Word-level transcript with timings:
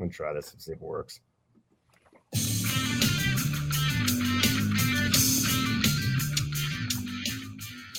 I'm 0.00 0.06
gonna 0.06 0.14
try 0.14 0.32
this 0.32 0.50
and 0.52 0.62
see 0.62 0.72
if 0.72 0.78
it 0.78 0.82
works. 0.82 1.20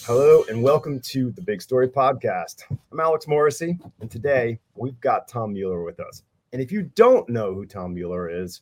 Hello 0.04 0.44
and 0.50 0.64
welcome 0.64 1.00
to 1.00 1.32
the 1.34 1.44
Big 1.44 1.62
Story 1.62 1.88
Podcast. 1.88 2.64
I'm 2.92 3.00
Alex 3.00 3.28
Morrissey, 3.28 3.78
and 4.00 4.10
today 4.10 4.60
we've 4.74 5.00
got 5.00 5.28
Tom 5.28 5.54
Muller 5.54 5.84
with 5.84 6.00
us. 6.00 6.24
And 6.54 6.62
if 6.62 6.72
you 6.72 6.90
don't 6.96 7.30
know 7.30 7.54
who 7.54 7.68
Tom 7.68 7.94
Muller 7.94 8.32
is, 8.32 8.62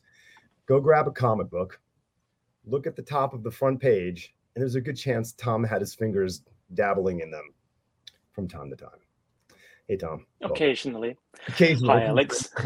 go 0.66 0.78
grab 0.78 1.08
a 1.08 1.10
comic 1.10 1.48
book, 1.48 1.80
look 2.66 2.86
at 2.86 2.94
the 2.94 3.00
top 3.00 3.32
of 3.32 3.42
the 3.42 3.50
front 3.50 3.80
page, 3.80 4.34
and 4.54 4.60
there's 4.60 4.74
a 4.74 4.82
good 4.82 4.98
chance 4.98 5.32
Tom 5.32 5.64
had 5.64 5.80
his 5.80 5.94
fingers 5.94 6.42
dabbling 6.74 7.20
in 7.20 7.30
them 7.30 7.54
from 8.32 8.46
time 8.46 8.68
to 8.68 8.76
time. 8.76 8.90
Hey, 9.90 9.96
Tom. 9.96 10.24
Occasionally. 10.42 11.16
Occasionally. 11.48 12.02
Hi, 12.02 12.04
Alex. 12.04 12.48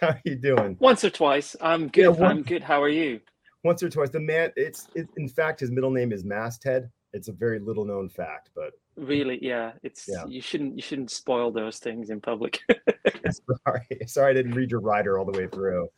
How 0.00 0.08
are 0.08 0.20
you 0.24 0.34
doing? 0.34 0.76
Once 0.80 1.04
or 1.04 1.10
twice. 1.10 1.54
I'm 1.60 1.86
good. 1.86 2.02
Yeah, 2.02 2.08
one- 2.08 2.30
I'm 2.38 2.42
good. 2.42 2.60
How 2.60 2.82
are 2.82 2.88
you? 2.88 3.20
Once 3.62 3.80
or 3.84 3.88
twice. 3.88 4.10
The 4.10 4.18
man. 4.18 4.50
It's 4.56 4.88
it, 4.96 5.06
in 5.16 5.28
fact 5.28 5.60
his 5.60 5.70
middle 5.70 5.92
name 5.92 6.10
is 6.10 6.24
Masthead. 6.24 6.90
It's 7.12 7.28
a 7.28 7.32
very 7.32 7.60
little 7.60 7.84
known 7.84 8.08
fact, 8.08 8.50
but 8.56 8.72
Really? 8.96 9.38
Yeah. 9.40 9.74
It's 9.84 10.08
Yeah. 10.08 10.24
you 10.26 10.40
shouldn't 10.40 10.74
you 10.74 10.82
shouldn't 10.82 11.12
spoil 11.12 11.52
those 11.52 11.78
things 11.78 12.10
in 12.10 12.20
public. 12.20 12.58
sorry, 13.64 13.86
sorry 14.06 14.30
I 14.30 14.34
didn't 14.34 14.56
read 14.56 14.72
your 14.72 14.80
rider 14.80 15.20
all 15.20 15.24
the 15.24 15.38
way 15.38 15.46
through. 15.46 15.88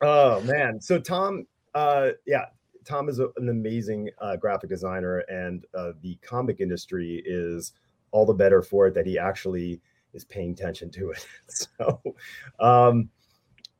oh 0.00 0.40
man. 0.40 0.80
So 0.80 0.98
Tom, 0.98 1.46
uh, 1.76 2.08
yeah, 2.26 2.46
Tom 2.84 3.08
is 3.08 3.20
a, 3.20 3.28
an 3.36 3.48
amazing 3.48 4.10
uh, 4.20 4.34
graphic 4.34 4.70
designer, 4.70 5.18
and 5.28 5.64
uh, 5.72 5.92
the 6.02 6.16
comic 6.16 6.60
industry 6.60 7.22
is 7.24 7.72
all 8.12 8.24
the 8.24 8.32
better 8.32 8.62
for 8.62 8.86
it 8.86 8.94
that 8.94 9.06
he 9.06 9.18
actually 9.18 9.80
is 10.14 10.24
paying 10.24 10.52
attention 10.52 10.90
to 10.90 11.10
it. 11.10 11.26
so, 11.48 12.00
um, 12.60 13.08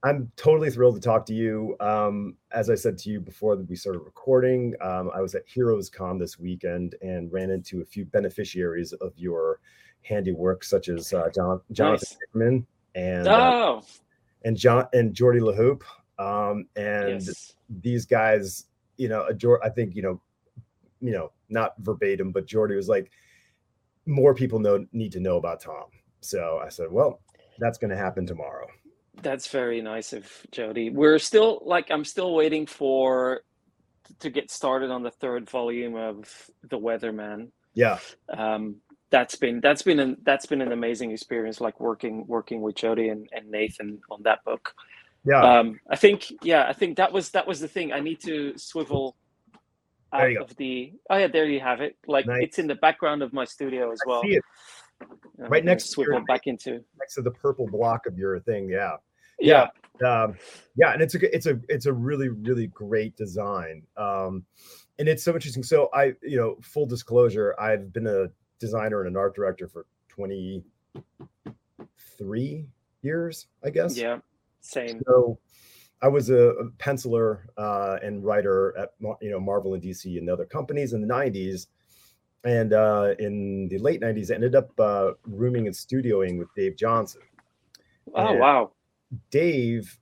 I'm 0.04 0.32
totally 0.36 0.70
thrilled 0.70 0.96
to 0.96 1.00
talk 1.00 1.24
to 1.26 1.34
you. 1.34 1.76
Um, 1.78 2.36
as 2.50 2.70
I 2.70 2.74
said 2.74 2.98
to 2.98 3.10
you 3.10 3.20
before 3.20 3.54
that 3.54 3.68
we 3.68 3.76
started 3.76 4.00
recording, 4.00 4.74
um, 4.80 5.10
I 5.14 5.20
was 5.20 5.36
at 5.36 5.46
Heroes 5.46 5.88
Con 5.88 6.18
this 6.18 6.40
weekend 6.40 6.96
and 7.02 7.32
ran 7.32 7.50
into 7.50 7.82
a 7.82 7.84
few 7.84 8.04
beneficiaries 8.04 8.92
of 8.94 9.12
your 9.16 9.60
handiwork, 10.02 10.64
such 10.64 10.88
as 10.88 11.12
uh, 11.12 11.28
John, 11.32 11.60
Jonathan 11.70 12.08
Nice. 12.10 12.18
Hickman 12.20 12.66
and 12.96 13.28
uh, 13.28 13.50
oh, 13.52 13.82
and 14.44 14.56
John 14.56 14.88
and 14.92 15.14
Jordy 15.14 15.38
LeHeup. 15.38 15.82
Um, 16.18 16.66
and 16.74 17.22
yes. 17.22 17.54
these 17.68 18.04
guys, 18.04 18.66
you 18.96 19.08
know, 19.08 19.24
adore, 19.26 19.64
I 19.64 19.68
think, 19.68 19.94
you 19.94 20.02
know, 20.02 20.20
you 21.00 21.12
know, 21.12 21.30
not 21.48 21.74
verbatim, 21.78 22.32
but 22.32 22.46
Jordy 22.46 22.74
was 22.74 22.88
like, 22.88 23.12
more 24.06 24.34
people 24.34 24.58
know 24.58 24.84
need 24.92 25.12
to 25.12 25.20
know 25.20 25.36
about 25.36 25.60
Tom. 25.60 25.84
So 26.20 26.60
I 26.64 26.68
said, 26.68 26.86
well, 26.90 27.20
that's 27.58 27.78
going 27.78 27.90
to 27.90 27.96
happen 27.96 28.26
tomorrow. 28.26 28.66
That's 29.22 29.48
very 29.48 29.82
nice 29.82 30.12
of 30.12 30.30
Jody. 30.50 30.90
We're 30.90 31.18
still 31.18 31.60
like 31.64 31.90
I'm 31.90 32.04
still 32.04 32.34
waiting 32.34 32.66
for 32.66 33.42
to 34.20 34.30
get 34.30 34.50
started 34.50 34.90
on 34.90 35.02
the 35.02 35.10
third 35.10 35.48
volume 35.48 35.94
of 35.96 36.50
The 36.68 36.78
Weatherman. 36.78 37.48
Yeah, 37.74 37.98
Um, 38.36 38.76
that's 39.10 39.36
been 39.36 39.60
that's 39.60 39.82
been 39.82 40.00
an 40.00 40.16
that's 40.22 40.46
been 40.46 40.62
an 40.62 40.72
amazing 40.72 41.10
experience, 41.12 41.60
like 41.60 41.78
working 41.80 42.26
working 42.26 42.62
with 42.62 42.74
Jody 42.76 43.08
and, 43.08 43.28
and 43.32 43.50
Nathan 43.50 44.00
on 44.10 44.22
that 44.24 44.42
book. 44.44 44.74
yeah, 45.24 45.40
um 45.40 45.78
i 45.88 45.94
think 45.96 46.32
yeah 46.42 46.66
i 46.68 46.72
think 46.72 46.96
that 46.96 47.12
was 47.12 47.30
that 47.30 47.46
was 47.46 47.60
the 47.60 47.68
thing 47.68 47.92
i 47.92 48.00
need 48.00 48.18
to 48.20 48.52
swivel 48.58 49.14
out 50.12 50.34
go. 50.34 50.42
of 50.42 50.56
the 50.56 50.92
oh 51.10 51.16
yeah 51.16 51.26
there 51.26 51.46
you 51.46 51.60
have 51.60 51.80
it 51.80 51.96
like 52.06 52.26
Nice. 52.26 52.42
it's 52.42 52.58
in 52.58 52.66
the 52.66 52.74
background 52.74 53.22
of 53.22 53.32
my 53.32 53.44
studio 53.44 53.90
as 53.92 54.00
I 54.06 54.08
well 54.08 54.22
it 54.24 54.42
right 55.38 55.64
next 55.64 55.90
to 55.90 56.02
your 56.02 56.20
back 56.24 56.46
into 56.46 56.82
next 56.98 57.14
to 57.14 57.22
the 57.22 57.30
purple 57.30 57.66
block 57.66 58.06
of 58.06 58.18
your 58.18 58.38
thing. 58.40 58.68
Yeah, 58.68 58.96
yeah 59.40 59.68
um, 60.06 60.34
yeah, 60.76 60.92
and 60.92 61.02
it's 61.02 61.14
a 61.14 61.34
it's 61.34 61.46
a 61.46 61.60
it's 61.68 61.86
a 61.86 61.92
really 61.92 62.28
really 62.28 62.68
great 62.68 63.16
design. 63.16 63.82
Um, 63.96 64.44
and 64.98 65.08
it's 65.08 65.22
so 65.22 65.34
interesting. 65.34 65.62
So 65.62 65.88
I, 65.94 66.12
you 66.22 66.36
know, 66.36 66.56
full 66.60 66.86
disclosure, 66.86 67.54
I've 67.58 67.92
been 67.92 68.06
a 68.06 68.26
designer 68.58 69.00
and 69.00 69.08
an 69.08 69.16
art 69.16 69.34
director 69.34 69.68
for 69.68 69.86
twenty 70.08 70.62
three 72.18 72.66
years, 73.02 73.46
I 73.64 73.70
guess. 73.70 73.96
yeah 73.96 74.18
same 74.60 75.02
So 75.06 75.38
I 76.02 76.08
was 76.08 76.30
a, 76.30 76.54
penciler 76.78 77.40
uh, 77.56 77.98
and 78.02 78.24
writer 78.24 78.76
at 78.76 78.90
you 79.20 79.30
know 79.30 79.40
Marvel 79.40 79.74
and 79.74 79.82
DC 79.82 80.18
and 80.18 80.28
other 80.28 80.44
companies 80.44 80.92
in 80.92 81.00
the 81.00 81.06
'90s, 81.06 81.66
and 82.44 82.72
uh, 82.72 83.14
in 83.18 83.68
the 83.68 83.78
late 83.78 84.00
'90s, 84.00 84.30
I 84.30 84.34
ended 84.34 84.54
up 84.54 84.70
uh, 84.78 85.12
rooming 85.24 85.66
and 85.66 85.74
studioing 85.74 86.38
with 86.38 86.48
Dave 86.54 86.76
Johnson. 86.76 87.22
oh 88.14 88.32
Yeah. 88.32 88.40
wow 88.40 88.72
Dave 89.30 89.98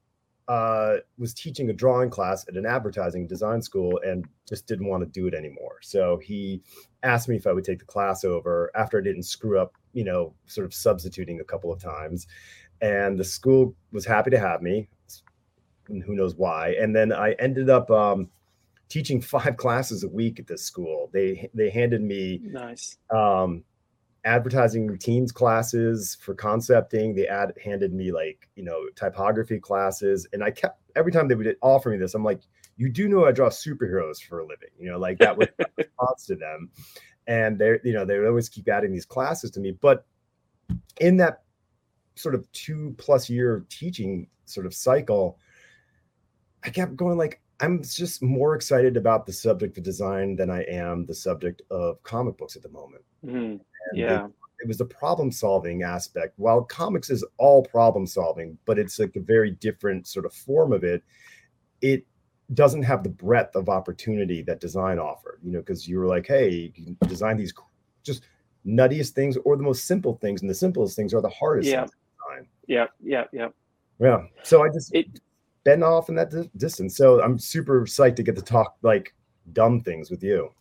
uh, 0.48 0.96
was 1.18 1.32
teaching 1.32 1.70
a 1.70 1.72
drawing 1.72 2.10
class 2.10 2.46
at 2.48 2.56
an 2.56 2.66
advertising 2.66 3.26
design 3.26 3.62
school 3.62 4.00
and 4.04 4.26
just 4.48 4.66
didn't 4.66 4.88
want 4.88 5.02
to 5.02 5.08
do 5.08 5.26
it 5.26 5.34
anymore. 5.34 5.76
So 5.80 6.18
he 6.18 6.60
asked 7.02 7.28
me 7.28 7.36
if 7.36 7.46
I 7.46 7.52
would 7.52 7.64
take 7.64 7.78
the 7.78 7.84
class 7.84 8.24
over 8.24 8.70
after 8.74 8.98
I 8.98 9.02
didn't 9.02 9.22
screw 9.22 9.60
up, 9.60 9.74
you 9.92 10.04
know, 10.04 10.34
sort 10.46 10.64
of 10.64 10.74
substituting 10.74 11.40
a 11.40 11.44
couple 11.44 11.72
of 11.72 11.80
times. 11.80 12.26
And 12.80 13.18
the 13.18 13.24
school 13.24 13.74
was 13.92 14.04
happy 14.04 14.30
to 14.30 14.38
have 14.38 14.62
me. 14.62 14.88
And 15.90 16.02
who 16.02 16.14
knows 16.14 16.34
why? 16.36 16.74
And 16.80 16.94
then 16.94 17.12
I 17.12 17.32
ended 17.32 17.68
up 17.68 17.90
um, 17.90 18.28
teaching 18.90 19.20
five 19.20 19.56
classes 19.58 20.04
a 20.04 20.08
week 20.08 20.38
at 20.38 20.46
this 20.46 20.62
school. 20.62 21.08
They 21.14 21.48
they 21.54 21.70
handed 21.70 22.02
me 22.02 22.42
nice. 22.44 22.98
um 23.10 23.64
advertising 24.26 24.86
routines 24.86 25.32
classes 25.32 26.18
for 26.20 26.34
concepting. 26.34 27.14
They 27.14 27.26
add 27.26 27.54
handed 27.64 27.94
me 27.94 28.12
like 28.12 28.50
you 28.56 28.64
know 28.64 28.82
typography 28.94 29.58
classes. 29.58 30.26
And 30.34 30.44
i 30.44 30.50
kept 30.50 30.82
every 30.96 31.12
time 31.12 31.28
they 31.28 31.34
would 31.34 31.56
offer 31.62 31.88
me 31.88 31.96
this 31.96 32.14
i'm 32.14 32.24
like 32.24 32.40
you 32.76 32.88
do 32.88 33.08
know 33.08 33.24
i 33.24 33.30
draw 33.30 33.48
superheroes 33.48 34.20
for 34.20 34.40
a 34.40 34.42
living 34.42 34.70
you 34.76 34.90
know 34.90 34.98
like 34.98 35.18
that 35.18 35.38
was 35.38 35.46
my 35.58 35.64
response 35.78 36.26
to 36.26 36.34
them. 36.34 36.68
And 37.26 37.58
they're 37.58 37.80
you 37.84 37.94
know 37.94 38.04
they 38.04 38.18
would 38.18 38.28
always 38.28 38.48
keep 38.48 38.68
adding 38.68 38.92
these 38.92 39.06
classes 39.06 39.50
to 39.52 39.60
me. 39.60 39.70
But 39.72 40.04
in 41.00 41.16
that 41.18 41.42
sort 42.16 42.34
of 42.34 42.50
two 42.52 42.94
plus 42.98 43.30
year 43.30 43.64
teaching 43.70 44.26
sort 44.44 44.66
of 44.66 44.74
cycle 44.74 45.38
i 46.64 46.70
kept 46.70 46.96
going 46.96 47.16
like 47.18 47.40
i'm 47.60 47.82
just 47.82 48.22
more 48.22 48.54
excited 48.54 48.96
about 48.96 49.26
the 49.26 49.32
subject 49.32 49.76
of 49.78 49.84
design 49.84 50.36
than 50.36 50.50
i 50.50 50.62
am 50.62 51.06
the 51.06 51.14
subject 51.14 51.62
of 51.70 52.02
comic 52.02 52.36
books 52.38 52.56
at 52.56 52.62
the 52.62 52.68
moment 52.70 53.02
Mhm. 53.24 53.60
yeah 53.94 54.26
it, 54.26 54.32
it 54.62 54.68
was 54.68 54.76
the 54.76 54.84
problem 54.84 55.32
solving 55.32 55.82
aspect. 55.84 56.34
While 56.36 56.62
comics 56.62 57.08
is 57.08 57.24
all 57.38 57.62
problem 57.62 58.06
solving, 58.06 58.58
but 58.66 58.78
it's 58.78 58.98
like 58.98 59.16
a 59.16 59.20
very 59.20 59.52
different 59.52 60.06
sort 60.06 60.26
of 60.26 60.34
form 60.34 60.74
of 60.74 60.84
it. 60.84 61.02
It 61.80 62.04
doesn't 62.52 62.82
have 62.82 63.02
the 63.02 63.08
breadth 63.08 63.56
of 63.56 63.70
opportunity 63.70 64.42
that 64.42 64.60
design 64.60 64.98
offered, 64.98 65.40
you 65.42 65.50
know, 65.52 65.60
because 65.60 65.88
you 65.88 65.98
were 65.98 66.06
like, 66.06 66.26
hey, 66.26 66.50
you 66.76 66.94
can 66.98 67.08
design 67.08 67.38
these 67.38 67.54
just 68.02 68.24
nuttiest 68.66 69.12
things 69.12 69.38
or 69.46 69.56
the 69.56 69.62
most 69.62 69.86
simple 69.86 70.18
things, 70.20 70.42
and 70.42 70.50
the 70.50 70.54
simplest 70.54 70.94
things 70.94 71.14
are 71.14 71.22
the 71.22 71.30
hardest 71.30 71.70
Yeah. 71.70 71.80
things 71.86 71.92
to 71.92 71.96
design. 72.34 72.48
yeah 72.66 72.86
yeah 73.02 73.24
yeah 73.32 73.48
Yeah. 73.98 74.26
So 74.42 74.62
I 74.62 74.68
just 74.68 74.94
It- 74.94 75.20
been 75.64 75.82
off 75.82 76.08
in 76.08 76.14
that 76.16 76.30
di- 76.30 76.50
distance. 76.56 76.96
So 76.96 77.22
I'm 77.22 77.38
super 77.38 77.82
psyched 77.82 78.16
to 78.16 78.22
get 78.22 78.36
to 78.36 78.42
talk 78.42 78.76
like 78.82 79.14
dumb 79.52 79.80
things 79.80 80.10
with 80.10 80.22
you. 80.22 80.52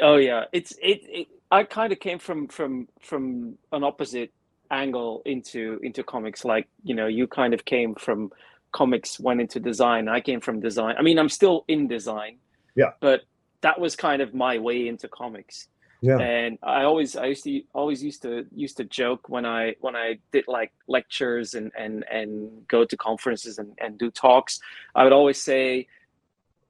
Oh 0.00 0.16
yeah, 0.16 0.44
it's 0.52 0.72
it. 0.82 1.00
it 1.04 1.28
I 1.50 1.64
kind 1.64 1.92
of 1.92 2.00
came 2.00 2.18
from 2.18 2.48
from 2.48 2.88
from 3.00 3.56
an 3.72 3.82
opposite 3.84 4.32
angle 4.70 5.22
into 5.24 5.80
into 5.82 6.02
comics. 6.02 6.44
Like 6.44 6.68
you 6.84 6.94
know, 6.94 7.06
you 7.06 7.26
kind 7.26 7.54
of 7.54 7.64
came 7.64 7.94
from 7.94 8.30
comics, 8.72 9.18
went 9.18 9.40
into 9.40 9.60
design. 9.60 10.08
I 10.08 10.20
came 10.20 10.40
from 10.40 10.60
design. 10.60 10.96
I 10.98 11.02
mean, 11.02 11.18
I'm 11.18 11.28
still 11.28 11.64
in 11.68 11.88
design. 11.88 12.38
Yeah. 12.74 12.90
But 13.00 13.22
that 13.62 13.80
was 13.80 13.96
kind 13.96 14.22
of 14.22 14.34
my 14.34 14.58
way 14.58 14.88
into 14.88 15.08
comics. 15.08 15.68
Yeah. 16.00 16.18
And 16.18 16.58
I 16.62 16.84
always 16.84 17.16
I 17.16 17.26
used 17.26 17.44
to 17.44 17.62
always 17.72 18.02
used 18.02 18.22
to 18.22 18.46
used 18.54 18.76
to 18.76 18.84
joke 18.84 19.28
when 19.28 19.44
I 19.44 19.74
when 19.80 19.96
I 19.96 20.18
did 20.32 20.44
like 20.46 20.72
lectures 20.86 21.54
and 21.54 21.72
and 21.76 22.04
and 22.10 22.66
go 22.68 22.84
to 22.84 22.96
conferences 22.96 23.58
and 23.58 23.76
and 23.78 23.98
do 23.98 24.10
talks. 24.10 24.60
I 24.94 25.02
would 25.02 25.12
always 25.12 25.42
say, 25.42 25.88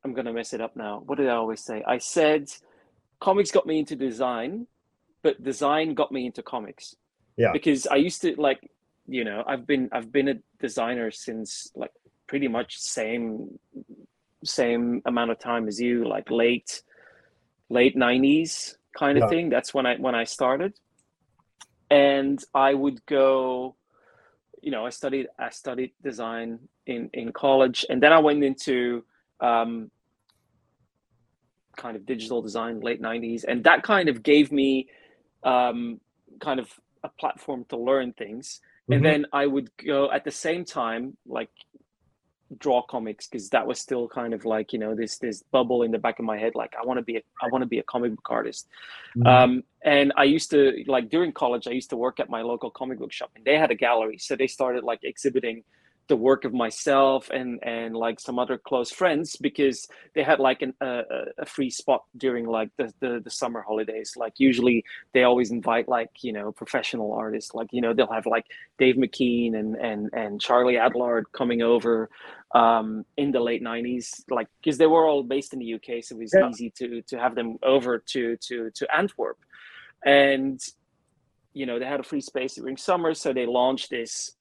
I'm 0.02 0.14
gonna 0.14 0.32
mess 0.32 0.54
it 0.54 0.60
up 0.62 0.76
now. 0.76 1.02
What 1.04 1.18
did 1.18 1.28
I 1.28 1.34
always 1.34 1.60
say? 1.60 1.84
I 1.86 1.98
said 1.98 2.50
comics 3.20 3.50
got 3.50 3.66
me 3.66 3.78
into 3.78 3.96
design, 3.96 4.66
but 5.22 5.42
design 5.42 5.92
got 5.94 6.10
me 6.10 6.24
into 6.24 6.42
comics. 6.42 6.96
Yeah. 7.36 7.52
Because 7.52 7.86
I 7.86 7.96
used 7.96 8.22
to 8.22 8.34
like, 8.40 8.70
you 9.06 9.24
know, 9.24 9.44
I've 9.46 9.66
been 9.66 9.90
I've 9.92 10.10
been 10.10 10.28
a 10.28 10.36
designer 10.58 11.10
since 11.10 11.70
like 11.74 11.92
pretty 12.26 12.48
much 12.48 12.78
same 12.78 13.58
same 14.42 15.02
amount 15.04 15.32
of 15.32 15.38
time 15.38 15.68
as 15.68 15.78
you, 15.78 16.08
like 16.08 16.30
late 16.30 16.82
late 17.68 17.94
nineties 17.94 18.77
kind 18.98 19.16
of 19.18 19.22
Yeah. 19.22 19.28
thing. 19.32 19.48
That's 19.54 19.72
when 19.76 19.86
I 19.86 19.94
when 19.96 20.14
I 20.22 20.24
started. 20.24 20.72
And 21.90 22.38
I 22.54 22.70
would 22.82 22.98
go, 23.06 23.76
you 24.64 24.70
know, 24.74 24.84
I 24.88 24.90
studied 24.90 25.26
I 25.38 25.50
studied 25.50 25.92
design 26.02 26.48
in 26.86 27.10
in 27.12 27.32
college, 27.32 27.86
and 27.90 28.02
then 28.02 28.12
I 28.12 28.20
went 28.28 28.42
into 28.50 29.04
um, 29.40 29.90
kind 31.76 31.96
of 31.96 32.04
digital 32.04 32.42
design 32.42 32.80
late 32.80 33.00
90s 33.00 33.44
and 33.46 33.62
that 33.62 33.84
kind 33.84 34.08
of 34.08 34.16
gave 34.22 34.50
me 34.50 34.88
um, 35.44 36.00
kind 36.40 36.58
of 36.58 36.68
a 37.04 37.08
platform 37.20 37.64
to 37.68 37.76
learn 37.76 38.12
things 38.12 38.60
mm-hmm. 38.60 38.94
and 38.94 39.04
then 39.04 39.26
I 39.32 39.46
would 39.46 39.70
go 39.76 40.10
at 40.10 40.24
the 40.24 40.32
same 40.32 40.64
time, 40.64 41.16
like 41.24 41.50
draw 42.58 42.80
comics 42.80 43.26
because 43.26 43.50
that 43.50 43.66
was 43.66 43.78
still 43.78 44.08
kind 44.08 44.32
of 44.32 44.44
like 44.46 44.72
you 44.72 44.78
know 44.78 44.94
this 44.94 45.18
this 45.18 45.42
bubble 45.52 45.82
in 45.82 45.90
the 45.90 45.98
back 45.98 46.18
of 46.18 46.24
my 46.24 46.38
head 46.38 46.54
like 46.54 46.74
i 46.80 46.84
want 46.84 46.96
to 46.96 47.02
be 47.02 47.16
a 47.16 47.22
i 47.42 47.48
want 47.52 47.60
to 47.60 47.66
be 47.66 47.78
a 47.78 47.82
comic 47.82 48.10
book 48.14 48.26
artist 48.30 48.68
mm-hmm. 49.16 49.26
um, 49.26 49.62
and 49.84 50.12
i 50.16 50.24
used 50.24 50.50
to 50.50 50.82
like 50.86 51.10
during 51.10 51.30
college 51.30 51.68
i 51.68 51.70
used 51.70 51.90
to 51.90 51.96
work 51.96 52.18
at 52.20 52.30
my 52.30 52.40
local 52.40 52.70
comic 52.70 52.98
book 52.98 53.12
shop 53.12 53.30
and 53.36 53.44
they 53.44 53.58
had 53.58 53.70
a 53.70 53.74
gallery 53.74 54.16
so 54.16 54.34
they 54.34 54.46
started 54.46 54.82
like 54.82 55.00
exhibiting 55.02 55.62
the 56.08 56.16
work 56.16 56.44
of 56.44 56.52
myself 56.52 57.30
and 57.30 57.58
and 57.62 57.94
like 57.94 58.18
some 58.18 58.38
other 58.38 58.58
close 58.58 58.90
friends 58.90 59.36
because 59.36 59.86
they 60.14 60.22
had 60.22 60.40
like 60.40 60.62
an, 60.62 60.74
a, 60.80 61.02
a 61.38 61.46
free 61.46 61.70
spot 61.70 62.04
during 62.16 62.46
like 62.46 62.70
the, 62.78 62.92
the, 63.00 63.20
the 63.22 63.30
summer 63.30 63.60
holidays. 63.60 64.14
Like 64.16 64.34
usually 64.38 64.84
they 65.12 65.22
always 65.22 65.50
invite 65.50 65.88
like 65.88 66.10
you 66.22 66.32
know 66.32 66.50
professional 66.50 67.12
artists. 67.12 67.54
Like 67.54 67.68
you 67.72 67.80
know 67.80 67.92
they'll 67.92 68.12
have 68.12 68.26
like 68.26 68.46
dave 68.78 68.96
mckean 68.96 69.54
and 69.54 69.76
and 69.76 70.10
and 70.12 70.40
charlie 70.40 70.74
adlard 70.74 71.24
coming 71.32 71.62
over 71.62 72.08
um 72.54 73.04
in 73.16 73.30
the 73.32 73.40
late 73.40 73.62
90s 73.62 74.22
like 74.30 74.48
because 74.60 74.78
they 74.78 74.86
were 74.86 75.06
all 75.06 75.22
based 75.22 75.52
in 75.52 75.58
the 75.58 75.74
uk 75.74 76.02
so 76.02 76.14
it 76.14 76.18
was 76.18 76.32
yeah. 76.34 76.48
easy 76.48 76.70
to 76.70 77.02
to 77.02 77.18
have 77.18 77.34
them 77.34 77.58
over 77.62 77.98
to 77.98 78.36
to 78.38 78.70
to 78.70 78.86
antwerp. 78.94 79.38
And 80.04 80.60
you 81.52 81.66
know 81.66 81.78
they 81.78 81.84
had 81.84 82.00
a 82.00 82.04
free 82.04 82.20
space 82.20 82.54
during 82.54 82.76
summer 82.76 83.14
so 83.14 83.32
they 83.32 83.46
launched 83.46 83.90
this 83.90 84.32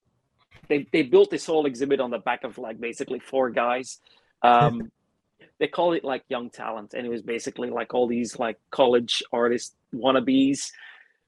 they 0.68 0.88
they 0.92 1.04
built 1.04 1.30
this 1.30 1.46
whole 1.46 1.66
exhibit 1.66 2.00
on 2.00 2.12
the 2.12 2.20
back 2.20 2.44
of 2.44 2.58
like 2.58 2.80
basically 2.80 3.20
four 3.20 3.50
guys. 3.50 4.00
Um, 4.42 4.92
they 5.60 5.68
call 5.68 5.94
it 5.94 6.04
like 6.04 6.24
young 6.30 6.50
talent, 6.50 6.94
and 6.94 7.06
it 7.06 7.10
was 7.10 7.22
basically 7.22 7.70
like 7.70 7.94
all 7.94 8.08
these 8.08 8.38
like 8.38 8.58
college 8.72 9.24
artist 9.32 9.76
wannabes. 9.94 10.72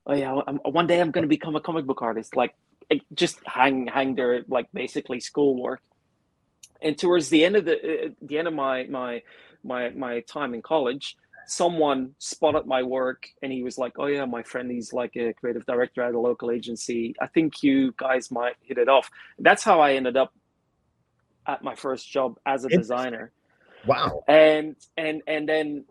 Oh 0.06 0.14
yeah, 0.14 0.40
I'm, 0.48 0.58
one 0.58 0.88
day 0.88 1.00
I'm 1.00 1.12
going 1.12 1.24
to 1.24 1.30
become 1.30 1.56
a 1.56 1.62
comic 1.62 1.86
book 1.86 2.02
artist. 2.02 2.36
Like 2.36 2.56
just 3.14 3.40
hang 3.46 3.88
hang 3.88 4.16
their 4.16 4.44
like 4.48 4.68
basically 4.74 5.20
schoolwork. 5.20 5.82
And 6.82 6.98
towards 6.98 7.30
the 7.30 7.44
end 7.44 7.56
of 7.56 7.66
the 7.66 7.76
uh, 7.76 8.10
the 8.22 8.38
end 8.38 8.48
of 8.48 8.54
my 8.54 8.86
my 8.86 9.22
my 9.64 9.90
my 9.90 10.22
time 10.22 10.54
in 10.54 10.62
college, 10.62 11.18
someone 11.50 12.14
spotted 12.20 12.66
my 12.68 12.84
work 12.84 13.28
and 13.42 13.52
he 13.52 13.64
was 13.64 13.78
like, 13.78 13.94
"Oh 13.98 14.06
yeah, 14.06 14.26
my 14.26 14.44
friend, 14.44 14.70
he's 14.70 14.94
like 14.94 15.16
a 15.16 15.34
creative 15.34 15.66
director 15.66 16.02
at 16.04 16.14
a 16.14 16.20
local 16.20 16.52
agency. 16.52 17.16
I 17.20 17.28
think 17.28 17.64
you 17.64 17.94
guys 17.98 18.32
might 18.32 18.56
hit 18.62 18.78
it 18.78 18.88
off." 18.88 19.10
That's 19.40 19.64
how 19.64 19.80
I 19.82 19.94
ended 19.94 20.16
up 20.16 20.34
at 21.48 21.64
my 21.64 21.76
first 21.76 22.10
job 22.10 22.40
as 22.46 22.66
a 22.66 22.70
designer. 22.70 23.32
Wow. 23.86 24.24
And 24.28 24.76
and 24.98 25.22
and 25.28 25.50
then 25.50 25.86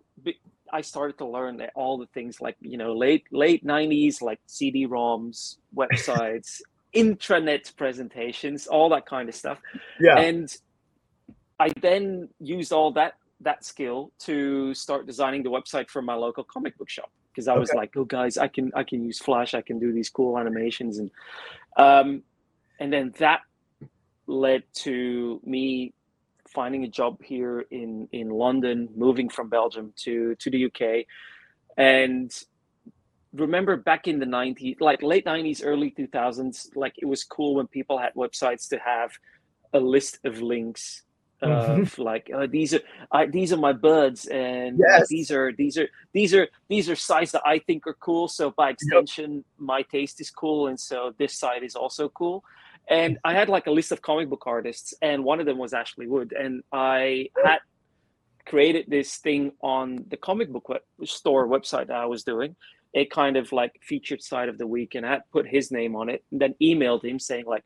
I 0.73 0.83
started 0.83 1.19
to 1.19 1.27
learn 1.27 1.61
all 1.75 1.99
the 1.99 2.07
things 2.07 2.41
like 2.41 2.57
you 2.61 2.79
know 2.79 2.93
late 2.95 3.25
late 3.33 3.65
'90s 3.65 4.23
like 4.23 4.41
CD-ROMs, 4.47 5.57
websites, 5.77 6.61
intranet 6.95 7.75
presentations, 7.77 8.67
all 8.67 8.89
that 8.91 9.07
kind 9.07 9.29
of 9.29 9.35
stuff. 9.35 9.59
Yeah. 10.01 10.19
And 10.19 10.55
I 11.59 11.71
then 11.81 12.29
used 12.39 12.73
all 12.73 12.93
that 12.93 13.15
that 13.41 13.65
skill 13.65 14.13
to 14.21 14.75
start 14.75 15.07
designing 15.07 15.43
the 15.43 15.51
website 15.51 15.89
for 15.89 16.03
my 16.03 16.15
local 16.15 16.45
comic 16.45 16.77
book 16.77 16.89
shop 16.89 17.11
because 17.31 17.47
I 17.47 17.57
was 17.57 17.73
like, 17.73 17.97
oh 17.97 18.05
guys, 18.05 18.37
I 18.37 18.49
can 18.49 18.73
I 18.75 18.83
can 18.83 19.05
use 19.05 19.19
Flash, 19.19 19.55
I 19.55 19.61
can 19.61 19.79
do 19.79 19.93
these 19.93 20.11
cool 20.11 20.39
animations 20.39 20.99
and 20.99 21.11
um, 21.77 22.23
and 22.81 22.93
then 22.93 23.15
that 23.19 23.41
led 24.27 24.63
to 24.75 25.41
me 25.45 25.95
finding 26.49 26.85
a 26.85 26.89
job 26.89 27.23
here 27.23 27.61
in 27.71 28.09
in 28.13 28.29
London, 28.31 28.89
moving 28.97 29.29
from 29.29 29.49
Belgium 29.49 29.93
to 30.05 30.35
to 30.37 30.51
the 30.51 30.65
UK, 30.67 31.07
and 31.77 32.33
remember 33.35 33.77
back 33.77 34.09
in 34.09 34.19
the 34.19 34.27
90s 34.27 34.81
like 34.81 35.03
late 35.03 35.27
90s 35.27 35.61
early 35.63 35.95
2000s 35.97 36.75
like 36.75 36.95
it 36.97 37.05
was 37.05 37.25
cool 37.25 37.57
when 37.57 37.67
people 37.67 37.99
had 37.99 38.15
websites 38.15 38.67
to 38.71 38.79
have 38.79 39.13
a 39.75 39.79
list 39.79 40.19
of 40.25 40.41
links. 40.41 41.03
Of 41.43 41.99
like 41.99 42.31
uh, 42.35 42.47
these 42.51 42.75
are 42.75 42.81
I, 43.13 43.27
these 43.27 43.53
are 43.53 43.57
my 43.57 43.73
birds 43.73 44.27
and 44.27 44.79
yes. 44.79 45.09
these 45.09 45.31
are 45.31 45.53
these 45.53 45.79
are 45.79 45.89
these 46.13 46.35
are 46.35 46.49
these 46.69 46.89
are 46.91 46.97
sides 46.97 47.33
that 47.33 47.43
I 47.45 47.59
think 47.61 47.87
are 47.87 47.95
cool. 47.95 48.29
So 48.29 48.51
by 48.51 48.71
extension, 48.71 49.35
yep. 49.35 49.45
my 49.59 49.83
taste 49.83 50.21
is 50.21 50.31
cool, 50.31 50.67
and 50.69 50.79
so 50.79 51.15
this 51.19 51.35
side 51.35 51.63
is 51.63 51.77
also 51.77 52.09
cool. 52.11 52.45
And 52.91 53.19
I 53.25 53.35
had 53.35 53.49
like 53.49 53.67
a 53.67 53.71
list 53.71 53.93
of 53.93 54.01
comic 54.01 54.31
book 54.31 54.45
artists, 54.47 54.95
and 55.03 55.23
one 55.23 55.41
of 55.41 55.47
them 55.47 55.59
was 55.59 55.75
Ashley 55.75 56.07
Wood, 56.07 56.33
and 56.33 56.63
I 56.73 57.29
had 57.45 57.59
created 58.47 58.87
this 58.89 59.17
thing 59.19 59.53
on 59.61 60.05
the 60.09 60.17
comic 60.17 60.51
book 60.51 60.69
web- 60.71 60.83
store 61.05 61.47
website 61.47 61.89
that 61.89 61.97
I 61.97 62.07
was 62.07 62.25
doing, 62.25 62.57
It 62.95 63.11
kind 63.11 63.37
of 63.37 63.53
like 63.53 63.79
featured 63.83 64.23
side 64.23 64.49
of 64.49 64.57
the 64.57 64.67
week, 64.67 64.95
and 64.95 65.05
I 65.05 65.11
had 65.11 65.23
put 65.31 65.47
his 65.47 65.71
name 65.71 65.95
on 65.95 66.09
it, 66.09 66.25
and 66.33 66.41
then 66.41 66.55
emailed 66.61 67.05
him 67.05 67.19
saying 67.19 67.45
like 67.47 67.65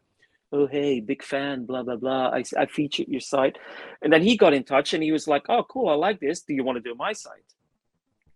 oh 0.52 0.66
hey 0.66 1.00
big 1.00 1.22
fan 1.22 1.64
blah 1.64 1.82
blah 1.82 1.96
blah. 1.96 2.28
I, 2.28 2.44
I 2.58 2.66
featured 2.66 3.08
your 3.08 3.20
site. 3.20 3.58
And 4.02 4.12
then 4.12 4.22
he 4.22 4.36
got 4.36 4.54
in 4.54 4.64
touch 4.64 4.94
and 4.94 5.02
he 5.02 5.12
was 5.12 5.26
like 5.26 5.44
oh 5.48 5.64
cool 5.64 5.88
i 5.88 5.94
like 5.94 6.20
this. 6.20 6.42
Do 6.42 6.54
you 6.54 6.64
want 6.64 6.76
to 6.76 6.82
do 6.82 6.94
my 6.94 7.12
site? 7.12 7.32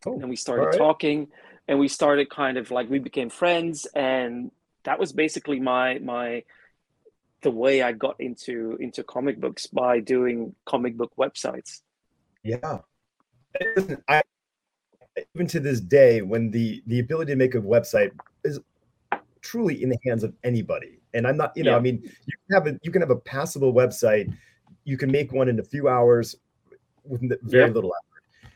Oh, 0.07 0.19
and 0.21 0.29
we 0.29 0.37
started 0.37 0.67
right. 0.67 0.79
talking 0.79 1.29
and 1.69 1.79
we 1.79 1.89
started 1.89 2.31
kind 2.31 2.59
of 2.59 2.71
like 2.71 2.89
we 2.89 2.99
became 2.99 3.31
friends. 3.31 3.87
And 3.95 4.51
that 4.85 4.99
was 4.99 5.13
basically 5.13 5.61
my 5.61 5.99
my 5.99 6.45
the 7.43 7.51
way 7.51 7.83
i 7.83 7.93
got 7.93 8.17
into 8.19 8.77
into 8.81 9.05
comic 9.05 9.39
books 9.41 9.67
by 9.67 10.01
doing 10.01 10.55
comic 10.65 10.97
book 10.97 11.13
websites. 11.19 11.83
Yeah. 12.43 12.79
I, 14.09 14.23
even 15.35 15.47
to 15.49 15.61
this 15.61 15.81
day 15.81 16.23
when 16.23 16.51
the 16.51 16.83
the 16.87 17.01
ability 17.01 17.33
to 17.33 17.37
make 17.37 17.55
a 17.55 17.61
website 17.61 18.13
is 18.45 18.61
truly 19.41 19.83
in 19.83 19.89
the 19.89 19.99
hands 20.05 20.25
of 20.25 20.35
anybody 20.45 20.96
and 21.17 21.27
I'm 21.27 21.37
not, 21.37 21.53
you 21.57 21.65
know, 21.65 21.73
yeah. 21.73 21.77
I 21.77 21.81
mean, 21.81 22.03
you 22.03 22.35
can 22.47 22.55
have 22.55 22.67
a 22.67 22.79
you 22.83 22.93
can 22.93 23.03
have 23.03 23.11
a 23.11 23.17
passable 23.17 23.73
website. 23.73 24.33
You 24.85 24.97
can 24.97 25.11
make 25.11 25.33
one 25.33 25.49
in 25.49 25.59
a 25.59 25.65
few 25.65 25.89
hours 25.89 26.37
with 27.05 27.23
very 27.43 27.69
yeah. 27.69 27.75
little 27.75 27.93
effort. 27.93 28.53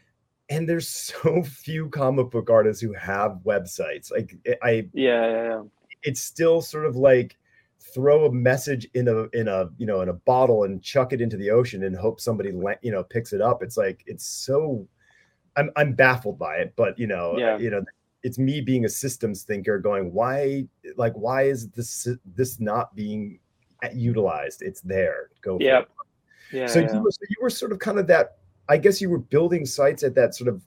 And 0.50 0.68
there's 0.68 0.88
so 1.14 1.42
few 1.42 1.88
comic 1.88 2.30
book 2.30 2.50
artists 2.50 2.82
who 2.82 2.92
have 2.92 3.40
websites. 3.44 4.12
Like 4.12 4.36
eh, 4.46 4.54
I 4.62 4.88
yeah, 4.92 5.26
yeah, 5.26 5.42
yeah. 5.42 5.62
it's 6.02 6.20
still 6.20 6.60
sort 6.60 6.86
of 6.86 6.96
like 6.96 7.36
throw 7.94 8.26
a 8.26 8.32
message 8.32 8.86
in 8.94 9.08
a 9.08 9.24
in 9.36 9.48
a 9.48 9.68
you 9.78 9.86
know 9.86 10.02
in 10.02 10.10
a 10.10 10.12
bottle 10.12 10.64
and 10.64 10.82
chuck 10.82 11.12
it 11.12 11.20
into 11.20 11.36
the 11.36 11.50
ocean 11.50 11.84
and 11.84 11.96
hope 11.96 12.20
somebody 12.20 12.50
you 12.82 12.92
know 12.92 13.02
picks 13.02 13.32
it 13.32 13.40
up. 13.40 13.62
It's 13.62 13.76
like 13.76 14.04
it's 14.06 14.26
so 14.26 14.86
I'm 15.56 15.70
I'm 15.76 15.94
baffled 15.94 16.38
by 16.38 16.56
it, 16.56 16.74
but 16.76 16.98
you 16.98 17.06
know, 17.06 17.36
yeah. 17.36 17.58
you 17.58 17.70
know, 17.70 17.82
it's 18.22 18.38
me 18.38 18.60
being 18.60 18.84
a 18.84 18.88
systems 18.88 19.42
thinker 19.42 19.78
going 19.78 20.12
why 20.12 20.64
like 20.96 21.12
why 21.14 21.42
is 21.42 21.68
this 21.70 22.08
this 22.34 22.60
not 22.60 22.94
being 22.94 23.38
utilized 23.94 24.62
it's 24.62 24.80
there 24.82 25.30
go 25.42 25.56
yeah 25.60 25.82
yeah 26.52 26.66
so, 26.66 26.80
yeah. 26.80 26.92
You, 26.92 27.02
were, 27.02 27.10
so 27.10 27.20
you 27.28 27.36
were 27.40 27.50
sort 27.50 27.72
of 27.72 27.78
kind 27.78 27.98
of 27.98 28.06
that 28.08 28.38
i 28.68 28.76
guess 28.76 29.00
you 29.00 29.08
were 29.08 29.18
building 29.18 29.64
sites 29.64 30.02
at 30.02 30.14
that 30.14 30.34
sort 30.34 30.48
of 30.48 30.62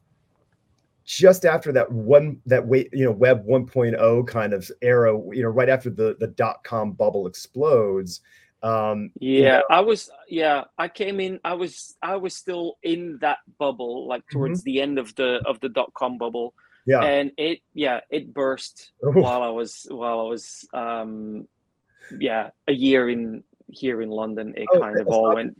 just 1.06 1.46
after 1.46 1.72
that 1.72 1.92
one 1.92 2.40
that 2.46 2.66
way 2.66 2.90
you 2.94 3.06
know 3.06 3.12
web 3.12 3.46
1.0 3.46 4.28
kind 4.28 4.54
of 4.54 4.72
era 4.82 5.12
you 5.32 5.44
know 5.44 5.50
right 5.50 5.70
after 5.70 5.90
the 5.90 6.16
the 6.20 6.28
dot 6.28 6.64
com 6.64 6.94
bubble 6.94 7.28
explodes 7.28 8.22
um 8.64 9.12
yeah 9.20 9.36
you 9.38 9.44
know. 9.44 9.64
i 9.70 9.80
was 9.82 10.10
yeah 10.30 10.64
i 10.78 10.88
came 10.88 11.20
in 11.20 11.40
i 11.44 11.54
was 11.54 11.98
i 12.02 12.16
was 12.16 12.34
still 12.34 12.78
in 12.84 13.18
that 13.20 13.40
bubble 13.60 14.08
like 14.08 14.24
towards 14.32 14.62
mm-hmm. 14.62 14.72
the 14.72 14.82
end 14.82 14.98
of 14.98 15.14
the 15.16 15.42
of 15.46 15.60
the 15.60 15.70
dot 15.70 15.94
com 15.94 16.18
bubble 16.18 16.54
yeah. 16.86 17.02
And 17.02 17.32
it 17.38 17.60
yeah 17.74 18.02
it 18.10 18.34
burst 18.34 18.92
while 19.02 19.42
i 19.42 19.50
was 19.50 19.88
while 19.90 20.20
i 20.20 20.24
was 20.24 20.68
um 20.74 21.48
yeah 22.20 22.50
a 22.68 22.74
year 22.74 23.10
in 23.10 23.44
here 23.70 24.02
in 24.02 24.10
london 24.10 24.54
it 24.58 24.68
oh, 24.74 24.80
kind 24.80 25.00
of 25.00 25.08
all 25.08 25.34
went 25.34 25.56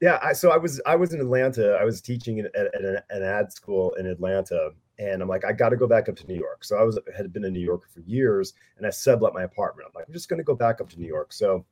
yeah 0.00 0.18
I, 0.22 0.32
so 0.32 0.50
i 0.50 0.56
was 0.56 0.80
i 0.84 0.96
was 0.96 1.14
in 1.14 1.20
atlanta. 1.20 1.78
I 1.80 1.84
was 1.84 2.00
teaching 2.00 2.40
at, 2.40 2.54
at 2.56 2.84
an, 2.84 2.98
an 3.10 3.22
ad 3.22 3.52
school 3.52 3.94
in 3.94 4.06
atlanta 4.06 4.70
and 4.98 5.22
i'm 5.22 5.28
like 5.28 5.44
i 5.44 5.52
got 5.52 5.68
to 5.68 5.76
go 5.76 5.86
back 5.86 6.08
up 6.08 6.16
to 6.16 6.26
new 6.26 6.38
york. 6.38 6.64
So 6.64 6.76
i 6.76 6.82
was 6.82 6.98
had 7.16 7.32
been 7.32 7.44
in 7.44 7.52
new 7.52 7.60
york 7.60 7.88
for 7.88 8.00
years 8.00 8.54
and 8.76 8.86
i 8.86 8.90
sublet 8.90 9.34
my 9.34 9.44
apartment. 9.44 9.88
I'm 9.88 9.92
like 9.94 10.06
i'm 10.08 10.12
just 10.12 10.28
going 10.28 10.38
to 10.38 10.44
go 10.44 10.54
back 10.54 10.80
up 10.80 10.88
to 10.90 11.00
new 11.00 11.06
york. 11.06 11.32
So 11.32 11.64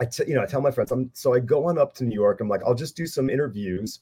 I, 0.00 0.04
t- 0.04 0.24
you 0.28 0.34
know, 0.34 0.42
I 0.42 0.46
tell 0.46 0.60
my 0.60 0.70
friends, 0.70 0.92
I'm 0.92 1.10
so 1.12 1.34
I 1.34 1.40
go 1.40 1.66
on 1.66 1.78
up 1.78 1.94
to 1.94 2.04
New 2.04 2.14
York. 2.14 2.40
I'm 2.40 2.48
like, 2.48 2.62
I'll 2.64 2.74
just 2.74 2.96
do 2.96 3.06
some 3.06 3.28
interviews, 3.28 4.00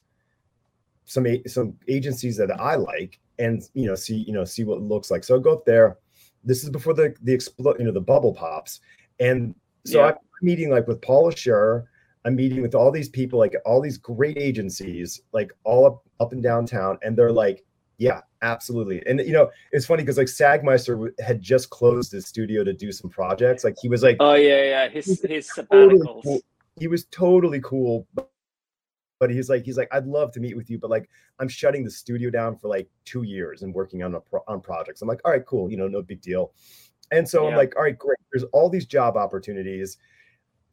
some 1.05 1.25
some 1.47 1.75
agencies 1.87 2.37
that 2.37 2.51
I 2.51 2.75
like, 2.75 3.19
and 3.39 3.63
you 3.73 3.85
know 3.85 3.95
see 3.95 4.15
you 4.15 4.33
know 4.33 4.45
see 4.45 4.63
what 4.63 4.77
it 4.77 4.83
looks 4.83 5.11
like. 5.11 5.23
So 5.23 5.35
I 5.35 5.39
go 5.39 5.53
up 5.53 5.65
there. 5.65 5.97
This 6.43 6.63
is 6.63 6.69
before 6.69 6.93
the 6.93 7.15
the 7.21 7.33
explode 7.33 7.77
you 7.79 7.85
know 7.85 7.91
the 7.91 8.01
bubble 8.01 8.33
pops, 8.33 8.79
and 9.19 9.53
so 9.85 9.99
yeah. 9.99 10.07
I'm 10.07 10.15
meeting 10.41 10.69
like 10.69 10.87
with 10.87 11.01
Paula 11.01 11.31
Scher. 11.31 11.85
I'm 12.25 12.35
meeting 12.35 12.61
with 12.61 12.75
all 12.75 12.91
these 12.91 13.07
people, 13.07 13.39
like 13.39 13.55
all 13.65 13.79
these 13.81 13.97
great 13.97 14.37
agencies, 14.37 15.21
like 15.31 15.51
all 15.63 15.85
up 15.85 16.03
up 16.19 16.33
and 16.33 16.43
downtown, 16.43 16.97
and 17.01 17.17
they're 17.17 17.31
like, 17.31 17.63
yeah, 17.97 18.21
absolutely. 18.41 19.01
And 19.07 19.19
you 19.21 19.33
know, 19.33 19.49
it's 19.71 19.85
funny 19.85 20.03
because 20.03 20.17
like 20.17 20.27
Sagmeister 20.27 21.11
had 21.19 21.41
just 21.41 21.69
closed 21.69 22.11
his 22.11 22.27
studio 22.27 22.63
to 22.63 22.73
do 22.73 22.91
some 22.91 23.09
projects. 23.09 23.63
Like 23.63 23.75
he 23.81 23.89
was 23.89 24.03
like, 24.03 24.17
oh 24.19 24.35
yeah, 24.35 24.63
yeah, 24.63 24.89
his 24.89 25.21
his 25.21 25.49
sabbaticals. 25.49 25.69
Totally 25.69 26.21
cool. 26.23 26.41
He 26.79 26.87
was 26.87 27.05
totally 27.05 27.59
cool, 27.61 28.07
but 29.19 29.29
he's 29.29 29.49
like 29.49 29.63
he's 29.65 29.77
like 29.77 29.87
i'd 29.91 30.05
love 30.05 30.31
to 30.31 30.39
meet 30.39 30.55
with 30.55 30.69
you 30.69 30.77
but 30.77 30.89
like 30.89 31.09
i'm 31.39 31.47
shutting 31.47 31.83
the 31.83 31.91
studio 31.91 32.29
down 32.29 32.55
for 32.57 32.67
like 32.67 32.87
two 33.05 33.23
years 33.23 33.61
and 33.63 33.73
working 33.73 34.03
on 34.03 34.15
a 34.15 34.19
pro- 34.19 34.43
on 34.47 34.61
projects 34.61 35.01
i'm 35.01 35.07
like 35.07 35.21
all 35.25 35.31
right 35.31 35.45
cool 35.45 35.69
you 35.69 35.77
know 35.77 35.87
no 35.87 36.01
big 36.01 36.21
deal 36.21 36.51
And 37.11 37.27
so 37.27 37.43
Yeah. 37.43 37.51
I'm 37.51 37.55
like, 37.55 37.73
all 37.77 37.83
right, 37.83 37.97
great. 37.97 38.17
There's 38.33 38.43
all 38.51 38.69
these 38.69 38.85
job 38.85 39.15
opportunities. 39.15 39.97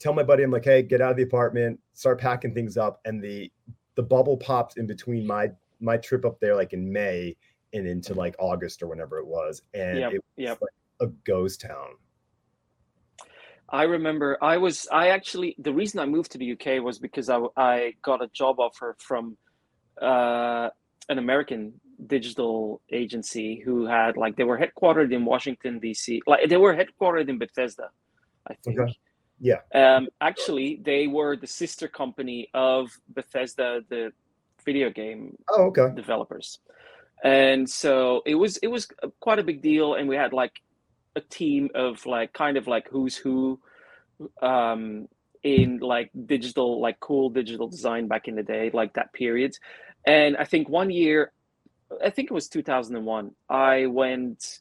Tell 0.00 0.12
my 0.12 0.24
buddy, 0.24 0.42
I'm 0.42 0.50
like, 0.50 0.64
hey, 0.64 0.82
get 0.82 1.00
out 1.00 1.12
of 1.12 1.16
the 1.16 1.22
apartment, 1.22 1.78
start 1.92 2.18
packing 2.20 2.52
things 2.52 2.76
up. 2.76 3.00
And 3.04 3.22
the 3.22 3.52
the 3.94 4.02
bubble 4.02 4.36
popped 4.36 4.76
in 4.76 4.86
between 4.88 5.24
my 5.28 5.52
my 5.78 5.96
trip 5.96 6.24
up 6.24 6.40
there, 6.40 6.56
like 6.56 6.72
in 6.72 6.92
May 6.92 7.36
and 7.72 7.86
into 7.86 8.14
like 8.14 8.34
August 8.40 8.82
or 8.82 8.88
whenever 8.88 9.18
it 9.20 9.26
was. 9.28 9.62
And 9.74 9.98
Yep, 10.00 10.12
it 10.14 10.16
was 10.16 10.44
yep. 10.48 10.58
like 10.60 11.08
a 11.08 11.12
ghost 11.22 11.60
town. 11.60 11.90
I 13.68 13.84
remember 13.84 14.38
I 14.42 14.56
was 14.58 14.86
I 14.92 15.08
actually 15.08 15.56
the 15.58 15.72
reason 15.72 16.00
I 16.00 16.06
moved 16.06 16.32
to 16.32 16.38
the 16.38 16.52
UK 16.52 16.82
was 16.82 16.98
because 16.98 17.28
I 17.30 17.40
I 17.56 17.94
got 18.02 18.22
a 18.22 18.28
job 18.28 18.60
offer 18.60 18.96
from 18.98 19.36
uh, 20.00 20.68
an 21.08 21.18
American 21.18 21.72
digital 22.06 22.80
agency 22.92 23.60
who 23.64 23.86
had 23.86 24.16
like 24.16 24.36
they 24.36 24.44
were 24.44 24.58
headquartered 24.58 25.12
in 25.12 25.24
Washington 25.24 25.80
DC 25.80 26.20
like 26.26 26.48
they 26.48 26.56
were 26.56 26.74
headquartered 26.74 27.28
in 27.28 27.38
Bethesda 27.38 27.88
I 28.50 28.54
think 28.62 28.80
Okay. 28.80 28.92
Yeah. 29.40 29.60
um 29.74 30.08
actually 30.20 30.80
they 30.84 31.06
were 31.06 31.36
the 31.36 31.46
sister 31.46 31.88
company 31.88 32.48
of 32.54 32.90
Bethesda 33.08 33.80
the 33.88 34.12
video 34.64 34.90
game 34.90 35.36
Oh, 35.50 35.64
okay. 35.70 35.94
developers 35.94 36.58
and 37.22 37.68
so 37.68 38.22
it 38.26 38.34
was 38.34 38.56
it 38.58 38.66
was 38.68 38.88
quite 39.20 39.38
a 39.38 39.44
big 39.44 39.62
deal 39.62 39.94
and 39.94 40.08
we 40.08 40.16
had 40.16 40.32
like 40.32 40.52
a 41.16 41.20
team 41.20 41.70
of 41.74 42.04
like 42.06 42.32
kind 42.32 42.56
of 42.56 42.66
like 42.66 42.88
who's 42.88 43.16
who 43.16 43.60
um 44.42 45.08
in 45.42 45.78
like 45.78 46.10
digital 46.26 46.80
like 46.80 46.98
cool 47.00 47.28
digital 47.30 47.68
design 47.68 48.08
back 48.08 48.28
in 48.28 48.34
the 48.34 48.42
day 48.42 48.70
like 48.72 48.94
that 48.94 49.12
period. 49.12 49.54
And 50.06 50.36
i 50.36 50.44
think 50.44 50.68
one 50.68 50.90
year 50.90 51.32
i 52.04 52.10
think 52.10 52.30
it 52.30 52.34
was 52.34 52.48
2001 52.48 53.30
i 53.48 53.86
went 53.86 54.60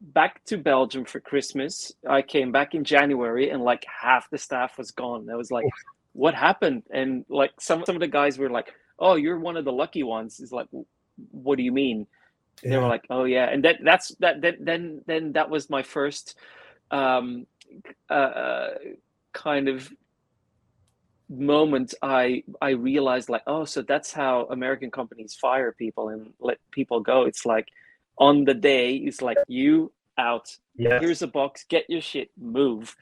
back 0.00 0.44
to 0.44 0.56
belgium 0.56 1.04
for 1.04 1.20
christmas. 1.20 1.92
I 2.08 2.22
came 2.22 2.52
back 2.52 2.74
in 2.74 2.84
january 2.84 3.50
and 3.50 3.62
like 3.62 3.84
half 3.84 4.30
the 4.30 4.38
staff 4.38 4.78
was 4.78 4.90
gone. 4.90 5.28
I 5.30 5.36
was 5.36 5.50
like 5.50 5.66
what 6.14 6.34
happened? 6.34 6.82
And 6.90 7.24
like 7.30 7.52
some, 7.58 7.84
some 7.86 7.96
of 7.96 8.00
the 8.00 8.08
guys 8.08 8.38
were 8.38 8.50
like 8.50 8.72
oh 8.98 9.14
you're 9.14 9.38
one 9.38 9.56
of 9.56 9.64
the 9.64 9.72
lucky 9.72 10.02
ones. 10.02 10.40
It's 10.40 10.52
like 10.52 10.68
what 11.30 11.56
do 11.56 11.62
you 11.62 11.72
mean 11.72 12.06
they 12.62 12.76
were 12.76 12.86
like 12.88 13.06
oh 13.10 13.24
yeah. 13.24 13.46
And 13.52 13.64
that 13.64 13.76
that's 13.82 14.08
that, 14.20 14.40
that 14.42 14.56
then 14.60 15.02
then 15.06 15.32
that 15.32 15.48
was 15.50 15.70
my 15.70 15.82
first 15.82 16.36
um 16.90 17.46
uh, 18.10 18.12
uh 18.12 18.74
kind 19.32 19.68
of 19.68 19.90
moment 21.30 21.94
i 22.02 22.42
i 22.60 22.70
realized 22.70 23.30
like 23.30 23.42
oh 23.46 23.64
so 23.64 23.80
that's 23.80 24.12
how 24.12 24.46
american 24.50 24.90
companies 24.90 25.34
fire 25.34 25.72
people 25.72 26.10
and 26.10 26.32
let 26.40 26.58
people 26.70 27.00
go. 27.00 27.22
It's 27.24 27.46
like 27.46 27.68
on 28.18 28.44
the 28.44 28.52
day 28.54 28.96
it's 28.96 29.22
like 29.22 29.38
you 29.48 29.92
out. 30.18 30.54
Yeah. 30.76 31.00
here's 31.00 31.22
a 31.22 31.26
box. 31.26 31.64
Get 31.68 31.88
your 31.88 32.02
shit. 32.02 32.30
Move. 32.38 32.94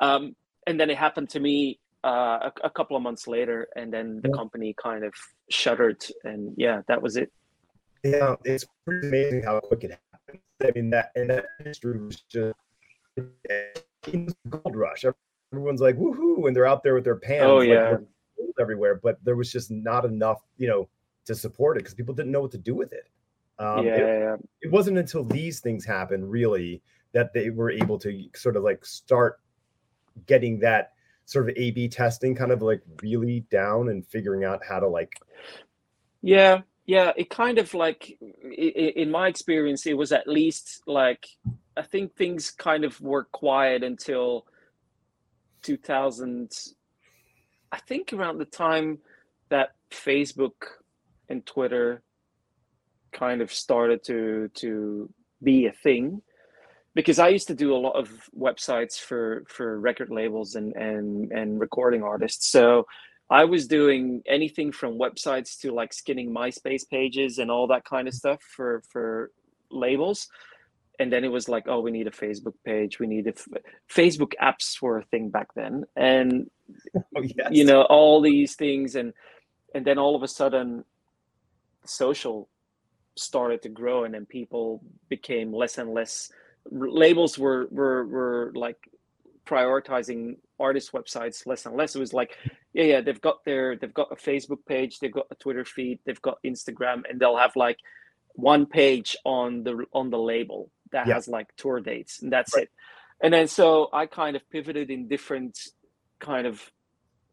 Um 0.00 0.34
and 0.66 0.80
then 0.80 0.90
it 0.90 0.98
happened 0.98 1.30
to 1.30 1.40
me 1.40 1.78
uh, 2.02 2.50
a, 2.50 2.52
a 2.64 2.70
couple 2.70 2.96
of 2.96 3.02
months 3.04 3.28
later 3.28 3.68
and 3.76 3.92
then 3.92 4.20
the 4.22 4.28
Yeah. 4.30 4.34
company 4.36 4.74
kind 4.76 5.04
of 5.04 5.14
shuttered 5.48 6.04
and 6.24 6.54
yeah 6.56 6.82
that 6.88 7.00
was 7.02 7.16
it 7.16 7.30
Yeah, 8.04 8.36
it's 8.44 8.64
pretty 8.84 9.08
amazing 9.08 9.42
how 9.42 9.60
quick 9.60 9.84
it 9.84 9.98
happened. 10.12 10.40
I 10.62 10.70
mean, 10.74 10.90
that 10.90 11.12
and 11.16 11.30
that 11.30 11.46
history 11.58 11.98
was 11.98 12.22
just 12.22 12.54
a 13.50 14.26
gold 14.48 14.76
rush. 14.76 15.04
Everyone's 15.52 15.80
like 15.80 15.96
woohoo, 15.96 16.46
and 16.46 16.54
they're 16.54 16.66
out 16.66 16.82
there 16.82 16.94
with 16.94 17.04
their 17.04 17.16
pants. 17.16 17.46
Oh, 17.46 17.60
yeah. 17.60 17.96
gold 18.36 18.54
everywhere. 18.60 19.00
But 19.02 19.22
there 19.24 19.36
was 19.36 19.52
just 19.52 19.70
not 19.70 20.04
enough, 20.04 20.42
you 20.56 20.68
know, 20.68 20.88
to 21.26 21.34
support 21.34 21.76
it 21.76 21.80
because 21.80 21.94
people 21.94 22.14
didn't 22.14 22.32
know 22.32 22.40
what 22.40 22.52
to 22.52 22.58
do 22.58 22.74
with 22.74 22.92
it. 22.92 23.08
Um, 23.58 23.86
yeah, 23.86 23.94
it, 23.94 24.00
yeah, 24.00 24.18
yeah. 24.18 24.36
it 24.60 24.70
wasn't 24.70 24.98
until 24.98 25.24
these 25.24 25.60
things 25.60 25.84
happened 25.84 26.30
really 26.30 26.82
that 27.12 27.32
they 27.32 27.50
were 27.50 27.70
able 27.70 27.98
to 27.98 28.24
sort 28.34 28.56
of 28.56 28.62
like 28.62 28.84
start 28.84 29.40
getting 30.26 30.58
that 30.60 30.92
sort 31.24 31.48
of 31.48 31.56
A/B 31.56 31.88
testing 31.88 32.34
kind 32.34 32.52
of 32.52 32.62
like 32.62 32.82
really 33.02 33.40
down 33.50 33.88
and 33.88 34.06
figuring 34.06 34.44
out 34.44 34.60
how 34.62 34.78
to 34.78 34.86
like 34.86 35.14
Yeah, 36.20 36.62
yeah. 36.86 37.12
It 37.16 37.30
kind 37.30 37.58
of 37.58 37.74
like, 37.74 38.18
in 38.56 39.10
my 39.10 39.28
experience, 39.28 39.86
it 39.86 39.96
was 39.96 40.12
at 40.12 40.28
least 40.28 40.82
like, 40.86 41.26
I 41.76 41.82
think 41.82 42.14
things 42.14 42.50
kind 42.50 42.84
of 42.84 43.00
were 43.00 43.24
quiet 43.24 43.82
until 43.82 44.46
2000. 45.62 46.52
I 47.72 47.78
think 47.78 48.12
around 48.12 48.38
the 48.38 48.44
time 48.44 48.98
that 49.48 49.70
Facebook 49.90 50.54
and 51.28 51.44
Twitter 51.44 52.02
kind 53.12 53.40
of 53.40 53.52
started 53.52 54.04
to 54.04 54.50
to 54.54 55.12
be 55.42 55.66
a 55.66 55.72
thing. 55.72 56.22
Because 56.94 57.18
I 57.18 57.28
used 57.28 57.48
to 57.48 57.54
do 57.54 57.74
a 57.74 57.76
lot 57.76 57.96
of 57.96 58.08
websites 58.38 58.98
for 58.98 59.44
for 59.48 59.78
record 59.78 60.10
labels 60.10 60.54
and 60.54 60.74
and 60.76 61.30
and 61.32 61.60
recording 61.60 62.02
artists. 62.02 62.48
So 62.48 62.86
I 63.30 63.44
was 63.44 63.66
doing 63.66 64.22
anything 64.26 64.70
from 64.72 64.98
websites 64.98 65.58
to 65.60 65.72
like 65.72 65.92
skinning 65.92 66.32
MySpace 66.32 66.88
pages 66.88 67.38
and 67.38 67.50
all 67.50 67.66
that 67.68 67.84
kind 67.84 68.06
of 68.06 68.14
stuff 68.14 68.40
for 68.42 68.82
for 68.90 69.30
labels. 69.70 70.28
And 70.98 71.12
then 71.12 71.24
it 71.24 71.32
was 71.32 71.48
like, 71.48 71.64
oh, 71.68 71.80
we 71.80 71.90
need 71.90 72.06
a 72.06 72.10
Facebook 72.12 72.54
page. 72.64 72.98
We 72.98 73.06
need 73.06 73.26
a 73.26 73.30
f- 73.30 73.62
Facebook 73.92 74.32
apps 74.40 74.80
were 74.80 74.98
a 74.98 75.04
thing 75.04 75.28
back 75.28 75.48
then, 75.54 75.84
and 75.96 76.50
oh 77.16 77.22
yes. 77.22 77.48
you 77.50 77.64
know 77.64 77.82
all 77.82 78.20
these 78.22 78.54
things, 78.54 78.94
and 78.96 79.12
and 79.74 79.84
then 79.84 79.98
all 79.98 80.16
of 80.16 80.22
a 80.22 80.28
sudden, 80.28 80.84
social 81.84 82.48
started 83.16 83.62
to 83.62 83.68
grow, 83.68 84.04
and 84.04 84.14
then 84.14 84.24
people 84.24 84.82
became 85.10 85.52
less 85.52 85.76
and 85.78 85.90
less. 85.92 86.30
Labels 86.70 87.38
were 87.38 87.68
were 87.70 88.06
were 88.06 88.52
like 88.54 88.78
prioritizing 89.46 90.36
artist 90.58 90.92
websites 90.92 91.46
less 91.46 91.66
and 91.66 91.76
less. 91.76 91.94
It 91.96 92.00
was 92.00 92.12
like, 92.12 92.36
yeah, 92.72 92.84
yeah, 92.84 93.00
they've 93.00 93.20
got 93.20 93.44
their 93.44 93.76
they've 93.76 93.94
got 93.94 94.12
a 94.12 94.16
Facebook 94.16 94.64
page, 94.66 94.98
they've 94.98 95.12
got 95.12 95.26
a 95.30 95.34
Twitter 95.36 95.64
feed, 95.64 96.00
they've 96.04 96.20
got 96.22 96.38
Instagram, 96.44 97.02
and 97.08 97.18
they'll 97.20 97.36
have 97.38 97.56
like 97.56 97.78
one 98.34 98.66
page 98.66 99.16
on 99.24 99.62
the 99.64 99.84
on 99.92 100.10
the 100.10 100.18
label 100.18 100.70
that 100.92 101.06
Yeah. 101.06 101.14
has 101.14 101.28
like 101.28 101.48
tour 101.56 101.80
dates, 101.80 102.22
and 102.22 102.32
that's 102.32 102.54
Right. 102.54 102.64
it. 102.64 102.70
And 103.22 103.32
then 103.32 103.48
so 103.48 103.88
I 103.92 104.06
kind 104.06 104.36
of 104.36 104.48
pivoted 104.50 104.90
in 104.90 105.08
different 105.08 105.58
kind 106.20 106.46
of 106.46 106.70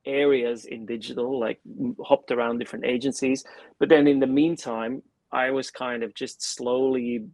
areas 0.05 0.65
in 0.65 0.86
digital, 0.86 1.39
like 1.39 1.60
hopped 2.03 2.32
around 2.32 2.60
different 2.60 2.86
agencies. 2.86 3.43
But 3.79 3.89
then 3.89 4.08
in 4.08 4.20
the 4.20 4.27
meantime, 4.27 5.03
I 5.32 5.51
was 5.51 5.72
kind 5.72 6.03
of 6.03 6.13
just 6.13 6.41
slowly 6.43 7.25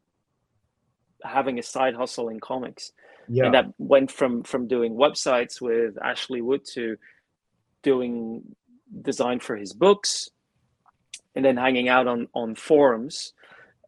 having 1.24 1.60
a 1.60 1.64
side 1.64 1.96
hustle 1.96 2.30
in 2.30 2.40
comics 2.40 2.92
yeah. 3.30 3.46
and 3.46 3.54
that 3.54 3.66
went 3.78 4.12
from 4.12 4.44
from 4.44 4.68
doing 4.68 4.96
websites 4.96 5.62
with 5.62 5.98
Ashley 6.04 6.42
Wood 6.42 6.66
to 6.74 6.98
doing 7.84 8.44
design 9.02 9.40
for 9.40 9.56
his 9.56 9.72
books, 9.74 10.30
and 11.36 11.46
then 11.46 11.56
hanging 11.58 11.90
out 11.90 12.08
on 12.08 12.28
on 12.34 12.56
forums. 12.56 13.34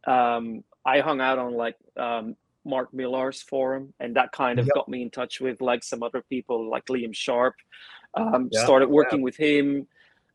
Um, 0.07 0.63
I 0.85 0.99
hung 1.01 1.21
out 1.21 1.37
on 1.39 1.53
like 1.53 1.75
um, 1.97 2.35
Mark 2.65 2.93
Millar's 2.93 3.41
forum, 3.41 3.93
and 3.99 4.15
that 4.15 4.31
kind 4.31 4.59
of 4.59 4.65
Yep. 4.65 4.73
got 4.75 4.89
me 4.89 5.01
in 5.01 5.09
touch 5.09 5.41
with 5.41 5.61
like 5.61 5.83
some 5.83 6.03
other 6.03 6.23
people, 6.29 6.69
like 6.69 6.85
Liam 6.85 7.13
Sharp. 7.13 7.55
Um, 8.13 8.49
Yeah, 8.51 8.63
started 8.63 8.89
yeah. 8.89 8.93
working 8.95 9.21
with 9.21 9.37
him, 9.37 9.87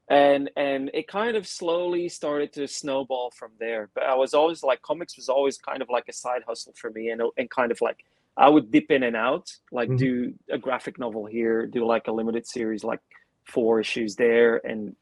and 0.08 0.50
and 0.56 0.90
it 0.94 1.08
kind 1.08 1.36
of 1.36 1.46
slowly 1.46 2.08
started 2.08 2.52
to 2.54 2.66
snowball 2.68 3.30
from 3.32 3.52
there. 3.58 3.90
But 3.94 4.04
I 4.04 4.14
was 4.14 4.34
always 4.34 4.62
like, 4.62 4.82
comics 4.82 5.16
was 5.16 5.28
always 5.28 5.58
kind 5.58 5.82
of 5.82 5.88
like 5.90 6.04
a 6.08 6.12
side 6.12 6.42
hustle 6.46 6.74
for 6.76 6.90
me, 6.90 7.10
and 7.10 7.22
and 7.36 7.50
kind 7.50 7.70
of 7.70 7.80
like 7.80 8.04
I 8.36 8.48
would 8.48 8.70
dip 8.70 8.90
in 8.90 9.02
and 9.02 9.16
out, 9.16 9.50
like 9.72 9.88
Mhm. 9.88 9.98
do 9.98 10.34
a 10.50 10.58
graphic 10.58 10.98
novel 10.98 11.24
here, 11.26 11.66
do 11.66 11.86
like 11.86 12.06
a 12.08 12.12
limited 12.12 12.46
series, 12.46 12.84
like 12.84 13.00
four 13.44 13.80
issues 13.80 14.16
there, 14.16 14.58
and 14.66 14.94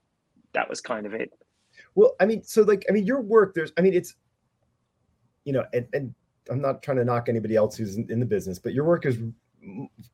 that 0.52 0.68
was 0.68 0.80
kind 0.80 1.06
of 1.06 1.14
it. 1.14 1.32
Well, 1.94 2.14
I 2.20 2.26
mean, 2.26 2.42
so 2.44 2.62
like, 2.62 2.84
I 2.88 2.92
mean, 2.92 3.04
your 3.04 3.20
work, 3.20 3.54
there's, 3.54 3.72
I 3.76 3.80
mean, 3.80 3.94
it's, 3.94 4.14
you 5.44 5.52
know, 5.52 5.64
and, 5.72 5.86
and 5.92 6.14
I'm 6.48 6.60
not 6.60 6.82
trying 6.82 6.98
to 6.98 7.04
knock 7.04 7.28
anybody 7.28 7.56
else 7.56 7.76
who's 7.76 7.96
in, 7.96 8.10
in 8.10 8.20
the 8.20 8.26
business, 8.26 8.58
but 8.58 8.72
your 8.72 8.84
work 8.84 9.06
is 9.06 9.18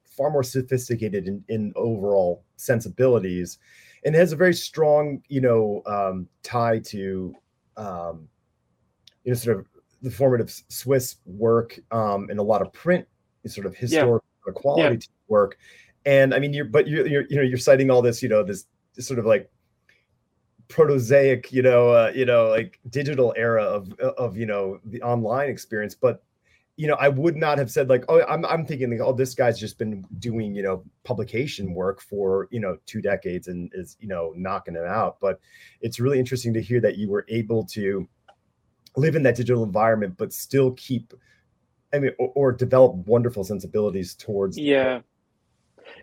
far 0.05 0.31
more 0.31 0.43
sophisticated 0.43 1.29
in, 1.29 1.45
in 1.49 1.73
overall 1.77 2.45
sensibilities 2.57 3.59
and 4.05 4.15
has 4.15 4.33
a 4.33 4.37
very 4.37 4.55
strong, 4.55 5.23
you 5.29 5.41
know, 5.41 5.83
um, 5.87 6.29
tie 6.43 6.79
to, 6.79 7.35
um, 7.77 8.29
you 9.25 9.33
know, 9.33 9.35
sort 9.35 9.59
of 9.59 9.67
the 10.03 10.11
formative 10.11 10.51
Swiss 10.69 11.17
work 11.27 11.79
um, 11.91 12.29
and 12.31 12.39
a 12.39 12.43
lot 12.43 12.63
of 12.63 12.73
print, 12.73 13.07
sort 13.47 13.67
of 13.67 13.77
historic 13.77 14.23
quality 14.55 14.99
to 14.99 15.09
work. 15.29 15.59
And 16.07 16.35
I 16.35 16.39
mean, 16.39 16.53
you're, 16.53 16.65
but 16.65 16.89
you're, 16.89 17.07
you're, 17.07 17.25
you 17.29 17.37
know, 17.37 17.43
you're 17.43 17.59
citing 17.59 17.91
all 17.91 18.03
this, 18.03 18.23
you 18.23 18.29
know, 18.29 18.43
this, 18.43 18.67
sort 18.99 19.19
of 19.19 19.27
like 19.27 19.51
protosaic, 20.69 21.53
you 21.53 21.63
know, 21.63 21.91
uh, 21.91 22.13
you 22.15 22.25
know, 22.25 22.49
like 22.49 22.79
digital 22.89 23.35
era 23.37 23.63
of 23.63 23.93
of 23.99 24.37
you 24.37 24.47
know 24.47 24.79
the 24.85 25.03
online 25.03 25.51
experience. 25.51 25.95
But 25.95 26.23
you 26.77 26.87
know, 26.87 26.95
I 26.95 27.09
would 27.09 27.37
not 27.37 27.59
have 27.59 27.71
said 27.71 27.89
like, 27.91 28.05
oh, 28.09 28.23
I'm 28.27 28.45
I'm 28.47 28.65
thinking 28.65 28.91
like, 28.91 29.01
oh, 29.01 29.13
this 29.13 29.35
guy's 29.35 29.59
just 29.59 29.79
been 29.79 30.05
doing 30.19 30.55
you 30.55 30.63
know 30.63 30.83
publication 31.05 31.75
work 31.75 32.01
for 32.01 32.49
you 32.51 32.61
know 32.61 32.79
two 32.87 33.03
decades 33.03 33.49
and 33.49 33.71
is 33.75 33.97
you 34.01 34.09
know 34.09 34.33
knocking 34.37 34.77
it 34.77 34.87
out. 34.87 35.19
But 35.21 35.41
it's 35.81 36.01
really 36.01 36.19
interesting 36.19 36.55
to 36.55 36.63
hear 36.63 36.81
that 36.81 36.97
you 36.97 37.11
were 37.11 37.27
able 37.29 37.65
to 37.67 38.09
live 38.97 39.17
in 39.17 39.23
that 39.23 39.37
digital 39.37 39.63
environment, 39.63 40.15
but 40.17 40.33
still 40.33 40.73
keep 40.73 41.15
I 41.93 41.99
mean, 41.99 42.13
or, 42.19 42.33
or 42.35 42.53
develop 42.53 42.95
wonderful 43.07 43.45
sensibilities 43.45 44.15
towards. 44.15 44.59
Yeah, 44.59 45.01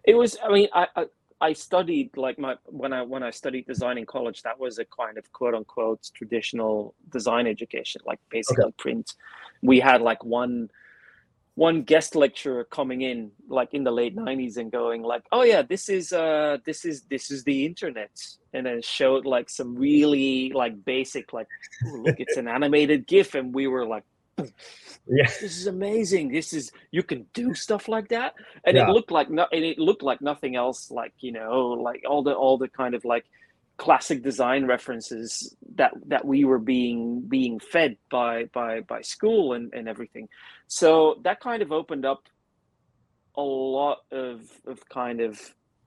it 0.04 0.16
was. 0.16 0.38
I 0.44 0.52
mean, 0.52 0.68
I, 0.74 0.88
I 0.96 1.06
I 1.40 1.54
studied 1.54 2.16
like 2.18 2.38
my 2.40 2.56
when 2.66 2.94
I 2.94 3.02
when 3.04 3.24
I 3.24 3.30
studied 3.30 3.68
design 3.68 3.98
in 3.98 4.06
college, 4.06 4.42
that 4.44 4.60
was 4.60 4.80
a 4.80 4.86
kind 4.86 5.18
of 5.18 5.32
quote 5.32 5.54
unquote 5.54 6.10
traditional 6.14 6.96
design 7.10 7.48
education, 7.48 8.02
like 8.06 8.20
basically 8.30 8.66
okay. 8.66 8.76
print. 8.78 9.14
We 9.62 9.80
had 9.80 10.02
like 10.02 10.24
one 10.24 10.70
one 11.58 11.82
guest 11.82 12.16
lecturer 12.16 12.64
coming 12.66 13.02
in 13.02 13.32
like 13.50 13.74
in 13.74 13.84
the 13.84 13.90
late 13.90 14.16
90s 14.16 14.58
and 14.58 14.72
going 14.72 15.02
like 15.02 15.24
oh 15.32 15.42
yeah 15.42 15.64
this 15.64 15.90
is 15.90 16.14
uh 16.14 16.58
this 16.68 16.86
is 16.86 17.02
this 17.10 17.32
is 17.32 17.44
the 17.44 17.66
internet. 17.66 18.12
And 18.54 18.68
then 18.68 18.82
showed 18.84 19.26
like 19.26 19.50
some 19.50 19.76
really 19.76 20.52
like 20.54 20.86
basic 20.86 21.34
like 21.34 21.48
look 21.84 22.20
it's 22.20 22.38
an 22.38 22.48
animated 22.48 23.08
gif. 23.08 23.34
And 23.34 23.56
we 23.56 23.66
were 23.66 23.88
like 23.88 24.04
yeah. 24.38 25.26
This 25.26 25.58
is 25.58 25.66
amazing. 25.66 26.32
This 26.32 26.54
is 26.54 26.72
you 26.92 27.02
can 27.02 27.26
do 27.34 27.56
stuff 27.56 27.88
like 27.88 28.10
that? 28.10 28.36
And 28.64 28.78
yeah. 28.78 28.88
it 28.88 28.92
looked 28.92 29.10
like 29.10 29.32
no 29.32 29.48
and 29.52 29.66
it 29.66 29.80
looked 29.80 30.04
like 30.04 30.22
nothing 30.22 30.56
else 30.56 30.92
like 30.92 31.14
you 31.22 31.32
know 31.32 31.70
like 31.70 32.04
all 32.08 32.22
the 32.22 32.34
all 32.34 32.60
the 32.60 32.68
kind 32.68 32.94
of 32.94 33.04
like 33.04 33.26
classic 33.78 34.24
design 34.24 34.66
references 34.66 35.56
that 35.76 35.94
that 36.08 36.26
we 36.26 36.44
were 36.46 36.60
being 36.60 37.22
being 37.22 37.60
fed 37.60 37.96
by 38.10 38.46
by 38.46 38.82
by 38.82 39.02
school 39.02 39.54
and 39.54 39.74
and 39.74 39.88
everything. 39.88 40.28
So 40.68 41.20
that 41.24 41.40
kind 41.40 41.62
of 41.62 41.72
opened 41.72 42.06
up 42.06 42.24
a 43.36 43.42
lot 43.42 44.00
of 44.12 44.42
of 44.66 44.88
kind 44.90 45.22
of 45.22 45.40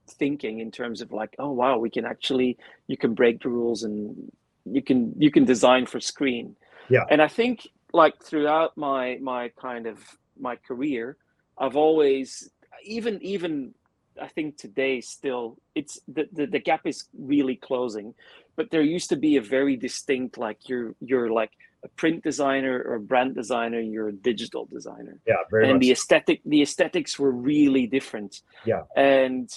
thinking 0.08 0.60
in 0.60 0.70
terms 0.70 1.00
of 1.00 1.12
like 1.12 1.34
oh 1.38 1.52
wow 1.52 1.78
we 1.78 1.90
can 1.90 2.04
actually 2.04 2.58
you 2.88 2.96
can 2.96 3.14
break 3.14 3.42
the 3.42 3.48
rules 3.48 3.84
and 3.84 4.30
you 4.64 4.82
can 4.82 5.12
you 5.18 5.30
can 5.30 5.44
design 5.44 5.86
for 5.86 6.00
screen. 6.00 6.56
Yeah. 6.88 7.04
And 7.10 7.22
i 7.22 7.28
think 7.28 7.68
like 7.92 8.22
throughout 8.22 8.76
my 8.76 9.18
my 9.20 9.50
kind 9.60 9.86
of 9.86 9.98
my 10.38 10.56
career 10.56 11.16
i've 11.58 11.76
always 11.76 12.50
even 12.84 13.20
even 13.22 13.74
I 14.20 14.28
think 14.28 14.56
today 14.56 15.00
still 15.00 15.58
it's 15.74 16.00
the, 16.08 16.28
the, 16.32 16.46
the 16.46 16.58
gap 16.58 16.86
is 16.86 17.04
really 17.18 17.56
closing, 17.56 18.14
but 18.56 18.70
there 18.70 18.82
used 18.82 19.08
to 19.10 19.16
be 19.16 19.36
a 19.36 19.42
very 19.42 19.76
distinct 19.76 20.38
like 20.38 20.68
you're 20.68 20.94
you're 21.00 21.30
like 21.30 21.52
a 21.84 21.88
print 21.88 22.22
designer 22.22 22.82
or 22.86 22.94
a 22.96 23.00
brand 23.00 23.34
designer, 23.34 23.80
you're 23.80 24.08
a 24.08 24.12
digital 24.12 24.66
designer. 24.66 25.18
Yeah, 25.26 25.36
very 25.50 25.64
and 25.64 25.74
much. 25.74 25.82
the 25.82 25.92
aesthetic 25.92 26.40
the 26.44 26.62
aesthetics 26.62 27.18
were 27.18 27.32
really 27.32 27.86
different. 27.86 28.42
Yeah, 28.64 28.82
and 28.96 29.50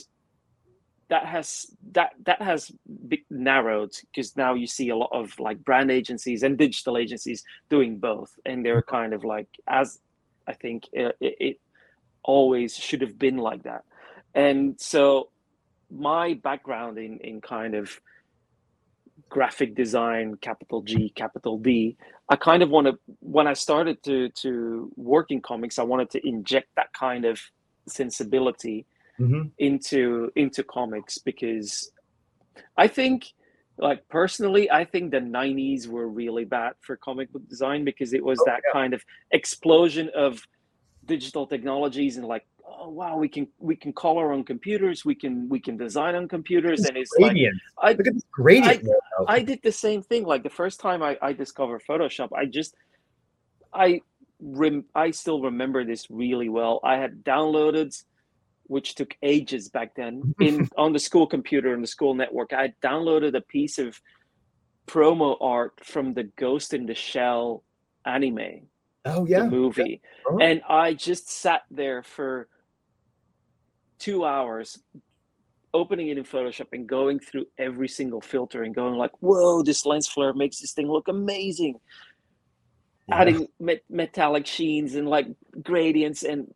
that 1.10 1.26
has 1.26 1.68
that 1.92 2.12
that 2.26 2.42
has 2.42 2.72
narrowed 3.30 3.94
because 4.12 4.36
now 4.38 4.54
you 4.54 4.68
see 4.68 4.90
a 4.90 4.96
lot 4.96 5.10
of 5.12 5.38
like 5.40 5.64
brand 5.64 5.92
agencies 5.92 6.44
and 6.44 6.58
digital 6.58 6.98
agencies 6.98 7.44
doing 7.70 8.00
both, 8.00 8.32
and 8.46 8.66
they're 8.66 8.82
mm-hmm. 8.82 8.96
kind 8.96 9.14
of 9.14 9.24
like 9.24 9.50
as 9.68 10.00
I 10.48 10.54
think 10.54 10.86
uh, 10.98 11.12
it, 11.20 11.36
it 11.40 11.60
always 12.24 12.76
should 12.76 13.02
have 13.02 13.20
been 13.20 13.38
like 13.38 13.64
that 13.64 13.84
and 14.36 14.80
so 14.80 15.30
my 15.92 16.34
background 16.34 16.98
in 16.98 17.18
in 17.20 17.42
kind 17.42 17.76
of 17.76 18.00
graphic 19.30 19.76
design 19.76 20.36
capital 20.42 20.82
g 20.82 21.10
capital 21.16 21.58
d 21.58 21.96
i 22.30 22.36
kind 22.36 22.64
of 22.64 22.70
want 22.70 22.88
to 22.88 22.98
when 23.20 23.48
i 23.48 23.54
started 23.54 24.02
to 24.04 24.30
to 24.30 24.92
work 24.96 25.32
in 25.32 25.42
comics 25.42 25.78
i 25.80 25.84
wanted 25.84 26.10
to 26.10 26.26
inject 26.28 26.68
that 26.76 26.92
kind 26.94 27.26
of 27.26 27.40
sensibility 27.88 28.86
mm-hmm. 29.20 29.48
into 29.58 30.32
into 30.36 30.64
comics 30.64 31.18
because 31.18 31.92
i 32.78 32.88
think 32.88 33.34
like 33.78 34.08
personally 34.10 34.70
i 34.72 34.84
think 34.84 35.12
the 35.12 35.20
90s 35.20 35.88
were 35.88 36.08
really 36.08 36.46
bad 36.46 36.74
for 36.82 36.96
comic 36.98 37.32
book 37.32 37.48
design 37.50 37.84
because 37.84 38.14
it 38.14 38.24
was 38.24 38.40
oh, 38.40 38.46
that 38.46 38.62
yeah. 38.66 38.80
kind 38.80 38.94
of 38.94 39.04
explosion 39.32 40.10
of 40.16 40.42
digital 41.06 41.46
technologies 41.46 42.18
and 42.18 42.26
like 42.28 42.46
oh 42.66 42.90
wow 42.90 43.18
we 43.18 43.28
can 43.28 43.48
we 43.60 43.76
can 43.76 43.94
color 43.94 44.32
on 44.34 44.44
computers 44.44 45.04
we 45.06 45.16
can 45.16 45.50
we 45.50 45.60
can 45.60 45.78
design 45.78 46.16
on 46.16 46.28
computers 46.28 46.80
it's 46.80 46.90
and 46.90 46.98
it's 46.98 47.12
gradient. 47.12 47.56
like 47.82 47.96
I, 47.96 47.98
look 47.98 48.08
at 48.08 48.14
this 48.14 48.24
gradient 48.32 48.88
I, 49.28 49.36
I, 49.36 49.44
did 49.44 49.60
the 49.64 49.72
same 49.72 50.02
thing 50.02 50.24
like 50.26 50.44
the 50.44 50.50
first 50.50 50.80
time 50.80 51.04
I, 51.04 51.18
I 51.22 51.34
discovered 51.34 51.82
photoshop 51.88 52.30
i 52.36 52.46
just 52.46 52.76
i 53.74 54.02
rem, 54.44 54.86
i 54.96 55.12
still 55.12 55.42
remember 55.42 55.84
this 55.84 56.10
really 56.10 56.50
well. 56.50 56.80
I 56.84 56.98
had 56.98 57.24
downloaded 57.24 58.02
which 58.68 58.96
took 58.96 59.16
ages 59.22 59.68
back 59.70 59.94
then 59.94 60.34
in 60.40 60.70
on 60.78 60.94
the 60.94 61.00
school 61.00 61.28
computer 61.28 61.74
and 61.74 61.84
the 61.84 61.88
school 61.88 62.14
network. 62.14 62.54
I 62.54 62.74
downloaded 62.82 63.36
a 63.36 63.42
piece 63.42 63.78
of 63.78 64.00
promo 64.88 65.38
art 65.42 65.74
from 65.84 66.14
the 66.14 66.24
ghost 66.24 66.74
in 66.74 66.86
the 66.86 66.96
shell 66.96 67.64
anime 68.06 68.68
oh 69.06 69.26
yeah 69.26 69.48
movie 69.48 70.02
yeah. 70.02 70.32
Uh-huh. 70.32 70.38
and 70.42 70.62
i 70.70 70.94
just 70.94 71.30
sat 71.30 71.64
there 71.70 72.04
for 72.04 72.48
two 74.00 74.26
hours 74.26 74.80
opening 75.74 76.10
it 76.10 76.18
in 76.18 76.24
Photoshop 76.24 76.68
and 76.72 76.88
going 76.88 77.20
through 77.20 77.46
every 77.58 77.88
single 77.88 78.22
filter 78.22 78.64
and 78.64 78.76
going 78.76 78.96
like, 78.96 79.12
whoa, 79.22 79.64
this 79.64 79.86
lens 79.86 80.08
flare 80.08 80.34
makes 80.34 80.60
this 80.60 80.74
thing 80.74 80.88
look 80.88 81.08
amazing. 81.08 81.80
Yeah. 83.08 83.22
Adding 83.22 83.48
met- 83.60 83.84
metallic 83.90 84.46
sheens 84.46 84.96
and 84.96 85.08
like 85.08 85.28
gradients 85.62 86.24
and 86.24 86.48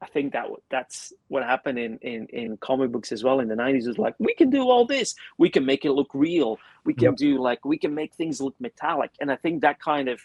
I 0.00 0.06
think 0.06 0.32
that 0.32 0.46
that's 0.68 1.12
what 1.28 1.44
happened 1.44 1.78
in, 1.78 1.98
in 1.98 2.26
in 2.26 2.56
comic 2.56 2.90
books 2.90 3.12
as 3.12 3.22
well 3.22 3.38
in 3.38 3.46
the 3.46 3.54
90s 3.54 3.86
was 3.86 3.98
like 3.98 4.14
we 4.18 4.34
can 4.34 4.50
do 4.50 4.68
all 4.68 4.84
this 4.84 5.14
we 5.38 5.48
can 5.48 5.64
make 5.64 5.84
it 5.84 5.92
look 5.92 6.10
real 6.12 6.58
we 6.84 6.92
can 6.92 7.10
yep. 7.10 7.16
do 7.16 7.40
like 7.40 7.64
we 7.64 7.78
can 7.78 7.94
make 7.94 8.12
things 8.14 8.40
look 8.40 8.54
metallic 8.58 9.12
and 9.20 9.30
I 9.30 9.36
think 9.36 9.62
that 9.62 9.78
kind 9.80 10.08
of 10.08 10.20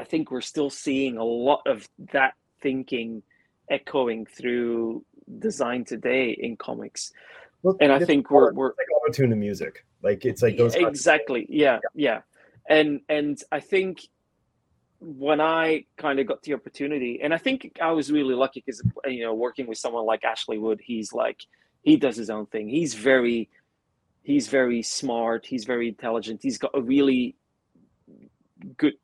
I 0.00 0.04
think 0.04 0.30
we're 0.30 0.40
still 0.40 0.70
seeing 0.70 1.18
a 1.18 1.24
lot 1.24 1.60
of 1.66 1.86
that 2.12 2.32
thinking 2.62 3.22
echoing 3.70 4.24
through 4.24 5.04
design 5.38 5.84
today 5.84 6.30
in 6.30 6.56
comics. 6.56 7.12
Well, 7.62 7.76
and 7.82 7.92
I 7.92 8.02
think 8.02 8.30
we're 8.30 8.52
we're 8.54 8.68
like 8.68 8.88
auto 8.96 9.12
tune 9.12 9.30
to 9.30 9.36
music. 9.36 9.84
Like 10.02 10.24
it's 10.24 10.40
like 10.42 10.56
those 10.56 10.74
exactly. 10.74 11.46
Yeah, 11.50 11.80
yeah, 11.94 12.12
yeah. 12.12 12.20
And 12.74 13.00
and 13.10 13.38
I 13.52 13.60
think 13.60 14.00
when 15.00 15.40
I 15.40 15.84
kind 15.98 16.18
of 16.18 16.26
got 16.26 16.42
the 16.44 16.54
opportunity, 16.54 17.20
and 17.22 17.34
I 17.34 17.38
think 17.38 17.78
I 17.80 17.92
was 17.92 18.10
really 18.10 18.34
lucky 18.34 18.62
because 18.64 18.82
you 19.04 19.22
know 19.22 19.34
working 19.34 19.66
with 19.66 19.76
someone 19.76 20.06
like 20.06 20.24
Ashley 20.24 20.56
Wood, 20.56 20.80
he's 20.82 21.12
like 21.12 21.44
he 21.82 21.98
does 21.98 22.16
his 22.16 22.30
own 22.30 22.46
thing. 22.46 22.70
He's 22.70 22.94
very 22.94 23.50
he's 24.22 24.48
very 24.48 24.80
smart. 24.80 25.44
He's 25.44 25.64
very 25.64 25.88
intelligent. 25.88 26.40
He's 26.42 26.56
got 26.56 26.70
a 26.72 26.80
really 26.80 27.36
good 28.78 28.94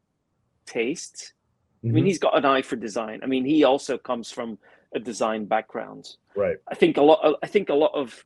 taste. 0.66 1.33
Mm-hmm. 1.79 1.88
I 1.88 1.92
mean, 1.92 2.02
mm-hmm. 2.02 2.09
he's 2.09 2.18
got 2.18 2.37
an 2.37 2.44
eye 2.44 2.62
for 2.62 2.76
design. 2.76 3.20
I 3.22 3.26
mean, 3.26 3.44
he 3.44 3.64
also 3.64 3.96
comes 3.98 4.31
from 4.31 4.59
a 4.94 5.00
design 5.00 5.44
background. 5.46 6.16
Right. 6.35 6.57
I 6.68 6.74
think 6.74 6.96
a 6.96 7.02
lot. 7.02 7.38
I 7.42 7.46
think 7.46 7.68
a 7.68 7.74
lot 7.74 7.92
of 7.94 8.24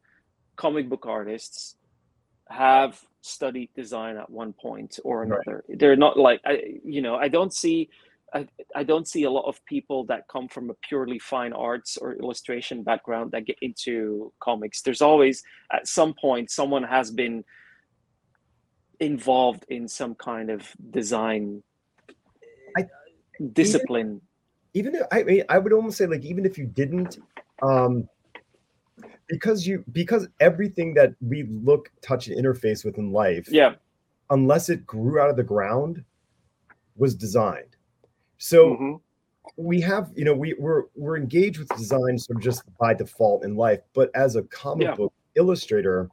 comic 0.57 0.88
book 0.88 1.07
artists 1.07 1.76
have 2.48 3.00
studied 3.22 3.70
design 3.74 4.16
at 4.16 4.29
one 4.31 4.53
point 4.53 4.98
or 5.05 5.22
another. 5.22 5.64
Right. 5.68 5.79
They're 5.79 5.96
not 5.96 6.18
like 6.18 6.40
I, 6.44 6.79
you 6.85 7.03
know, 7.03 7.16
I 7.16 7.29
don't 7.29 7.53
see. 7.53 7.88
I, 8.33 8.46
I 8.76 8.85
don't 8.85 9.09
see 9.09 9.24
a 9.24 9.31
lot 9.31 9.46
of 9.46 9.64
people 9.64 10.05
that 10.05 10.29
come 10.29 10.46
from 10.46 10.70
a 10.70 10.74
purely 10.88 11.18
fine 11.18 11.53
arts 11.53 11.96
or 11.96 12.14
illustration 12.14 12.85
background 12.85 13.33
that 13.33 13.44
get 13.44 13.59
into 13.61 14.33
comics. 14.38 14.83
There's 14.83 15.03
always 15.03 15.42
at 15.72 15.88
some 15.88 16.14
point 16.14 16.48
someone 16.48 16.85
has 16.85 17.11
been 17.11 17.44
involved 19.00 19.64
in 19.68 19.88
some 19.88 20.14
kind 20.14 20.48
of 20.50 20.68
design 20.90 21.64
discipline 23.53 24.20
even 24.74 24.94
if, 24.94 25.03
I 25.11 25.22
mean, 25.22 25.42
I 25.48 25.59
would 25.59 25.72
almost 25.72 25.98
say 25.98 26.07
like 26.07 26.24
even 26.24 26.44
if 26.46 26.57
you 26.57 26.66
didn't, 26.66 27.18
um, 27.62 28.09
because 29.29 29.66
you 29.66 29.85
because 29.92 30.29
everything 30.40 30.94
that 30.94 31.14
we 31.20 31.44
look, 31.44 31.90
touch, 32.03 32.29
and 32.29 32.37
interface 32.42 32.85
with 32.85 32.98
in 32.98 33.12
life, 33.12 33.48
yeah, 33.50 33.74
unless 34.31 34.68
it 34.68 34.87
grew 34.87 35.20
out 35.20 35.31
of 35.31 35.37
the 35.37 35.42
ground, 35.42 36.05
was 36.96 37.14
designed. 37.14 37.76
So 38.38 38.70
mm-hmm. 38.70 38.92
we 39.57 39.81
have, 39.83 40.11
you 40.14 40.24
know, 40.24 40.35
we 40.35 40.55
we're 40.59 40.85
we're 40.96 41.16
engaged 41.16 41.59
with 41.59 41.68
design 41.68 42.18
sort 42.18 42.37
of 42.37 42.42
just 42.42 42.62
by 42.79 42.94
default 42.94 43.44
in 43.44 43.57
life, 43.57 43.81
but 43.94 44.11
as 44.14 44.37
a 44.37 44.42
comic 44.44 44.88
yeah. 44.88 44.94
book 44.94 45.12
illustrator, 45.37 46.09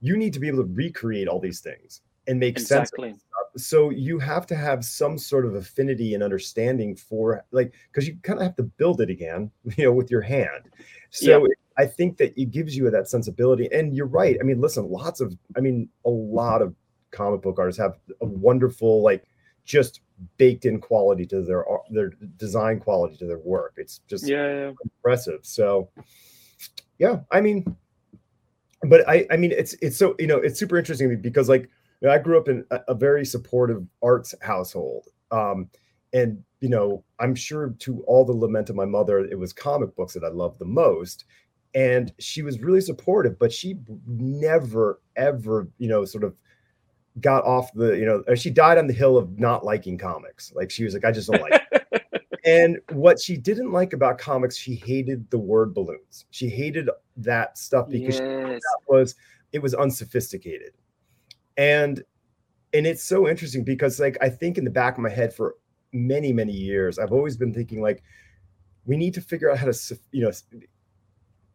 you 0.00 0.16
need 0.16 0.32
to 0.32 0.40
be 0.40 0.48
able 0.48 0.64
to 0.64 0.72
recreate 0.72 1.28
all 1.28 1.40
these 1.40 1.60
things 1.60 2.02
and 2.26 2.40
make 2.40 2.56
exactly. 2.56 3.10
sense 3.10 3.20
so 3.56 3.90
you 3.90 4.18
have 4.18 4.46
to 4.46 4.54
have 4.54 4.84
some 4.84 5.16
sort 5.18 5.46
of 5.46 5.54
affinity 5.54 6.14
and 6.14 6.22
understanding 6.22 6.94
for 6.94 7.44
like 7.50 7.74
because 7.90 8.06
you 8.06 8.16
kind 8.22 8.38
of 8.38 8.44
have 8.44 8.56
to 8.56 8.62
build 8.62 9.00
it 9.00 9.10
again 9.10 9.50
you 9.76 9.84
know 9.84 9.92
with 9.92 10.10
your 10.10 10.20
hand 10.20 10.70
so 11.10 11.46
yeah. 11.46 11.54
i 11.78 11.86
think 11.86 12.16
that 12.16 12.38
it 12.40 12.50
gives 12.50 12.76
you 12.76 12.88
that 12.90 13.08
sensibility 13.08 13.68
and 13.72 13.96
you're 13.96 14.06
right 14.06 14.36
i 14.40 14.42
mean 14.42 14.60
listen 14.60 14.88
lots 14.88 15.20
of 15.20 15.36
i 15.56 15.60
mean 15.60 15.88
a 16.04 16.10
lot 16.10 16.62
of 16.62 16.74
comic 17.10 17.42
book 17.42 17.58
artists 17.58 17.80
have 17.80 17.96
a 18.20 18.26
wonderful 18.26 19.02
like 19.02 19.24
just 19.64 20.00
baked 20.38 20.64
in 20.64 20.80
quality 20.80 21.26
to 21.26 21.42
their 21.42 21.64
their 21.90 22.10
design 22.36 22.78
quality 22.78 23.16
to 23.16 23.26
their 23.26 23.38
work 23.38 23.74
it's 23.76 24.00
just 24.06 24.26
yeah, 24.26 24.46
yeah. 24.46 24.72
impressive 24.84 25.40
so 25.42 25.88
yeah 26.98 27.18
i 27.30 27.40
mean 27.40 27.76
but 28.84 29.06
i 29.08 29.26
i 29.30 29.36
mean 29.36 29.52
it's 29.52 29.74
it's 29.82 29.96
so 29.96 30.14
you 30.18 30.26
know 30.26 30.36
it's 30.36 30.58
super 30.58 30.76
interesting 30.76 31.20
because 31.20 31.48
like 31.48 31.68
you 32.00 32.08
know, 32.08 32.14
I 32.14 32.18
grew 32.18 32.38
up 32.38 32.48
in 32.48 32.64
a, 32.70 32.80
a, 32.88 32.94
very 32.94 33.24
supportive 33.24 33.86
arts 34.02 34.34
household. 34.42 35.08
Um, 35.30 35.70
and 36.12 36.42
you 36.60 36.68
know, 36.68 37.04
I'm 37.18 37.34
sure 37.34 37.74
to 37.80 38.02
all 38.06 38.24
the 38.24 38.32
lament 38.32 38.70
of 38.70 38.76
my 38.76 38.84
mother, 38.84 39.20
it 39.20 39.38
was 39.38 39.52
comic 39.52 39.94
books 39.96 40.14
that 40.14 40.24
I 40.24 40.28
loved 40.28 40.58
the 40.58 40.64
most. 40.64 41.24
And 41.74 42.12
she 42.18 42.42
was 42.42 42.60
really 42.60 42.80
supportive, 42.80 43.38
but 43.38 43.52
she 43.52 43.76
never, 44.06 45.00
ever, 45.16 45.68
you 45.78 45.88
know, 45.88 46.04
sort 46.06 46.24
of 46.24 46.34
got 47.20 47.44
off 47.44 47.72
the, 47.74 47.92
you 47.92 48.06
know, 48.06 48.22
she 48.34 48.50
died 48.50 48.78
on 48.78 48.86
the 48.86 48.94
hill 48.94 49.18
of 49.18 49.38
not 49.38 49.64
liking 49.64 49.98
comics. 49.98 50.52
Like 50.54 50.70
she 50.70 50.84
was 50.84 50.94
like, 50.94 51.04
I 51.04 51.12
just 51.12 51.30
don't 51.30 51.42
like 51.42 51.62
it. 51.72 52.30
and 52.46 52.78
what 52.92 53.20
she 53.20 53.36
didn't 53.36 53.72
like 53.72 53.92
about 53.92 54.18
comics, 54.18 54.56
she 54.56 54.74
hated 54.74 55.28
the 55.30 55.38
word 55.38 55.74
balloons. 55.74 56.24
She 56.30 56.48
hated 56.48 56.88
that 57.18 57.58
stuff 57.58 57.88
because 57.90 58.20
yes. 58.20 58.60
that 58.60 58.78
was 58.88 59.14
it 59.52 59.60
was 59.60 59.74
unsophisticated. 59.74 60.72
And 61.56 62.02
and 62.72 62.86
it's 62.86 63.02
so 63.02 63.28
interesting 63.28 63.64
because 63.64 63.98
like 63.98 64.18
I 64.20 64.28
think 64.28 64.58
in 64.58 64.64
the 64.64 64.70
back 64.70 64.94
of 64.94 65.02
my 65.02 65.10
head 65.10 65.32
for 65.32 65.54
many 65.92 66.32
many 66.32 66.52
years 66.52 66.98
I've 66.98 67.12
always 67.12 67.36
been 67.36 67.54
thinking 67.54 67.80
like 67.80 68.02
we 68.84 68.96
need 68.96 69.14
to 69.14 69.20
figure 69.20 69.50
out 69.50 69.58
how 69.58 69.66
to 69.66 69.98
you 70.12 70.22
know 70.22 70.32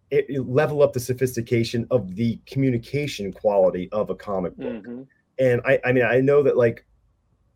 it, 0.09 0.25
it 0.29 0.47
level 0.47 0.81
up 0.81 0.93
the 0.93 0.99
sophistication 0.99 1.87
of 1.91 2.15
the 2.15 2.39
communication 2.45 3.31
quality 3.31 3.89
of 3.91 4.09
a 4.09 4.15
comic 4.15 4.55
book. 4.57 4.83
Mm-hmm. 4.83 5.01
And 5.39 5.61
I 5.65 5.79
I 5.85 5.91
mean 5.91 6.03
I 6.03 6.19
know 6.19 6.43
that 6.43 6.57
like 6.57 6.85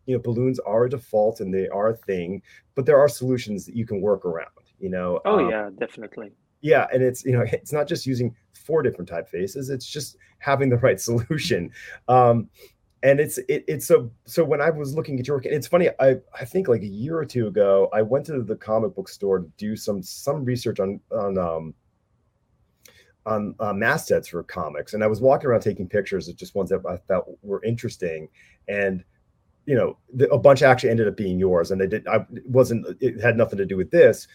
you 0.06 0.14
know 0.14 0.22
balloons 0.22 0.58
are 0.60 0.84
a 0.84 0.90
default 0.90 1.40
and 1.40 1.52
they 1.52 1.68
are 1.68 1.90
a 1.90 1.96
thing, 1.96 2.42
but 2.74 2.86
there 2.86 2.98
are 2.98 3.08
solutions 3.08 3.66
that 3.66 3.76
you 3.76 3.86
can 3.86 4.00
work 4.00 4.24
around, 4.24 4.50
you 4.78 4.88
know. 4.88 5.20
Oh 5.24 5.40
um, 5.40 5.50
yeah, 5.50 5.70
definitely. 5.78 6.32
Yeah, 6.62 6.86
and 6.92 7.02
it's 7.02 7.24
you 7.24 7.32
know 7.32 7.42
it's 7.52 7.72
not 7.72 7.86
just 7.86 8.06
using 8.06 8.34
four 8.56 8.82
different 8.82 9.10
typefaces; 9.10 9.70
it's 9.70 9.86
just 9.86 10.16
having 10.38 10.68
the 10.68 10.78
right 10.78 11.00
solution. 11.08 11.70
Um, 12.08 12.48
and 13.02 13.20
it's 13.20 13.38
it, 13.38 13.64
it's 13.68 13.86
so 13.86 14.10
so 14.24 14.44
when 14.44 14.60
I 14.60 14.70
was 14.70 14.94
looking 14.94 15.18
at 15.20 15.26
your 15.26 15.36
work, 15.36 15.44
and 15.44 15.54
it's 15.54 15.66
funny. 15.66 15.90
I 16.00 16.16
I 16.38 16.44
think 16.44 16.68
like 16.68 16.82
a 16.82 16.86
year 16.86 17.16
or 17.18 17.24
two 17.24 17.46
ago, 17.46 17.88
I 17.92 18.02
went 18.02 18.26
to 18.26 18.42
the 18.42 18.56
comic 18.56 18.94
book 18.94 19.08
store 19.08 19.40
to 19.40 19.50
do 19.56 19.76
some 19.76 20.02
some 20.02 20.44
research 20.44 20.80
on 20.80 21.00
on 21.12 21.38
um 21.38 21.74
on 23.26 23.54
uh, 23.60 23.72
mastheads 23.72 24.28
for 24.28 24.42
comics, 24.42 24.94
and 24.94 25.04
I 25.04 25.08
was 25.08 25.20
walking 25.20 25.48
around 25.48 25.60
taking 25.60 25.88
pictures 25.88 26.28
of 26.28 26.36
just 26.36 26.54
ones 26.54 26.70
that 26.70 26.80
I 26.88 26.96
thought 26.96 27.26
were 27.42 27.62
interesting, 27.64 28.28
and 28.66 29.04
you 29.66 29.74
know 29.74 29.98
the, 30.14 30.28
a 30.30 30.38
bunch 30.38 30.62
actually 30.62 30.90
ended 30.90 31.08
up 31.08 31.16
being 31.16 31.38
yours, 31.38 31.70
and 31.70 31.80
they 31.80 31.86
did. 31.86 32.06
I 32.08 32.24
wasn't 32.46 32.86
it 33.00 33.20
had 33.20 33.36
nothing 33.36 33.58
to 33.58 33.66
do 33.66 33.76
with 33.76 33.90
this, 33.90 34.26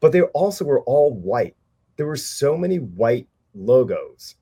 but 0.00 0.12
they 0.12 0.22
also 0.22 0.64
were 0.64 0.80
all 0.82 1.14
white. 1.14 1.54
There 1.96 2.06
were 2.06 2.16
so 2.16 2.56
many 2.56 2.78
white 2.78 3.28
logos 3.54 4.36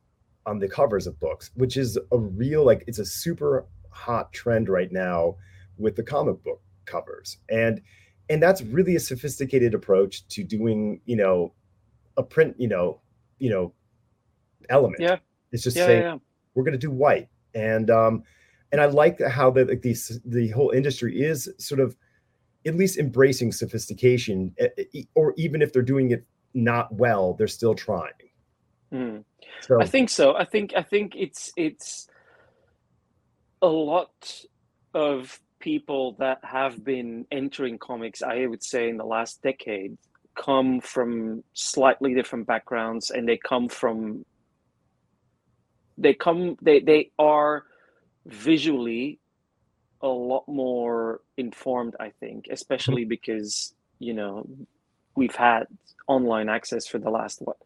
on 0.47 0.59
the 0.59 0.68
covers 0.68 1.07
of 1.07 1.18
books, 1.21 1.51
which 1.55 1.77
is 1.77 1.99
a 2.12 2.18
real 2.18 2.64
like 2.64 2.85
it's 2.87 2.99
a 2.99 3.05
super 3.05 3.66
hot 3.90 4.33
trend 4.33 4.68
right 4.68 4.90
now 4.92 5.37
with 5.77 5.97
the 5.97 6.03
comic 6.03 6.42
book 6.42 6.61
covers. 6.87 7.38
And 7.49 7.81
and 8.31 8.42
that's 8.42 8.62
really 8.62 8.97
a 8.97 9.01
sophisticated 9.01 9.75
approach 9.75 10.27
to 10.29 10.44
doing, 10.44 11.01
you 11.07 11.16
know, 11.16 11.53
a 12.16 12.23
print, 12.23 12.55
you 12.59 12.68
know, 12.68 13.01
you 13.38 13.51
know, 13.51 13.73
element. 14.68 15.01
Yeah. 15.01 15.18
It's 15.53 15.62
just 15.62 15.77
yeah, 15.77 15.87
saying 15.87 16.03
yeah. 16.03 16.16
we're 16.55 16.64
going 16.64 16.73
to 16.73 16.79
do 16.79 16.90
white. 16.90 17.29
And 17.55 17.90
um 17.90 18.23
and 18.73 18.81
I 18.81 18.87
like 18.87 19.21
how 19.23 19.51
the 19.51 19.64
like 19.64 19.83
these 19.83 20.21
the 20.25 20.49
whole 20.51 20.71
industry 20.71 21.21
is 21.21 21.49
sort 21.59 21.81
of 21.81 21.97
at 22.66 22.77
least 22.77 22.99
embracing 22.99 23.53
sophistication 23.53 24.55
or 25.14 25.33
even 25.37 25.62
if 25.62 25.73
they're 25.73 25.83
doing 25.83 26.11
it 26.11 26.27
not 26.55 26.92
well, 26.94 27.35
they're 27.35 27.47
still 27.47 27.75
trying. 27.75 28.12
Mm. 28.92 29.24
So 29.61 29.81
I 29.81 29.87
think 29.87 30.09
so. 30.09 30.35
I 30.35 30.44
think 30.44 30.72
I 30.77 30.83
think 30.83 31.14
it's 31.16 31.53
it's 31.57 32.09
a 33.61 33.66
lot 33.66 34.44
of 34.94 35.40
people 35.61 36.16
that 36.18 36.38
have 36.44 36.85
been 36.85 37.27
entering 37.31 37.79
comics. 37.79 38.22
I 38.22 38.46
would 38.46 38.62
say 38.62 38.88
in 38.88 38.96
the 38.96 39.05
last 39.05 39.42
decade 39.42 39.98
come 40.35 40.81
from 40.81 41.42
slightly 41.53 42.14
different 42.14 42.46
backgrounds, 42.46 43.11
and 43.11 43.29
they 43.29 43.37
come 43.37 43.68
from 43.68 44.24
they 45.98 46.14
come 46.14 46.57
they 46.62 46.81
they 46.81 47.11
are 47.18 47.64
visually 48.27 49.18
a 50.01 50.09
lot 50.09 50.46
more 50.48 51.20
informed. 51.37 51.96
I 52.01 52.11
think, 52.20 52.46
especially 52.51 53.03
mm-hmm. 53.03 53.11
because 53.11 53.74
you 53.98 54.14
know 54.14 54.48
we've 55.16 55.35
had 55.35 55.64
online 56.07 56.48
access 56.48 56.87
for 56.87 56.98
the 56.98 57.11
last 57.11 57.40
what 57.42 57.57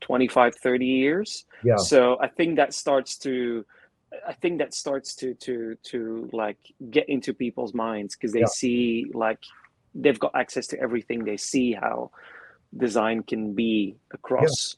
25 0.00 0.56
30 0.56 0.86
years. 0.86 1.44
Yeah. 1.62 1.76
So 1.76 2.18
i 2.20 2.26
think 2.26 2.56
that 2.56 2.72
starts 2.74 3.18
to 3.18 3.64
i 4.26 4.32
think 4.32 4.58
that 4.58 4.74
starts 4.74 5.14
to 5.16 5.34
to 5.34 5.76
to 5.84 6.28
like 6.32 6.58
get 6.90 7.08
into 7.08 7.32
people's 7.32 7.74
minds 7.74 8.16
because 8.16 8.32
they 8.32 8.40
yeah. 8.40 8.46
see 8.46 9.06
like 9.14 9.38
they've 9.94 10.18
got 10.18 10.32
access 10.34 10.66
to 10.68 10.80
everything. 10.80 11.24
They 11.24 11.36
see 11.36 11.72
how 11.72 12.10
design 12.76 13.22
can 13.22 13.54
be 13.54 13.96
across 14.12 14.76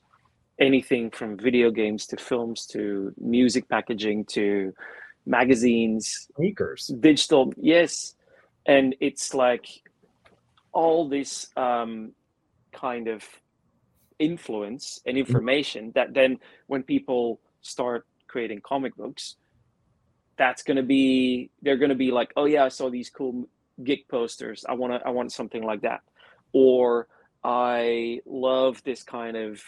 yeah. 0.59 0.67
anything 0.67 1.11
from 1.11 1.37
video 1.37 1.71
games 1.71 2.07
to 2.07 2.17
films 2.17 2.67
to 2.67 3.13
music 3.19 3.69
packaging 3.69 4.25
to 4.27 4.73
magazines. 5.27 6.29
Sneakers. 6.37 6.91
Digital 7.01 7.53
yes. 7.57 8.15
And 8.67 8.95
it's 9.01 9.35
like 9.35 9.67
all 10.73 11.09
this 11.09 11.49
um, 11.57 12.13
kind 12.73 13.09
of 13.09 13.25
influence 14.23 15.01
and 15.05 15.17
mm-hmm. 15.17 15.27
information 15.27 15.87
mm-hmm. 15.87 15.99
that 15.99 16.15
then 16.15 16.39
when 16.67 16.83
people 16.83 17.41
start 17.61 18.07
creating 18.29 18.61
comic 18.63 18.95
books 18.97 19.37
that's 20.39 20.63
going 20.63 20.77
to 20.77 20.83
be 20.83 21.51
they're 21.63 21.77
going 21.77 21.91
to 21.91 22.03
be 22.07 22.11
like 22.11 22.33
oh 22.37 22.47
yeah 22.47 22.65
i 22.65 22.69
saw 22.69 22.89
these 22.89 23.11
cool 23.11 23.49
gig 23.85 24.07
posters 24.09 24.65
i 24.69 24.73
want 24.73 24.93
to 24.93 25.07
i 25.07 25.11
want 25.11 25.31
something 25.33 25.63
like 25.63 25.83
that 25.83 26.01
or 26.53 27.07
i 27.45 28.21
love 28.25 28.83
this 28.85 29.03
kind 29.03 29.37
of 29.37 29.61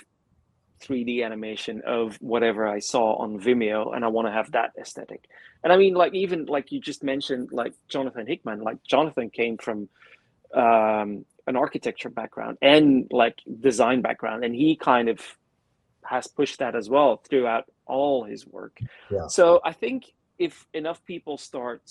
3d 0.83 1.25
animation 1.25 1.83
of 1.87 2.17
whatever 2.17 2.67
i 2.67 2.79
saw 2.79 3.17
on 3.17 3.39
vimeo 3.39 3.95
and 3.95 4.05
i 4.05 4.09
want 4.09 4.27
to 4.27 4.33
have 4.33 4.51
that 4.53 4.71
aesthetic 4.81 5.29
and 5.63 5.73
i 5.73 5.77
mean 5.77 5.95
like 5.95 6.15
even 6.15 6.47
like 6.47 6.73
you 6.73 6.81
just 6.81 7.03
mentioned 7.03 7.51
like 7.53 7.75
jonathan 7.89 8.27
hickman 8.27 8.61
like 8.61 8.79
jonathan 8.85 9.29
came 9.31 9.57
from 9.59 9.89
um, 10.55 11.25
an 11.47 11.57
architecture 11.57 12.09
background 12.09 12.59
and 12.63 13.07
like 13.11 13.41
design 13.61 14.01
background 14.01 14.45
and 14.45 14.55
he 14.55 14.77
kind 14.77 15.09
of 15.09 15.21
has 16.05 16.27
pushed 16.27 16.59
that 16.59 16.75
as 16.75 16.89
well 16.89 17.23
throughout 17.29 17.65
all 17.87 18.25
his 18.25 18.47
work 18.47 18.79
yeah. 19.11 19.27
so 19.27 19.61
i 19.65 19.73
think 19.73 20.13
if 20.39 20.67
enough 20.75 21.05
people 21.05 21.37
start 21.37 21.83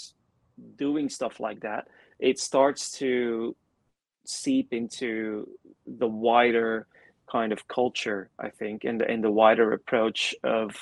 doing 0.75 1.09
stuff 1.09 1.39
like 1.39 1.59
that 1.61 1.87
it 2.19 2.39
starts 2.39 2.91
to 2.91 3.55
seep 4.25 4.71
into 4.71 5.47
the 5.85 6.07
wider 6.07 6.87
kind 7.31 7.51
of 7.51 7.67
culture 7.67 8.29
i 8.39 8.49
think 8.49 8.83
and, 8.83 9.01
and 9.01 9.23
the 9.23 9.31
wider 9.31 9.73
approach 9.73 10.35
of 10.43 10.75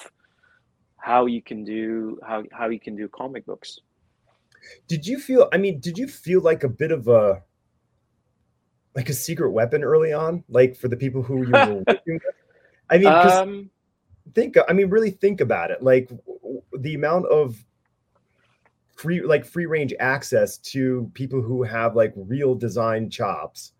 how 0.97 1.25
you 1.25 1.41
can 1.41 1.63
do 1.63 2.19
how, 2.25 2.43
how 2.51 2.69
you 2.69 2.79
can 2.79 2.95
do 2.95 3.07
comic 3.09 3.45
books 3.45 3.79
did 4.87 5.05
you 5.05 5.19
feel 5.19 5.49
i 5.51 5.57
mean 5.57 5.79
did 5.79 5.97
you 5.97 6.07
feel 6.07 6.41
like 6.41 6.63
a 6.63 6.69
bit 6.69 6.91
of 6.91 7.07
a 7.07 7.41
like 8.95 9.09
a 9.09 9.13
secret 9.13 9.51
weapon 9.51 9.83
early 9.83 10.13
on, 10.13 10.43
like 10.49 10.75
for 10.75 10.87
the 10.87 10.97
people 10.97 11.21
who 11.21 11.45
you 11.45 11.51
were 11.51 11.83
working 11.87 12.13
with? 12.13 12.35
I 12.89 12.97
mean, 12.97 13.07
um, 13.07 13.69
think. 14.33 14.57
I 14.67 14.73
mean, 14.73 14.89
really 14.89 15.11
think 15.11 15.41
about 15.41 15.71
it. 15.71 15.81
Like 15.81 16.11
the 16.77 16.95
amount 16.95 17.27
of 17.27 17.63
free, 18.95 19.21
like 19.21 19.45
free 19.45 19.65
range 19.65 19.93
access 19.99 20.57
to 20.57 21.09
people 21.13 21.41
who 21.41 21.63
have 21.63 21.95
like 21.95 22.13
real 22.15 22.53
design 22.53 23.09
chops, 23.09 23.71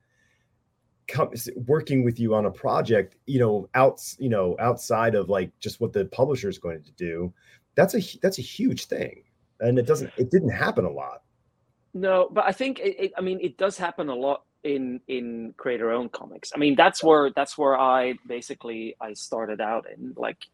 come, 1.08 1.32
working 1.68 2.04
with 2.06 2.20
you 2.20 2.34
on 2.34 2.46
a 2.46 2.52
project. 2.52 3.16
You 3.26 3.40
know, 3.40 3.70
out. 3.76 4.02
You 4.18 4.30
know, 4.30 4.56
outside 4.60 5.16
of 5.16 5.30
like 5.30 5.52
just 5.60 5.82
what 5.82 5.92
the 5.92 6.06
publisher 6.06 6.48
is 6.48 6.58
going 6.58 6.84
to 6.84 6.92
do. 6.94 7.34
That's 7.76 7.96
a 7.96 8.02
that's 8.22 8.40
a 8.40 8.44
huge 8.44 8.86
thing, 8.86 9.24
and 9.60 9.78
it 9.78 9.86
doesn't. 9.86 10.12
It 10.18 10.32
didn't 10.32 10.52
happen 10.52 10.86
a 10.86 10.92
lot. 10.92 11.24
No, 11.94 12.30
but 12.32 12.46
I 12.46 12.54
think 12.54 12.80
it, 12.80 12.96
it, 12.98 13.12
I 13.18 13.22
mean 13.22 13.40
it 13.42 13.58
does 13.58 13.78
happen 13.78 14.08
a 14.08 14.16
lot 14.16 14.44
in 14.64 15.02
in 15.08 15.54
creator 15.58 15.92
own 15.92 16.10
comics. 16.10 16.52
I 16.54 16.58
mean 16.58 16.76
that's 16.76 17.04
where 17.04 17.32
that's 17.32 17.58
where 17.58 17.78
I 17.78 18.16
basically 18.28 18.96
I 19.02 19.14
started 19.14 19.62
out 19.62 19.88
in 19.90 20.14
like 20.16 20.48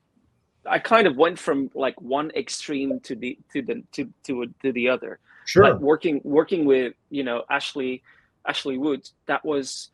I 0.65 0.79
kind 0.79 1.07
of 1.07 1.15
went 1.15 1.39
from 1.39 1.71
like 1.73 1.99
one 2.01 2.31
extreme 2.31 2.99
to 3.01 3.15
the 3.15 3.37
to 3.53 3.61
the 3.61 3.83
to 3.93 4.13
to, 4.25 4.53
to 4.63 4.71
the 4.71 4.89
other. 4.89 5.19
Sure. 5.45 5.63
Like 5.63 5.79
working 5.79 6.21
working 6.23 6.65
with 6.65 6.93
you 7.09 7.23
know 7.23 7.43
Ashley 7.49 8.03
Ashley 8.45 8.77
Wood. 8.77 9.09
That 9.27 9.45
was 9.45 9.89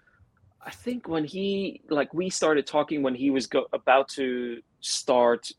I 0.66 0.72
think 0.72 1.08
when 1.08 1.26
he 1.26 1.82
like 1.90 2.14
we 2.14 2.30
started 2.30 2.66
talking 2.66 3.04
when 3.04 3.16
he 3.16 3.30
was 3.30 3.48
go, 3.48 3.68
about 3.74 4.10
to 4.10 4.62
start 4.82 5.52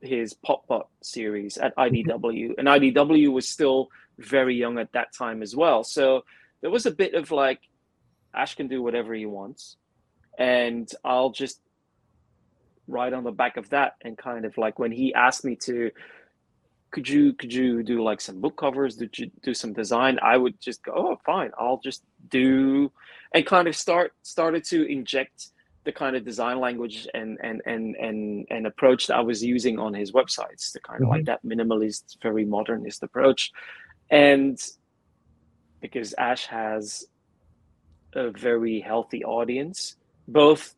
his 0.00 0.34
Popbot 0.34 0.86
series 1.00 1.58
at 1.58 1.74
IDW, 1.76 2.06
mm-hmm. 2.06 2.52
and 2.58 2.68
IDW 2.68 3.32
was 3.32 3.48
still 3.48 3.88
very 4.18 4.54
young 4.54 4.78
at 4.78 4.92
that 4.92 5.12
time 5.12 5.42
as 5.42 5.56
well. 5.56 5.84
So 5.84 6.24
there 6.60 6.70
was 6.70 6.86
a 6.86 6.90
bit 6.90 7.14
of 7.14 7.30
like, 7.30 7.60
Ash 8.34 8.54
can 8.54 8.68
do 8.68 8.82
whatever 8.82 9.14
he 9.14 9.26
wants, 9.26 9.76
and 10.38 10.90
I'll 11.04 11.30
just 11.30 11.60
ride 12.88 13.12
on 13.12 13.24
the 13.24 13.32
back 13.32 13.56
of 13.56 13.68
that. 13.70 13.94
And 14.02 14.16
kind 14.16 14.44
of 14.44 14.56
like 14.58 14.78
when 14.78 14.92
he 14.92 15.14
asked 15.14 15.44
me 15.44 15.56
to 15.64 15.90
could 16.92 17.08
you 17.08 17.32
could 17.32 17.52
you 17.52 17.82
do 17.82 18.02
like 18.02 18.20
some 18.20 18.40
book 18.40 18.56
covers 18.56 18.96
did 18.96 19.18
you 19.18 19.30
do 19.42 19.52
some 19.52 19.72
design 19.72 20.18
i 20.22 20.36
would 20.36 20.60
just 20.60 20.84
go 20.84 20.92
oh 20.94 21.18
fine 21.24 21.50
i'll 21.58 21.80
just 21.82 22.04
do 22.28 22.92
and 23.34 23.44
kind 23.46 23.66
of 23.66 23.74
start 23.74 24.12
started 24.22 24.62
to 24.62 24.84
inject 24.84 25.48
the 25.84 25.90
kind 25.90 26.14
of 26.14 26.24
design 26.24 26.60
language 26.60 27.08
and 27.14 27.38
and 27.42 27.60
and 27.66 27.96
and, 27.96 28.46
and 28.50 28.66
approach 28.66 29.06
that 29.08 29.16
i 29.16 29.20
was 29.20 29.42
using 29.42 29.78
on 29.78 29.92
his 29.92 30.12
websites 30.12 30.70
the 30.72 30.80
kind 30.80 31.00
of 31.00 31.08
mm-hmm. 31.08 31.12
like 31.12 31.24
that 31.24 31.44
minimalist 31.44 32.20
very 32.22 32.44
modernist 32.44 33.02
approach 33.02 33.50
and 34.10 34.60
because 35.80 36.14
ash 36.18 36.46
has 36.46 37.06
a 38.14 38.30
very 38.30 38.80
healthy 38.80 39.24
audience 39.24 39.96
both 40.28 40.74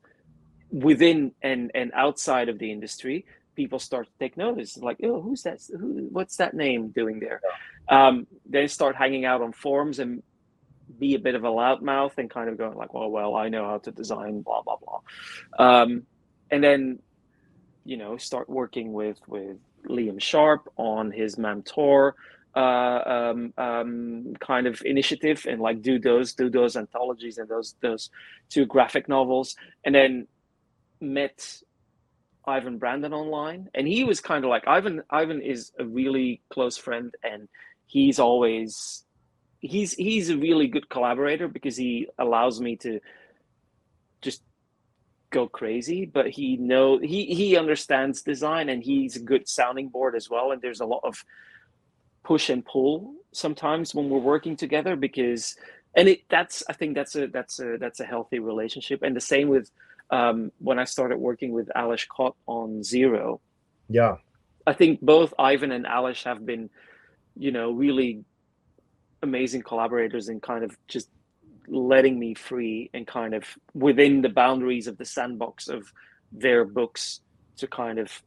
within 0.70 1.32
and 1.42 1.70
and 1.74 1.92
outside 1.94 2.48
of 2.48 2.58
the 2.58 2.70
industry 2.70 3.24
people 3.54 3.78
start 3.78 4.06
to 4.06 4.12
take 4.18 4.36
notice 4.36 4.76
like 4.76 4.96
oh 5.04 5.20
who's 5.20 5.42
that 5.42 5.60
who 5.78 6.08
what's 6.10 6.36
that 6.36 6.54
name 6.54 6.88
doing 6.88 7.20
there 7.20 7.40
yeah. 7.90 8.08
um, 8.08 8.26
then 8.46 8.68
start 8.68 8.96
hanging 8.96 9.24
out 9.24 9.40
on 9.40 9.52
forums 9.52 9.98
and 9.98 10.22
be 10.98 11.14
a 11.14 11.18
bit 11.18 11.34
of 11.34 11.44
a 11.44 11.48
loudmouth 11.48 12.18
and 12.18 12.30
kind 12.30 12.48
of 12.48 12.58
going 12.58 12.76
like 12.76 12.92
well 12.92 13.10
well 13.10 13.36
i 13.36 13.48
know 13.48 13.64
how 13.64 13.78
to 13.78 13.90
design 13.90 14.42
blah 14.42 14.62
blah 14.62 14.76
blah 14.76 15.00
um, 15.58 16.02
and 16.50 16.62
then 16.62 16.98
you 17.84 17.96
know 17.96 18.16
start 18.16 18.48
working 18.48 18.92
with 18.92 19.18
with 19.28 19.56
liam 19.86 20.20
sharp 20.20 20.68
on 20.76 21.10
his 21.10 21.38
mam 21.38 21.62
tor 21.62 22.16
uh, 22.56 23.30
um, 23.34 23.52
um, 23.58 24.34
kind 24.40 24.66
of 24.66 24.82
initiative 24.84 25.46
and 25.48 25.60
like 25.60 25.82
do 25.82 25.98
those 25.98 26.34
do 26.34 26.48
those 26.48 26.76
anthologies 26.76 27.38
and 27.38 27.48
those 27.48 27.74
those 27.80 28.10
two 28.48 28.66
graphic 28.66 29.08
novels. 29.08 29.56
And 29.84 29.94
then 29.94 30.26
met 31.00 31.60
Ivan 32.46 32.78
Brandon 32.78 33.12
online, 33.12 33.70
and 33.74 33.86
he 33.88 34.04
was 34.04 34.20
kind 34.20 34.44
of 34.44 34.50
like 34.50 34.66
Ivan. 34.66 35.02
Ivan 35.10 35.40
is 35.40 35.72
a 35.78 35.84
really 35.84 36.42
close 36.50 36.76
friend, 36.76 37.14
and 37.22 37.48
he's 37.86 38.18
always 38.18 39.04
he's 39.60 39.94
he's 39.94 40.30
a 40.30 40.36
really 40.36 40.66
good 40.66 40.88
collaborator 40.88 41.48
because 41.48 41.76
he 41.76 42.06
allows 42.18 42.60
me 42.60 42.76
to 42.76 43.00
just 44.20 44.42
go 45.30 45.48
crazy. 45.48 46.04
But 46.04 46.28
he 46.28 46.56
know 46.56 46.98
he 46.98 47.26
he 47.26 47.56
understands 47.56 48.22
design 48.22 48.68
and 48.68 48.82
he's 48.82 49.16
a 49.16 49.20
good 49.20 49.48
sounding 49.48 49.88
board 49.88 50.14
as 50.14 50.28
well. 50.28 50.52
And 50.52 50.60
there's 50.60 50.80
a 50.80 50.86
lot 50.86 51.00
of 51.02 51.24
push 52.24 52.50
and 52.50 52.64
pull 52.64 53.14
sometimes 53.32 53.94
when 53.94 54.08
we're 54.08 54.18
working 54.18 54.56
together 54.56 54.96
because 54.96 55.56
and 55.96 56.08
it 56.08 56.22
that's 56.28 56.62
i 56.68 56.72
think 56.72 56.94
that's 56.94 57.14
a 57.14 57.26
that's 57.28 57.60
a 57.60 57.76
that's 57.78 58.00
a 58.00 58.04
healthy 58.04 58.38
relationship 58.38 59.02
and 59.02 59.14
the 59.14 59.20
same 59.20 59.48
with 59.48 59.70
um, 60.10 60.52
when 60.58 60.78
I 60.78 60.84
started 60.84 61.18
working 61.18 61.52
with 61.52 61.70
Ales 61.76 62.06
Kot 62.08 62.36
on 62.46 62.82
Zero. 62.82 63.40
Yeah. 63.88 64.16
I 64.66 64.72
think 64.72 65.00
both 65.00 65.34
Ivan 65.38 65.72
and 65.72 65.84
Alish 65.84 66.24
have 66.24 66.44
been, 66.44 66.70
you 67.36 67.50
know, 67.50 67.72
really 67.72 68.24
amazing 69.22 69.62
collaborators 69.62 70.28
and 70.28 70.42
kind 70.42 70.64
of 70.64 70.76
just 70.88 71.08
letting 71.66 72.18
me 72.18 72.34
free 72.34 72.90
and 72.92 73.06
kind 73.06 73.34
of 73.34 73.44
within 73.72 74.20
the 74.20 74.28
boundaries 74.28 74.86
of 74.86 74.98
the 74.98 75.04
sandbox 75.04 75.68
of 75.68 75.92
their 76.30 76.64
books 76.64 77.20
to 77.56 77.66
kind 77.66 77.98
of 77.98 78.22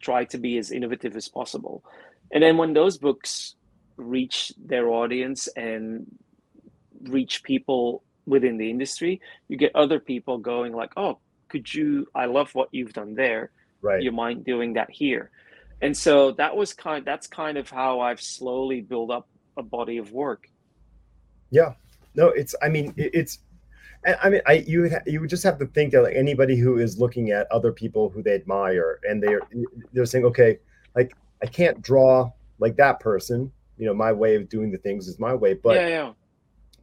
try 0.00 0.24
to 0.24 0.38
be 0.38 0.58
as 0.58 0.70
innovative 0.70 1.16
as 1.16 1.28
possible. 1.28 1.84
And 2.32 2.42
then 2.42 2.56
when 2.56 2.72
those 2.72 2.98
books 2.98 3.56
reach 3.96 4.52
their 4.58 4.88
audience 4.88 5.48
and 5.56 6.06
reach 7.02 7.42
people 7.42 8.02
within 8.26 8.56
the 8.56 8.68
industry, 8.68 9.20
you 9.48 9.56
get 9.56 9.74
other 9.74 10.00
people 10.00 10.38
going 10.38 10.72
like, 10.72 10.92
"Oh, 10.96 11.18
could 11.48 11.72
you? 11.72 12.06
I 12.14 12.26
love 12.26 12.54
what 12.54 12.68
you've 12.72 12.92
done 12.92 13.14
there. 13.14 13.50
Right. 13.80 14.02
You 14.02 14.12
mind 14.12 14.44
doing 14.44 14.74
that 14.74 14.90
here?" 14.90 15.30
And 15.82 15.96
so 15.96 16.32
that 16.32 16.56
was 16.56 16.72
kind. 16.72 17.04
That's 17.04 17.26
kind 17.26 17.56
of 17.58 17.70
how 17.70 18.00
I've 18.00 18.20
slowly 18.20 18.80
built 18.80 19.10
up 19.10 19.28
a 19.56 19.62
body 19.62 19.98
of 19.98 20.12
work. 20.12 20.48
Yeah. 21.50 21.74
No, 22.14 22.28
it's. 22.28 22.54
I 22.62 22.68
mean, 22.68 22.92
it's. 22.96 23.38
I 24.22 24.30
mean, 24.30 24.40
I 24.46 24.64
you 24.66 24.82
would 24.82 24.92
you 25.06 25.20
would 25.20 25.30
just 25.30 25.42
have 25.42 25.58
to 25.58 25.66
think 25.66 25.92
that 25.92 26.02
like 26.02 26.14
anybody 26.14 26.56
who 26.56 26.78
is 26.78 26.98
looking 26.98 27.30
at 27.30 27.50
other 27.50 27.72
people 27.72 28.08
who 28.08 28.22
they 28.22 28.34
admire 28.34 29.00
and 29.08 29.22
they're 29.22 29.40
they're 29.92 30.06
saying, 30.06 30.24
okay, 30.24 30.58
like 30.94 31.14
I 31.46 31.50
can't 31.50 31.80
draw 31.80 32.30
like 32.58 32.76
that 32.76 32.98
person. 32.98 33.52
You 33.78 33.86
know, 33.86 33.94
my 33.94 34.12
way 34.12 34.34
of 34.34 34.48
doing 34.48 34.72
the 34.72 34.78
things 34.78 35.06
is 35.06 35.18
my 35.18 35.32
way, 35.32 35.54
but 35.54 35.76
yeah, 35.76 35.88
yeah. 35.88 36.12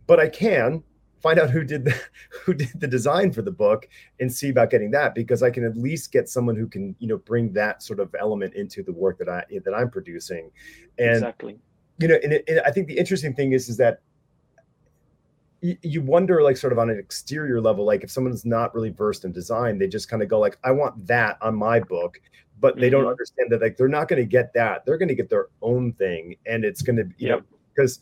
but 0.08 0.20
I 0.20 0.30
can 0.30 0.84
find 1.22 1.40
out 1.40 1.50
who 1.50 1.64
did 1.64 1.84
the 1.86 2.00
who 2.46 2.54
did 2.54 2.70
the 2.80 2.88
design 2.88 3.32
for 3.32 3.42
the 3.42 3.52
book 3.52 3.88
and 4.20 4.32
see 4.32 4.50
about 4.50 4.70
getting 4.70 4.92
that 4.92 5.16
because 5.16 5.44
I 5.44 5.50
can 5.50 5.66
at 5.66 5.76
least 5.76 6.12
get 6.12 6.30
someone 6.30 6.56
who 6.56 6.68
can 6.68 6.96
you 7.00 7.08
know 7.08 7.18
bring 7.18 7.52
that 7.54 7.84
sort 7.84 8.00
of 8.00 8.16
element 8.18 8.54
into 8.54 8.84
the 8.84 8.94
work 8.94 9.18
that 9.20 9.28
I 9.28 9.44
that 9.66 9.74
I'm 9.74 9.90
producing, 9.90 10.50
and 10.98 11.16
exactly. 11.16 11.58
you 12.00 12.08
know, 12.08 12.20
and, 12.24 12.34
it, 12.34 12.46
and 12.48 12.62
I 12.62 12.72
think 12.72 12.88
the 12.88 12.98
interesting 12.98 13.34
thing 13.34 13.52
is 13.52 13.68
is 13.68 13.78
that 13.78 14.02
you, 15.62 15.78
you 15.82 16.02
wonder 16.02 16.42
like 16.42 16.58
sort 16.58 16.74
of 16.74 16.80
on 16.80 16.90
an 16.90 17.00
exterior 17.00 17.60
level 17.60 17.86
like 17.86 18.04
if 18.04 18.12
someone's 18.12 18.46
not 18.46 18.76
really 18.76 18.90
versed 18.90 19.24
in 19.24 19.32
design 19.32 19.78
they 19.78 19.88
just 19.88 20.10
kind 20.10 20.22
of 20.22 20.28
go 20.28 20.38
like 20.38 20.58
I 20.64 20.72
want 20.72 21.08
that 21.08 21.38
on 21.42 21.56
my 21.56 21.80
book 21.80 22.20
but 22.64 22.78
they 22.78 22.88
mm-hmm. 22.88 23.02
don't 23.02 23.08
understand 23.08 23.52
that 23.52 23.62
like 23.62 23.76
they're 23.76 23.90
not 24.00 24.08
going 24.08 24.22
to 24.22 24.26
get 24.26 24.54
that 24.54 24.86
they're 24.86 24.98
going 24.98 25.10
to 25.10 25.16
get 25.16 25.30
their 25.30 25.48
own 25.62 25.92
thing 25.94 26.36
and 26.46 26.64
it's 26.64 26.82
going 26.82 26.96
to 26.96 27.04
you 27.18 27.28
yep. 27.28 27.40
know 27.40 27.46
because 27.76 28.00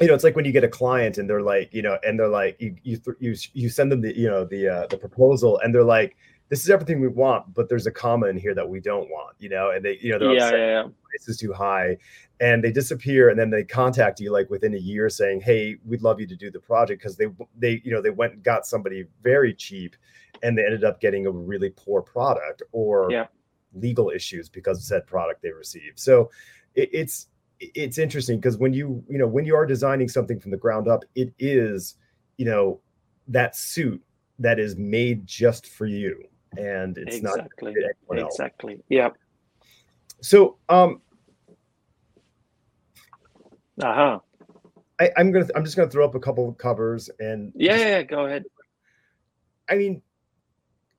you 0.00 0.06
know, 0.06 0.14
it's 0.14 0.24
like 0.24 0.36
when 0.36 0.44
you 0.44 0.52
get 0.52 0.64
a 0.64 0.68
client 0.68 1.16
and 1.16 1.28
they're 1.28 1.40
like, 1.40 1.72
you 1.72 1.80
know, 1.80 1.98
and 2.06 2.18
they're 2.18 2.28
like, 2.28 2.60
you 2.60 2.76
you 2.82 3.00
you, 3.18 3.34
you 3.54 3.68
send 3.68 3.90
them 3.90 4.02
the 4.02 4.14
you 4.14 4.28
know 4.28 4.44
the 4.44 4.68
uh, 4.68 4.86
the 4.88 4.98
proposal 4.98 5.58
and 5.60 5.74
they're 5.74 5.82
like, 5.82 6.16
this 6.48 6.62
is 6.62 6.70
everything 6.70 7.00
we 7.00 7.08
want, 7.08 7.54
but 7.54 7.68
there's 7.68 7.86
a 7.86 7.90
comma 7.90 8.26
in 8.26 8.36
here 8.36 8.54
that 8.54 8.68
we 8.68 8.78
don't 8.78 9.08
want, 9.10 9.34
you 9.38 9.48
know, 9.48 9.70
and 9.70 9.84
they 9.84 9.98
you 10.00 10.12
know 10.12 10.18
they're 10.18 10.34
yeah, 10.34 10.44
upset, 10.44 10.58
yeah, 10.58 10.82
yeah. 10.82 10.88
this 11.12 11.28
is 11.28 11.38
too 11.38 11.52
high, 11.52 11.96
and 12.40 12.62
they 12.62 12.70
disappear, 12.70 13.30
and 13.30 13.38
then 13.38 13.50
they 13.50 13.64
contact 13.64 14.20
you 14.20 14.30
like 14.30 14.50
within 14.50 14.74
a 14.74 14.78
year 14.78 15.08
saying, 15.08 15.40
hey, 15.40 15.76
we'd 15.84 16.02
love 16.02 16.20
you 16.20 16.26
to 16.26 16.36
do 16.36 16.50
the 16.50 16.60
project 16.60 17.00
because 17.00 17.16
they 17.16 17.26
they 17.56 17.80
you 17.84 17.92
know 17.92 18.02
they 18.02 18.10
went 18.10 18.34
and 18.34 18.42
got 18.42 18.66
somebody 18.66 19.04
very 19.22 19.54
cheap, 19.54 19.96
and 20.42 20.56
they 20.56 20.64
ended 20.64 20.84
up 20.84 21.00
getting 21.00 21.26
a 21.26 21.30
really 21.30 21.70
poor 21.70 22.02
product 22.02 22.62
or 22.72 23.08
yeah. 23.10 23.26
Legal 23.80 24.10
issues 24.10 24.48
because 24.48 24.78
of 24.78 24.84
said 24.84 25.06
product 25.06 25.42
they 25.42 25.50
received. 25.50 25.98
So 25.98 26.30
it, 26.74 26.90
it's 26.92 27.28
it's 27.60 27.98
interesting 27.98 28.38
because 28.38 28.58
when 28.58 28.72
you 28.72 29.02
you 29.08 29.18
know 29.18 29.26
when 29.26 29.44
you 29.44 29.56
are 29.56 29.66
designing 29.66 30.08
something 30.08 30.38
from 30.38 30.50
the 30.50 30.56
ground 30.56 30.88
up 30.88 31.04
it 31.14 31.32
is 31.38 31.94
you 32.36 32.44
know 32.44 32.80
that 33.28 33.56
suit 33.56 34.02
that 34.38 34.58
is 34.58 34.76
made 34.76 35.26
just 35.26 35.66
for 35.66 35.86
you 35.86 36.22
and 36.58 36.98
it's 36.98 37.16
exactly. 37.16 37.72
not 38.10 38.26
exactly 38.26 38.72
else. 38.74 38.82
yeah 38.88 39.08
so 40.20 40.56
um 40.68 41.00
uh-huh 43.82 44.18
I, 45.00 45.10
i'm 45.16 45.32
gonna 45.32 45.46
i'm 45.54 45.64
just 45.64 45.76
gonna 45.76 45.90
throw 45.90 46.04
up 46.04 46.14
a 46.14 46.20
couple 46.20 46.48
of 46.48 46.58
covers 46.58 47.08
and 47.20 47.52
yeah, 47.54 47.72
just, 47.72 47.84
yeah 47.84 48.02
go 48.02 48.26
ahead 48.26 48.44
i 49.70 49.76
mean 49.76 50.02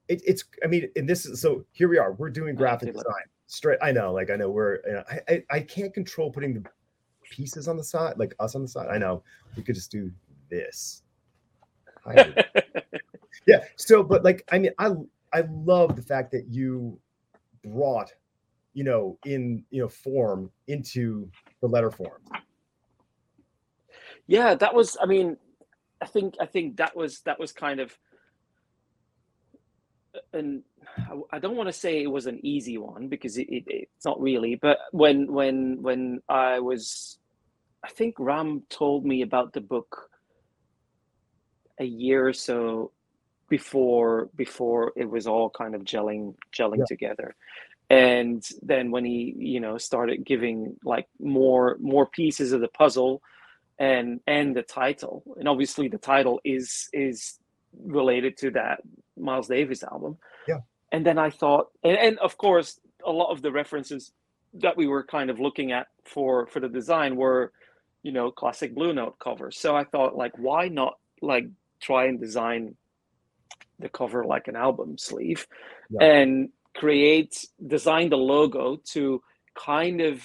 it, 0.09 0.21
it's 0.25 0.43
i 0.63 0.67
mean 0.67 0.89
and 0.95 1.07
this 1.07 1.25
is 1.25 1.41
so 1.41 1.65
here 1.71 1.87
we 1.87 1.97
are 1.97 2.13
we're 2.13 2.29
doing 2.29 2.55
graphic 2.55 2.93
design 2.93 3.25
straight. 3.47 3.79
I 3.81 3.91
know, 3.91 4.13
like 4.13 4.29
I 4.29 4.35
know 4.35 4.49
we're. 4.49 4.79
You 4.85 4.93
know, 4.93 5.03
I, 5.09 5.21
I 5.27 5.43
I 5.49 5.59
can't 5.61 5.93
control 5.93 6.31
putting 6.31 6.53
the 6.53 6.63
pieces 7.23 7.67
on 7.67 7.77
the 7.77 7.83
side, 7.83 8.17
like 8.17 8.35
us 8.39 8.55
on 8.55 8.61
the 8.61 8.67
side. 8.67 8.87
I 8.89 8.97
know 8.97 9.23
we 9.55 9.63
could 9.63 9.75
just 9.75 9.91
do 9.91 10.11
this. 10.49 11.01
yeah. 13.47 13.63
So, 13.75 14.03
but 14.03 14.23
like, 14.23 14.43
I 14.51 14.59
mean, 14.59 14.71
I 14.77 14.91
I 15.33 15.43
love 15.49 15.95
the 15.95 16.01
fact 16.01 16.31
that 16.31 16.47
you 16.47 16.99
brought, 17.63 18.13
you 18.73 18.83
know, 18.83 19.17
in 19.25 19.63
you 19.71 19.81
know 19.81 19.89
form 19.89 20.51
into 20.67 21.29
the 21.61 21.67
letter 21.67 21.91
form. 21.91 22.21
Yeah, 24.27 24.55
that 24.55 24.73
was. 24.73 24.97
I 25.01 25.05
mean, 25.05 25.37
I 26.01 26.05
think 26.05 26.35
I 26.39 26.45
think 26.45 26.77
that 26.77 26.95
was 26.95 27.21
that 27.21 27.39
was 27.39 27.51
kind 27.51 27.79
of 27.79 27.97
an 30.33 30.63
I 31.31 31.39
don't 31.39 31.55
want 31.55 31.67
to 31.67 31.73
say 31.73 32.01
it 32.01 32.11
was 32.11 32.27
an 32.27 32.39
easy 32.43 32.77
one 32.77 33.07
because 33.07 33.37
it, 33.37 33.47
it, 33.49 33.63
it's 33.67 34.05
not 34.05 34.21
really. 34.21 34.55
But 34.55 34.79
when 34.91 35.31
when 35.31 35.81
when 35.81 36.21
I 36.29 36.59
was, 36.59 37.19
I 37.83 37.89
think 37.89 38.15
Ram 38.17 38.63
told 38.69 39.05
me 39.05 39.21
about 39.21 39.53
the 39.53 39.61
book 39.61 40.09
a 41.79 41.85
year 41.85 42.27
or 42.27 42.33
so 42.33 42.91
before 43.49 44.29
before 44.35 44.91
it 44.95 45.09
was 45.09 45.27
all 45.27 45.49
kind 45.49 45.75
of 45.75 45.83
gelling 45.83 46.35
gelling 46.53 46.79
yeah. 46.79 46.85
together 46.87 47.35
and 47.89 48.43
then 48.61 48.91
when 48.91 49.05
he 49.05 49.33
you 49.37 49.59
know 49.59 49.77
started 49.77 50.25
giving 50.25 50.75
like 50.83 51.07
more 51.19 51.77
more 51.79 52.05
pieces 52.05 52.51
of 52.51 52.61
the 52.61 52.67
puzzle 52.67 53.21
and 53.79 54.19
and 54.27 54.55
the 54.55 54.63
title 54.63 55.23
and 55.37 55.47
obviously 55.47 55.87
the 55.87 55.97
title 55.97 56.41
is 56.43 56.89
is 56.91 57.39
related 57.83 58.37
to 58.37 58.51
that 58.51 58.81
miles 59.17 59.47
davis 59.47 59.83
album 59.83 60.17
yeah 60.47 60.59
and 60.91 61.05
then 61.05 61.17
I 61.17 61.29
thought, 61.29 61.67
and, 61.83 61.97
and 61.97 62.19
of 62.19 62.37
course, 62.37 62.79
a 63.05 63.11
lot 63.11 63.31
of 63.31 63.41
the 63.41 63.51
references 63.51 64.11
that 64.53 64.77
we 64.77 64.87
were 64.87 65.03
kind 65.03 65.29
of 65.29 65.39
looking 65.39 65.71
at 65.71 65.87
for 66.05 66.47
for 66.47 66.59
the 66.59 66.69
design 66.69 67.15
were, 67.15 67.51
you 68.03 68.11
know, 68.11 68.31
classic 68.31 68.73
Blue 68.73 68.93
Note 68.93 69.19
covers. 69.19 69.57
So 69.57 69.75
I 69.75 69.83
thought, 69.83 70.15
like, 70.15 70.37
why 70.37 70.69
not 70.69 70.97
like 71.21 71.47
try 71.81 72.05
and 72.05 72.19
design 72.19 72.75
the 73.79 73.89
cover 73.89 74.23
like 74.23 74.47
an 74.47 74.55
album 74.55 74.97
sleeve, 74.97 75.45
yeah. 75.89 76.03
and 76.05 76.49
create 76.75 77.45
design 77.65 78.09
the 78.09 78.17
logo 78.17 78.77
to 78.93 79.21
kind 79.55 79.99
of 79.99 80.23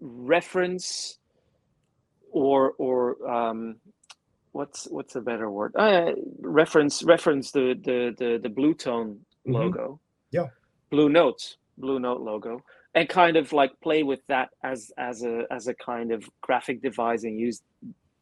reference 0.00 1.18
or 2.32 2.72
or 2.78 3.30
um, 3.30 3.76
what's 4.52 4.86
what's 4.86 5.16
a 5.16 5.20
better 5.20 5.50
word? 5.50 5.74
Uh, 5.76 6.12
reference 6.40 7.02
reference 7.02 7.50
the 7.50 7.74
the 7.82 8.14
the, 8.16 8.38
the 8.42 8.48
blue 8.48 8.74
tone 8.74 9.20
mm-hmm. 9.46 9.54
logo. 9.54 10.00
Yeah. 10.30 10.46
Blue 10.90 11.08
notes, 11.08 11.56
blue 11.78 11.98
note 11.98 12.20
logo, 12.20 12.62
and 12.94 13.08
kind 13.08 13.36
of 13.36 13.52
like 13.52 13.72
play 13.82 14.02
with 14.02 14.20
that 14.28 14.50
as 14.62 14.92
as 14.98 15.24
a 15.24 15.44
as 15.50 15.68
a 15.68 15.74
kind 15.74 16.12
of 16.12 16.28
graphic 16.40 16.82
device 16.82 17.24
and 17.24 17.38
use 17.40 17.62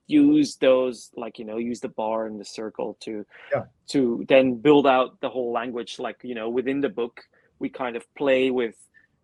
use 0.06 0.56
those 0.56 1.10
like 1.16 1.38
you 1.38 1.44
know 1.44 1.56
use 1.56 1.80
the 1.80 1.88
bar 1.88 2.26
and 2.26 2.40
the 2.40 2.44
circle 2.44 2.96
to 3.00 3.24
yeah. 3.52 3.64
to 3.86 4.24
then 4.28 4.56
build 4.56 4.86
out 4.86 5.20
the 5.20 5.30
whole 5.30 5.52
language 5.52 5.98
like 5.98 6.18
you 6.22 6.34
know 6.34 6.48
within 6.48 6.80
the 6.80 6.88
book 6.88 7.20
we 7.60 7.68
kind 7.68 7.94
of 7.96 8.02
play 8.14 8.50
with 8.50 8.74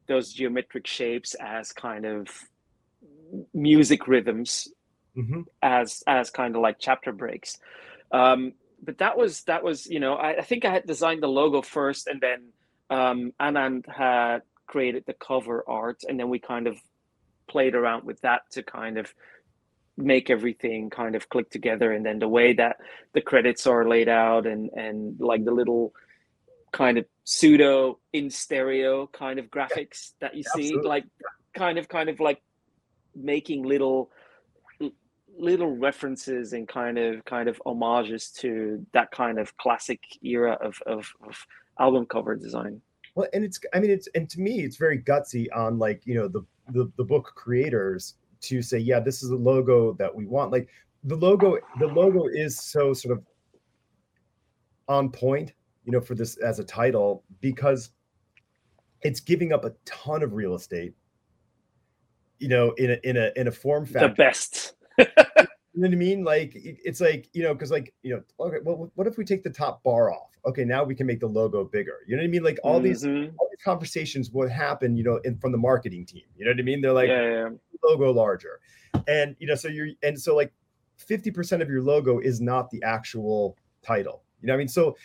those 0.07 0.33
geometric 0.33 0.87
shapes 0.87 1.35
as 1.41 1.73
kind 1.73 2.05
of 2.05 2.29
music 3.53 4.07
rhythms 4.07 4.69
mm-hmm. 5.17 5.43
as 5.63 6.03
as 6.07 6.31
kind 6.31 6.57
of 6.57 6.63
like 6.63 6.77
chapter 6.79 7.13
breaks. 7.13 7.59
Um, 8.13 8.53
but 8.83 8.99
that 8.99 9.17
was 9.17 9.43
that 9.45 9.65
was 9.65 9.87
you 9.87 10.01
know 10.01 10.15
I, 10.15 10.39
I, 10.39 10.43
think 10.43 10.65
i 10.65 10.71
had 10.71 10.87
designed 10.87 11.23
the 11.23 11.29
logo 11.29 11.63
first 11.63 12.07
and 12.07 12.21
then 12.21 12.53
um, 12.91 13.33
anand 13.41 13.89
had 13.89 14.43
created 14.67 15.05
the 15.07 15.15
cover 15.15 15.65
art 15.67 16.03
and 16.09 16.21
then 16.21 16.29
we 16.29 16.39
kind 16.39 16.67
of 16.67 16.77
played 17.49 17.75
around 17.75 18.05
with 18.05 18.21
that 18.21 18.43
to 18.51 18.63
kind 18.63 18.99
of 18.99 19.13
make 19.97 20.29
everything 20.31 20.91
kind 20.91 21.15
of 21.15 21.29
click 21.29 21.51
together. 21.51 21.93
And 21.93 22.05
then 22.05 22.19
the 22.19 22.29
way 22.29 22.53
that 22.55 22.77
the 23.13 23.21
credits 23.21 23.67
are 23.67 23.89
laid 23.89 24.09
out 24.09 24.47
and 24.47 24.71
and 24.71 25.19
like 25.21 25.45
the 25.45 25.53
little 25.53 25.93
kind 26.73 26.99
of 26.99 27.07
pseudo 27.25 27.99
in 28.13 28.29
stereo 28.29 29.07
kind 29.07 29.39
of 29.39 29.47
graphics 29.47 30.13
that 30.21 30.35
you 30.35 30.43
see 30.43 30.77
like 30.77 31.05
kind 31.55 31.79
of 31.79 31.89
kind 31.89 32.11
of 32.11 32.21
like 32.21 32.43
making 33.15 33.63
little 33.63 34.11
little 35.39 35.77
references 35.77 36.53
and 36.53 36.67
kind 36.69 36.99
of 36.99 37.25
kind 37.25 37.49
of 37.49 37.61
homages 37.65 38.31
to 38.31 38.85
that 38.93 39.11
kind 39.11 39.39
of 39.39 39.57
classic 39.57 40.01
era 40.23 40.59
of 40.61 40.81
of, 40.87 41.13
of 41.27 41.47
album 41.79 42.07
cover 42.07 42.35
design 42.35 42.81
well 43.15 43.29
and 43.33 43.45
it's 43.45 43.61
i 43.75 43.81
mean 43.81 43.91
it's 43.91 44.09
and 44.15 44.31
to 44.31 44.41
me 44.41 44.61
it's 44.61 44.77
very 44.77 44.99
gutsy 44.99 45.47
on 45.55 45.79
like 45.79 46.01
you 46.07 46.15
know 46.15 46.29
the 46.29 46.43
the, 46.71 46.91
the 46.97 47.05
book 47.05 47.33
creators 47.35 48.15
to 48.41 48.63
say 48.63 48.79
yeah 48.79 48.99
this 48.99 49.23
is 49.23 49.31
the 49.31 49.37
logo 49.37 49.93
that 49.95 50.15
we 50.15 50.27
want 50.27 50.51
like 50.51 50.69
the 51.05 51.17
logo 51.17 51.59
the 51.79 51.87
logo 51.87 52.27
is 52.27 52.59
so 52.59 52.93
sort 52.93 53.17
of 53.17 53.25
on 54.89 55.11
point 55.11 55.53
you 55.87 55.93
know, 55.93 56.01
for 56.01 56.15
this 56.15 56.37
as 56.39 56.59
a 56.59 56.65
title 56.65 57.23
because 57.41 57.91
it's 59.03 59.21
giving 59.21 59.53
up 59.53 59.65
a 59.65 59.73
ton 59.85 60.23
of 60.23 60.35
real 60.35 60.55
estate, 60.55 60.95
you 62.41 62.49
know, 62.49 62.73
in 62.73 62.91
a 62.91 63.09
in 63.09 63.17
a 63.17 63.33
in 63.37 63.47
a 63.47 63.53
form 63.53 63.87
factor. 63.87 64.09
The 64.09 64.15
best. 64.15 64.75
You 64.99 65.83
know 65.83 65.89
what 65.89 65.93
I 65.93 65.97
mean? 65.97 66.25
Like 66.25 66.53
it's 66.55 67.01
like 67.01 67.29
you 67.33 67.43
know, 67.43 67.53
because 67.53 67.71
like 67.71 67.93
you 68.03 68.15
know, 68.15 68.47
okay, 68.47 68.59
well, 68.65 68.91
what 68.95 69.07
if 69.07 69.19
we 69.19 69.25
take 69.25 69.43
the 69.43 69.51
top 69.51 69.83
bar 69.83 70.11
off? 70.11 70.31
Okay, 70.47 70.65
now 70.65 70.85
we 70.85 70.95
can 70.95 71.07
make 71.07 71.21
the 71.21 71.27
logo 71.27 71.65
bigger. 71.65 71.99
You 72.07 72.17
know 72.17 72.23
what 72.23 72.29
I 72.29 72.31
mean? 72.31 72.43
Like 72.43 72.59
all 72.63 72.81
mm-hmm. 72.81 72.85
these 72.85 73.05
all 73.05 73.49
these 73.51 73.63
conversations 73.65 74.31
would 74.31 74.51
happen, 74.51 74.97
you 74.97 75.05
know, 75.05 75.17
in 75.25 75.39
from 75.39 75.53
the 75.53 75.59
marketing 75.59 76.07
team. 76.07 76.25
You 76.37 76.45
know 76.45 76.53
what 76.53 76.61
I 76.61 76.63
mean? 76.63 76.81
They're 76.81 76.93
like 76.93 77.09
yeah, 77.09 77.31
yeah. 77.31 77.49
logo 77.85 78.13
larger, 78.13 78.61
and 79.07 79.37
you 79.39 79.47
know, 79.47 79.55
so 79.55 79.69
you're 79.69 79.89
and 80.03 80.19
so 80.19 80.35
like 80.35 80.53
fifty 80.97 81.31
percent 81.31 81.63
of 81.63 81.69
your 81.69 81.83
logo 81.83 82.19
is 82.21 82.41
not 82.41 82.71
the 82.71 82.83
actual 82.83 83.57
title. 83.83 84.23
You 84.41 84.49
know 84.49 84.55
what 84.55 84.57
I 84.57 84.59
mean? 84.59 84.69
So 84.69 84.97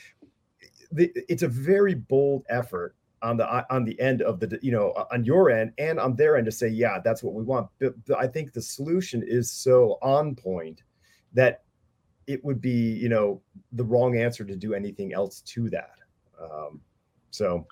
the, 0.91 1.11
it's 1.27 1.43
a 1.43 1.47
very 1.47 1.95
bold 1.95 2.45
effort 2.49 2.95
on 3.21 3.37
the 3.37 3.73
on 3.73 3.85
the 3.85 3.99
end 3.99 4.21
of 4.21 4.39
the 4.39 4.59
you 4.61 4.71
know 4.71 4.91
on 5.11 5.23
your 5.23 5.49
end 5.49 5.73
and 5.77 5.99
on 5.99 6.15
their 6.15 6.37
end 6.37 6.45
to 6.45 6.51
say 6.51 6.67
yeah 6.67 6.99
that's 7.03 7.23
what 7.23 7.33
we 7.33 7.43
want. 7.43 7.67
But, 7.79 7.93
but 8.05 8.17
i 8.17 8.27
think 8.27 8.53
the 8.53 8.61
solution 8.61 9.23
is 9.25 9.51
so 9.51 9.97
on 10.01 10.35
point 10.35 10.83
that 11.33 11.63
it 12.27 12.43
would 12.43 12.61
be 12.61 12.93
you 12.93 13.09
know 13.09 13.41
the 13.73 13.83
wrong 13.83 14.17
answer 14.17 14.43
to 14.43 14.55
do 14.55 14.73
anything 14.73 15.13
else 15.13 15.41
to 15.41 15.69
that. 15.69 15.95
Um, 16.41 16.81
so. 17.29 17.67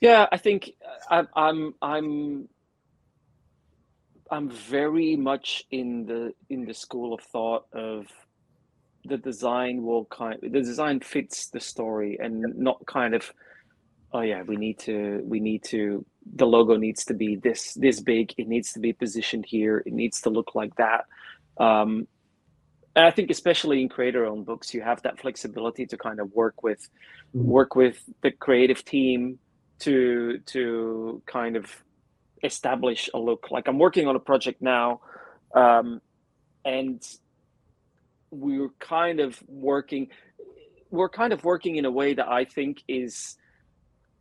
Yeah 0.00 0.26
i 0.32 0.36
think 0.36 0.72
I'm, 1.10 1.28
I'm 1.34 1.74
i'm 1.80 2.48
i'm 4.30 4.50
very 4.50 5.16
much 5.16 5.64
in 5.70 6.04
the 6.04 6.34
in 6.50 6.66
the 6.66 6.74
school 6.74 7.14
of 7.14 7.20
thought 7.20 7.66
of 7.72 8.06
the 9.04 9.16
design 9.16 9.82
will 9.82 10.06
kind 10.06 10.38
the 10.42 10.48
design 10.48 11.00
fits 11.00 11.48
the 11.48 11.60
story 11.60 12.18
and 12.20 12.42
not 12.56 12.84
kind 12.86 13.14
of 13.14 13.32
oh 14.14 14.22
yeah 14.22 14.42
we 14.42 14.56
need 14.56 14.78
to 14.78 15.20
we 15.24 15.40
need 15.40 15.62
to 15.64 16.04
the 16.36 16.46
logo 16.46 16.76
needs 16.76 17.04
to 17.04 17.14
be 17.14 17.36
this 17.36 17.74
this 17.74 18.00
big. 18.00 18.32
It 18.38 18.48
needs 18.48 18.72
to 18.72 18.80
be 18.80 18.92
positioned 18.92 19.44
here. 19.46 19.82
It 19.84 19.92
needs 19.92 20.20
to 20.22 20.30
look 20.30 20.54
like 20.54 20.74
that. 20.76 21.04
Um, 21.58 22.08
and 22.96 23.04
i 23.04 23.10
think 23.10 23.28
especially 23.30 23.82
in 23.82 23.88
creator 23.88 24.24
owned 24.24 24.46
books 24.46 24.72
you 24.72 24.80
have 24.80 25.02
that 25.02 25.18
flexibility 25.18 25.84
to 25.84 25.96
kind 25.96 26.20
of 26.20 26.30
work 26.32 26.62
with 26.62 26.88
mm-hmm. 27.34 27.48
work 27.48 27.74
with 27.74 27.98
the 28.22 28.30
creative 28.30 28.84
team 28.84 29.38
to 29.80 30.38
to 30.46 31.20
kind 31.26 31.56
of 31.56 31.66
establish 32.44 33.10
a 33.14 33.18
look. 33.18 33.50
Like 33.50 33.66
i'm 33.68 33.78
working 33.78 34.06
on 34.06 34.16
a 34.16 34.20
project 34.20 34.62
now 34.62 35.00
um, 35.54 36.00
and 36.64 37.02
we 38.30 38.60
are 38.60 38.70
kind 38.80 39.20
of 39.20 39.42
working 39.48 40.08
we're 40.90 41.08
kind 41.08 41.32
of 41.32 41.42
working 41.44 41.76
in 41.76 41.84
a 41.84 41.90
way 41.90 42.14
that 42.14 42.28
I 42.28 42.44
think 42.44 42.82
is 42.86 43.36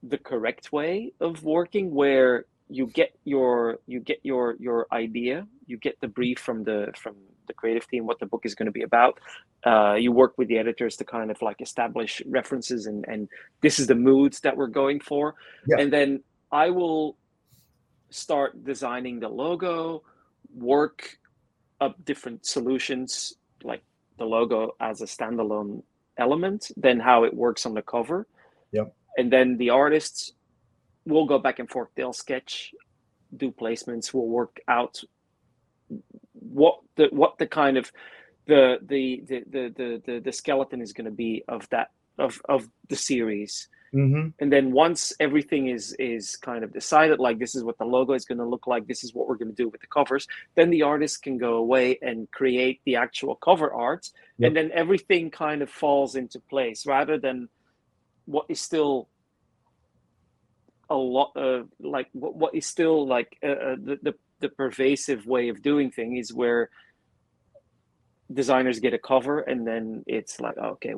the 0.03 0.17
correct 0.17 0.71
way 0.71 1.13
of 1.19 1.43
working 1.43 1.93
where 1.93 2.45
you 2.69 2.87
get 2.87 3.15
your 3.23 3.79
you 3.87 3.99
get 3.99 4.19
your 4.23 4.55
your 4.59 4.87
idea 4.91 5.47
you 5.65 5.77
get 5.77 5.99
the 6.01 6.07
brief 6.07 6.39
from 6.39 6.63
the 6.63 6.91
from 6.97 7.15
the 7.47 7.53
creative 7.53 7.87
team 7.87 8.05
what 8.05 8.19
the 8.19 8.25
book 8.25 8.45
is 8.45 8.55
going 8.55 8.65
to 8.65 8.71
be 8.71 8.83
about 8.83 9.19
uh, 9.65 9.93
you 9.93 10.11
work 10.11 10.37
with 10.37 10.47
the 10.47 10.57
editors 10.57 10.95
to 10.97 11.03
kind 11.05 11.29
of 11.31 11.41
like 11.41 11.61
establish 11.61 12.21
references 12.25 12.85
and 12.85 13.05
and 13.07 13.29
this 13.61 13.79
is 13.79 13.87
the 13.87 13.95
moods 13.95 14.39
that 14.41 14.55
we're 14.55 14.67
going 14.67 14.99
for 14.99 15.35
yeah. 15.67 15.77
and 15.79 15.91
then 15.91 16.21
i 16.51 16.69
will 16.69 17.17
start 18.09 18.63
designing 18.63 19.19
the 19.19 19.27
logo 19.27 20.03
work 20.55 21.17
up 21.81 21.95
different 22.05 22.45
solutions 22.45 23.35
like 23.63 23.81
the 24.17 24.25
logo 24.25 24.75
as 24.79 25.01
a 25.01 25.05
standalone 25.05 25.81
element 26.17 26.71
than 26.77 26.99
how 26.99 27.23
it 27.23 27.33
works 27.33 27.65
on 27.65 27.73
the 27.73 27.81
cover. 27.81 28.27
Yep. 28.71 28.93
And 29.17 29.31
then 29.31 29.57
the 29.57 29.69
artists 29.69 30.31
will 31.05 31.25
go 31.25 31.39
back 31.39 31.59
and 31.59 31.69
forth. 31.69 31.89
They'll 31.95 32.13
sketch, 32.13 32.73
do 33.35 33.51
placements, 33.51 34.13
will 34.13 34.27
work 34.27 34.59
out 34.67 35.01
what 36.33 36.79
the 36.95 37.07
what 37.11 37.37
the 37.37 37.47
kind 37.47 37.77
of 37.77 37.91
the 38.47 38.79
the 38.81 39.23
the 39.27 39.43
the 39.49 40.01
the, 40.05 40.19
the 40.19 40.31
skeleton 40.31 40.81
is 40.81 40.93
going 40.93 41.05
to 41.05 41.11
be 41.11 41.43
of 41.47 41.69
that 41.69 41.91
of 42.17 42.41
of 42.49 42.69
the 42.89 42.95
series 42.95 43.67
Mm-hmm. 43.93 44.29
And 44.39 44.51
then 44.51 44.71
once 44.71 45.13
everything 45.19 45.67
is 45.67 45.95
is 45.99 46.35
kind 46.35 46.63
of 46.63 46.73
decided, 46.73 47.19
like 47.19 47.37
this 47.37 47.53
is 47.53 47.63
what 47.63 47.77
the 47.77 47.85
logo 47.85 48.13
is 48.13 48.25
going 48.25 48.39
to 48.39 48.45
look 48.45 48.65
like, 48.65 48.87
this 48.87 49.03
is 49.03 49.13
what 49.13 49.27
we're 49.27 49.35
going 49.35 49.51
to 49.51 49.55
do 49.55 49.69
with 49.69 49.81
the 49.81 49.87
covers, 49.87 50.27
then 50.55 50.71
the 50.71 50.81
artist 50.81 51.21
can 51.21 51.37
go 51.37 51.55
away 51.55 51.99
and 52.01 52.29
create 52.31 52.81
the 52.85 52.95
actual 52.95 53.35
cover 53.35 53.71
art, 53.71 54.09
yep. 54.37 54.47
and 54.47 54.57
then 54.57 54.71
everything 54.73 55.29
kind 55.29 55.61
of 55.61 55.69
falls 55.69 56.15
into 56.15 56.39
place 56.39 56.87
rather 56.87 57.19
than 57.19 57.49
what 58.25 58.45
is 58.49 58.59
still 58.59 59.09
a 60.89 60.95
lot 60.95 61.31
of 61.35 61.69
like 61.79 62.07
what, 62.13 62.35
what 62.35 62.55
is 62.55 62.65
still 62.65 63.07
like 63.07 63.37
uh, 63.43 63.47
uh 63.47 63.75
the, 63.81 63.99
the 64.01 64.13
the 64.39 64.49
pervasive 64.49 65.25
way 65.25 65.49
of 65.49 65.61
doing 65.61 65.89
things 65.89 66.27
is 66.29 66.33
where 66.33 66.69
designers 68.31 68.79
get 68.79 68.93
a 68.93 68.99
cover 68.99 69.39
and 69.39 69.65
then 69.65 70.03
it's 70.07 70.39
like 70.39 70.57
okay 70.57 70.93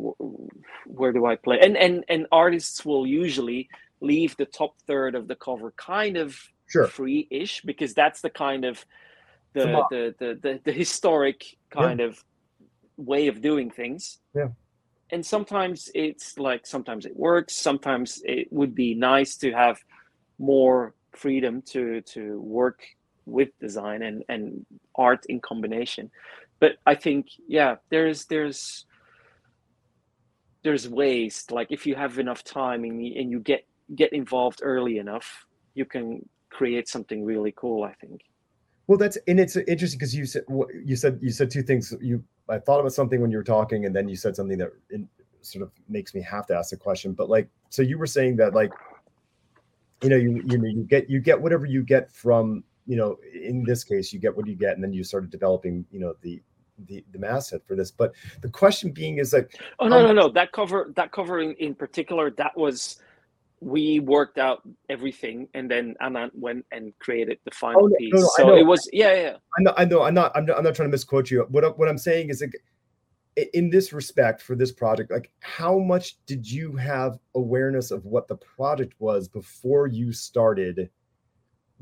where 0.85 1.11
do 1.11 1.25
i 1.25 1.35
play 1.35 1.59
and 1.61 1.77
and 1.77 2.03
and 2.07 2.25
artists 2.31 2.85
will 2.85 3.05
usually 3.05 3.69
leave 4.01 4.35
the 4.37 4.45
top 4.45 4.73
third 4.87 5.15
of 5.15 5.27
the 5.27 5.35
cover 5.35 5.71
kind 5.77 6.17
of 6.17 6.37
sure. 6.67 6.87
free-ish 6.87 7.61
because 7.61 7.93
that's 7.93 8.21
the 8.21 8.29
kind 8.29 8.65
of 8.65 8.85
the 9.53 9.65
the, 9.89 10.15
the, 10.19 10.39
the 10.41 10.59
the 10.65 10.71
historic 10.71 11.57
kind 11.69 11.99
yeah. 11.99 12.07
of 12.07 12.23
way 12.97 13.27
of 13.27 13.41
doing 13.41 13.69
things 13.69 14.19
yeah 14.33 14.47
and 15.11 15.25
sometimes 15.25 15.89
it's 15.93 16.37
like 16.37 16.65
sometimes 16.65 17.05
it 17.05 17.15
works 17.15 17.55
sometimes 17.55 18.21
it 18.25 18.51
would 18.51 18.73
be 18.73 18.93
nice 18.95 19.35
to 19.35 19.51
have 19.51 19.79
more 20.39 20.93
freedom 21.11 21.61
to 21.61 22.01
to 22.01 22.39
work 22.41 22.81
with 23.25 23.49
design 23.59 24.01
and 24.03 24.23
and 24.29 24.65
art 24.95 25.25
in 25.27 25.39
combination 25.39 26.11
but 26.59 26.77
I 26.85 26.95
think 26.95 27.27
yeah, 27.47 27.75
there's 27.89 28.25
there's 28.25 28.85
there's 30.63 30.89
ways 30.89 31.45
like 31.51 31.67
if 31.69 31.85
you 31.85 31.95
have 31.95 32.17
enough 32.17 32.43
time 32.43 32.83
and 32.83 33.05
you, 33.05 33.19
and 33.19 33.29
you 33.29 33.39
get 33.39 33.65
get 33.95 34.13
involved 34.13 34.61
early 34.63 34.97
enough, 34.97 35.45
you 35.73 35.85
can 35.85 36.27
create 36.49 36.87
something 36.87 37.23
really 37.23 37.53
cool. 37.55 37.83
I 37.83 37.93
think. 37.93 38.21
Well, 38.87 38.97
that's 38.97 39.17
and 39.27 39.39
it's 39.39 39.55
interesting 39.55 39.99
because 39.99 40.15
you 40.15 40.25
said 40.25 40.43
you 40.83 40.95
said 40.95 41.19
you 41.21 41.31
said 41.31 41.51
two 41.51 41.63
things. 41.63 41.93
You 42.01 42.23
I 42.49 42.59
thought 42.59 42.79
about 42.79 42.93
something 42.93 43.21
when 43.21 43.31
you 43.31 43.37
were 43.37 43.43
talking, 43.43 43.85
and 43.85 43.95
then 43.95 44.07
you 44.07 44.15
said 44.15 44.35
something 44.35 44.57
that 44.59 44.71
in, 44.91 45.07
sort 45.41 45.63
of 45.63 45.71
makes 45.87 46.13
me 46.13 46.21
have 46.21 46.45
to 46.47 46.55
ask 46.55 46.73
a 46.73 46.77
question. 46.77 47.13
But 47.13 47.29
like, 47.29 47.47
so 47.69 47.81
you 47.81 47.97
were 47.97 48.07
saying 48.07 48.35
that 48.37 48.53
like 48.53 48.71
you 50.01 50.09
know 50.09 50.15
you 50.15 50.41
you 50.45 50.57
know 50.57 50.67
you 50.67 50.83
get 50.83 51.09
you 51.09 51.19
get 51.19 51.39
whatever 51.39 51.65
you 51.65 51.83
get 51.83 52.11
from 52.11 52.63
you 52.85 52.95
know 52.95 53.17
in 53.33 53.63
this 53.63 53.83
case 53.83 54.13
you 54.13 54.19
get 54.19 54.35
what 54.35 54.47
you 54.47 54.55
get 54.55 54.75
and 54.75 54.83
then 54.83 54.93
you 54.93 55.03
started 55.03 55.29
developing 55.29 55.85
you 55.91 55.99
know 55.99 56.13
the 56.21 56.41
the 56.87 57.03
the 57.11 57.19
masthead 57.19 57.61
for 57.65 57.75
this 57.75 57.89
but 57.91 58.13
the 58.41 58.49
question 58.49 58.91
being 58.91 59.17
is 59.17 59.33
like 59.33 59.57
oh 59.79 59.87
no 59.87 59.99
um, 59.99 60.07
no 60.07 60.13
no 60.13 60.29
that 60.29 60.51
cover 60.51 60.91
that 60.95 61.11
cover 61.11 61.39
in, 61.39 61.53
in 61.53 61.73
particular 61.73 62.29
that 62.31 62.55
was 62.57 62.97
we 63.65 63.99
worked 63.99 64.37
out 64.37 64.61
everything 64.89 65.47
and 65.55 65.69
then 65.69 65.95
Anand 65.99 66.29
went 66.35 66.63
and 66.71 66.93
created 66.99 67.39
the 67.45 67.51
final 67.51 67.85
oh, 67.85 67.87
no, 67.87 67.95
piece. 67.97 68.13
No, 68.13 68.19
no, 68.19 68.29
so 68.37 68.55
it 68.55 68.63
was 68.63 68.87
yeah, 68.93 69.13
yeah. 69.15 69.37
I 69.57 69.63
know, 69.63 69.73
I 69.75 69.85
know, 69.85 70.03
I'm 70.03 70.13
not, 70.13 70.31
I'm 70.35 70.45
not, 70.45 70.57
I'm 70.59 70.63
not 70.63 70.75
trying 70.75 70.87
to 70.87 70.91
misquote 70.91 71.31
you. 71.31 71.47
What, 71.49 71.79
what 71.79 71.89
I'm 71.89 71.97
saying 71.97 72.29
is, 72.29 72.41
like, 72.41 72.53
in 73.53 73.71
this 73.71 73.91
respect, 73.91 74.43
for 74.43 74.55
this 74.55 74.71
project, 74.71 75.09
like, 75.09 75.31
how 75.39 75.79
much 75.79 76.23
did 76.27 76.49
you 76.49 76.75
have 76.75 77.17
awareness 77.33 77.89
of 77.89 78.05
what 78.05 78.27
the 78.27 78.35
project 78.35 78.93
was 78.99 79.27
before 79.27 79.87
you 79.87 80.13
started 80.13 80.87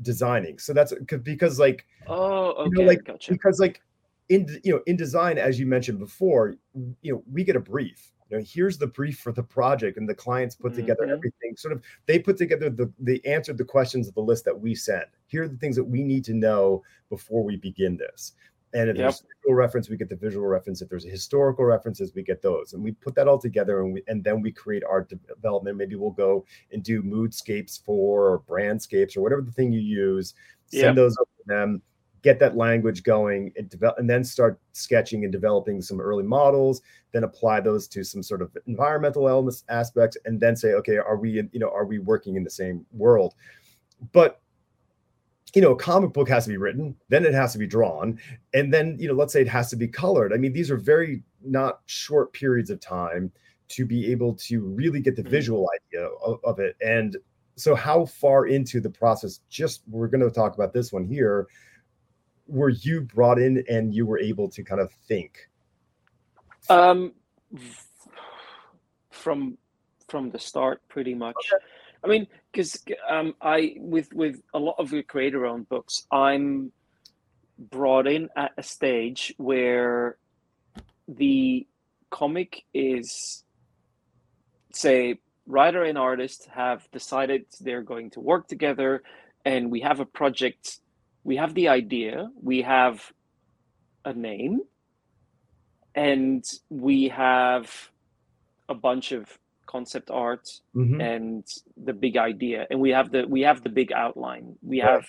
designing? 0.00 0.58
So 0.58 0.72
that's 0.72 0.94
because, 1.22 1.58
like, 1.58 1.84
oh, 2.06 2.52
okay, 2.52 2.70
you 2.72 2.82
know, 2.82 2.88
like, 2.88 3.04
gotcha. 3.04 3.30
because, 3.30 3.60
like, 3.60 3.82
in 4.30 4.48
you 4.64 4.72
know, 4.72 4.80
in 4.86 4.96
design, 4.96 5.36
as 5.36 5.60
you 5.60 5.66
mentioned 5.66 5.98
before, 5.98 6.54
you 7.02 7.12
know, 7.12 7.22
we 7.30 7.44
get 7.44 7.56
a 7.56 7.60
brief 7.60 8.10
you 8.28 8.36
know 8.36 8.44
here's 8.46 8.78
the 8.78 8.86
brief 8.86 9.18
for 9.18 9.32
the 9.32 9.42
project 9.42 9.98
and 9.98 10.08
the 10.08 10.14
clients 10.14 10.54
put 10.54 10.74
together 10.74 11.02
mm-hmm. 11.02 11.12
everything. 11.12 11.56
Sort 11.56 11.72
of 11.72 11.82
they 12.06 12.18
put 12.18 12.36
together 12.36 12.70
the 12.70 12.92
they 12.98 13.20
answered 13.24 13.58
the 13.58 13.64
questions 13.64 14.08
of 14.08 14.14
the 14.14 14.22
list 14.22 14.44
that 14.44 14.58
we 14.58 14.74
sent 14.74 15.04
here 15.26 15.42
are 15.42 15.48
the 15.48 15.56
things 15.56 15.76
that 15.76 15.84
we 15.84 16.02
need 16.02 16.24
to 16.24 16.34
know 16.34 16.82
before 17.10 17.42
we 17.42 17.56
begin 17.56 17.96
this. 17.96 18.32
And 18.72 18.90
if 18.90 18.96
yep. 18.96 19.04
there's 19.04 19.22
visual 19.42 19.54
reference 19.54 19.88
we 19.88 19.96
get 19.96 20.08
the 20.08 20.16
visual 20.16 20.46
reference. 20.46 20.82
If 20.82 20.88
there's 20.88 21.04
historical 21.04 21.64
references 21.64 22.12
we 22.14 22.22
get 22.22 22.42
those. 22.42 22.72
And 22.72 22.82
we 22.82 22.92
put 22.92 23.14
that 23.14 23.28
all 23.28 23.38
together 23.38 23.82
and 23.82 23.94
we 23.94 24.02
and 24.08 24.24
then 24.24 24.40
we 24.40 24.50
create 24.50 24.84
our 24.84 25.06
development. 25.28 25.76
Maybe 25.76 25.94
we'll 25.94 26.10
go 26.10 26.44
and 26.72 26.82
do 26.82 27.02
moodscapes 27.02 27.84
for 27.84 28.32
or 28.32 28.40
brandscapes 28.40 29.16
or 29.16 29.20
whatever 29.20 29.42
the 29.42 29.52
thing 29.52 29.72
you 29.72 29.80
use. 29.80 30.34
Send 30.66 30.82
yep. 30.82 30.94
those 30.96 31.16
over 31.18 31.30
to 31.38 31.44
them 31.46 31.82
get 32.24 32.40
that 32.40 32.56
language 32.56 33.02
going 33.02 33.52
and 33.56 33.68
develop 33.68 33.98
and 33.98 34.08
then 34.08 34.24
start 34.24 34.58
sketching 34.72 35.24
and 35.24 35.32
developing 35.32 35.82
some 35.82 36.00
early 36.00 36.24
models 36.24 36.80
then 37.12 37.22
apply 37.22 37.60
those 37.60 37.86
to 37.86 38.02
some 38.02 38.22
sort 38.22 38.40
of 38.40 38.56
environmental 38.66 39.28
elements 39.28 39.62
aspects 39.68 40.16
and 40.24 40.40
then 40.40 40.56
say 40.56 40.72
okay 40.72 40.96
are 40.96 41.18
we 41.18 41.30
you 41.52 41.60
know 41.60 41.68
are 41.68 41.84
we 41.84 41.98
working 41.98 42.34
in 42.36 42.42
the 42.42 42.50
same 42.50 42.84
world? 42.92 43.34
But 44.12 44.40
you 45.54 45.60
know 45.60 45.72
a 45.72 45.76
comic 45.76 46.14
book 46.14 46.28
has 46.30 46.44
to 46.44 46.50
be 46.50 46.56
written 46.56 46.96
then 47.10 47.24
it 47.24 47.34
has 47.34 47.52
to 47.52 47.58
be 47.58 47.66
drawn 47.66 48.18
and 48.54 48.72
then 48.72 48.96
you 48.98 49.06
know 49.06 49.14
let's 49.14 49.32
say 49.32 49.42
it 49.42 49.48
has 49.48 49.68
to 49.70 49.76
be 49.76 49.86
colored. 49.86 50.32
I 50.32 50.38
mean 50.38 50.54
these 50.54 50.70
are 50.70 50.78
very 50.78 51.22
not 51.44 51.80
short 51.84 52.32
periods 52.32 52.70
of 52.70 52.80
time 52.80 53.30
to 53.68 53.84
be 53.84 54.10
able 54.10 54.34
to 54.34 54.62
really 54.62 55.00
get 55.00 55.14
the 55.14 55.22
mm-hmm. 55.22 55.30
visual 55.30 55.68
idea 55.76 56.06
of, 56.24 56.38
of 56.42 56.58
it. 56.58 56.76
And 56.84 57.16
so 57.56 57.74
how 57.74 58.06
far 58.06 58.46
into 58.46 58.80
the 58.80 58.90
process 58.90 59.40
just 59.48 59.82
we're 59.88 60.08
going 60.08 60.20
to 60.22 60.30
talk 60.30 60.54
about 60.54 60.72
this 60.72 60.92
one 60.92 61.04
here 61.04 61.46
were 62.46 62.70
you 62.70 63.00
brought 63.02 63.38
in 63.38 63.64
and 63.68 63.94
you 63.94 64.06
were 64.06 64.18
able 64.18 64.48
to 64.50 64.62
kind 64.62 64.80
of 64.80 64.92
think? 65.08 65.48
Um, 66.68 67.12
from 69.10 69.58
from 70.08 70.30
the 70.30 70.38
start, 70.38 70.82
pretty 70.88 71.14
much. 71.14 71.36
Okay. 71.52 71.64
I 72.04 72.06
mean, 72.06 72.26
because 72.52 72.82
um, 73.08 73.34
I 73.40 73.76
with 73.78 74.12
with 74.12 74.42
a 74.52 74.58
lot 74.58 74.76
of 74.78 74.90
the 74.90 75.02
creator-owned 75.02 75.68
books, 75.68 76.06
I'm 76.12 76.72
brought 77.58 78.06
in 78.06 78.28
at 78.36 78.52
a 78.58 78.62
stage 78.62 79.34
where 79.38 80.16
the 81.08 81.66
comic 82.10 82.64
is, 82.74 83.44
say, 84.72 85.18
writer 85.46 85.84
and 85.84 85.96
artist 85.96 86.48
have 86.52 86.90
decided 86.90 87.46
they're 87.60 87.82
going 87.82 88.10
to 88.10 88.20
work 88.20 88.48
together, 88.48 89.02
and 89.44 89.70
we 89.70 89.80
have 89.80 90.00
a 90.00 90.06
project 90.06 90.80
we 91.24 91.36
have 91.36 91.54
the 91.54 91.68
idea, 91.68 92.30
we 92.40 92.62
have 92.62 93.12
a 94.04 94.12
name, 94.12 94.60
and 95.94 96.44
we 96.68 97.08
have 97.08 97.90
a 98.68 98.74
bunch 98.74 99.12
of 99.12 99.38
concept 99.66 100.10
art 100.10 100.60
mm-hmm. 100.74 101.00
and 101.00 101.44
the 101.84 101.92
big 101.92 102.16
idea 102.16 102.66
and 102.70 102.78
we 102.78 102.90
have 102.90 103.10
the 103.10 103.26
we 103.26 103.40
have 103.40 103.62
the 103.64 103.68
big 103.68 103.90
outline 103.92 104.54
we 104.62 104.80
right. 104.80 104.90
have 104.90 105.06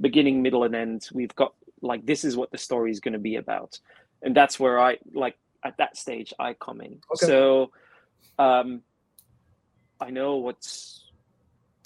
beginning 0.00 0.40
middle 0.40 0.64
and 0.64 0.74
end 0.74 1.08
we've 1.12 1.34
got 1.34 1.52
like 1.82 2.06
this 2.06 2.24
is 2.24 2.36
what 2.36 2.50
the 2.50 2.56
story 2.56 2.90
is 2.90 3.00
going 3.00 3.12
to 3.12 3.18
be 3.18 3.36
about 3.36 3.78
and 4.22 4.34
that's 4.34 4.58
where 4.58 4.80
i 4.80 4.96
like 5.12 5.36
at 5.64 5.76
that 5.76 5.96
stage 5.96 6.32
i 6.38 6.54
come 6.54 6.80
in 6.80 6.98
okay. 7.12 7.26
so 7.26 7.70
um 8.38 8.80
i 10.00 10.08
know 10.08 10.36
what's 10.36 11.05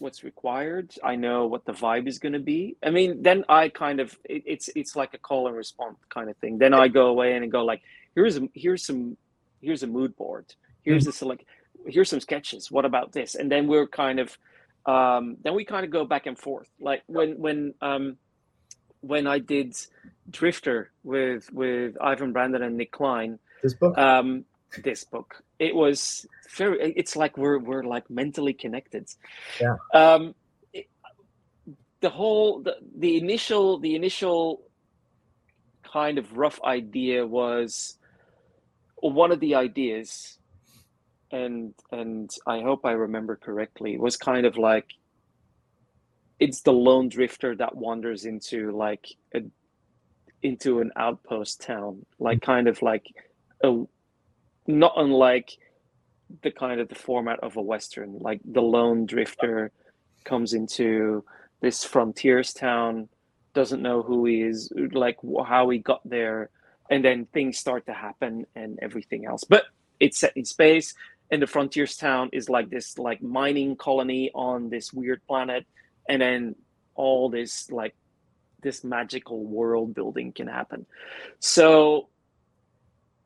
what's 0.01 0.25
required. 0.25 0.95
I 1.03 1.17
know 1.17 1.47
what 1.47 1.65
the 1.65 1.73
vibe 1.73 2.09
is 2.09 2.19
going 2.19 2.33
to 2.33 2.39
be. 2.41 2.77
I 2.83 2.91
mean, 2.91 3.23
then 3.23 3.45
I 3.49 3.69
kind 3.69 4.01
of 4.01 4.17
it, 4.25 4.43
it's 4.47 4.69
it's 4.75 4.97
like 4.97 5.15
a 5.15 5.19
call 5.19 5.47
and 5.47 5.57
response 5.57 5.99
kind 6.09 6.31
of 6.31 6.37
thing. 6.39 6.59
Then 6.59 6.75
I 6.75 6.89
go 6.89 7.07
away 7.09 7.35
and 7.35 7.51
go 7.51 7.65
like, 7.65 7.83
here's 8.15 8.37
a, 8.37 8.49
here's 8.55 8.85
some 8.85 9.17
here's 9.61 9.83
a 9.83 9.87
mood 9.87 10.17
board. 10.17 10.47
Here's 10.83 11.03
mm-hmm. 11.03 11.11
the 11.11 11.13
select. 11.13 11.45
Here's 11.87 12.11
some 12.11 12.21
sketches. 12.21 12.71
What 12.71 12.85
about 12.85 13.13
this? 13.13 13.35
And 13.35 13.51
then 13.51 13.67
we're 13.67 13.87
kind 13.87 14.21
of 14.21 14.37
um, 14.87 15.37
then 15.43 15.55
we 15.55 15.65
kind 15.65 15.85
of 15.85 15.91
go 15.91 16.05
back 16.05 16.27
and 16.27 16.39
forth. 16.39 16.69
Like 16.81 17.03
when 17.07 17.39
when 17.39 17.75
um, 17.81 18.17
when 19.01 19.27
I 19.27 19.39
did 19.39 19.75
Drifter 20.31 20.91
with 21.03 21.53
with 21.53 21.97
Ivan 22.01 22.33
Brandon 22.33 22.63
and 22.63 22.77
Nic 22.77 22.93
Klein. 22.93 23.39
This 23.63 23.75
book. 23.75 23.97
Um, 23.99 24.45
this 24.85 25.05
book. 25.05 25.43
It 25.59 25.75
was 25.75 26.27
very. 26.57 26.93
It's 26.97 27.17
like 27.17 27.37
we're 27.37 27.59
we're 27.59 27.85
like 27.85 28.09
mentally 28.11 28.53
connected. 28.53 29.09
Yeah. 29.61 29.77
Um, 29.95 30.35
it, 30.73 30.87
the 32.01 32.11
whole 32.11 32.63
the, 32.63 32.77
the 32.97 33.17
initial 33.17 33.79
the 33.79 33.95
initial 33.95 34.63
kind 35.93 36.19
of 36.19 36.37
rough 36.37 36.61
idea 36.63 37.27
was 37.27 37.99
one 38.97 39.33
of 39.33 39.41
the 39.41 39.55
ideas 39.55 40.39
and 41.33 41.75
and 41.91 42.31
i 42.47 42.61
hope 42.61 42.85
i 42.85 42.93
remember 42.93 43.37
correctly 43.37 43.99
was 43.99 44.17
kind 44.17 44.47
of 44.47 44.57
like 44.57 44.87
it's 46.39 46.63
the 46.63 46.73
lone 46.73 47.09
drifter 47.09 47.55
that 47.55 47.75
wanders 47.77 48.25
into 48.25 48.71
like 48.73 49.07
a 49.35 49.41
into 50.43 50.81
an 50.81 50.91
outpost 50.97 51.61
town 51.61 52.05
like 52.19 52.41
kind 52.41 52.69
of 52.69 52.81
like 52.83 53.05
a 53.63 53.83
not 54.79 54.95
unlike 54.97 55.57
the 56.43 56.51
kind 56.51 56.81
of 56.81 56.89
the 56.89 56.95
format 56.95 57.41
of 57.41 57.57
a 57.57 57.63
western 57.63 58.19
like 58.21 58.41
the 58.45 58.63
lone 58.63 59.05
drifter 59.05 59.73
comes 60.25 60.55
into 60.55 61.25
this 61.61 61.85
frontiers 61.85 62.53
town 62.53 63.09
doesn't 63.53 63.83
know 63.83 64.03
who 64.03 64.25
he 64.27 64.43
is 64.43 64.73
like 64.93 65.19
how 65.47 65.69
he 65.69 65.79
got 65.79 66.01
there 66.09 66.51
and 66.91 67.05
then 67.05 67.27
things 67.27 67.57
start 67.57 67.87
to 67.87 67.93
happen 67.95 68.45
and 68.57 68.79
everything 68.83 69.25
else. 69.25 69.45
But 69.45 69.65
it's 70.01 70.19
set 70.19 70.37
in 70.37 70.45
space 70.45 70.95
and 71.31 71.41
the 71.41 71.47
frontiers 71.47 71.97
town 71.97 72.31
is 72.33 72.49
like 72.49 72.69
this 72.69 72.99
like 72.99 73.23
mining 73.23 73.77
colony 73.77 74.31
on 74.35 74.69
this 74.69 74.93
weird 74.93 75.25
planet 75.27 75.65
and 76.09 76.21
then 76.21 76.57
all 76.97 77.31
this 77.31 77.71
like 77.71 77.95
this 78.63 78.85
magical 78.85 79.45
world 79.45 79.95
building 79.95 80.33
can 80.33 80.49
happen. 80.49 80.85
So 81.39 82.09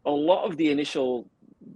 a 0.04 0.10
lot 0.10 0.44
of 0.44 0.58
the 0.58 0.70
initial 0.70 1.28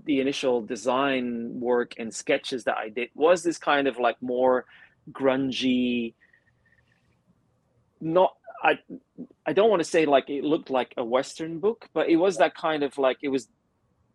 the 0.05 0.21
initial 0.21 0.63
design 0.63 1.61
work 1.61 1.95
and 1.99 2.13
sketches 2.13 2.65
that 2.65 2.77
I 2.77 2.89
did 2.89 3.11
was 3.15 3.43
this 3.43 3.59
kind 3.59 3.89
of 3.89 3.99
like 3.99 4.17
more 4.21 4.65
grungy 5.13 6.15
not 8.01 8.35
I 8.63 8.79
I 9.47 9.53
don't 9.53 9.71
want 9.71 9.81
to 9.81 9.89
say 9.89 10.07
like 10.07 10.29
it 10.29 10.45
looked 10.45 10.71
like 10.71 10.95
a 10.97 11.05
western 11.05 11.59
book 11.59 11.89
but 11.93 12.09
it 12.09 12.17
was 12.17 12.39
that 12.39 12.55
kind 12.55 12.83
of 12.83 12.97
like 12.99 13.19
it 13.23 13.29
was 13.29 13.49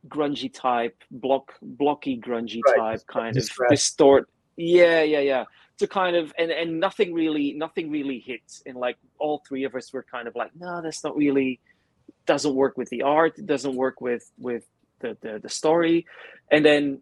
grungy 0.07 0.53
type 0.53 0.95
block 1.11 1.53
blocky 1.61 2.19
grungy 2.19 2.59
right. 2.67 2.78
type 2.78 3.07
kind 3.07 3.38
of 3.38 3.49
distort 3.69 4.30
yeah 4.57 5.01
yeah 5.01 5.19
yeah 5.19 5.43
to 5.78 5.88
kind 5.88 6.15
of 6.15 6.34
and 6.38 6.51
and 6.51 6.80
nothing 6.80 7.13
really 7.13 7.53
nothing 7.53 7.89
really 7.89 8.19
hits 8.19 8.61
and 8.65 8.76
like 8.76 8.97
all 9.17 9.41
three 9.47 9.63
of 9.63 9.76
us 9.76 9.91
were 9.93 10.03
kind 10.03 10.28
of 10.28 10.36
like 10.36 10.51
no 10.55 10.82
that's 10.82 11.03
not 11.03 11.15
really 11.15 11.59
doesn't 12.26 12.55
work 12.55 12.78
with 12.78 12.89
the 12.89 13.01
art 13.01 13.38
it 13.38 13.45
doesn't 13.45 13.76
work 13.76 14.01
with 14.01 14.30
with 14.38 14.65
the, 15.04 15.16
the, 15.22 15.39
the 15.39 15.49
story. 15.49 16.06
And 16.51 16.66
then 16.66 17.01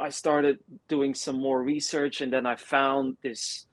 i 0.00 0.08
started 0.08 0.58
doing 0.88 1.14
some 1.14 1.38
more 1.38 1.62
research 1.62 2.20
and 2.20 2.32
then 2.32 2.46
i 2.46 2.56
found 2.56 3.16
this 3.22 3.64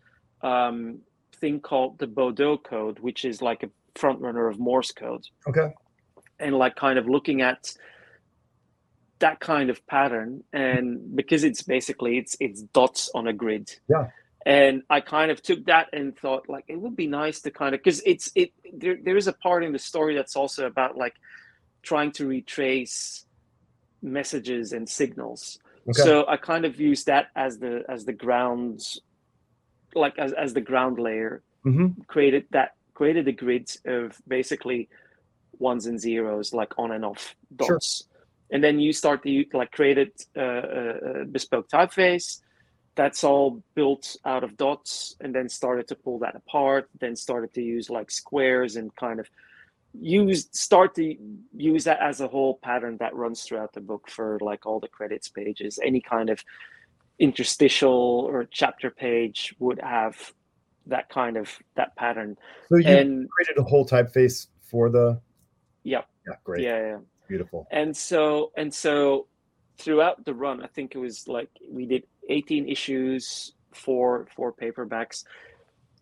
um, 0.43 0.99
thing 1.39 1.59
called 1.59 1.97
the 1.97 2.05
Baudot 2.05 2.63
code 2.63 2.99
which 2.99 3.25
is 3.25 3.41
like 3.41 3.63
a 3.63 3.69
front 3.95 4.21
runner 4.21 4.47
of 4.47 4.59
morse 4.59 4.91
code. 4.91 5.25
Okay. 5.47 5.73
And 6.39 6.55
like 6.55 6.75
kind 6.75 6.97
of 6.97 7.07
looking 7.07 7.41
at 7.41 7.73
that 9.19 9.39
kind 9.39 9.69
of 9.69 9.85
pattern 9.85 10.43
and 10.51 11.15
because 11.15 11.43
it's 11.43 11.61
basically 11.61 12.17
it's 12.17 12.35
it's 12.39 12.61
dots 12.61 13.09
on 13.13 13.27
a 13.27 13.33
grid. 13.33 13.71
Yeah. 13.89 14.07
And 14.45 14.81
i 14.89 15.01
kind 15.01 15.29
of 15.29 15.41
took 15.41 15.65
that 15.65 15.89
and 15.93 16.17
thought 16.17 16.49
like 16.49 16.65
it 16.67 16.79
would 16.79 16.95
be 16.95 17.07
nice 17.07 17.41
to 17.41 17.51
kind 17.51 17.75
of 17.75 17.81
because 17.81 18.01
it's 18.05 18.31
it 18.35 18.51
there, 18.73 18.97
there 19.03 19.17
is 19.17 19.27
a 19.27 19.33
part 19.33 19.63
in 19.63 19.71
the 19.71 19.79
story 19.79 20.15
that's 20.15 20.35
also 20.35 20.65
about 20.65 20.97
like 20.97 21.15
trying 21.83 22.11
to 22.13 22.27
retrace 22.27 23.25
messages 24.01 24.73
and 24.73 24.87
signals. 24.87 25.59
Okay. 25.89 26.01
So 26.01 26.25
I 26.27 26.37
kind 26.37 26.65
of 26.65 26.79
use 26.79 27.03
that 27.05 27.27
as 27.35 27.59
the 27.59 27.83
as 27.89 28.05
the 28.05 28.13
ground 28.13 28.81
like 29.95 30.17
as, 30.17 30.33
as 30.33 30.53
the 30.53 30.61
ground 30.61 30.99
layer 30.99 31.43
Mhm. 31.65 32.07
created 32.07 32.45
that 32.51 32.71
created 32.93 33.27
a 33.27 33.31
grid 33.31 33.69
of 33.85 34.17
basically 34.27 34.89
ones 35.59 35.85
and 35.85 35.99
zeros 35.99 36.53
like 36.53 36.73
on 36.77 36.91
and 36.91 37.05
off 37.05 37.35
Sure. 37.59 37.75
dots 37.75 38.03
and 38.51 38.63
then 38.63 38.79
you 38.79 38.93
start 38.93 39.21
to 39.23 39.45
like 39.53 39.71
created 39.71 40.11
uh, 40.37 40.41
a, 40.41 41.21
a 41.21 41.25
bespoke 41.25 41.67
typeface 41.69 42.39
that's 42.95 43.23
all 43.23 43.61
built 43.75 44.15
out 44.25 44.43
of 44.43 44.57
dots 44.57 45.15
and 45.21 45.35
then 45.35 45.47
started 45.49 45.87
to 45.87 45.95
pull 45.95 46.19
that 46.19 46.35
apart 46.35 46.89
then 46.99 47.15
started 47.15 47.53
to 47.53 47.61
use 47.61 47.89
like 47.89 48.09
squares 48.09 48.75
and 48.77 48.95
kind 48.95 49.19
of 49.19 49.27
use 49.99 50.47
start 50.51 50.95
to 50.95 51.15
use 51.55 51.83
that 51.83 51.99
as 52.01 52.21
a 52.21 52.27
whole 52.27 52.59
pattern 52.63 52.97
that 52.99 53.13
runs 53.15 53.43
throughout 53.43 53.73
the 53.73 53.81
book 53.81 54.09
for 54.09 54.37
like 54.41 54.65
all 54.65 54.79
the 54.79 54.87
credits 54.87 55.27
pages 55.29 55.79
any 55.83 55.99
kind 55.99 56.29
of 56.29 56.43
interstitial 57.19 58.25
or 58.31 58.47
chapter 58.51 58.89
page 58.89 59.53
would 59.59 59.79
have 59.81 60.31
that 60.87 61.09
kind 61.09 61.37
of 61.37 61.49
that 61.75 61.95
pattern 61.95 62.35
So 62.69 62.77
you 62.77 62.87
and 62.87 63.29
created 63.29 63.57
a 63.59 63.63
whole 63.63 63.85
typeface 63.85 64.47
for 64.63 64.89
the. 64.89 65.19
Yep. 65.83 66.05
Yeah, 66.27 66.33
great. 66.43 66.63
yeah, 66.63 66.77
yeah 66.79 66.97
Beautiful. 67.27 67.67
and 67.71 67.95
so 67.95 68.51
and 68.57 68.73
so 68.73 69.27
throughout 69.77 70.23
the 70.25 70.33
run 70.33 70.61
i 70.63 70.67
think 70.67 70.95
it 70.95 70.99
was 70.99 71.27
like 71.27 71.49
we 71.69 71.85
did 71.85 72.03
18 72.29 72.67
issues 72.69 73.53
for 73.73 74.27
four 74.35 74.53
paperbacks 74.53 75.23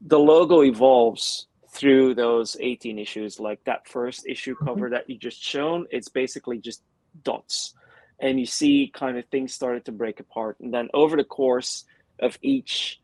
the 0.01 0.17
logo 0.19 0.63
evolves 0.63 1.47
through 1.79 2.13
those 2.13 2.57
18 2.59 2.99
issues 2.99 3.39
like 3.39 3.63
that 3.63 3.87
first 3.87 4.27
issue 4.27 4.53
mm-hmm. 4.53 4.65
cover 4.65 4.89
that 4.89 5.09
you 5.09 5.17
just 5.17 5.41
shown 5.41 5.85
it's 5.91 6.09
basically 6.09 6.57
just 6.57 6.83
dots. 7.23 7.73
And 8.19 8.37
you 8.37 8.45
see 8.45 8.91
kind 8.93 9.17
of 9.17 9.25
things 9.27 9.53
started 9.53 9.85
to 9.85 9.93
break 9.93 10.19
apart. 10.19 10.57
And 10.59 10.73
then 10.73 10.89
over 10.93 11.15
the 11.15 11.23
course 11.23 11.85
of 12.19 12.37
each 12.41 12.99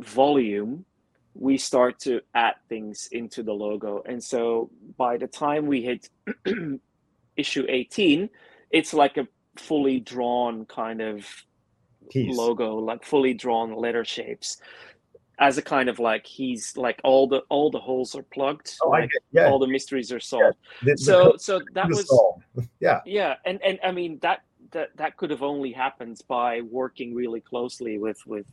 volume 0.00 0.86
we 1.34 1.58
start 1.58 1.98
to 1.98 2.22
add 2.34 2.54
things 2.70 3.10
into 3.12 3.42
the 3.42 3.52
logo. 3.52 4.02
And 4.06 4.24
so 4.24 4.70
by 4.96 5.18
the 5.18 5.26
time 5.26 5.66
we 5.66 5.82
hit 5.82 6.08
issue 7.36 7.66
18 7.68 8.30
it's 8.70 8.94
like 8.94 9.18
a 9.18 9.28
fully 9.56 10.00
drawn 10.00 10.64
kind 10.64 11.02
of 11.02 11.26
Piece. 12.10 12.34
logo 12.34 12.76
like 12.76 13.04
fully 13.04 13.34
drawn 13.34 13.74
letter 13.74 14.04
shapes 14.04 14.58
as 15.38 15.58
a 15.58 15.62
kind 15.62 15.88
of 15.88 15.98
like 15.98 16.24
he's 16.26 16.76
like 16.76 16.98
all 17.04 17.26
the 17.28 17.40
all 17.50 17.70
the 17.70 17.78
holes 17.78 18.14
are 18.14 18.22
plugged 18.22 18.74
Oh, 18.82 18.88
like 18.88 19.10
yeah. 19.32 19.48
all 19.48 19.58
the 19.58 19.66
mysteries 19.66 20.10
are 20.12 20.20
solved 20.20 20.56
the- 20.82 20.92
the 20.92 20.98
so 20.98 21.30
code 21.32 21.40
so 21.40 21.60
that 21.74 21.88
was 21.88 22.08
solved. 22.08 22.42
yeah. 22.80 23.00
yeah 23.04 23.34
and 23.44 23.60
and 23.62 23.78
i 23.84 23.92
mean 23.92 24.18
that 24.22 24.42
that 24.70 24.96
that 24.96 25.16
could 25.16 25.30
have 25.30 25.42
only 25.42 25.72
happened 25.72 26.20
by 26.28 26.60
working 26.62 27.14
really 27.14 27.40
closely 27.40 27.98
with 27.98 28.18
with 28.26 28.46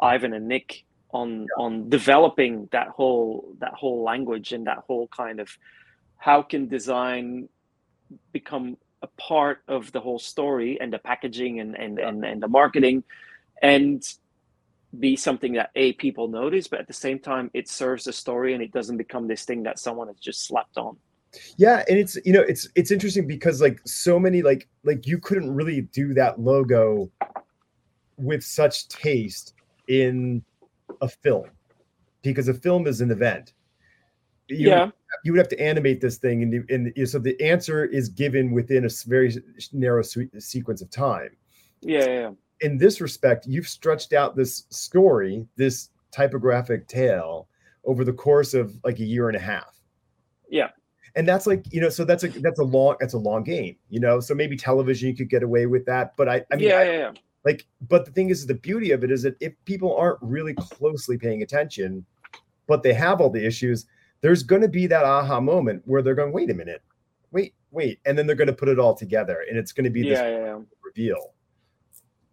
ivan 0.00 0.32
and 0.32 0.46
nic 0.46 0.84
on 1.10 1.46
on 1.56 1.88
developing 1.88 2.68
that 2.70 2.88
whole 2.88 3.54
that 3.58 3.72
whole 3.74 4.02
language 4.04 4.52
and 4.52 4.66
that 4.66 4.78
whole 4.86 5.08
kind 5.08 5.40
of 5.40 5.48
how 6.18 6.40
can 6.42 6.68
design 6.68 7.48
become 8.32 8.76
a 9.02 9.06
part 9.18 9.62
of 9.68 9.90
the 9.92 10.00
whole 10.00 10.18
story 10.18 10.80
and 10.80 10.92
the 10.92 10.98
packaging 10.98 11.60
and 11.60 11.76
and 11.76 11.98
and, 11.98 12.24
and 12.24 12.42
the 12.42 12.48
marketing 12.48 13.02
and 13.62 14.02
be 14.98 15.16
something 15.16 15.52
that 15.52 15.70
a 15.76 15.92
people 15.94 16.28
notice 16.28 16.66
but 16.66 16.80
at 16.80 16.86
the 16.86 16.92
same 16.94 17.18
time 17.18 17.50
it 17.54 17.68
serves 17.68 18.04
the 18.04 18.12
story 18.12 18.54
and 18.54 18.62
it 18.62 18.72
doesn't 18.72 18.96
become 18.96 19.28
this 19.28 19.44
thing 19.44 19.62
that 19.62 19.78
someone 19.78 20.08
has 20.08 20.16
just 20.18 20.46
slapped 20.46 20.78
on 20.78 20.96
Yeah, 21.58 21.84
and 21.88 21.98
it's 21.98 22.16
you 22.24 22.32
know 22.32 22.40
it's 22.40 22.68
it's 22.74 22.90
interesting 22.90 23.26
because 23.26 23.60
like 23.60 23.78
so 23.84 24.18
many 24.18 24.40
like 24.40 24.66
like 24.84 25.06
you 25.06 25.18
couldn't 25.18 25.54
really 25.54 25.82
do 25.92 26.14
that 26.14 26.40
logo 26.40 27.10
with 28.16 28.42
such 28.42 28.88
taste 28.88 29.52
in 29.88 30.42
a 31.02 31.08
film 31.08 31.50
because 32.22 32.48
a 32.48 32.54
film 32.54 32.86
is 32.86 33.00
an 33.02 33.10
event. 33.10 33.52
You, 34.48 34.68
yeah 34.70 34.90
you 35.24 35.32
would 35.32 35.38
have 35.38 35.48
to 35.48 35.60
animate 35.60 36.00
this 36.00 36.16
thing, 36.18 36.42
and, 36.42 36.52
you- 36.52 36.64
and 36.70 36.92
you- 36.96 37.06
so 37.06 37.18
the 37.18 37.38
answer 37.42 37.84
is 37.84 38.08
given 38.08 38.50
within 38.52 38.84
a 38.86 38.88
very 39.06 39.34
narrow 39.72 40.02
se- 40.02 40.28
sequence 40.38 40.80
of 40.82 40.90
time. 40.90 41.36
yeah 41.82 41.98
yeah, 42.06 42.20
yeah. 42.20 42.30
In 42.60 42.78
this 42.78 43.00
respect, 43.00 43.46
you've 43.46 43.68
stretched 43.68 44.12
out 44.12 44.36
this 44.36 44.64
story, 44.70 45.46
this 45.56 45.90
typographic 46.10 46.88
tale, 46.88 47.48
over 47.84 48.04
the 48.04 48.12
course 48.12 48.54
of 48.54 48.74
like 48.84 48.98
a 48.98 49.04
year 49.04 49.28
and 49.28 49.36
a 49.36 49.40
half. 49.40 49.76
Yeah. 50.50 50.68
and 51.14 51.26
that's 51.26 51.46
like 51.46 51.64
you 51.72 51.80
know, 51.80 51.88
so 51.88 52.04
that's 52.04 52.24
a 52.24 52.28
that's 52.28 52.58
a 52.58 52.64
long 52.64 52.96
that's 53.00 53.14
a 53.14 53.18
long 53.18 53.42
game, 53.44 53.76
you 53.88 54.00
know. 54.00 54.20
So 54.20 54.34
maybe 54.34 54.56
television 54.56 55.08
you 55.08 55.16
could 55.16 55.30
get 55.30 55.42
away 55.42 55.66
with 55.66 55.84
that, 55.86 56.16
but 56.16 56.28
I 56.28 56.44
I 56.52 56.56
mean 56.56 56.68
yeah, 56.68 56.76
I- 56.78 56.84
yeah, 56.84 56.92
yeah. 56.98 57.12
like 57.44 57.66
but 57.88 58.04
the 58.04 58.10
thing 58.12 58.30
is 58.30 58.46
the 58.46 58.54
beauty 58.54 58.90
of 58.92 59.04
it 59.04 59.10
is 59.10 59.22
that 59.22 59.36
if 59.40 59.52
people 59.64 59.96
aren't 59.96 60.18
really 60.22 60.54
closely 60.54 61.16
paying 61.18 61.42
attention 61.42 62.04
but 62.66 62.82
they 62.82 62.92
have 62.92 63.20
all 63.20 63.30
the 63.30 63.44
issues 63.44 63.86
there's 64.20 64.42
going 64.42 64.60
to 64.62 64.68
be 64.68 64.86
that 64.86 65.04
aha 65.04 65.40
moment 65.40 65.82
where 65.86 66.02
they're 66.02 66.14
going 66.14 66.32
wait 66.32 66.50
a 66.50 66.54
minute 66.54 66.82
wait 67.30 67.54
wait 67.70 68.00
and 68.04 68.18
then 68.18 68.26
they're 68.26 68.36
going 68.36 68.46
to 68.48 68.52
put 68.52 68.68
it 68.68 68.78
all 68.78 68.94
together 68.94 69.44
and 69.48 69.56
it's 69.58 69.72
going 69.72 69.84
to 69.84 69.90
be 69.90 70.02
this 70.02 70.18
yeah, 70.18 70.28
yeah, 70.28 70.44
yeah. 70.44 70.58
reveal 70.84 71.34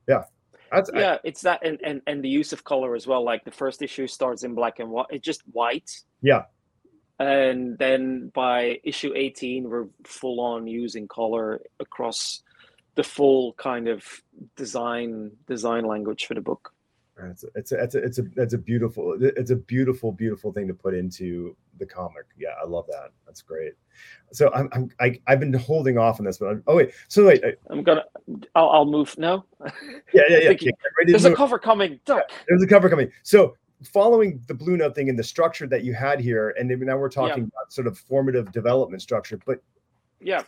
yeah. 0.07 0.23
That's 0.71 0.89
I- 0.89 0.99
yeah 0.99 1.17
it's 1.23 1.41
that 1.41 1.65
and, 1.65 1.79
and 1.83 2.01
and 2.07 2.23
the 2.23 2.29
use 2.29 2.51
of 2.53 2.63
color 2.63 2.95
as 2.95 3.05
well 3.07 3.23
like 3.23 3.43
the 3.45 3.51
first 3.51 3.81
issue 3.81 4.07
starts 4.07 4.43
in 4.43 4.55
black 4.55 4.79
and 4.79 4.89
white 4.89 5.07
it's 5.09 5.23
just 5.25 5.41
white. 5.51 5.89
Yeah. 6.21 6.43
and 7.19 7.77
then 7.77 8.31
by 8.33 8.79
issue 8.83 9.13
18 9.15 9.69
we're 9.69 9.85
full 10.03 10.41
on 10.41 10.67
using 10.67 11.07
color 11.07 11.61
across 11.79 12.41
the 12.95 13.03
full 13.03 13.53
kind 13.53 13.87
of 13.87 14.03
design 14.55 15.31
design 15.47 15.85
language 15.85 16.25
for 16.25 16.33
the 16.33 16.41
book 16.41 16.73
it's 17.17 17.43
a, 17.43 17.47
it's 17.55 17.71
a, 17.71 17.83
it's 17.83 17.95
a, 17.95 18.03
it's 18.03 18.19
a, 18.19 18.23
it's 18.35 18.53
a 18.53 18.57
beautiful, 18.57 19.17
it's 19.19 19.51
a 19.51 19.55
beautiful, 19.55 20.11
beautiful 20.11 20.51
thing 20.51 20.67
to 20.67 20.73
put 20.73 20.93
into 20.93 21.55
the 21.77 21.85
comic. 21.85 22.25
Yeah. 22.37 22.49
I 22.61 22.67
love 22.67 22.85
that. 22.87 23.11
That's 23.25 23.41
great. 23.41 23.73
So 24.31 24.51
I'm, 24.53 24.69
I'm 24.73 24.89
I, 24.99 25.19
I've 25.27 25.39
been 25.39 25.53
holding 25.53 25.97
off 25.97 26.19
on 26.19 26.25
this, 26.25 26.37
but 26.37 26.47
I'm, 26.47 26.63
oh 26.67 26.75
wait, 26.75 26.91
so 27.07 27.25
wait, 27.25 27.43
uh, 27.43 27.51
i'm 27.69 27.83
gonna 27.83 28.03
i'll, 28.55 28.69
I'll 28.69 28.85
move 28.85 29.17
no 29.17 29.45
yeah, 29.61 29.71
yeah, 30.13 30.23
yeah. 30.29 30.39
Thank 30.47 30.61
you. 30.63 30.67
yeah, 30.67 31.05
get 31.05 31.11
there's 31.11 31.25
a 31.25 31.29
move. 31.29 31.37
cover 31.37 31.57
coming 31.57 31.99
duck 32.05 32.29
There's 32.47 32.63
a 32.63 32.67
cover 32.67 32.89
coming. 32.89 33.09
So 33.23 33.55
following 33.83 34.41
the 34.47 34.53
Blue 34.53 34.75
Note 34.75 34.95
thing 34.95 35.09
and 35.09 35.17
the 35.17 35.23
structure 35.23 35.67
that 35.67 35.83
you 35.83 35.93
had 35.93 36.19
here, 36.19 36.53
and 36.59 36.67
now 36.69 36.97
we're 36.97 37.09
talking 37.09 37.43
about 37.43 37.71
sort 37.71 37.87
of 37.87 37.97
formative 37.97 38.51
development 38.51 39.01
structure, 39.01 39.39
but 39.45 39.61
yeah 40.19 40.41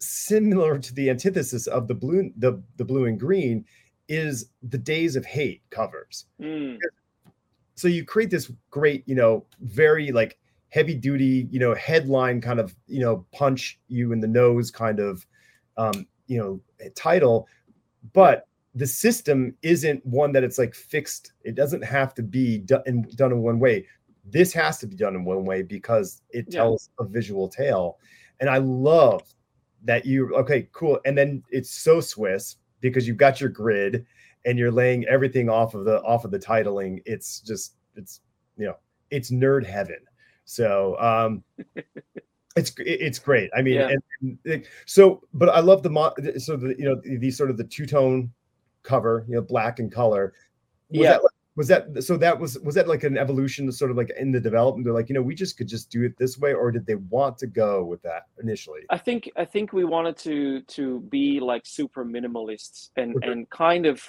similar 0.00 0.78
to 0.78 0.94
the 0.94 1.10
antithesis 1.10 1.66
of 1.66 1.88
the 1.88 1.94
blue, 1.94 2.32
the 2.36 2.62
the 2.76 2.84
blue 2.84 3.06
in 3.06 3.18
green, 3.18 3.64
is 4.08 4.50
the 4.62 4.78
Days 4.78 5.16
of 5.16 5.24
Hate 5.24 5.62
covers. 5.70 6.26
Mm, 6.40 6.78
So 7.74 7.88
you 7.88 8.04
create 8.04 8.30
this 8.30 8.50
great, 8.70 9.06
you 9.06 9.14
know, 9.14 9.46
very 9.60 10.10
like 10.10 10.38
heavy 10.70 10.94
duty, 10.94 11.48
you 11.50 11.60
know, 11.60 11.74
headline 11.74 12.40
kind 12.40 12.58
of, 12.60 12.74
you 12.86 13.00
know, 13.00 13.24
punch 13.32 13.78
you 13.88 14.12
in 14.12 14.20
the 14.20 14.26
nose 14.26 14.70
kind 14.70 14.98
of, 14.98 15.26
um, 15.76 16.06
you 16.26 16.38
know, 16.38 16.60
title, 16.94 17.46
but 18.12 18.46
the 18.74 18.86
system 18.86 19.56
isn't 19.62 20.04
one 20.04 20.32
that 20.32 20.44
it's 20.44 20.58
like 20.58 20.74
fixed. 20.74 21.32
It 21.42 21.54
doesn't 21.54 21.82
have 21.82 22.14
to 22.14 22.22
be 22.22 22.58
done 22.58 22.82
in, 22.86 23.02
done 23.14 23.32
in 23.32 23.38
one 23.40 23.58
way. 23.58 23.86
This 24.24 24.52
has 24.52 24.78
to 24.78 24.86
be 24.86 24.94
done 24.94 25.14
in 25.14 25.24
one 25.24 25.44
way 25.44 25.62
because 25.62 26.22
it 26.30 26.46
Yeah. 26.48 26.60
tells 26.60 26.90
a 27.00 27.04
visual 27.04 27.48
tale. 27.48 27.98
And 28.40 28.50
I 28.50 28.58
love 28.58 29.22
that 29.84 30.04
you 30.04 30.34
okay, 30.36 30.68
cool. 30.72 31.00
And 31.06 31.16
then 31.16 31.42
it's 31.50 31.70
so 31.70 32.00
Swiss 32.00 32.56
because 32.80 33.06
you've 33.06 33.16
got 33.16 33.40
your 33.40 33.50
grid 33.50 34.06
and 34.46 34.58
you're 34.58 34.70
laying 34.70 35.04
everything 35.06 35.48
off 35.48 35.74
of 35.74 35.84
the 35.84 36.00
off 36.02 36.24
of 36.24 36.30
the 36.30 36.38
titling. 36.38 37.02
It's 37.06 37.40
just 37.40 37.74
it's 37.96 38.20
you 38.56 38.66
know 38.66 38.76
it's 39.10 39.30
nerd 39.30 39.64
heaven. 39.66 39.98
So 40.44 40.96
um 41.00 41.42
it's 42.56 42.72
it's 42.78 43.18
great. 43.18 43.50
I 43.56 43.62
mean, 43.62 43.74
Yeah. 43.74 43.90
and, 44.22 44.38
and 44.44 44.64
so 44.86 45.22
but 45.34 45.48
I 45.48 45.60
love 45.60 45.82
the 45.82 45.90
mo- 45.90 46.14
so 46.38 46.56
the 46.56 46.74
you 46.78 46.84
know 46.84 47.00
the 47.04 47.30
sort 47.30 47.50
of 47.50 47.56
the 47.56 47.64
two 47.64 47.86
tone 47.86 48.32
cover, 48.82 49.24
you 49.28 49.34
know, 49.34 49.42
black 49.42 49.78
and 49.80 49.92
color. 49.92 50.32
Was 50.90 51.00
Yeah. 51.00 51.08
that 51.10 51.22
like- 51.24 51.32
was 51.58 51.66
that 51.66 52.04
so 52.04 52.16
that 52.16 52.38
was 52.38 52.56
was 52.60 52.76
that 52.76 52.86
like 52.86 53.02
an 53.02 53.18
evolution 53.18 53.70
sort 53.72 53.90
of 53.90 53.96
like 53.96 54.12
in 54.16 54.30
the 54.30 54.38
development? 54.38 54.84
They're 54.84 54.94
like 54.94 55.08
you 55.08 55.14
know 55.16 55.22
we 55.22 55.34
just 55.34 55.58
could 55.58 55.66
just 55.66 55.90
do 55.90 56.04
it 56.04 56.16
this 56.16 56.38
way 56.38 56.54
or 56.54 56.70
did 56.70 56.86
they 56.86 56.94
want 56.94 57.36
to 57.38 57.48
go 57.48 57.84
with 57.84 58.00
that 58.02 58.26
initially? 58.40 58.82
I 58.90 58.98
think 58.98 59.28
I 59.36 59.44
think 59.44 59.72
we 59.72 59.84
wanted 59.84 60.16
to 60.18 60.62
to 60.76 61.00
be 61.00 61.40
like 61.40 61.66
super 61.66 62.04
minimalists 62.04 62.90
and 62.96 63.16
Okay. 63.16 63.28
and 63.28 63.50
kind 63.50 63.86
of 63.86 64.08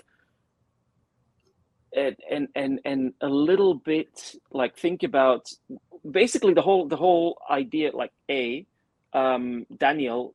and 1.96 2.16
and 2.30 2.48
and 2.54 2.80
and 2.86 3.14
a 3.22 3.28
little 3.28 3.74
bit 3.74 4.36
like 4.52 4.78
think 4.78 5.02
about 5.02 5.52
basically 6.12 6.54
the 6.54 6.62
whole 6.62 6.88
the 6.88 7.02
whole 7.06 7.42
idea 7.50 7.90
like 7.96 8.14
a 8.30 8.64
um 9.14 9.66
Danijel 9.74 10.34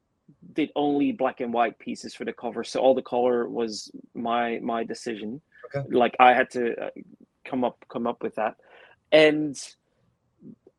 did 0.52 0.70
only 0.74 1.12
black 1.12 1.38
and 1.40 1.52
white 1.54 1.78
pieces 1.78 2.12
for 2.12 2.24
the 2.24 2.32
cover 2.32 2.64
so 2.64 2.80
all 2.80 2.94
the 2.94 3.08
color 3.14 3.48
was 3.48 3.92
my 4.14 4.58
my 4.72 4.82
decision 4.82 5.40
Okay. 5.66 5.86
like 5.90 6.16
I 6.20 6.34
had 6.34 6.50
to 6.52 6.74
uh, 6.86 6.90
come 7.46 7.64
up 7.64 7.84
come 7.90 8.06
up 8.06 8.22
with 8.22 8.36
that 8.36 8.56
and 9.12 9.56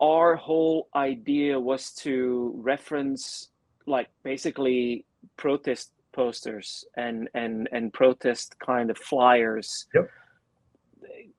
our 0.02 0.36
whole 0.36 0.90
idea 0.96 1.60
was 1.60 1.92
to 1.94 2.54
reference 2.58 3.50
like 3.88 4.10
basically 4.24 5.06
protest 5.38 5.92
posters 6.14 6.86
and 6.98 7.30
and 7.34 7.70
and 7.72 7.94
protest 7.94 8.56
kind 8.66 8.90
of 8.92 8.98
flyers 8.98 9.88
Yep. 9.96 10.10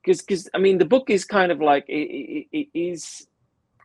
because 0.03 0.21
because 0.21 0.49
I 0.53 0.59
mean 0.59 0.77
the 0.77 0.85
book 0.85 1.09
is 1.09 1.25
kind 1.25 1.51
of 1.51 1.61
like 1.61 1.85
it, 1.89 1.93
it, 1.93 2.47
it 2.53 2.67
is 2.79 3.27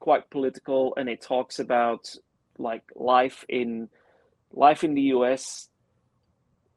quite 0.01 0.31
political 0.31 0.95
and 0.97 1.09
it 1.09 1.23
talks 1.23 1.59
about 1.61 2.15
like 2.59 2.85
life 2.97 3.45
in 3.49 3.89
life 4.53 4.85
in 4.85 4.95
the 4.95 5.03
US 5.17 5.69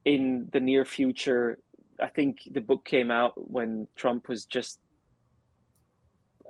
in 0.06 0.50
the 0.54 0.60
near 0.60 0.86
future. 0.86 1.60
I 2.02 2.08
think 2.08 2.40
the 2.52 2.62
book 2.62 2.86
came 2.86 3.12
out 3.12 3.34
when 3.36 3.88
Trump 3.96 4.28
was 4.28 4.46
just 4.46 4.80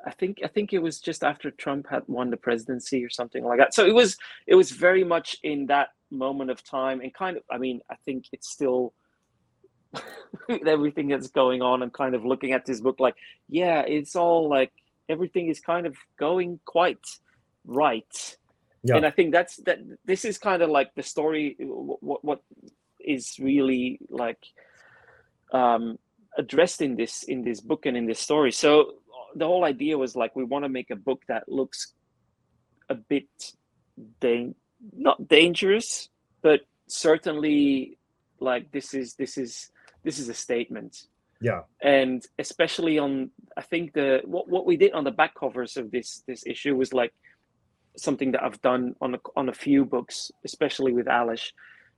I 0.05 0.11
think 0.11 0.39
I 0.43 0.47
think 0.47 0.73
it 0.73 0.79
was 0.79 0.99
just 0.99 1.23
after 1.23 1.49
Trump 1.51 1.87
had 1.89 2.03
won 2.07 2.29
the 2.29 2.37
presidency 2.37 3.03
or 3.03 3.09
something 3.09 3.43
like 3.43 3.57
that. 3.57 3.73
So 3.73 3.85
it 3.85 3.93
was 3.93 4.17
it 4.45 4.55
was 4.55 4.71
very 4.71 5.03
much 5.03 5.37
in 5.43 5.65
that 5.67 5.89
moment 6.11 6.51
of 6.51 6.63
time 6.63 7.01
and 7.01 7.13
kind 7.13 7.37
of 7.37 7.43
I 7.51 7.57
mean 7.57 7.81
I 7.89 7.95
think 8.05 8.25
it's 8.31 8.49
still 8.49 8.93
everything 10.65 11.07
that's 11.07 11.27
going 11.27 11.61
on 11.61 11.81
and 11.81 11.91
kind 11.91 12.15
of 12.15 12.25
looking 12.25 12.51
at 12.51 12.65
this 12.65 12.81
book 12.81 12.99
like 12.99 13.15
yeah 13.49 13.81
it's 13.81 14.15
all 14.15 14.49
like 14.49 14.71
everything 15.09 15.47
is 15.47 15.59
kind 15.59 15.85
of 15.85 15.95
going 16.17 16.59
quite 16.65 17.05
right 17.65 18.37
yeah. 18.83 18.95
and 18.95 19.05
i 19.05 19.09
think 19.09 19.31
that's 19.31 19.57
that 19.57 19.79
this 20.05 20.25
is 20.25 20.37
kind 20.37 20.61
of 20.61 20.69
like 20.69 20.93
the 20.95 21.03
story 21.03 21.55
what 21.59 22.23
what 22.23 22.41
is 22.99 23.37
really 23.39 23.99
like 24.09 24.43
um 25.53 25.97
addressed 26.37 26.81
in 26.81 26.95
this 26.95 27.23
in 27.23 27.43
this 27.43 27.61
book 27.61 27.85
and 27.85 27.95
in 27.95 28.05
this 28.05 28.19
story. 28.19 28.51
So 28.51 28.95
the 29.35 29.45
whole 29.45 29.65
idea 29.65 29.97
was 29.97 30.15
like 30.15 30.35
we 30.35 30.43
want 30.43 30.65
to 30.65 30.69
make 30.69 30.91
a 30.91 30.95
book 30.95 31.21
that 31.27 31.47
looks 31.47 31.93
a 32.89 32.95
bit 32.95 33.27
da- 34.19 34.53
not 34.95 35.27
dangerous 35.27 36.09
but 36.41 36.61
certainly 36.87 37.97
like 38.39 38.71
this 38.71 38.93
is 38.93 39.15
this 39.15 39.37
is 39.37 39.71
this 40.03 40.19
is 40.19 40.29
a 40.29 40.33
statement. 40.33 41.07
Yeah. 41.41 41.61
And 41.81 42.25
especially 42.39 42.97
on 42.99 43.31
i 43.57 43.61
think 43.61 43.93
the 43.93 44.21
what, 44.25 44.47
what 44.47 44.65
we 44.65 44.77
did 44.77 44.93
on 44.93 45.03
the 45.03 45.11
back 45.11 45.33
covers 45.35 45.75
of 45.77 45.91
this 45.91 46.23
this 46.27 46.43
issue 46.45 46.75
was 46.75 46.93
like 46.93 47.13
something 47.97 48.31
that 48.33 48.43
i've 48.43 48.61
done 48.61 48.95
on 49.01 49.15
a, 49.15 49.19
on 49.35 49.49
a 49.49 49.53
few 49.53 49.85
books 49.85 50.31
especially 50.43 50.93
with 50.93 51.07
Ales 51.07 51.51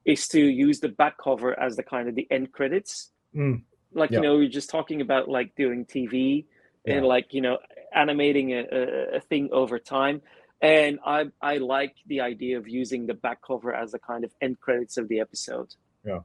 is 0.05 0.27
to 0.29 0.39
use 0.39 0.79
the 0.79 0.89
back 0.89 1.15
cover 1.21 1.59
as 1.59 1.75
the 1.75 1.83
kind 1.83 2.07
of 2.07 2.15
the 2.15 2.27
end 2.31 2.51
credits 2.51 3.11
mm. 3.35 3.61
like 3.93 4.11
yeah. 4.11 4.17
you 4.17 4.23
know 4.23 4.35
we're 4.35 4.49
just 4.49 4.69
talking 4.69 5.01
about 5.01 5.27
like 5.29 5.55
doing 5.55 5.85
tv 5.85 6.45
yeah. 6.85 6.95
and 6.95 7.05
like 7.05 7.33
you 7.33 7.41
know 7.41 7.57
animating 7.93 8.53
a, 8.53 8.65
a, 8.71 9.15
a 9.17 9.19
thing 9.19 9.49
over 9.51 9.79
time 9.79 10.21
and 10.61 10.99
i 11.05 11.25
i 11.41 11.57
like 11.57 11.95
the 12.07 12.21
idea 12.21 12.57
of 12.57 12.67
using 12.67 13.05
the 13.05 13.13
back 13.13 13.39
cover 13.41 13.73
as 13.73 13.93
a 13.93 13.99
kind 13.99 14.23
of 14.23 14.31
end 14.41 14.59
credits 14.59 14.97
of 14.97 15.07
the 15.07 15.19
episode 15.19 15.73
yeah 16.05 16.19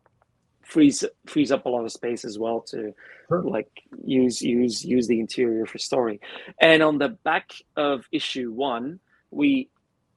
frees 0.63 1.05
frees 1.27 1.53
up 1.53 1.67
a 1.67 1.69
lot 1.69 1.85
of 1.85 1.93
space 1.93 2.25
as 2.25 2.39
well 2.39 2.61
to 2.61 2.95
sure. 3.29 3.43
like 3.43 3.69
use 4.05 4.41
use 4.41 4.85
use 4.85 5.07
the 5.07 5.19
interior 5.19 5.67
for 5.67 5.79
story 5.79 6.21
and 6.61 6.83
on 6.83 6.99
the 6.99 7.09
back 7.25 7.53
of 7.77 8.07
issue 8.13 8.51
one 8.53 8.99
we 9.31 9.69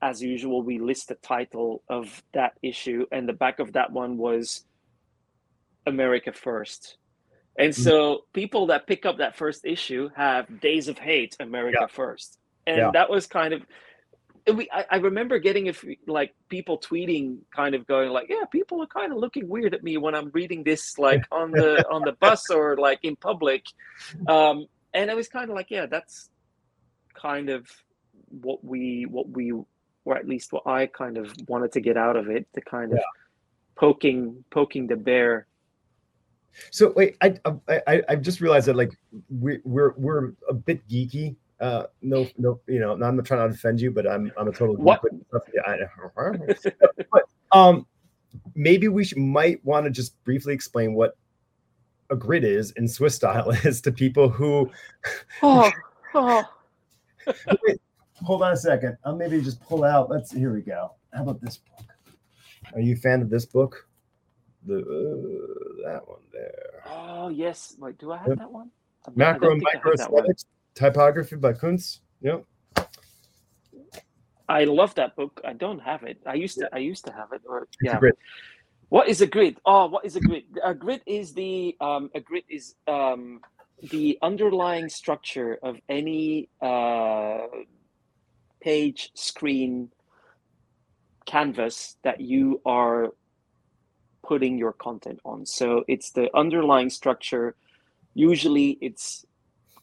as 0.01 0.21
usual 0.21 0.61
we 0.61 0.79
list 0.79 1.07
the 1.07 1.15
title 1.15 1.81
of 1.89 2.23
that 2.33 2.53
issue 2.61 3.05
and 3.11 3.27
the 3.27 3.33
back 3.33 3.59
of 3.59 3.73
that 3.73 3.91
one 3.91 4.17
was 4.17 4.65
america 5.85 6.31
first 6.31 6.97
and 7.57 7.71
mm-hmm. 7.71 7.81
so 7.81 8.25
people 8.33 8.67
that 8.67 8.87
pick 8.87 9.05
up 9.05 9.17
that 9.17 9.35
first 9.35 9.65
issue 9.65 10.09
have 10.15 10.59
days 10.59 10.87
of 10.87 10.97
hate 10.97 11.35
america 11.39 11.77
yeah. 11.81 11.87
first 11.87 12.37
and 12.67 12.77
yeah. 12.77 12.91
that 12.93 13.09
was 13.09 13.27
kind 13.27 13.53
of 13.53 13.61
we 14.53 14.69
I, 14.71 14.85
I, 14.91 14.95
remember 14.97 15.39
getting 15.39 15.65
if 15.67 15.83
like 16.07 16.35
people 16.49 16.77
tweeting 16.77 17.39
kind 17.55 17.73
of 17.73 17.87
going 17.87 18.11
like 18.11 18.27
yeah 18.29 18.45
people 18.51 18.81
are 18.81 18.87
kind 18.87 19.11
of 19.11 19.17
looking 19.17 19.47
weird 19.47 19.73
at 19.73 19.83
me 19.83 19.97
when 19.97 20.13
i'm 20.13 20.29
reading 20.33 20.63
this 20.63 20.99
like 20.99 21.23
on 21.31 21.51
the 21.51 21.87
on 21.89 22.03
the 22.03 22.11
bus 22.13 22.49
or 22.49 22.77
like 22.77 22.99
in 23.03 23.15
public 23.15 23.65
um 24.27 24.67
and 24.93 25.09
i 25.09 25.15
was 25.15 25.27
kind 25.27 25.49
of 25.49 25.55
like 25.55 25.71
yeah 25.71 25.85
that's 25.85 26.29
kind 27.13 27.49
of 27.49 27.67
what 28.29 28.63
we 28.63 29.05
what 29.09 29.29
we 29.29 29.51
or 30.03 30.15
at 30.15 30.27
least 30.27 30.53
what 30.53 30.67
i 30.67 30.85
kind 30.85 31.17
of 31.17 31.33
wanted 31.47 31.71
to 31.71 31.79
get 31.79 31.97
out 31.97 32.15
of 32.15 32.29
it 32.29 32.47
the 32.53 32.61
kind 32.61 32.93
of 32.93 32.99
poking 33.75 34.43
poking 34.51 34.87
the 34.87 34.95
bear 34.95 35.47
so 36.71 36.93
wait 36.95 37.17
I, 37.21 37.35
I 37.67 38.01
i 38.09 38.15
just 38.15 38.41
realized 38.41 38.67
that 38.67 38.75
like 38.75 38.97
we, 39.29 39.59
we're 39.63 39.93
we're 39.97 40.33
a 40.49 40.53
bit 40.53 40.87
geeky 40.87 41.35
uh, 41.61 41.83
no, 42.01 42.27
no, 42.37 42.59
you 42.67 42.79
know, 42.79 42.91
I'm 42.91 42.99
not 43.15 43.25
trying 43.25 43.47
to 43.47 43.55
offend 43.55 43.79
you, 43.79 43.89
but 43.89 44.09
I'm 44.09 44.31
I'm 44.37 44.47
a 44.47 44.51
total 44.51 44.75
what? 44.75 45.01
Yeah, 45.53 45.61
I, 45.65 45.77
but 47.11 47.23
um, 47.51 47.87
maybe 48.55 48.87
we 48.87 49.05
should, 49.05 49.17
might 49.17 49.63
want 49.63 49.85
to 49.85 49.89
just 49.89 50.21
briefly 50.23 50.53
explain 50.53 50.93
what 50.93 51.17
a 52.09 52.15
grid 52.15 52.43
is 52.43 52.71
in 52.71 52.87
Swiss 52.87 53.15
style 53.15 53.49
is 53.63 53.81
to 53.81 53.91
people 53.91 54.29
who. 54.29 54.69
oh, 55.41 55.71
oh. 56.13 56.43
Wait, 57.63 57.81
hold 58.23 58.43
on 58.43 58.53
a 58.53 58.57
second. 58.57 58.97
I'll 59.05 59.15
maybe 59.15 59.41
just 59.41 59.61
pull 59.61 59.83
out. 59.83 60.09
Let's. 60.09 60.31
Here 60.31 60.53
we 60.53 60.61
go. 60.61 60.91
How 61.13 61.23
about 61.23 61.41
this 61.41 61.57
book? 61.57 61.85
Are 62.73 62.81
you 62.81 62.95
a 62.95 62.97
fan 62.97 63.21
of 63.21 63.29
this 63.29 63.45
book? 63.45 63.87
The 64.65 64.77
uh, 64.77 65.89
that 65.89 66.07
one 66.07 66.21
there. 66.31 66.83
Oh 66.89 67.29
yes. 67.29 67.75
Wait, 67.79 67.97
do 67.97 68.11
I 68.11 68.17
have 68.17 68.27
yep. 68.29 68.37
that 68.39 68.51
one? 68.51 68.71
Macro 69.15 69.51
and 69.51 69.61
micro 69.61 69.93
aesthetics 69.93 70.45
Typography 70.73 71.37
by 71.37 71.53
Kunz. 71.53 71.99
Yep. 72.21 72.43
I 74.47 74.65
love 74.65 74.93
that 74.95 75.15
book. 75.15 75.41
I 75.43 75.53
don't 75.53 75.79
have 75.79 76.03
it. 76.03 76.19
I 76.25 76.35
used 76.35 76.57
to. 76.59 76.69
I 76.73 76.79
used 76.79 77.05
to 77.05 77.13
have 77.13 77.31
it. 77.31 77.41
Or 77.47 77.67
yeah. 77.81 77.99
What 78.89 79.07
is 79.07 79.21
a 79.21 79.27
grid? 79.27 79.57
Oh, 79.65 79.87
what 79.87 80.05
is 80.05 80.15
a 80.15 80.19
grid? 80.19 80.43
A 80.63 80.73
grid 80.73 81.01
is 81.05 81.33
the 81.33 81.75
um, 81.79 82.09
a 82.13 82.19
grid 82.19 82.43
is 82.49 82.75
um, 82.87 83.41
the 83.89 84.17
underlying 84.21 84.89
structure 84.89 85.57
of 85.63 85.77
any 85.89 86.49
uh, 86.61 87.47
page, 88.61 89.11
screen, 89.15 89.89
canvas 91.25 91.97
that 92.03 92.21
you 92.21 92.61
are 92.65 93.13
putting 94.27 94.57
your 94.57 94.73
content 94.73 95.19
on. 95.23 95.45
So 95.45 95.83
it's 95.87 96.11
the 96.11 96.29
underlying 96.35 96.89
structure. 96.89 97.55
Usually, 98.13 98.77
it's 98.81 99.25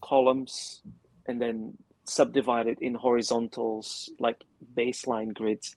columns 0.01 0.83
and 1.27 1.41
then 1.41 1.77
subdivided 2.05 2.79
in 2.81 2.95
horizontals 2.95 4.11
like 4.19 4.43
baseline 4.77 5.33
grids. 5.33 5.77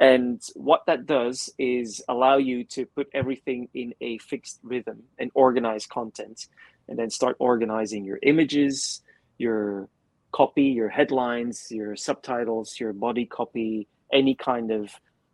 And 0.00 0.40
what 0.54 0.86
that 0.86 1.06
does 1.06 1.50
is 1.58 2.02
allow 2.08 2.36
you 2.36 2.64
to 2.64 2.86
put 2.86 3.08
everything 3.12 3.68
in 3.74 3.94
a 4.00 4.18
fixed 4.18 4.60
rhythm 4.62 5.02
and 5.18 5.30
organize 5.34 5.86
content, 5.86 6.48
and 6.88 6.98
then 6.98 7.10
start 7.10 7.36
organizing 7.38 8.04
your 8.04 8.18
images, 8.22 9.02
your 9.38 9.88
copy, 10.32 10.64
your 10.64 10.88
headlines, 10.88 11.68
your 11.70 11.94
subtitles, 11.96 12.78
your 12.80 12.92
body 12.92 13.24
copy, 13.24 13.86
any 14.12 14.34
kind 14.34 14.70
of 14.72 14.90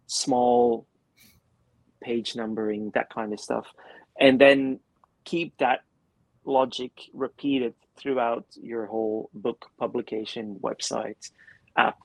small 0.07 0.87
page 2.01 2.37
numbering, 2.37 2.91
that 2.95 3.13
kind 3.13 3.33
of 3.33 3.41
stuff. 3.41 3.67
And 4.19 4.41
then 4.41 4.81
keep 5.25 5.57
that 5.59 5.81
logic 6.45 6.93
repeated 7.13 7.75
throughout 7.97 8.47
your 8.61 8.87
whole 8.87 9.31
book 9.35 9.67
publication 9.79 10.59
website 10.63 11.31
app 11.77 11.99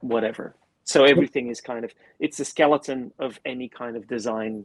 whatever 0.00 0.54
so 0.84 1.04
everything 1.04 1.48
is 1.48 1.60
kind 1.60 1.84
of 1.84 1.92
it's 2.20 2.38
a 2.38 2.44
skeleton 2.44 3.12
of 3.18 3.38
any 3.44 3.68
kind 3.68 3.96
of 3.96 4.06
design 4.06 4.64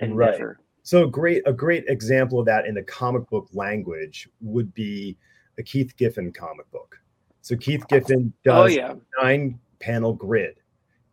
endeavor 0.00 0.58
right. 0.58 0.66
so 0.82 1.04
a 1.04 1.06
great 1.06 1.42
a 1.46 1.52
great 1.52 1.84
example 1.88 2.40
of 2.40 2.46
that 2.46 2.66
in 2.66 2.74
the 2.74 2.82
comic 2.82 3.28
book 3.28 3.48
language 3.52 4.28
would 4.40 4.72
be 4.72 5.16
a 5.58 5.62
keith 5.62 5.94
giffen 5.96 6.32
comic 6.32 6.68
book 6.70 6.98
so 7.42 7.54
keith 7.54 7.86
giffen 7.88 8.32
oh, 8.48 8.50
does 8.50 8.72
oh, 8.72 8.74
yeah. 8.74 8.94
nine 9.22 9.58
panel 9.78 10.14
grid 10.14 10.56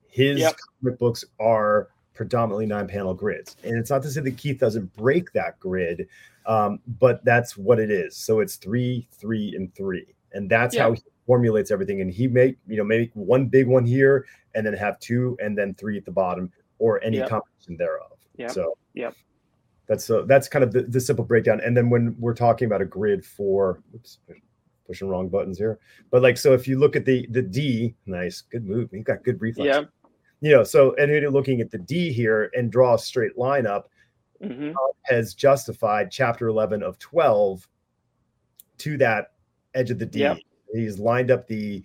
his 0.07 0.39
yep. 0.39 0.55
comic 0.81 0.97
books 0.97 1.25
are 1.39 1.89
predominantly 2.19 2.65
nine 2.65 2.85
panel 2.85 3.13
grids 3.13 3.55
and 3.63 3.77
it's 3.77 3.89
not 3.89 4.03
to 4.03 4.11
say 4.11 4.19
that 4.19 4.35
keith 4.35 4.59
doesn't 4.59 4.93
break 4.97 5.31
that 5.31 5.57
grid 5.57 6.05
um, 6.49 6.79
but 6.99 7.23
that's 7.23 7.55
what 7.55 7.79
it 7.79 7.91
is. 7.91 8.17
So 8.17 8.39
it's 8.39 8.55
three, 8.55 9.07
three, 9.11 9.53
and 9.55 9.73
three, 9.75 10.15
and 10.33 10.49
that's 10.49 10.75
yeah. 10.75 10.83
how 10.83 10.93
he 10.93 11.03
formulates 11.27 11.69
everything. 11.69 12.01
And 12.01 12.11
he 12.11 12.27
make 12.27 12.57
you 12.67 12.77
know 12.77 12.83
make 12.83 13.11
one 13.13 13.45
big 13.45 13.67
one 13.67 13.85
here, 13.85 14.25
and 14.55 14.65
then 14.65 14.73
have 14.73 14.99
two, 14.99 15.37
and 15.39 15.55
then 15.55 15.75
three 15.75 15.95
at 15.95 16.05
the 16.05 16.11
bottom, 16.11 16.51
or 16.79 17.01
any 17.03 17.17
yep. 17.17 17.29
combination 17.29 17.77
thereof. 17.77 18.17
Yeah. 18.35 18.47
So 18.47 18.75
yeah, 18.95 19.11
that's 19.87 20.03
so 20.03 20.23
that's 20.23 20.47
kind 20.47 20.63
of 20.63 20.71
the, 20.71 20.81
the 20.81 20.99
simple 20.99 21.23
breakdown. 21.23 21.61
And 21.63 21.77
then 21.77 21.89
when 21.89 22.15
we're 22.19 22.33
talking 22.33 22.65
about 22.65 22.81
a 22.81 22.85
grid 22.85 23.23
for, 23.23 23.83
oops, 23.93 24.17
pushing 24.87 25.07
wrong 25.07 25.29
buttons 25.29 25.59
here, 25.59 25.77
but 26.09 26.23
like 26.23 26.35
so, 26.35 26.53
if 26.53 26.67
you 26.67 26.79
look 26.79 26.95
at 26.95 27.05
the 27.05 27.27
the 27.29 27.43
D, 27.43 27.93
nice, 28.07 28.41
good 28.41 28.65
move. 28.65 28.89
You 28.91 29.03
got 29.03 29.23
good 29.23 29.39
reflex. 29.39 29.67
Yeah. 29.67 29.83
You 30.41 30.51
know, 30.51 30.63
so 30.63 30.95
and 30.95 31.11
you're 31.11 31.29
looking 31.29 31.61
at 31.61 31.71
the 31.71 31.77
D 31.77 32.11
here 32.13 32.49
and 32.53 32.71
draw 32.71 32.95
a 32.95 32.99
straight 32.99 33.37
line 33.37 33.65
up 33.65 33.89
mm-hmm. 34.43 34.71
has 35.03 35.33
justified 35.33 36.11
chapter 36.11 36.47
11 36.47 36.83
of 36.83 36.97
12 36.99 37.67
to 38.79 38.97
that 38.97 39.31
edge 39.73 39.91
of 39.91 39.99
the 39.99 40.05
D. 40.05 40.19
Yep. 40.19 40.37
He's 40.73 40.99
lined 40.99 41.31
up 41.31 41.47
the 41.47 41.83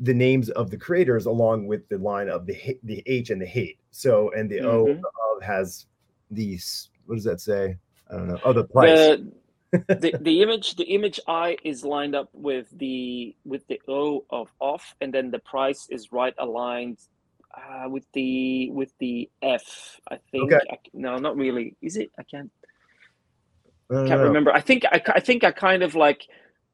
the 0.00 0.14
names 0.14 0.50
of 0.50 0.70
the 0.70 0.76
creators 0.76 1.26
along 1.26 1.68
with 1.68 1.88
the 1.88 1.98
line 1.98 2.28
of 2.28 2.46
the 2.46 2.78
the 2.82 3.02
H 3.06 3.30
and 3.30 3.40
the 3.40 3.46
hate. 3.46 3.78
So 3.90 4.32
and 4.32 4.50
the 4.50 4.58
mm-hmm. 4.58 4.66
O 4.66 5.36
of 5.36 5.42
has 5.42 5.86
these. 6.30 6.90
What 7.06 7.16
does 7.16 7.24
that 7.24 7.40
say? 7.40 7.76
I 8.10 8.16
don't 8.16 8.28
know. 8.28 8.40
Oh, 8.44 8.52
the 8.52 8.64
price. 8.64 8.98
The, 8.98 9.32
the 9.88 10.18
the 10.20 10.42
image 10.42 10.76
the 10.76 10.84
image 10.84 11.20
I 11.26 11.56
is 11.64 11.84
lined 11.84 12.14
up 12.14 12.28
with 12.32 12.66
the 12.78 13.34
with 13.44 13.66
the 13.68 13.80
O 13.88 14.24
of 14.30 14.52
off, 14.60 14.94
and 15.00 15.12
then 15.12 15.30
the 15.30 15.40
price 15.40 15.86
is 15.90 16.12
right 16.12 16.34
aligned 16.38 16.98
uh, 17.56 17.88
with 17.88 18.04
the 18.12 18.70
with 18.70 18.92
the 18.98 19.30
F. 19.42 20.00
I 20.10 20.18
think. 20.30 20.52
Okay. 20.52 20.64
I, 20.70 20.78
no, 20.92 21.16
not 21.18 21.36
really. 21.36 21.76
Is 21.82 21.96
it? 21.96 22.10
I 22.18 22.22
can't 22.24 22.50
I 23.90 24.08
can't 24.08 24.20
know. 24.20 24.26
remember. 24.28 24.52
I 24.52 24.60
think 24.60 24.84
I, 24.86 25.00
I 25.08 25.20
think 25.20 25.44
I 25.44 25.52
kind 25.52 25.82
of 25.82 25.94
like 25.94 26.22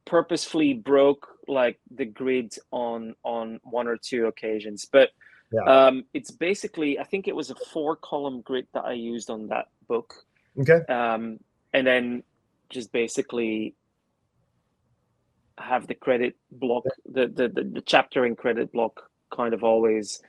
purposefully 0.07 0.75
broke 0.75 1.29
like 1.49 1.79
the 1.91 2.05
grid 2.05 2.55
on 2.71 3.15
on 3.25 3.61
one 3.65 3.87
or 3.89 3.97
two 3.97 4.27
occasions, 4.27 4.87
but 4.91 5.11
Yeah. 5.53 5.65
um, 5.67 6.05
it's 6.15 6.31
basically 6.31 6.99
I 6.99 7.05
think 7.05 7.29
it 7.29 7.37
was 7.37 7.51
a 7.51 7.57
four 7.73 7.97
column 7.97 8.41
grid 8.43 8.67
that 8.75 8.85
I 8.85 8.93
used 8.93 9.31
on 9.31 9.49
that 9.49 9.67
book, 9.89 10.15
Okay. 10.59 10.81
um, 10.89 11.39
and 11.73 11.87
then 11.87 12.23
just 12.71 12.93
basically 12.93 13.75
have 15.59 15.87
the 15.87 15.95
credit 15.95 16.37
block, 16.51 16.85
the, 17.05 17.27
the 17.27 17.49
the 17.49 17.65
the 17.65 17.81
chapter 17.83 18.25
and 18.25 18.39
credit 18.39 18.73
block 18.73 19.11
kind 19.35 19.53
of 19.55 19.63
always 19.65 20.23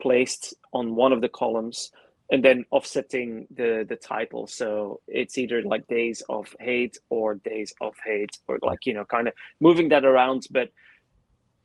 placed 0.00 0.54
on 0.72 0.94
one 0.94 1.12
of 1.12 1.20
the 1.20 1.28
columns 1.28 1.90
and 2.30 2.42
then 2.44 2.64
offsetting 2.70 3.46
the 3.54 3.84
the 3.88 3.96
title 3.96 4.46
so 4.46 5.00
it's 5.06 5.38
either 5.38 5.62
like 5.62 5.86
days 5.86 6.22
of 6.28 6.54
hate 6.60 6.96
or 7.10 7.34
days 7.36 7.74
of 7.80 7.94
hate 8.04 8.38
or 8.48 8.58
like 8.62 8.86
you 8.86 8.94
know 8.94 9.04
kind 9.04 9.28
of 9.28 9.34
moving 9.60 9.88
that 9.88 10.04
around 10.04 10.46
but 10.50 10.70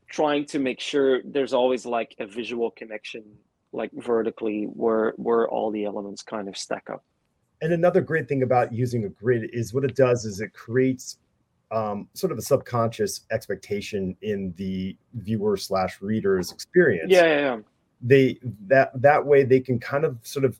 trying 0.09 0.45
to 0.45 0.59
make 0.59 0.79
sure 0.79 1.21
there's 1.23 1.53
always 1.53 1.85
like 1.85 2.15
a 2.19 2.25
visual 2.25 2.71
connection 2.71 3.23
like 3.71 3.91
vertically 3.93 4.65
where 4.65 5.13
where 5.17 5.47
all 5.49 5.71
the 5.71 5.85
elements 5.85 6.21
kind 6.21 6.47
of 6.47 6.57
stack 6.57 6.89
up 6.91 7.03
And 7.61 7.73
another 7.73 8.01
great 8.01 8.27
thing 8.27 8.43
about 8.43 8.73
using 8.73 9.05
a 9.05 9.09
grid 9.09 9.49
is 9.53 9.73
what 9.73 9.83
it 9.83 9.95
does 9.95 10.25
is 10.25 10.41
it 10.41 10.53
creates 10.53 11.17
um, 11.71 12.07
sort 12.13 12.31
of 12.31 12.37
a 12.37 12.41
subconscious 12.41 13.25
expectation 13.31 14.15
in 14.21 14.53
the 14.57 14.95
viewer 15.15 15.57
slash 15.57 16.01
reader's 16.01 16.51
experience. 16.51 17.11
yeah 17.11 17.25
yeah, 17.25 17.39
yeah. 17.39 17.57
They 18.01 18.39
that 18.67 18.91
that 19.01 19.25
way 19.25 19.43
they 19.43 19.59
can 19.59 19.79
kind 19.79 20.05
of 20.05 20.17
sort 20.23 20.45
of 20.45 20.59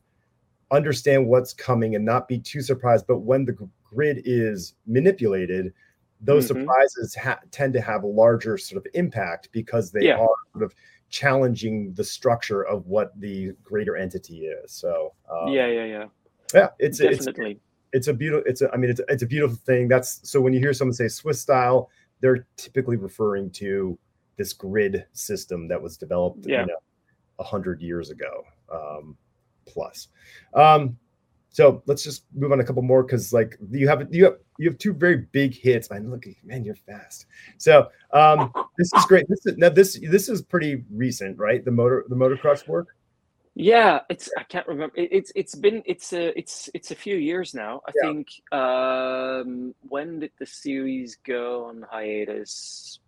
understand 0.72 1.28
what's 1.28 1.54
coming 1.54 1.96
and 1.96 2.04
not 2.04 2.28
be 2.28 2.40
too 2.40 2.62
surprised. 2.62 3.06
But 3.08 3.20
when 3.20 3.46
the 3.46 3.56
grid 3.84 4.22
is 4.26 4.74
manipulated, 4.86 5.74
those 6.20 6.46
Mhm. 6.46 6.48
surprises 6.48 7.16
ha- 7.16 7.40
tend 7.52 7.74
to 7.74 7.82
have 7.82 8.04
a 8.04 8.08
larger 8.08 8.58
sort 8.58 8.84
of 8.84 8.92
impact 8.96 9.50
because 9.52 9.92
they 9.92 10.06
Yeah. 10.08 10.18
are 10.18 10.30
sort 10.52 10.64
of 10.64 10.74
challenging 11.10 11.94
the 11.94 12.04
structure 12.04 12.64
of 12.64 12.86
what 12.88 13.18
the 13.20 13.52
greater 13.64 13.96
entity 13.96 14.48
is. 14.48 14.72
So 14.72 15.14
um, 15.32 15.50
yeah 15.54 15.68
yeah 15.68 15.86
yeah 15.86 16.06
yeah, 16.54 16.70
it's 16.80 17.00
it's 17.00 17.28
it's 17.94 18.08
a 18.08 18.14
beautiful 18.14 18.44
it's 18.46 18.62
a, 18.62 18.70
i 18.74 18.78
mean 18.78 18.90
it's, 18.90 19.00
it's 19.08 19.24
a 19.24 19.26
beautiful 19.26 19.56
thing 19.58 19.88
that's 19.88 20.20
so 20.30 20.42
when 20.42 20.54
you 20.54 20.60
hear 20.60 20.74
someone 20.74 20.94
say 20.94 21.08
swiss 21.08 21.40
style 21.42 21.90
they're 22.20 22.46
typically 22.58 22.98
referring 22.98 23.50
to 23.52 23.98
this 24.38 24.52
grid 24.54 25.06
system 25.14 25.68
that 25.70 25.82
was 25.82 25.96
developed 25.98 26.46
Yeah. 26.46 26.62
you 26.62 26.68
know 26.68 26.78
a 27.40 27.44
hundred 27.44 27.82
years 27.82 28.10
ago 28.10 28.44
um 28.72 29.18
plus 29.66 30.10
um 30.54 30.98
so 31.50 31.82
let's 31.86 32.04
just 32.04 32.26
move 32.36 32.52
on 32.52 32.60
a 32.60 32.64
couple 32.64 32.82
more 32.82 33.04
because 33.04 33.34
like 33.34 33.58
you 33.72 33.88
have 33.88 34.08
you 34.14 34.26
have 34.26 34.38
you 34.58 34.70
have 34.70 34.78
two 34.78 34.94
very 34.94 35.18
big 35.32 35.56
hits 35.56 35.90
i 35.92 35.98
look 35.98 36.26
man 36.44 36.64
you're 36.64 36.76
fast 36.76 37.26
so 37.58 37.88
um 38.14 38.54
this 38.78 38.92
is 38.94 39.06
great 39.06 39.28
this 39.30 39.46
is 39.46 39.58
now 39.58 39.70
this 39.70 40.00
this 40.10 40.30
is 40.30 40.42
pretty 40.42 40.84
recent 40.92 41.38
right 41.38 41.66
the 41.66 41.72
motor 41.72 42.06
the 42.10 42.16
motor 42.16 42.38
crush 42.38 42.68
work 42.68 42.88
Yeah, 43.60 44.02
it's 44.08 44.30
I 44.38 44.44
can't 44.44 44.68
remember. 44.68 44.96
It, 44.96 45.10
it's 45.12 45.32
it's 45.34 45.56
been 45.56 45.82
it's 45.88 46.14
a 46.14 46.38
it's 46.38 46.70
it's 46.76 46.92
a 46.92 46.96
few 46.96 47.16
years 47.16 47.56
now. 47.56 47.82
I 47.88 47.92
Yeah. 47.96 48.08
think 48.08 48.28
um 48.52 49.74
when 49.90 50.20
did 50.20 50.32
the 50.38 50.46
series 50.46 51.18
go 51.26 51.66
on 51.66 51.84
hiatus? 51.90 53.00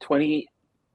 20 0.00 0.48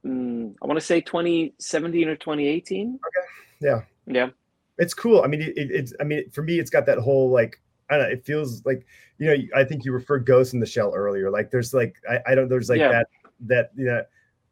mm, 0.06 0.54
I 0.62 0.66
want 0.66 0.80
to 0.80 0.86
say 0.86 1.02
2017 1.02 2.08
or 2.08 2.16
2018. 2.16 3.00
Okay. 3.06 3.28
Yeah. 3.62 3.82
Yeah. 4.06 4.30
it's 4.78 4.94
cool. 4.94 5.22
I 5.24 5.28
mean, 5.28 5.42
it, 5.42 5.58
it, 5.58 5.72
it's 5.72 5.94
I 6.00 6.04
mean, 6.04 6.30
for 6.32 6.42
me, 6.44 6.60
it's 6.60 6.70
got 6.70 6.86
that 6.88 6.98
whole 7.00 7.30
like 7.30 7.62
I 7.90 7.98
don't 7.98 8.08
know. 8.08 8.14
It 8.14 8.26
feels 8.26 8.66
like 8.66 8.86
you 9.18 9.28
know. 9.28 9.36
I 9.56 9.64
think 9.64 9.86
you 9.86 9.92
referred 9.92 10.26
Ghost 10.26 10.54
in 10.54 10.60
the 10.60 10.66
Shell 10.66 10.94
earlier. 10.96 11.30
Like 11.30 11.52
there's 11.52 11.74
like 11.74 11.96
I, 12.10 12.32
I 12.32 12.36
don't 12.36 12.50
there's 12.50 12.70
like 12.70 12.80
Yeah. 12.80 12.90
that 12.92 13.08
that 13.42 13.72
you 13.76 13.86
know. 13.86 14.04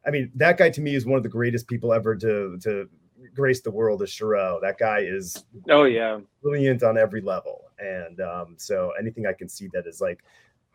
I 0.06 0.10
mean, 0.10 0.30
that 0.36 0.58
guy 0.58 0.68
to 0.70 0.80
me 0.80 0.94
is 0.94 1.06
one 1.06 1.16
of 1.16 1.22
the 1.22 1.28
greatest 1.28 1.66
people 1.68 1.92
ever 1.92 2.14
to 2.16 2.58
to 2.62 2.88
grace 3.34 3.60
the 3.60 3.70
world. 3.70 4.02
Is 4.02 4.10
Shirow. 4.10 4.60
That 4.60 4.78
guy 4.78 5.00
is 5.00 5.44
Oh 5.68 5.84
yeah. 5.84 6.20
brilliant 6.42 6.82
on 6.82 6.96
every 6.98 7.20
level, 7.20 7.70
and 7.78 8.20
um, 8.20 8.54
so 8.58 8.92
anything 8.98 9.26
I 9.26 9.32
can 9.32 9.48
see 9.48 9.68
that 9.72 9.86
is 9.86 10.00
like 10.00 10.22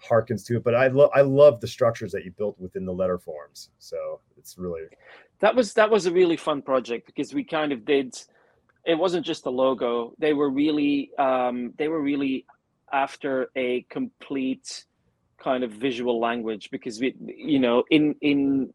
harkens 0.04 0.46
to 0.46 0.58
it. 0.58 0.64
But 0.64 0.76
I 0.76 0.88
love 0.88 1.10
I 1.14 1.22
love 1.22 1.60
the 1.62 1.68
structures 1.68 2.12
that 2.12 2.26
you 2.26 2.32
built 2.32 2.60
within 2.60 2.86
the 2.86 2.94
letter 2.94 3.18
forms. 3.18 3.70
So 3.80 4.20
it's 4.38 4.58
really 4.58 4.84
That 5.40 5.56
was 5.56 5.74
that 5.74 5.90
was 5.90 6.06
a 6.06 6.12
really 6.12 6.38
fun 6.38 6.62
project 6.62 7.06
because 7.06 7.34
we 7.34 7.44
kind 7.44 7.72
of 7.72 7.86
did 7.86 8.16
it 8.86 8.96
wasn't 8.96 9.26
just 9.26 9.46
a 9.46 9.50
logo. 9.50 10.14
They 10.18 10.34
were 10.34 10.50
really 10.50 11.12
um 11.18 11.74
they 11.78 11.88
were 11.88 12.02
really 12.02 12.46
after 12.92 13.50
a 13.56 13.86
complete 13.90 14.86
kind 15.38 15.64
of 15.64 15.72
visual 15.72 16.20
language 16.20 16.70
because 16.72 17.00
we 17.00 17.16
you 17.20 17.60
know 17.60 17.84
in 17.90 18.16
in 18.22 18.74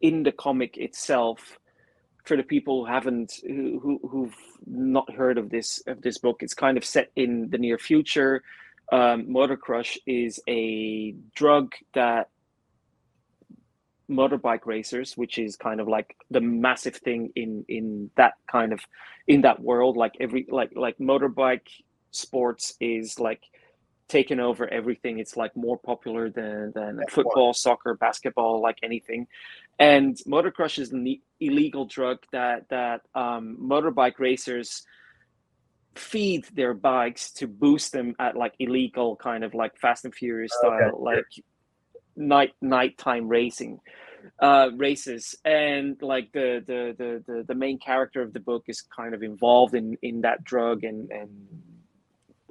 in 0.00 0.22
the 0.22 0.32
comic 0.32 0.76
itself 0.76 1.58
for 2.24 2.36
the 2.36 2.42
people 2.42 2.84
who 2.84 2.92
haven't 2.92 3.34
who, 3.46 3.78
who 3.80 4.08
who've 4.08 4.36
not 4.66 5.12
heard 5.12 5.38
of 5.38 5.50
this 5.50 5.82
of 5.86 6.00
this 6.02 6.18
book 6.18 6.42
it's 6.42 6.54
kind 6.54 6.78
of 6.78 6.84
set 6.84 7.10
in 7.16 7.48
the 7.50 7.58
near 7.58 7.78
future 7.78 8.42
um, 8.92 9.30
motor 9.30 9.56
crush 9.56 9.98
is 10.06 10.40
a 10.48 11.14
drug 11.34 11.74
that 11.94 12.28
motorbike 14.10 14.66
racers 14.66 15.16
which 15.16 15.38
is 15.38 15.56
kind 15.56 15.80
of 15.80 15.86
like 15.86 16.16
the 16.30 16.40
massive 16.40 16.96
thing 16.96 17.30
in 17.36 17.64
in 17.68 18.10
that 18.16 18.32
kind 18.50 18.72
of 18.72 18.80
in 19.28 19.42
that 19.42 19.60
world 19.60 19.96
like 19.96 20.14
every 20.18 20.46
like 20.50 20.72
like 20.74 20.98
motorbike 20.98 21.68
sports 22.10 22.74
is 22.80 23.20
like 23.20 23.40
taken 24.08 24.40
over 24.40 24.66
everything 24.68 25.20
it's 25.20 25.36
like 25.36 25.54
more 25.56 25.78
popular 25.78 26.28
than 26.28 26.72
than 26.74 26.96
F1. 26.96 27.10
football 27.10 27.54
soccer 27.54 27.94
basketball 27.94 28.60
like 28.60 28.78
anything 28.82 29.28
and 29.78 30.18
motor 30.26 30.50
crush 30.50 30.80
is 30.80 30.90
an 30.90 31.16
illegal 31.38 31.84
drug 31.84 32.18
that 32.32 32.68
that 32.68 33.02
um, 33.14 33.56
motorbike 33.62 34.18
racers 34.18 34.82
feed 35.94 36.44
their 36.54 36.74
bikes 36.74 37.32
to 37.32 37.46
boost 37.46 37.92
them 37.92 38.14
at 38.18 38.36
like 38.36 38.54
illegal 38.58 39.16
kind 39.16 39.42
of 39.44 39.54
like 39.54 39.76
fast 39.76 40.04
and 40.04 40.14
furious 40.14 40.52
style 40.58 40.78
sure. 40.78 40.98
like 41.00 41.24
night 42.16 42.52
nighttime 42.60 43.28
racing 43.28 43.80
uh 44.40 44.68
races 44.76 45.34
and 45.44 46.00
like 46.02 46.30
the, 46.32 46.62
the 46.66 46.94
the 46.98 47.24
the 47.26 47.42
the 47.44 47.54
main 47.54 47.78
character 47.78 48.20
of 48.22 48.32
the 48.32 48.40
book 48.40 48.64
is 48.68 48.82
kind 48.82 49.14
of 49.14 49.22
involved 49.22 49.74
in 49.74 49.96
in 50.02 50.20
that 50.20 50.44
drug 50.44 50.84
and 50.84 51.10
and 51.10 51.30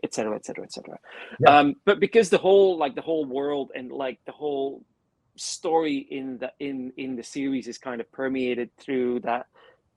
etc 0.04 0.36
etc 0.36 0.36
et 0.36 0.46
cetera 0.46 0.64
et 0.66 0.74
cetera 0.74 1.00
Yeah. 1.40 1.60
um 1.60 1.76
but 1.86 2.00
because 2.00 2.30
the 2.30 2.38
whole 2.38 2.78
like 2.78 2.96
the 2.96 3.02
whole 3.02 3.26
world 3.26 3.72
and 3.76 3.92
like 3.92 4.20
the 4.26 4.32
whole 4.32 4.84
story 5.36 5.98
in 5.98 6.38
the 6.40 6.52
in 6.60 6.92
in 6.98 7.16
the 7.16 7.24
series 7.24 7.68
is 7.68 7.78
kind 7.78 8.02
of 8.02 8.12
permeated 8.12 8.70
through 8.78 9.22
that 9.22 9.46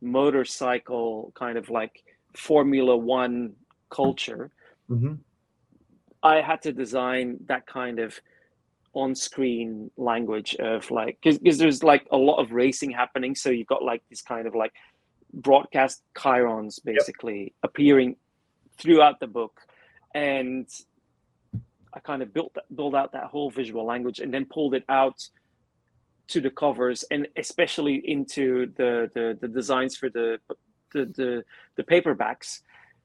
motorcycle 0.00 1.32
kind 1.34 1.56
of 1.58 1.70
like 1.70 2.02
formula 2.34 2.96
one 2.96 3.54
culture 3.90 4.50
Mhm. 4.90 5.18
I 6.22 6.40
had 6.40 6.62
to 6.62 6.72
design 6.72 7.38
that 7.46 7.66
kind 7.66 7.98
of 7.98 8.20
on-screen 8.94 9.90
language 9.96 10.54
of 10.56 10.90
like 10.90 11.18
because 11.22 11.58
there's 11.58 11.82
like 11.82 12.06
a 12.12 12.16
lot 12.16 12.36
of 12.36 12.52
racing 12.52 12.90
happening 12.90 13.34
so 13.34 13.48
you've 13.48 13.66
got 13.66 13.82
like 13.82 14.02
this 14.10 14.20
kind 14.20 14.46
of 14.46 14.54
like 14.54 14.72
broadcast 15.32 16.02
chyrons 16.14 16.78
basically 16.84 17.54
appearing 17.62 18.16
throughout 18.76 19.18
the 19.18 19.26
book 19.26 19.62
and 20.14 20.68
i 21.94 22.00
kind 22.00 22.20
of 22.22 22.34
built 22.34 22.52
that, 22.52 22.64
built 22.76 22.94
out 22.94 23.12
that 23.12 23.24
whole 23.24 23.50
visual 23.50 23.86
language 23.86 24.18
and 24.18 24.32
then 24.32 24.44
pulled 24.44 24.74
it 24.74 24.84
out 24.90 25.26
to 26.28 26.42
the 26.42 26.50
covers 26.50 27.02
and 27.10 27.26
especially 27.38 27.96
into 28.04 28.66
the 28.76 29.10
the, 29.14 29.38
the 29.40 29.48
designs 29.48 29.96
for 29.96 30.10
the, 30.10 30.38
the 30.92 31.06
the 31.06 31.44
the 31.76 31.82
paperbacks 31.82 32.60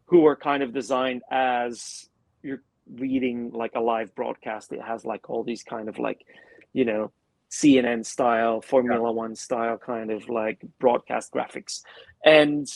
who 0.06 0.22
were 0.22 0.36
kind 0.36 0.64
of 0.64 0.74
designed 0.74 1.22
as 1.32 2.10
you're 2.42 2.62
reading 2.96 3.52
like 3.52 3.74
a 3.76 3.80
live 3.80 4.14
broadcast. 4.16 4.72
It 4.72 4.82
has 4.82 5.06
like 5.06 5.30
all 5.30 5.44
these 5.44 5.64
kind 5.64 5.90
of 5.90 6.00
like 6.00 6.26
you 6.74 6.86
know 6.86 7.12
cnn 7.50 8.06
style 8.06 8.60
formula 8.60 9.10
one 9.10 9.34
style 9.34 9.78
kind 9.78 10.12
of 10.12 10.28
like 10.30 10.60
broadcast 10.80 11.32
graphics. 11.32 11.82
And 12.26 12.68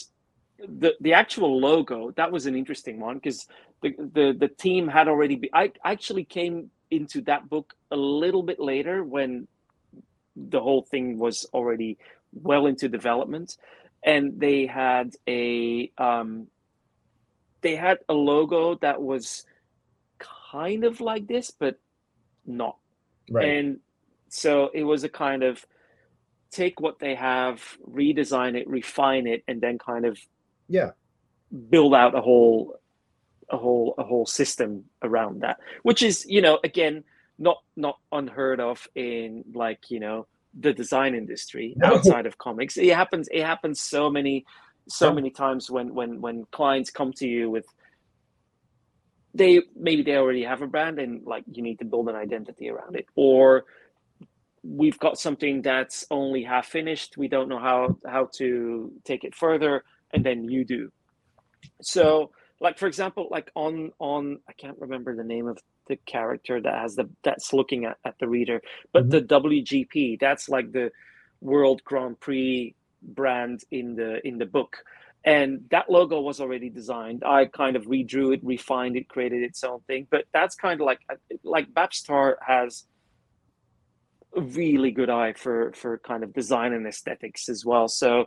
the 0.66 0.94
the 1.00 1.12
actual 1.12 1.58
logo 1.60 2.10
that 2.12 2.30
was 2.30 2.46
an 2.46 2.54
interesting 2.56 3.00
one 3.00 3.16
because 3.16 3.46
the, 3.82 3.94
the 3.98 4.36
the 4.38 4.48
team 4.48 4.86
had 4.86 5.08
already 5.08 5.36
be 5.36 5.50
i 5.52 5.70
actually 5.84 6.24
came 6.24 6.70
into 6.90 7.20
that 7.22 7.48
book 7.48 7.74
a 7.90 7.96
little 7.96 8.42
bit 8.42 8.60
later 8.60 9.02
when 9.02 9.48
the 10.36 10.60
whole 10.60 10.82
thing 10.82 11.18
was 11.18 11.46
already 11.52 11.98
well 12.32 12.66
into 12.66 12.88
development 12.88 13.56
and 14.04 14.38
they 14.38 14.66
had 14.66 15.14
a 15.28 15.90
um 15.98 16.48
they 17.60 17.76
had 17.76 17.98
a 18.08 18.14
logo 18.14 18.74
that 18.76 19.00
was 19.00 19.44
kind 20.18 20.84
of 20.84 21.00
like 21.00 21.28
this, 21.28 21.50
but 21.50 21.78
not. 22.44 22.76
Right. 23.30 23.48
And 23.48 23.78
so 24.28 24.70
it 24.74 24.82
was 24.82 25.04
a 25.04 25.08
kind 25.08 25.42
of 25.44 25.64
take 26.50 26.80
what 26.80 26.98
they 26.98 27.14
have, 27.14 27.62
redesign 27.88 28.56
it, 28.56 28.68
refine 28.68 29.26
it, 29.26 29.44
and 29.46 29.60
then 29.60 29.78
kind 29.78 30.04
of 30.04 30.18
yeah 30.68 30.90
build 31.70 31.94
out 31.94 32.14
a 32.14 32.20
whole 32.20 32.78
a 33.50 33.56
whole 33.56 33.94
a 33.98 34.02
whole 34.02 34.24
system 34.24 34.84
around 35.02 35.42
that 35.42 35.58
which 35.82 36.02
is 36.02 36.24
you 36.26 36.40
know 36.40 36.58
again 36.64 37.04
not 37.38 37.58
not 37.76 37.98
unheard 38.12 38.60
of 38.60 38.88
in 38.94 39.44
like 39.52 39.90
you 39.90 40.00
know 40.00 40.26
the 40.58 40.72
design 40.72 41.14
industry 41.14 41.74
No. 41.76 41.94
outside 41.94 42.26
of 42.26 42.36
comics 42.38 42.76
it 42.76 42.94
happens 42.94 43.28
it 43.32 43.42
happens 43.44 43.80
so 43.80 44.10
many 44.10 44.44
so 44.88 45.08
Yeah. 45.08 45.14
many 45.14 45.30
times 45.30 45.70
when 45.70 45.94
when 45.94 46.20
when 46.20 46.44
clients 46.52 46.90
come 46.90 47.12
to 47.14 47.26
you 47.26 47.50
with 47.50 47.66
they 49.34 49.62
maybe 49.74 50.02
they 50.02 50.16
already 50.16 50.42
have 50.44 50.60
a 50.62 50.66
brand 50.66 50.98
and 50.98 51.24
like 51.26 51.44
you 51.50 51.62
need 51.62 51.78
to 51.78 51.84
build 51.86 52.08
an 52.08 52.16
identity 52.16 52.68
around 52.68 52.96
it 52.96 53.06
or 53.14 53.64
we've 54.62 54.98
got 54.98 55.18
something 55.18 55.62
that's 55.62 56.04
only 56.10 56.42
half 56.44 56.66
finished 56.66 57.16
we 57.16 57.28
don't 57.28 57.48
know 57.48 57.58
how 57.58 57.96
how 58.06 58.28
to 58.34 58.92
take 59.04 59.24
it 59.24 59.34
further 59.34 59.82
and 60.12 60.24
then 60.24 60.44
you 60.44 60.64
do 60.64 60.90
so 61.80 62.30
like 62.60 62.78
for 62.78 62.86
example 62.86 63.28
like 63.30 63.50
on 63.56 63.90
on 63.98 64.38
i 64.48 64.52
can't 64.52 64.78
remember 64.78 65.16
the 65.16 65.24
name 65.24 65.48
of 65.48 65.58
the 65.88 65.96
character 66.06 66.60
that 66.60 66.74
has 66.78 66.96
the 66.96 67.08
that's 67.24 67.52
looking 67.52 67.84
at, 67.84 67.96
at 68.04 68.14
the 68.20 68.28
reader. 68.28 68.60
But 68.92 69.08
Mhm. 69.08 69.10
the 69.10 69.22
wgp 69.22 70.18
that's 70.20 70.48
like 70.48 70.72
the 70.72 70.90
world 71.40 71.82
grand 71.84 72.20
prix 72.20 72.74
brand 73.02 73.60
in 73.70 73.96
the 73.96 74.26
in 74.26 74.38
the 74.38 74.46
book. 74.46 74.76
And 75.24 75.66
that 75.70 75.88
logo 75.90 76.20
was 76.20 76.40
already 76.40 76.68
designed. 76.68 77.22
I 77.24 77.46
kind 77.46 77.76
of 77.76 77.84
redrew 77.86 78.34
it 78.34 78.40
refined 78.44 78.96
it 78.96 79.08
created 79.08 79.42
its 79.42 79.62
own 79.64 79.80
thing. 79.86 80.06
But 80.10 80.24
that's 80.32 80.54
kind 80.56 80.80
of 80.80 80.84
like 80.86 81.00
like 81.44 81.72
Babs 81.74 82.02
Tarr 82.02 82.38
has 82.46 82.84
a 84.36 84.40
really 84.40 84.90
good 84.90 85.10
eye 85.10 85.32
for 85.34 85.72
for 85.74 85.98
kind 85.98 86.24
of 86.24 86.32
design 86.32 86.72
and 86.72 86.86
aesthetics 86.86 87.48
as 87.48 87.64
well. 87.64 87.88
So 87.88 88.26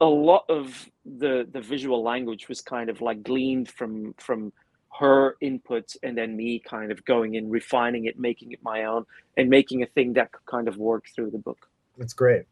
a 0.00 0.06
lot 0.06 0.44
of 0.48 0.88
the 1.04 1.46
the 1.52 1.60
visual 1.60 2.02
language 2.02 2.48
was 2.48 2.60
kind 2.60 2.90
of 2.90 3.00
like 3.00 3.22
gleaned 3.22 3.68
from 3.70 4.14
from 4.18 4.52
her 4.98 5.36
inputs 5.42 5.96
and 6.02 6.16
then 6.16 6.36
me 6.36 6.58
kind 6.58 6.92
of 6.92 7.04
going 7.04 7.34
in 7.34 7.48
refining 7.48 8.04
it 8.04 8.18
making 8.18 8.52
it 8.52 8.62
my 8.62 8.84
own 8.84 9.04
and 9.36 9.48
making 9.48 9.82
a 9.82 9.86
thing 9.86 10.12
that 10.12 10.30
could 10.32 10.44
kind 10.46 10.68
of 10.68 10.76
work 10.76 11.04
through 11.14 11.30
the 11.30 11.38
book 11.38 11.68
That's 11.98 12.12
great. 12.14 12.44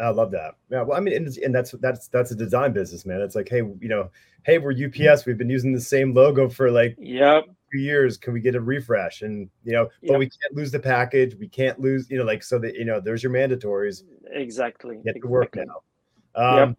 I 0.00 0.10
love 0.10 0.30
that. 0.32 0.56
Yeah. 0.68 0.82
Well, 0.82 0.96
I 0.96 1.00
mean, 1.00 1.14
and, 1.14 1.26
and 1.38 1.54
that's 1.54 1.70
that's 1.80 2.08
that's 2.08 2.30
a 2.30 2.34
design 2.34 2.74
business, 2.74 3.06
man. 3.06 3.22
It's 3.22 3.34
like, 3.34 3.48
hey, 3.48 3.62
you 3.80 3.88
know, 3.88 4.10
hey, 4.42 4.58
we're 4.58 4.72
UPS. 4.72 5.24
We've 5.24 5.38
been 5.38 5.48
using 5.48 5.72
the 5.72 5.80
same 5.80 6.12
logo 6.12 6.50
for 6.50 6.70
like 6.70 6.96
yep 6.98 7.44
two 7.72 7.78
years. 7.78 8.16
Can 8.16 8.32
we 8.32 8.40
get 8.40 8.54
a 8.54 8.60
refresh? 8.60 9.22
And 9.22 9.48
you 9.64 9.72
know, 9.72 9.88
but 10.02 10.10
Yep. 10.12 10.18
we 10.18 10.26
can't 10.26 10.54
lose 10.54 10.70
the 10.70 10.78
package. 10.78 11.34
We 11.36 11.48
can't 11.48 11.80
lose, 11.80 12.10
you 12.10 12.18
know, 12.18 12.24
like 12.24 12.42
so 12.42 12.58
that 12.58 12.74
you 12.74 12.84
know, 12.84 13.00
there's 13.00 13.22
your 13.22 13.32
mandatories. 13.32 14.02
exactly 14.30 15.00
Get 15.04 15.20
to 15.20 15.26
work 15.26 15.56
exactly. 15.56 15.72
now. 16.36 16.62
Um, 16.62 16.68
Yep. 16.68 16.78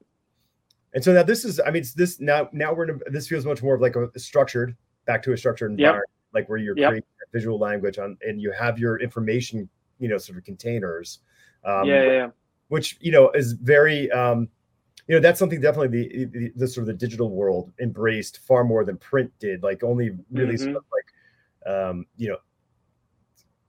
And 0.93 1.03
so 1.03 1.13
now 1.13 1.23
this 1.23 1.43
is, 1.45 1.59
I 1.59 1.65
mean, 1.71 1.81
it's 1.81 1.93
this 1.93 2.19
now. 2.19 2.49
Now 2.53 2.73
we're 2.73 2.85
in 2.89 3.01
a, 3.05 3.09
this 3.11 3.27
feels 3.27 3.45
much 3.45 3.61
more 3.61 3.75
of 3.75 3.81
like 3.81 3.95
a 3.95 4.17
structured, 4.17 4.75
back 5.07 5.23
to 5.23 5.33
a 5.33 5.37
structured 5.37 5.71
Yep. 5.71 5.79
environment, 5.79 6.09
like 6.33 6.47
where 6.49 6.59
you're 6.59 6.77
Yep. 6.77 6.89
creating 6.89 7.07
visual 7.33 7.57
language 7.59 7.97
on, 7.97 8.17
and 8.21 8.39
you 8.41 8.51
have 8.51 8.77
your 8.79 8.99
information, 8.99 9.67
you 9.99 10.07
know, 10.07 10.17
sort 10.17 10.37
of 10.37 10.43
containers. 10.45 11.19
Um, 11.65 11.85
yeah, 11.87 12.03
yeah, 12.03 12.11
yeah. 12.11 12.29
which 12.69 12.97
you 13.01 13.11
know 13.11 13.31
is 13.31 13.53
very 13.53 14.09
um 14.11 14.47
you 15.07 15.15
know 15.15 15.19
that's 15.19 15.39
something 15.39 15.59
definitely 15.59 15.87
the, 16.07 16.25
the 16.25 16.51
the 16.55 16.67
sort 16.67 16.83
of 16.83 16.87
the 16.87 16.93
digital 16.93 17.29
world 17.31 17.71
embraced 17.81 18.39
far 18.45 18.63
more 18.63 18.85
than 18.85 18.95
print 18.97 19.31
did 19.39 19.63
like 19.63 19.83
only 19.83 20.11
really 20.31 20.55
sort 20.55 20.71
Mhm. 20.73 20.77
of 20.77 20.83
like 20.95 21.73
um 21.73 22.05
you 22.15 22.29
know 22.29 22.37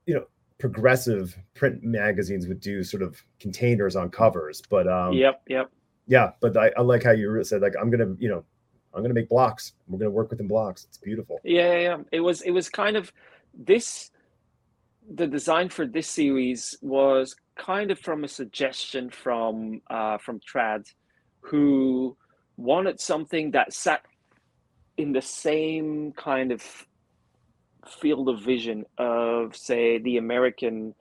you 0.05 0.13
know 0.15 0.25
progressive 0.59 1.37
print 1.55 1.83
magazines 1.83 2.47
would 2.47 2.59
do 2.59 2.83
sort 2.83 3.01
of 3.03 3.21
containers 3.39 3.95
on 3.95 4.09
covers 4.09 4.61
but 4.69 4.87
um 4.87 5.13
yep, 5.13 5.41
yep. 5.47 5.69
yeah 6.07 6.31
but 6.41 6.55
I, 6.57 6.71
I 6.77 6.81
like 6.81 7.03
how 7.03 7.11
you 7.11 7.43
said 7.43 7.61
like 7.61 7.73
i'm 7.81 7.89
gonna 7.89 8.15
you 8.19 8.29
know 8.29 8.43
i'm 8.93 9.01
gonna 9.01 9.13
make 9.13 9.29
blocks. 9.29 9.73
We're 9.87 9.99
gonna 9.99 10.11
work 10.11 10.29
within 10.29 10.47
blocks. 10.47 10.85
It's 10.85 10.97
beautiful. 10.97 11.39
Yeah, 11.43 11.73
yeah, 11.73 11.79
yeah. 11.79 11.97
It 12.11 12.19
was 12.21 12.41
it 12.41 12.51
was 12.51 12.69
kind 12.69 12.95
of 12.95 13.11
this 13.53 14.11
the 15.11 15.27
design 15.27 15.69
for 15.69 15.85
this 15.85 16.07
series 16.07 16.77
was 16.81 17.35
kind 17.55 17.91
of 17.91 17.99
from 17.99 18.23
a 18.23 18.27
suggestion 18.27 19.09
from 19.09 19.81
uh 19.89 20.17
from 20.17 20.39
Tradd 20.39 20.85
who 21.41 22.15
wanted 22.57 22.99
something 22.99 23.51
that 23.51 23.73
sat 23.73 24.03
in 24.97 25.13
the 25.13 25.21
same 25.21 26.11
kind 26.13 26.51
of 26.51 26.61
field 27.87 28.29
of 28.29 28.41
vision 28.41 28.85
of 28.97 29.55
say 29.55 29.97
the 29.99 30.17
American 30.17 30.93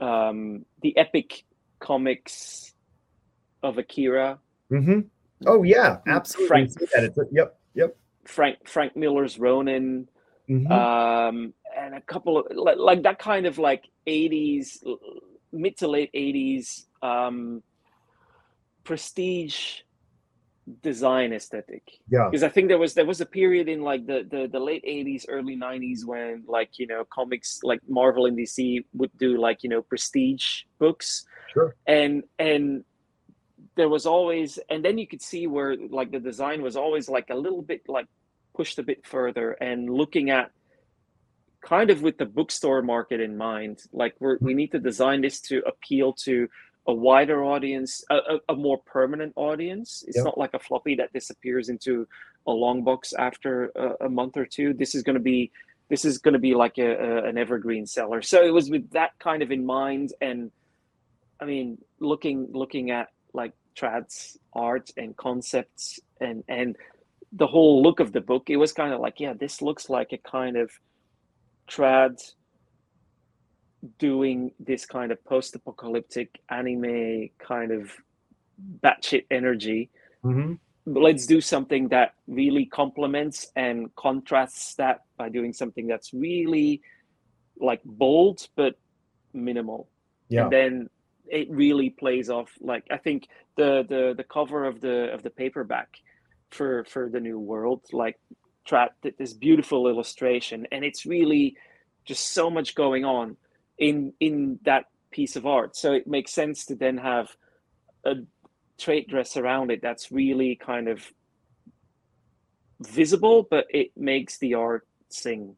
um 0.00 0.64
the 0.82 0.96
epic 0.96 1.44
comics 1.80 2.72
of 3.62 3.78
Akira. 3.78 4.38
Hmm 4.68 5.00
oh 5.46 5.62
yeah 5.62 5.98
absolutely. 6.06 6.48
Frank- 6.48 6.72
that. 6.92 7.04
It's- 7.04 7.28
yep 7.32 7.58
yep. 7.74 7.96
Frank 8.26 8.58
Frank 8.66 8.96
Miller's 8.96 9.38
Ronin 9.38 10.08
Mhm. 10.48 10.70
um, 10.70 11.54
and 11.74 11.94
a 11.94 12.00
couple 12.02 12.36
of 12.38 12.44
like, 12.54 12.76
like 12.78 13.02
that 13.04 13.18
kind 13.18 13.46
of 13.46 13.58
like 13.58 13.84
80s 14.06 14.78
mid 15.52 15.76
to 15.78 15.88
late 15.88 16.10
80s 16.12 16.84
um, 17.02 17.62
prestige 18.84 19.80
design 20.82 21.32
aesthetic. 21.32 21.82
Yeah. 22.10 22.28
Because 22.30 22.42
i 22.42 22.48
think 22.48 22.68
there 22.68 22.78
was 22.78 22.94
there 22.94 23.04
was 23.04 23.20
a 23.20 23.26
period 23.26 23.68
in 23.68 23.82
like 23.82 24.06
the, 24.06 24.26
the 24.30 24.48
the 24.50 24.58
late 24.60 24.82
80s 24.84 25.24
early 25.28 25.56
90s 25.56 26.04
when 26.06 26.42
like 26.46 26.78
you 26.78 26.86
know 26.86 27.04
comics 27.12 27.60
like 27.62 27.80
marvel 27.88 28.24
and 28.26 28.36
dc 28.36 28.82
would 28.94 29.10
do 29.18 29.36
like 29.38 29.62
you 29.62 29.68
know 29.68 29.82
prestige 29.82 30.62
books. 30.78 31.24
Sure. 31.52 31.74
And 31.86 32.22
and 32.38 32.84
there 33.76 33.88
was 33.88 34.06
always 34.06 34.58
and 34.70 34.84
then 34.84 34.98
you 34.98 35.06
could 35.06 35.22
see 35.22 35.46
where 35.46 35.76
like 35.90 36.10
the 36.10 36.20
design 36.20 36.62
was 36.62 36.76
always 36.76 37.08
like 37.08 37.30
a 37.30 37.34
little 37.34 37.62
bit 37.62 37.82
like 37.88 38.06
pushed 38.56 38.78
a 38.78 38.82
bit 38.82 39.04
further 39.06 39.52
and 39.52 39.90
looking 39.90 40.30
at 40.30 40.50
kind 41.64 41.90
of 41.90 42.02
with 42.02 42.18
the 42.18 42.26
bookstore 42.26 42.82
market 42.82 43.20
in 43.20 43.36
mind 43.36 43.80
like 43.92 44.14
we're, 44.20 44.38
we 44.40 44.54
need 44.54 44.70
to 44.72 44.78
design 44.78 45.20
this 45.22 45.40
to 45.40 45.62
appeal 45.66 46.12
to 46.12 46.48
a 46.86 46.92
wider 46.94 47.42
audience 47.42 48.04
a, 48.10 48.16
a, 48.16 48.38
a 48.50 48.54
more 48.54 48.78
permanent 48.86 49.32
audience. 49.36 50.04
It's 50.06 50.18
Yeah. 50.18 50.24
not 50.24 50.36
like 50.36 50.52
a 50.52 50.58
floppy 50.58 50.96
that 50.96 51.12
disappears 51.14 51.70
into 51.70 52.06
a 52.46 52.52
long 52.52 52.84
box 52.84 53.14
after 53.14 53.72
a, 53.74 54.04
a 54.04 54.08
month 54.10 54.36
or 54.36 54.44
two. 54.44 54.74
This 54.74 54.94
is 54.94 55.02
going 55.02 55.14
to 55.16 55.22
be 55.22 55.50
this 55.88 56.04
is 56.04 56.18
going 56.18 56.34
to 56.34 56.38
be 56.38 56.54
like 56.54 56.76
a, 56.78 56.90
a, 56.92 57.24
an 57.24 57.38
evergreen 57.38 57.86
seller. 57.86 58.20
So 58.22 58.42
it 58.44 58.50
was 58.52 58.68
with 58.70 58.90
that 58.90 59.12
kind 59.18 59.42
of 59.42 59.50
in 59.50 59.64
mind 59.66 60.12
and 60.20 60.50
i 61.40 61.44
mean 61.44 61.78
looking 62.00 62.48
looking 62.52 62.90
at 62.90 63.08
like 63.32 63.52
tradd's 63.76 64.38
art 64.52 64.90
and 64.96 65.16
concepts 65.16 66.00
and 66.20 66.44
and 66.48 66.76
the 67.32 67.46
whole 67.46 67.82
look 67.82 68.00
of 68.00 68.12
the 68.12 68.20
book 68.20 68.48
it 68.48 68.56
was 68.56 68.72
kind 68.72 68.92
of 68.94 69.00
like 69.00 69.18
yeah 69.18 69.32
this 69.32 69.60
looks 69.60 69.90
like 69.90 70.12
a 70.12 70.18
kind 70.18 70.56
of 70.56 70.70
trad 71.68 72.20
doing 73.98 74.50
this 74.58 74.86
kind 74.86 75.12
of 75.12 75.22
post-apocalyptic 75.24 76.40
anime 76.48 77.28
kind 77.38 77.70
of 77.70 77.92
batshit 78.82 79.26
energy. 79.30 79.90
Hmm 80.22 80.54
let's 80.86 81.26
do 81.26 81.40
something 81.40 81.88
that 81.88 82.14
really 82.26 82.66
complements 82.66 83.48
and 83.56 83.94
contrasts 83.96 84.74
that 84.74 85.00
by 85.16 85.28
doing 85.28 85.52
something 85.52 85.86
that's 85.86 86.12
really 86.12 86.82
like 87.58 87.80
bold 87.84 88.46
but 88.56 88.74
minimal. 89.32 89.88
Yeah. 90.28 90.44
and 90.44 90.52
then 90.52 90.90
it 91.26 91.48
really 91.50 91.90
plays 91.90 92.28
off 92.30 92.50
like 92.60 92.84
i 92.90 92.96
think 92.96 93.28
the 93.56 93.84
the 93.88 94.14
the 94.16 94.24
cover 94.24 94.64
of 94.64 94.80
the 94.80 95.12
of 95.12 95.22
the 95.22 95.30
paperback 95.30 95.88
for 96.50 96.84
for 96.84 97.08
the 97.08 97.20
new 97.20 97.38
world 97.38 97.80
like 97.92 98.18
tradd 98.68 98.90
did 99.02 99.14
this 99.18 99.32
beautiful 99.32 99.88
illustration 99.88 100.66
and 100.72 100.84
it's 100.84 101.06
really 101.06 101.56
just 102.04 102.32
so 102.32 102.50
much 102.50 102.74
going 102.74 103.04
on 103.04 103.36
in 103.78 104.12
in 104.20 104.58
that 104.64 104.84
piece 105.10 105.36
of 105.36 105.46
art. 105.46 105.76
So 105.76 105.92
it 105.92 106.06
makes 106.06 106.32
sense 106.32 106.66
to 106.66 106.74
then 106.74 106.98
have 106.98 107.28
a 108.04 108.16
trade 108.78 109.06
dress 109.08 109.36
around 109.36 109.70
it 109.70 109.80
that's 109.80 110.10
really 110.10 110.56
kind 110.56 110.88
of 110.88 111.00
visible 112.80 113.46
but 113.48 113.66
it 113.70 113.92
makes 113.96 114.36
the 114.38 114.52
art 114.52 114.84
sing 115.08 115.54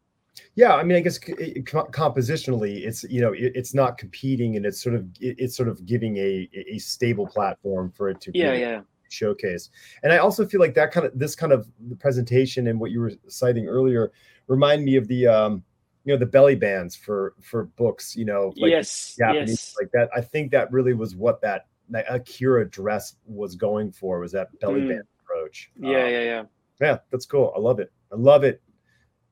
Yeah, 0.55 0.75
I 0.75 0.83
mean, 0.83 0.97
I 0.97 1.01
guess 1.01 1.19
it- 1.29 1.67
co- 1.67 1.87
compositionally, 1.87 2.87
it's 2.87 3.05
you 3.05 3.21
know, 3.21 3.33
it's 3.37 3.75
not 3.75 3.99
competing, 3.99 4.57
and 4.57 4.65
it's 4.67 4.81
sort 4.83 4.95
of 4.95 5.07
it's 5.21 5.57
sort 5.57 5.69
of 5.69 5.85
giving 5.87 6.17
a 6.17 6.49
a 6.55 6.79
stable 6.79 7.27
platform 7.27 7.91
for 7.91 8.09
it 8.09 8.21
to 8.23 8.31
yeah 8.35 8.53
yeah 8.55 8.81
showcase. 9.09 9.71
And 10.03 10.13
I 10.13 10.19
also 10.19 10.47
feel 10.47 10.61
like 10.61 10.75
that 10.75 10.93
kind 10.93 11.07
of 11.07 11.19
this 11.19 11.35
kind 11.37 11.53
of 11.53 11.69
the 11.89 11.97
presentation 11.97 12.67
and 12.69 12.81
what 12.81 12.91
you 12.91 13.01
were 13.01 13.13
citing 13.29 13.67
earlier 13.69 14.13
remind 14.49 14.85
me 14.85 14.97
of 14.97 15.07
the 15.09 15.27
um 15.27 15.63
you 16.05 16.13
know 16.13 16.19
the 16.19 16.27
belly 16.27 16.55
bands 16.55 16.95
for 16.97 17.35
for 17.41 17.65
books. 17.77 18.17
You 18.17 18.25
know, 18.25 18.53
like 18.57 18.71
yes 18.71 19.15
Japanese 19.19 19.51
yes 19.51 19.75
like 19.81 19.91
that. 19.93 20.09
I 20.17 20.21
think 20.21 20.51
that 20.53 20.71
really 20.73 20.93
was 20.95 21.15
what 21.17 21.41
that, 21.43 21.67
that 21.91 22.05
Akira 22.13 22.69
dress 22.69 23.17
was 23.27 23.55
going 23.55 23.93
for 23.93 24.21
was 24.21 24.33
that 24.33 24.49
belly 24.61 24.81
Mm. 24.83 24.89
band 24.89 25.03
approach. 25.23 25.71
yeah 25.77 25.89
Um, 25.89 25.95
yeah 26.13 26.23
yeah 26.23 26.43
yeah, 26.81 26.99
that's 27.11 27.25
cool. 27.27 27.53
I 27.57 27.59
love 27.61 27.81
it. 27.81 27.91
I 28.13 28.17
love 28.17 28.45
it. 28.45 28.61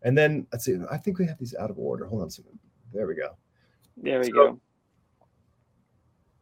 And 0.05 0.17
then 0.17 0.47
let's 0.53 0.65
see. 0.65 0.77
I 0.91 0.97
think 0.99 1.19
we 1.19 1.27
have 1.27 1.39
these 1.39 1.55
out 1.59 1.71
of 1.71 1.79
order. 1.79 2.07
Hold 2.07 2.23
on 2.23 2.29
a 2.29 2.31
second. 2.31 2.59
There 2.93 3.07
we 3.07 3.15
go. 3.15 3.31
There 3.97 4.21
we 4.21 4.27
So- 4.27 4.33
go. 4.33 4.61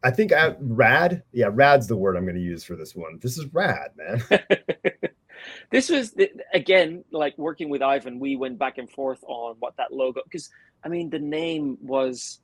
I 0.04 0.10
think 0.10 0.32
I, 0.32 0.56
rad. 0.58 1.22
Yeah, 1.32 1.48
rad's 1.52 1.86
the 1.86 1.96
word 1.96 2.16
I'm 2.16 2.24
going 2.24 2.34
to 2.34 2.40
use 2.42 2.64
for 2.64 2.74
this 2.74 2.96
one. 2.96 3.20
This 3.22 3.38
is 3.38 3.46
rad, 3.54 3.90
man. 3.96 4.20
this 5.70 5.88
was 5.88 6.10
the- 6.10 6.32
again 6.52 7.04
like 7.12 7.38
working 7.38 7.68
with 7.68 7.82
Ivan. 7.82 8.18
We 8.18 8.34
went 8.34 8.58
back 8.58 8.78
and 8.78 8.90
forth 8.90 9.22
on 9.28 9.54
what 9.60 9.76
that 9.76 9.92
logo 9.92 10.20
because 10.24 10.50
I 10.84 10.88
mean 10.88 11.08
the 11.10 11.20
name 11.20 11.78
was. 11.80 12.40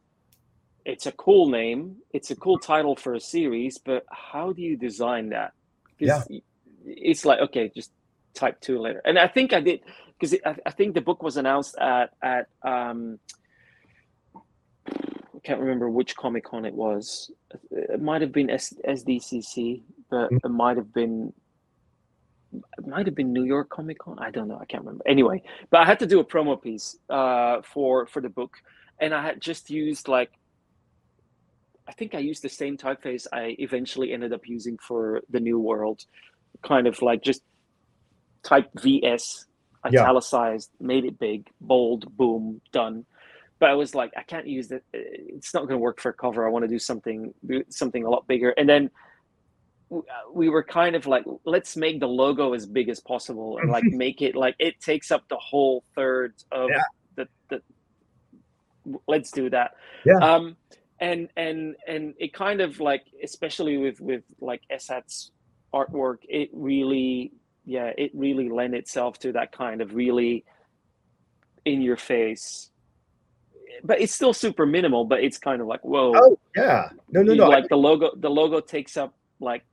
It's 0.85 1.07
a 1.07 1.13
cool 1.13 1.49
name. 1.51 1.97
It's 2.13 2.31
a 2.31 2.37
cool 2.37 2.59
title 2.59 2.95
for 2.97 3.15
a 3.15 3.21
series, 3.21 3.77
but 3.77 4.07
how 4.11 4.53
do 4.53 4.63
you 4.63 4.77
design 4.77 5.29
that? 5.31 5.53
'Cause 5.99 6.29
it's 6.87 7.25
like 7.25 7.41
okay, 7.41 7.71
just 7.75 7.91
type 8.35 8.61
two 8.61 8.79
later. 8.79 9.03
And 9.05 9.19
I 9.19 9.27
think 9.27 9.53
I 9.53 9.61
did 9.61 9.81
because 10.19 10.35
I, 10.45 10.57
I 10.67 10.71
think 10.71 10.95
the 10.95 11.01
book 11.01 11.23
was 11.23 11.37
announced 11.37 11.77
at 11.79 12.11
at 12.23 12.49
um, 12.63 13.19
I 14.37 15.41
can't 15.45 15.61
remember 15.61 15.89
which 15.89 16.17
Comic 16.17 16.45
Con 16.45 16.65
it 16.65 16.75
was. 16.75 17.31
It 17.71 18.03
might 18.03 18.21
have 18.23 18.33
been 18.33 18.49
SDCC, 18.49 19.83
but 20.11 20.31
it 20.33 20.49
might 20.49 20.77
have 20.77 20.93
been 20.93 21.33
it 22.53 22.87
might 22.87 23.07
have 23.07 23.15
been 23.15 23.33
New 23.33 23.45
York 23.45 23.69
Comic 23.69 23.99
Con. 23.99 24.19
I 24.19 24.31
don't 24.31 24.49
know. 24.49 24.59
I 24.61 24.65
can't 24.65 24.83
remember. 24.85 25.05
Anyway, 25.07 25.43
but 25.71 25.81
I 25.81 25.85
had 25.85 25.99
to 26.01 26.07
do 26.07 26.21
a 26.21 26.25
promo 26.25 26.61
piece 26.61 26.97
uh, 27.11 27.63
for 27.63 28.07
for 28.07 28.21
the 28.21 28.29
book, 28.29 28.57
and 28.99 29.15
I 29.15 29.23
had 29.23 29.41
just 29.41 29.71
used 29.71 30.09
like 30.09 30.31
I 31.87 31.93
think 31.93 32.15
I 32.15 32.19
used 32.19 32.43
the 32.43 32.51
same 32.51 32.77
typeface 32.77 33.27
I 33.33 33.57
eventually 33.59 34.13
ended 34.13 34.33
up 34.33 34.47
using 34.47 34.77
for 34.79 35.23
the 35.31 35.41
New 35.41 35.59
World, 35.59 36.05
kind 36.63 36.87
of 36.87 37.01
like 37.01 37.23
just 37.23 37.43
type 38.43 38.69
VS, 38.81 39.47
Yeah. 39.91 40.03
italicized, 40.03 40.71
made 40.81 41.05
it 41.05 41.19
big, 41.19 41.49
bold, 41.61 42.17
boom, 42.17 42.61
done. 42.73 43.07
But 43.59 43.71
I 43.71 43.75
was 43.75 43.95
like, 43.95 44.13
I 44.17 44.23
can't 44.23 44.47
use 44.47 44.71
it. 44.71 44.85
It's 44.93 45.53
not 45.53 45.61
going 45.63 45.73
to 45.75 45.79
work 45.79 46.01
for 46.01 46.11
a 46.11 46.13
cover. 46.13 46.47
I 46.47 46.51
want 46.51 46.63
to 46.65 46.69
do 46.69 46.79
something, 46.79 47.35
something 47.71 48.05
a 48.05 48.11
lot 48.11 48.27
bigger. 48.29 48.51
And 48.51 48.69
then 48.69 48.91
uh, 49.93 50.01
we 50.33 50.49
were 50.49 50.63
kind 50.63 50.95
of 50.95 51.07
like, 51.07 51.25
let's 51.45 51.77
make 51.77 51.99
the 51.99 52.07
logo 52.09 52.53
as 52.55 52.67
big 52.67 52.89
as 52.89 53.01
possible 53.01 53.59
and 53.59 53.71
like 53.71 53.85
make 54.05 54.23
it 54.23 54.37
like 54.37 54.55
it 54.59 54.81
takes 54.81 55.11
up 55.11 55.29
the 55.29 55.37
whole 55.39 55.83
third 55.97 56.35
of 56.53 56.69
Yeah. 56.71 56.83
the, 57.17 57.29
the. 57.49 57.63
Let's 59.07 59.31
do 59.31 59.51
that. 59.51 59.73
Yeah. 60.07 60.19
Um, 60.19 60.57
and 61.01 61.29
and 61.37 61.77
and 61.87 62.15
it 62.19 62.33
kind 62.33 62.61
of 62.61 62.81
like, 62.81 63.05
especially 63.23 63.77
with 63.77 64.01
with 64.01 64.23
like 64.41 64.63
Esad's 64.71 65.31
artwork, 65.75 66.19
it 66.29 66.51
really, 66.53 67.33
yeah, 67.69 67.93
it 67.99 68.11
really 68.15 68.49
lent 68.49 68.75
itself 68.75 69.19
to 69.21 69.33
that 69.33 69.53
kind 69.53 69.83
of 69.83 69.95
really 69.95 70.45
in 71.67 71.83
your 71.83 71.99
face. 71.99 72.71
But 73.85 74.01
it's 74.01 74.15
still 74.15 74.33
super 74.33 74.65
minimal. 74.65 75.05
But 75.05 75.23
it's 75.23 75.37
kind 75.37 75.61
of 75.61 75.67
like, 75.67 75.85
whoa, 75.85 76.15
Oh 76.17 76.39
yeah. 76.57 76.89
No, 77.11 77.23
no, 77.23 77.33
you- 77.33 77.39
no. 77.39 77.45
I- 77.45 77.61
like 77.61 77.69
the 77.69 77.77
logo 77.77 78.11
the 78.17 78.31
logo 78.31 78.61
takes 78.61 78.97
up 78.97 79.15
like 79.41 79.65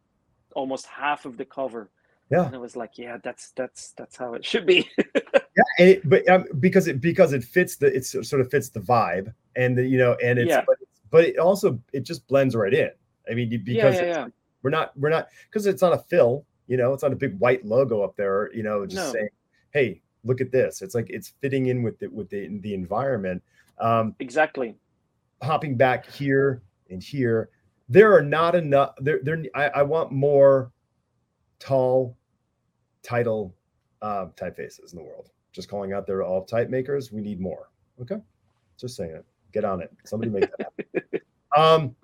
almost 0.56 0.86
half 0.88 1.26
of 1.26 1.38
the 1.38 1.46
cover 1.46 1.90
Yeah. 2.32 2.46
and 2.46 2.54
it 2.56 2.60
was 2.62 2.76
like 2.78 2.98
yeah 2.98 3.18
that's 3.24 3.52
that's 3.56 3.92
that's 3.98 4.16
how 4.16 4.34
it 4.36 4.46
should 4.46 4.66
be 4.66 4.90
yeah, 5.16 5.64
and 5.80 5.90
it, 5.90 6.08
but 6.10 6.28
um, 6.30 6.46
because 6.60 6.88
it 6.88 7.02
because 7.02 7.34
it 7.34 7.44
fits 7.44 7.76
the 7.78 7.88
it 7.96 8.06
sort 8.06 8.40
of 8.42 8.50
fits 8.52 8.70
the 8.70 8.80
vibe, 8.80 9.34
and 9.56 9.78
the, 9.78 9.84
you 9.86 9.98
know, 9.98 10.14
and 10.24 10.38
it's 10.40 10.50
Yeah. 10.50 10.64
but, 10.68 10.78
but 11.12 11.24
it 11.26 11.38
also 11.40 11.80
it 11.94 12.02
just 12.02 12.28
blends 12.28 12.56
right 12.56 12.74
in. 12.74 12.90
I 13.30 13.34
mean, 13.34 13.50
because 13.64 13.96
yeah 13.96 14.06
yeah 14.06 14.28
we're 14.64 14.70
not 14.70 14.92
we're 14.98 15.10
not 15.10 15.28
because 15.50 15.66
it's 15.66 15.82
not 15.82 15.94
a 15.94 15.98
fill, 15.98 16.46
you 16.68 16.78
know, 16.78 16.94
it's 16.94 17.04
not 17.04 17.14
a 17.14 17.16
big 17.16 17.38
white 17.40 17.66
logo 17.66 18.02
up 18.02 18.16
there, 18.16 18.52
you 18.54 18.64
know, 18.64 18.86
just 18.86 19.08
No. 19.08 19.12
saying, 19.14 19.30
hey, 19.72 20.02
look 20.24 20.42
at 20.42 20.52
this. 20.52 20.82
It's 20.82 20.96
like 20.96 21.10
it's 21.10 21.34
fitting 21.42 21.68
in 21.68 21.84
with 21.84 22.00
the 22.00 22.08
with 22.08 22.30
the 22.30 22.48
the 22.60 22.74
environment. 22.74 23.42
Um, 23.80 24.16
exactly 24.20 24.76
hopping 25.42 25.76
back 25.76 26.10
here 26.10 26.62
and 26.90 27.04
here, 27.04 27.50
there 27.90 28.16
are 28.16 28.22
not 28.22 28.56
enough. 28.56 28.96
There, 29.00 29.20
there. 29.24 29.44
I, 29.54 29.68
I 29.68 29.84
want 29.84 30.12
more 30.12 30.72
tall 31.60 32.18
title 33.04 33.54
uh, 34.02 34.28
typefaces 34.36 34.92
in 34.92 34.98
the 34.98 35.04
world. 35.04 35.30
Just 35.52 35.70
calling 35.70 35.94
out 35.94 36.06
there 36.08 36.24
all 36.24 36.44
type 36.44 36.70
makers. 36.70 37.12
We 37.12 37.22
need 37.22 37.40
more. 37.40 37.70
Okay, 38.02 38.18
just 38.78 38.96
saying 38.96 39.12
it. 39.12 39.26
Get 39.54 39.64
on 39.64 39.82
it. 39.82 39.92
Somebody 40.04 40.32
make 40.32 40.50
that 40.58 40.72
happen. 40.94 41.22
um, 41.58 41.96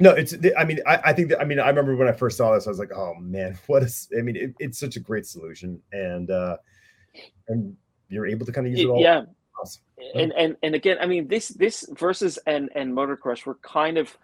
no, 0.00 0.10
it's. 0.10 0.34
I 0.58 0.64
mean, 0.64 0.80
I, 0.86 1.00
I 1.06 1.12
think 1.12 1.28
that. 1.30 1.40
I 1.40 1.44
mean, 1.44 1.58
I 1.60 1.68
remember 1.68 1.94
when 1.96 2.08
I 2.08 2.12
first 2.12 2.36
saw 2.36 2.54
this, 2.54 2.66
I 2.66 2.70
was 2.70 2.78
like, 2.78 2.92
oh 2.92 3.14
man, 3.20 3.58
what 3.66 3.82
is? 3.82 4.08
I 4.18 4.22
mean, 4.22 4.36
it, 4.36 4.54
it's 4.58 4.78
such 4.78 4.96
a 4.96 5.00
great 5.00 5.26
solution, 5.26 5.80
and 5.92 6.30
uh, 6.30 6.56
and 7.48 7.76
you're 8.08 8.26
able 8.26 8.46
to 8.46 8.52
kind 8.52 8.66
of 8.66 8.72
use 8.72 8.80
it, 8.80 8.86
all. 8.88 9.00
yeah 9.00 9.22
Awesome. 9.60 9.82
and 10.14 10.32
and 10.32 10.56
and 10.62 10.74
again 10.74 10.96
i 11.00 11.06
mean 11.06 11.28
this 11.28 11.48
this 11.48 11.86
versus 11.92 12.38
and 12.46 12.68
and 12.74 12.94
motor 12.94 13.16
crush 13.16 13.46
were 13.46 13.54
kind 13.62 13.96
of 13.96 14.16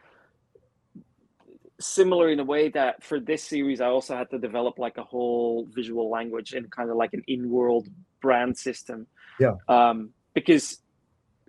similar 1.80 2.28
in 2.30 2.40
a 2.40 2.44
way 2.44 2.68
that 2.70 3.02
for 3.04 3.20
this 3.20 3.42
series 3.44 3.80
i 3.80 3.86
also 3.86 4.16
had 4.16 4.28
to 4.30 4.38
develop 4.38 4.78
like 4.78 4.96
a 4.98 5.02
whole 5.04 5.66
visual 5.70 6.10
language 6.10 6.52
and 6.54 6.70
kind 6.72 6.90
of 6.90 6.96
like 6.96 7.14
an 7.14 7.22
in-world 7.28 7.88
brand 8.20 8.56
system 8.58 9.06
Yeah. 9.38 9.54
um 9.68 10.10
because 10.34 10.78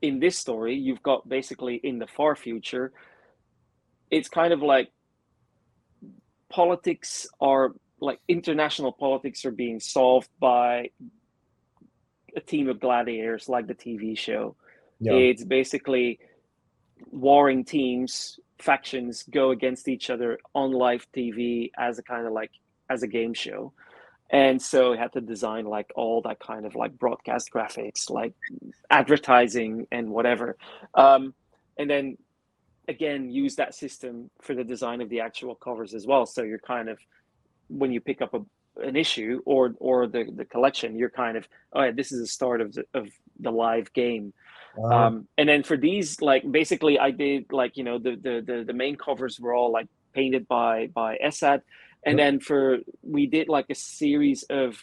in 0.02 0.20
this 0.20 0.38
story 0.38 0.76
you've 0.76 1.02
got 1.04 1.28
basically 1.28 1.76
in 1.84 2.00
the 2.00 2.08
far 2.08 2.36
future 2.36 2.92
it's 4.12 4.30
kind 4.30 4.54
of 4.54 4.62
like 4.62 4.92
politics 6.50 7.28
are 7.40 7.74
like 8.02 8.20
international 8.28 8.92
politics 8.92 9.46
are 9.46 9.52
being 9.52 9.80
solved 9.80 10.30
by 10.40 10.90
a 12.36 12.40
team 12.40 12.70
of 12.70 12.80
gladiators 12.80 13.50
like 13.50 13.68
the 13.68 13.76
tv 13.76 14.18
show 14.18 14.56
Yeah. 15.00 15.14
it's 15.14 15.44
basically 15.44 16.20
warring 17.12 17.64
teams, 17.64 18.40
factions 18.60 19.24
go 19.30 19.52
against 19.52 19.88
each 19.88 20.10
other 20.10 20.38
on 20.54 20.72
live 20.72 21.08
TV 21.16 21.72
as 21.78 21.98
a 21.98 22.04
kind 22.04 22.28
of 22.28 22.34
like 22.34 22.52
as 22.90 23.04
a 23.04 23.08
game 23.08 23.34
show. 23.34 23.72
And 24.30 24.62
so 24.62 24.92
we 24.92 24.98
had 24.98 25.14
to 25.14 25.22
design 25.22 25.66
like 25.66 25.92
all 25.96 26.22
that 26.24 26.40
kind 26.40 26.66
of 26.66 26.76
like 26.76 27.00
broadcast 27.00 27.52
graphics, 27.56 28.10
like 28.10 28.34
advertising 28.90 29.88
and 29.92 30.10
whatever. 30.10 30.58
Um, 30.94 31.34
and 31.78 31.90
then 31.90 32.18
again, 32.90 33.30
use 33.30 33.56
that 33.56 33.76
system 33.76 34.30
for 34.42 34.54
the 34.56 34.64
design 34.64 35.00
of 35.00 35.10
the 35.10 35.22
actual 35.22 35.56
covers 35.56 35.94
as 35.94 36.06
well. 36.06 36.26
So 36.26 36.42
you're 36.42 36.60
kind 36.60 36.90
of 36.90 36.98
when 37.70 37.92
you 37.94 38.02
pick 38.02 38.22
up 38.22 38.34
a, 38.34 38.42
an 38.82 38.96
issue 38.96 39.42
or 39.46 39.76
or 39.80 40.08
the, 40.08 40.26
the 40.36 40.46
collection, 40.46 40.98
you're 40.98 41.12
kind 41.12 41.38
of 41.38 41.48
oh 41.74 41.84
yeah, 41.84 41.92
this 41.92 42.12
is 42.12 42.20
the 42.20 42.28
start 42.28 42.60
of 42.60 42.74
the, 42.74 42.84
of 42.94 43.08
the 43.40 43.52
live 43.52 43.94
game. 43.94 44.34
Um, 44.84 44.92
um, 44.92 45.28
and 45.38 45.48
then 45.48 45.64
for 45.64 45.78
these 45.78 46.22
like 46.22 46.50
basically 46.50 47.00
i 47.00 47.10
did 47.10 47.52
like 47.52 47.76
you 47.76 47.84
know 47.84 47.98
the, 47.98 48.12
the 48.12 48.44
the 48.46 48.64
the 48.66 48.74
main 48.74 48.96
covers 48.96 49.40
were 49.40 49.54
all 49.54 49.72
like 49.72 49.88
painted 50.14 50.48
by 50.48 50.88
by 50.88 51.18
esad. 51.24 51.62
And 52.06 52.18
then 52.18 52.40
for 52.40 52.78
we 53.02 53.26
did 53.26 53.50
like 53.50 53.66
a 53.70 53.76
series 53.76 54.44
of 54.44 54.78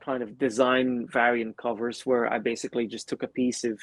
kind 0.00 0.22
of 0.22 0.36
design 0.36 1.06
variant 1.06 1.56
covers 1.56 2.04
where 2.04 2.30
i 2.32 2.38
basically 2.38 2.86
just 2.86 3.08
took 3.08 3.22
a 3.22 3.28
piece 3.28 3.62
of 3.64 3.78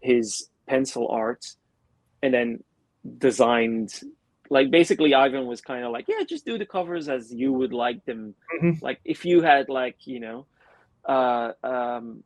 his 0.00 0.48
pencil 0.66 1.08
art 1.08 1.44
and 2.22 2.32
then 2.32 2.62
designed 3.18 4.00
like 4.50 4.70
basically 4.70 5.14
ivan 5.14 5.46
was 5.46 5.60
kind 5.60 5.84
of 5.84 5.92
like 5.92 6.06
yeah 6.08 6.22
just 6.28 6.44
do 6.44 6.58
the 6.58 6.66
covers 6.66 7.08
as 7.08 7.32
you 7.32 7.52
would 7.52 7.72
like 7.72 8.04
them 8.04 8.34
Mhm. 8.60 8.82
like 8.82 9.00
if 9.04 9.24
you 9.24 9.40
had 9.42 9.68
like 9.68 9.96
you 10.06 10.20
know 10.20 10.46
uh 11.08 11.52
um 11.62 12.22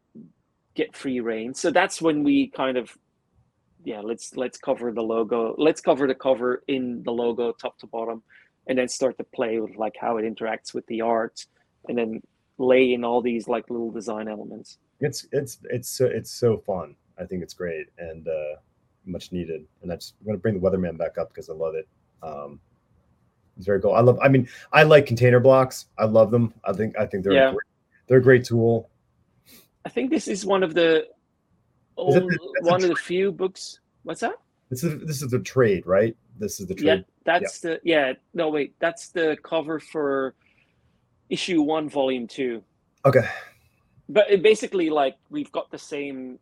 get 0.75 0.97
free 0.97 1.21
reign 1.21 1.55
so 1.55 1.71
that's 1.71 2.03
when 2.03 2.25
we 2.25 2.49
kind 2.49 2.77
of 2.77 2.91
yeah 3.85 4.01
let's 4.01 4.35
let's 4.37 4.59
cover 4.59 4.91
the 4.91 5.03
logo 5.03 5.55
let's 5.59 5.81
cover 5.81 6.07
the 6.07 6.15
cover 6.15 6.63
in 6.67 7.03
the 7.05 7.13
logo 7.13 7.53
top 7.53 7.79
to 7.79 7.87
bottom 7.87 8.23
and 8.67 8.79
then 8.79 8.89
start 8.89 9.17
to 9.19 9.25
play 9.25 9.61
with 9.61 9.77
like 9.77 9.95
how 10.01 10.17
it 10.17 10.23
interacts 10.25 10.75
with 10.75 10.85
the 10.87 11.01
art 11.01 11.47
and 11.89 11.97
then 11.99 12.21
lay 12.59 12.93
in 12.95 13.05
all 13.05 13.21
these 13.21 13.47
like 13.47 13.69
little 13.71 13.91
design 13.91 14.27
elements 14.27 14.79
it's 15.01 15.27
it's 15.33 15.59
it's 15.71 15.89
so 15.89 16.07
it's 16.07 16.31
so 16.31 16.57
fun. 16.59 16.95
I 17.19 17.25
think 17.25 17.43
it's 17.43 17.53
great 17.55 17.87
and 17.99 18.27
uh, 18.27 18.55
much 19.07 19.33
needed. 19.33 19.67
And 19.83 19.93
I 19.93 19.97
just, 19.97 20.15
I'm 20.21 20.27
going 20.27 20.37
to 20.39 20.43
bring 20.43 20.55
the 20.55 20.61
weatherman 20.61 20.97
back 20.99 21.19
up 21.19 21.29
because 21.29 21.49
I 21.51 21.53
love 21.55 21.75
it. 21.75 21.87
Um, 22.23 22.61
it's 23.57 23.67
very 23.67 23.81
cool. 23.81 23.95
I 23.95 24.01
love. 24.01 24.19
I 24.23 24.29
mean, 24.29 24.49
I 24.73 24.83
like 24.83 25.07
container 25.07 25.39
blocks. 25.41 25.87
I 25.99 26.05
love 26.07 26.31
them. 26.31 26.53
I 26.65 26.73
think 26.73 26.99
I 26.99 27.07
think 27.07 27.23
they're 27.25 27.35
Yeah. 27.35 27.49
a 27.51 27.53
great, 27.53 27.67
they're 28.09 28.19
a 28.19 28.23
great 28.23 28.45
tool. 28.45 28.91
i 29.87 29.89
think 29.89 30.11
this 30.11 30.27
is 30.29 30.45
one 30.47 30.63
of 30.63 30.73
the 30.75 30.97
it 31.03 31.09
old, 31.97 32.15
that's 32.31 32.69
a 32.69 32.71
one 32.73 32.83
of 32.83 32.89
the 32.89 32.97
few 32.97 33.31
books 33.31 33.79
what's 34.03 34.21
that 34.23 34.35
This 34.71 34.83
is 34.83 35.05
this 35.07 35.23
is 35.23 35.31
the 35.31 35.39
trade, 35.39 35.87
right? 35.87 36.17
This 36.39 36.59
is 36.59 36.67
the 36.67 36.75
trade. 36.75 36.87
yeah 36.87 37.01
that's 37.25 37.61
the 37.61 37.81
yeah 37.85 38.15
no 38.35 38.49
wait 38.49 38.75
that's 38.81 39.11
the 39.11 39.37
cover 39.45 39.79
for 39.79 40.35
issue 41.29 41.63
one 41.63 41.89
volume 41.89 42.27
two 42.27 42.63
Okay. 43.05 43.27
but 44.09 44.29
it 44.31 44.43
basically 44.43 44.91
like 44.91 45.17
we've 45.31 45.53
got 45.53 45.71
the 45.71 45.79
same 45.79 46.39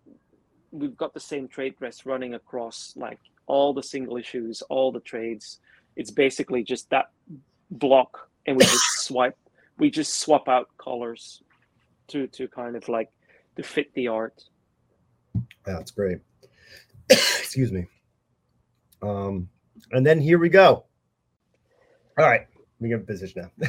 we've 0.72 0.96
got 0.96 1.14
the 1.14 1.20
same 1.20 1.46
trade 1.46 1.76
dress 1.78 2.04
running 2.06 2.34
across 2.34 2.92
like 2.96 3.20
all 3.46 3.72
the 3.72 3.82
single 3.82 4.16
issues 4.16 4.62
all 4.62 4.90
the 4.90 5.00
trades 5.00 5.60
it's 5.96 6.10
basically 6.10 6.62
just 6.62 6.88
that 6.90 7.10
block 7.70 8.28
and 8.46 8.56
we 8.56 8.64
just 8.64 9.00
swipe 9.06 9.36
we 9.78 9.90
just 9.90 10.20
swap 10.20 10.48
out 10.48 10.68
colors 10.78 11.42
to 12.08 12.26
to 12.28 12.48
kind 12.48 12.76
of 12.76 12.88
like 12.88 13.10
to 13.56 13.62
fit 13.62 13.92
the 13.94 14.08
art. 14.08 14.44
That's 15.64 15.90
great. 15.90 16.18
Excuse 17.10 17.72
me. 17.72 17.86
Um, 19.02 19.48
and 19.90 20.06
then 20.06 20.20
here 20.20 20.38
we 20.38 20.48
go. 20.48 20.84
All 22.18 22.26
right, 22.26 22.46
we 22.78 22.88
get 22.88 23.00
a 23.00 23.04
position 23.04 23.50
now. 23.58 23.68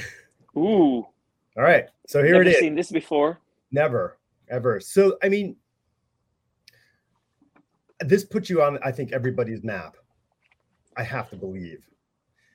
Ooh. 0.59 1.07
All 1.57 1.63
right, 1.63 1.85
so 2.07 2.23
here 2.23 2.33
Never 2.33 2.43
it 2.43 2.47
is. 2.47 2.59
seen 2.59 2.75
this 2.75 2.91
before. 2.91 3.39
Never, 3.71 4.17
ever. 4.49 4.79
So 4.79 5.17
I 5.23 5.29
mean, 5.29 5.55
this 8.03 8.23
puts 8.23 8.49
you 8.49 8.61
on, 8.61 8.79
I 8.83 8.91
think, 8.91 9.11
everybody's 9.11 9.63
map. 9.63 9.97
I 10.95 11.03
have 11.03 11.29
to 11.31 11.35
believe. 11.35 11.83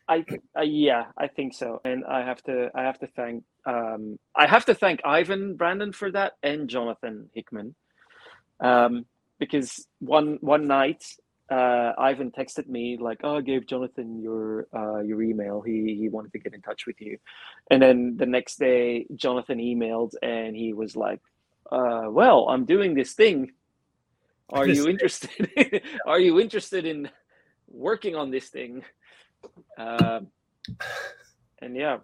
I 0.09 0.25
uh, 0.57 0.63
yeah, 0.63 1.07
I 1.19 1.27
think 1.27 1.55
so, 1.55 1.81
and 1.85 2.05
I 2.07 2.25
have 2.25 2.43
to 2.45 2.71
I 2.75 2.83
have 2.83 2.99
to 3.01 3.07
thank 3.09 3.45
um, 3.67 4.19
I 4.35 4.47
have 4.47 4.65
to 4.67 4.75
thank 4.75 5.01
Ivan 5.05 5.55
Brandon 5.55 5.93
for 5.93 6.11
that 6.13 6.33
and 6.43 6.69
Jonathan 6.69 7.29
Hickman, 7.35 7.75
um, 8.61 9.05
because 9.39 9.87
one 9.99 10.39
one 10.41 10.67
night 10.67 11.05
uh, 11.51 11.93
Ivan 11.99 12.31
texted 12.31 12.69
me 12.69 12.97
like, 12.99 13.21
"Oh, 13.23 13.37
I 13.37 13.41
gave 13.43 13.67
Jonathan 13.67 14.21
your 14.21 14.67
uh, 14.75 15.01
your 15.01 15.23
email. 15.23 15.61
He 15.61 15.97
he 15.99 16.09
wanted 16.09 16.33
to 16.33 16.39
get 16.39 16.55
in 16.55 16.63
touch 16.63 16.87
with 16.87 17.01
you," 17.01 17.19
and 17.71 17.83
then 17.83 18.17
the 18.17 18.27
next 18.27 18.59
day 18.59 19.07
Jonathan 19.15 19.59
emailed 19.59 20.13
and 20.23 20.57
he 20.57 20.73
was 20.73 20.97
like, 20.97 21.21
uh, 21.71 22.05
"Well, 22.09 22.49
I'm 22.49 22.65
doing 22.65 22.95
this 22.95 23.13
thing. 23.13 23.53
Are 24.51 24.67
you 24.67 24.89
interested? 24.93 25.83
Are 26.07 26.21
you 26.21 26.41
interested 26.41 26.85
in 26.85 27.11
working 27.69 28.15
on 28.17 28.31
this 28.31 28.49
thing?" 28.49 28.85
Um, 29.79 30.29
and 31.63 31.77
yeah, 31.77 31.99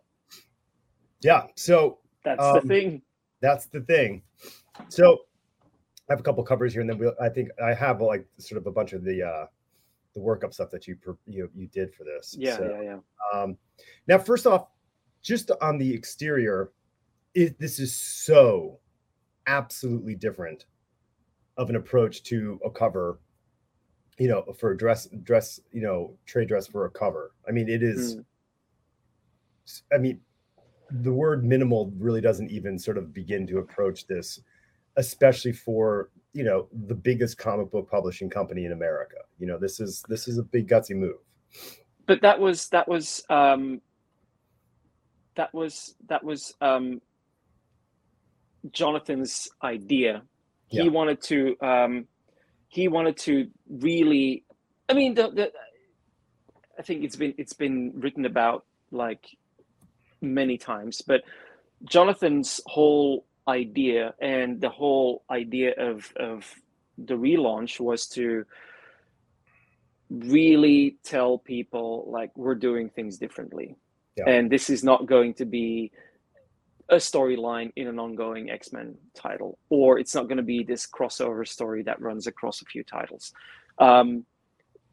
Yeah. 1.23 1.47
So 1.57 1.99
that's 2.25 2.43
Um, 2.43 2.55
the 2.55 2.69
thing. 2.69 3.03
that's 3.41 3.67
the 3.67 3.81
thing. 3.83 4.23
So 4.89 5.21
I 6.09 6.13
have 6.13 6.21
a 6.21 6.23
couple 6.23 6.43
covers 6.45 6.73
here, 6.73 6.81
and 6.83 6.91
then 6.91 6.99
we'll, 6.99 7.15
I 7.21 7.29
think 7.29 7.49
I 7.63 7.75
have 7.75 8.01
like 8.01 8.27
sort 8.39 8.61
of 8.61 8.67
a 8.67 8.71
bunch 8.73 8.93
of 8.93 9.05
the 9.05 9.23
uh 9.23 9.47
the 10.15 10.21
workup 10.21 10.55
stuff 10.55 10.71
that 10.71 10.87
you 10.87 10.97
you 11.27 11.51
you 11.55 11.67
did 11.69 11.95
for 11.95 12.05
this. 12.05 12.37
Yeah, 12.39 12.57
So, 12.57 12.65
yeah, 12.65 12.83
yeah. 12.83 12.99
Um, 13.41 13.59
now, 14.07 14.19
first 14.19 14.47
off, 14.47 14.69
just 15.23 15.51
on 15.61 15.79
the 15.79 15.93
exterior, 15.93 16.71
it, 17.35 17.59
this 17.59 17.81
is 17.81 17.93
so 17.95 18.79
absolutely 19.47 20.15
different 20.15 20.67
of 21.57 21.71
an 21.71 21.77
approach 21.77 22.23
to 22.25 22.61
a 22.65 22.71
cover. 22.71 23.19
You 24.19 24.29
know, 24.29 24.45
for 24.59 24.71
a 24.71 24.77
dress, 24.77 25.09
dress, 25.25 25.59
you 25.73 25.83
know, 25.83 26.17
trade 26.25 26.47
dress 26.47 26.69
for 26.69 26.87
a 26.87 26.91
cover. 26.91 27.33
I 27.49 27.51
mean, 27.51 27.69
it 27.69 27.83
is. 27.83 28.17
Mm. 28.17 28.25
I 29.93 29.99
mean, 29.99 30.21
the 30.91 31.13
word 31.13 31.45
minimal 31.45 31.93
really 31.99 32.21
doesn't 32.21 32.51
even 32.51 32.79
sort 32.79 32.97
of 32.97 33.13
begin 33.13 33.47
to 33.49 33.59
approach 33.59 34.07
this, 34.07 34.41
especially 34.97 35.53
for 35.53 36.11
you 36.33 36.45
know 36.45 36.69
the 36.87 36.95
biggest 36.95 37.39
comic 37.39 37.71
book 37.71 37.91
publishing 37.91 38.31
company 38.31 38.67
in 38.67 38.73
America. 38.73 39.17
You 39.39 39.47
know, 39.47 39.59
this 39.59 39.81
is 39.81 40.05
this 40.09 40.29
is 40.29 40.39
a 40.39 40.43
big 40.43 40.69
gutsy 40.69 40.95
move. 40.95 41.17
But 42.07 42.21
that 42.23 42.39
was 42.39 42.69
that 42.69 42.87
was 42.87 43.25
um, 43.31 43.81
that 45.37 45.53
was 45.55 45.95
that 46.09 46.23
was 46.23 46.55
um, 46.61 47.01
Jonathan's 48.73 49.49
idea. 49.63 50.23
He 50.75 50.85
Yeah. 50.85 50.89
wanted 50.99 51.21
to 51.31 51.37
um, 51.73 51.93
he 52.69 52.89
wanted 52.89 53.17
to 53.19 53.35
really. 53.69 54.45
I 54.89 54.93
mean, 54.95 55.15
the, 55.15 55.27
the 55.39 55.47
I 56.79 56.83
think 56.83 57.05
it's 57.05 57.17
been 57.17 57.35
it's 57.39 57.53
been 57.65 57.93
written 57.95 58.25
about 58.27 58.65
like 58.91 59.25
many 60.21 60.57
times, 60.59 61.03
but 61.11 61.21
Jonathan's 61.85 62.61
whole 62.67 63.27
idea 63.47 64.15
and 64.21 64.61
the 64.61 64.71
whole 64.81 65.23
idea 65.31 65.71
of 65.91 66.13
of 66.17 66.39
the 66.97 67.15
relaunch 67.15 67.79
was 67.81 68.07
to 68.17 68.45
really 70.11 70.97
tell 71.05 71.39
people 71.39 72.07
like 72.09 72.31
we're 72.37 72.55
doing 72.55 72.89
things 72.89 73.19
differently 73.19 73.77
Yeah. 74.17 74.25
and 74.29 74.51
this 74.51 74.71
is 74.71 74.85
not 74.85 75.07
going 75.07 75.35
to 75.35 75.45
be 75.45 75.91
a 76.91 76.97
storyline 76.97 77.73
in 77.77 77.87
an 77.89 77.99
ongoing 77.99 78.51
x-men 78.51 78.95
title 79.15 79.59
or 79.71 79.99
it's 79.99 80.15
not 80.15 80.25
going 80.29 80.37
to 80.37 80.43
be 80.43 80.63
this 80.63 80.87
crossover 80.87 81.47
story 81.47 81.83
that 81.83 82.01
runs 82.01 82.27
across 82.27 82.61
a 82.63 82.65
few 82.67 82.85
titles 82.85 83.33
um, 83.79 84.25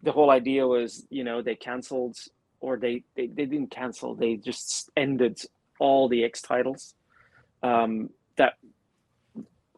the 0.04 0.12
whole 0.12 0.30
idea 0.30 0.66
was 0.66 1.06
you 1.10 1.24
know 1.24 1.42
they 1.42 1.56
canceled 1.56 2.18
or 2.62 2.78
they, 2.78 3.04
they 3.16 3.28
they 3.28 3.46
didn't 3.46 3.72
cancel 3.72 4.16
they 4.16 4.36
just 4.38 4.90
ended 4.96 5.40
all 5.80 6.08
the 6.08 6.24
x 6.24 6.42
titles 6.42 6.96
um, 7.64 8.10
that 8.38 8.54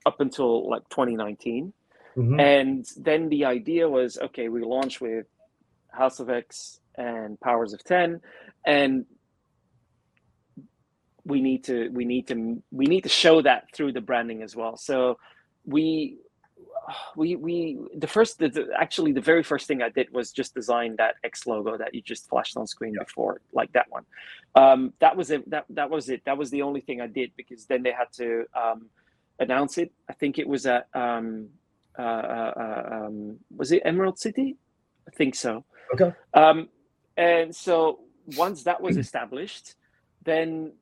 up 0.06 0.20
until 0.20 0.70
like 0.70 0.88
2019 0.90 1.74
Mhm. 2.16 2.40
and 2.40 2.86
then 2.98 3.28
the 3.30 3.46
idea 3.46 3.90
was 3.90 4.20
okay 4.20 4.48
we 4.48 4.62
launch 4.64 5.02
with 5.02 5.26
house 5.90 6.20
of 6.20 6.30
x 6.30 6.80
and 6.96 7.40
powers 7.40 7.74
of 7.74 7.84
10 7.84 8.22
and 8.68 9.06
we 11.26 11.42
need 11.42 11.64
to 11.64 11.90
we 11.90 12.06
need 12.06 12.28
to 12.28 12.62
we 12.72 12.86
need 12.86 13.02
to 13.02 13.10
show 13.10 13.42
that 13.42 13.66
through 13.74 13.92
the 13.92 14.02
branding 14.02 14.42
as 14.42 14.56
well 14.56 14.76
so 14.78 15.18
we 15.66 16.18
we 17.16 17.38
we 17.38 17.80
the 17.98 18.08
first 18.08 18.40
the, 18.40 18.50
the- 18.50 18.68
actually 18.78 19.14
the 19.14 19.22
very 19.22 19.44
first 19.44 19.68
thing 19.68 19.82
i 19.82 19.90
did 19.90 20.12
was 20.12 20.32
just 20.32 20.54
design 20.54 20.96
that 20.98 21.16
x 21.24 21.48
logo 21.48 21.78
that 21.78 21.94
you 21.94 22.02
just 22.02 22.28
flashed 22.30 22.58
on 22.58 22.68
screen 22.68 22.94
before 23.00 23.40
like 23.54 23.72
that 23.72 23.86
one 23.90 24.04
um 24.56 24.92
that 25.00 25.16
was 25.16 25.32
it 25.32 25.50
that 25.50 25.66
that 25.70 25.90
was 25.90 26.10
it 26.10 26.22
that 26.26 26.38
was 26.38 26.50
the 26.50 26.62
only 26.62 26.82
thing 26.82 27.00
i 27.00 27.08
did 27.08 27.32
because 27.38 27.66
then 27.68 27.84
they 27.84 27.92
had 27.92 28.12
to 28.12 28.44
um 28.54 28.90
announce 29.40 29.78
it 29.78 29.92
i 30.10 30.14
think 30.14 30.38
it 30.38 30.48
was 30.48 30.66
at 30.66 30.88
um 30.94 31.48
uh, 31.98 32.02
uh, 32.02 32.54
uh, 32.58 32.96
um, 33.06 33.38
was 33.56 33.72
it 33.72 33.82
Emerald 33.86 34.18
City? 34.18 34.58
I 35.08 35.12
think 35.12 35.36
so. 35.36 35.64
Okay. 35.94 36.14
Um, 36.34 36.70
and 37.18 37.56
so 37.56 38.00
once 38.36 38.64
that 38.64 38.82
was 38.82 38.98
established, 38.98 39.76
then 40.24 40.74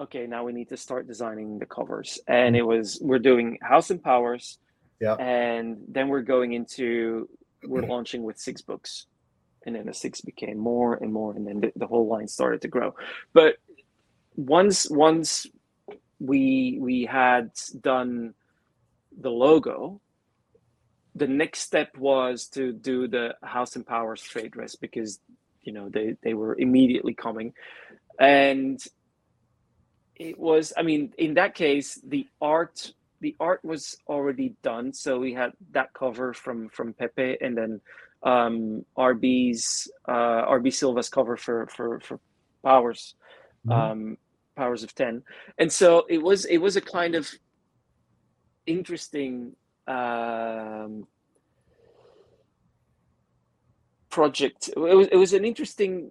okay, 0.00 0.26
now 0.26 0.44
we 0.44 0.52
need 0.52 0.68
to 0.70 0.76
start 0.76 1.06
designing 1.06 1.58
the 1.58 1.66
covers. 1.66 2.18
And 2.26 2.54
mm-hmm. 2.54 2.60
it 2.60 2.66
was 2.66 2.98
we're 3.00 3.18
doing 3.18 3.58
House 3.62 3.90
and 3.90 4.02
Powers, 4.02 4.58
Yeah. 5.00 5.14
and 5.14 5.78
then 5.88 6.08
we're 6.08 6.22
going 6.22 6.52
into 6.52 7.28
we're 7.62 7.82
mm-hmm. 7.82 7.90
launching 7.90 8.22
with 8.22 8.38
six 8.38 8.62
books, 8.62 9.06
and 9.66 9.74
then 9.74 9.86
the 9.86 9.94
six 9.94 10.20
became 10.22 10.58
more 10.58 10.94
and 10.94 11.12
more, 11.12 11.34
and 11.34 11.46
then 11.46 11.60
the, 11.60 11.72
the 11.76 11.86
whole 11.86 12.08
line 12.08 12.28
started 12.28 12.62
to 12.62 12.68
grow. 12.68 12.94
But 13.32 13.56
once 14.36 14.88
once 14.90 15.46
we 16.18 16.78
we 16.80 17.04
had 17.04 17.50
done 17.80 18.34
the 19.18 19.30
logo 19.30 20.00
the 21.14 21.26
next 21.26 21.60
step 21.60 21.96
was 21.98 22.46
to 22.46 22.72
do 22.72 23.08
the 23.08 23.34
house 23.42 23.74
and 23.74 23.86
powers 23.86 24.22
trade 24.22 24.52
dress 24.52 24.76
because 24.76 25.20
you 25.62 25.72
know 25.72 25.88
they 25.88 26.16
they 26.22 26.34
were 26.34 26.56
immediately 26.58 27.14
coming 27.14 27.52
and 28.18 28.84
it 30.20 30.38
was 30.38 30.72
i 30.76 30.82
mean 30.82 31.12
in 31.18 31.34
that 31.34 31.54
case 31.54 31.98
the 32.06 32.26
art 32.40 32.92
the 33.20 33.34
art 33.40 33.60
was 33.64 33.96
already 34.06 34.54
done 34.62 34.92
so 34.92 35.18
we 35.18 35.32
had 35.32 35.50
that 35.72 35.92
cover 35.94 36.32
from 36.34 36.68
from 36.68 36.92
pepe 36.92 37.36
and 37.40 37.56
then 37.56 37.80
um 38.22 38.84
rb's 38.98 39.90
uh 40.08 40.44
rb 40.56 40.72
silva's 40.72 41.08
cover 41.08 41.36
for 41.36 41.66
for 41.66 42.00
for 42.00 42.20
powers 42.64 43.14
Mhm. 43.66 43.72
um 43.72 44.16
powers 44.56 44.82
of 44.82 44.94
10 44.94 45.22
and 45.58 45.72
so 45.72 46.04
it 46.08 46.22
was 46.22 46.44
it 46.44 46.58
was 46.58 46.76
a 46.76 46.80
kind 46.80 47.14
of 47.14 47.30
interesting 48.66 49.54
um, 49.86 51.06
project. 54.10 54.68
It 54.68 54.78
was, 54.78 55.08
it 55.10 55.16
was 55.16 55.32
an 55.32 55.44
interesting 55.44 56.10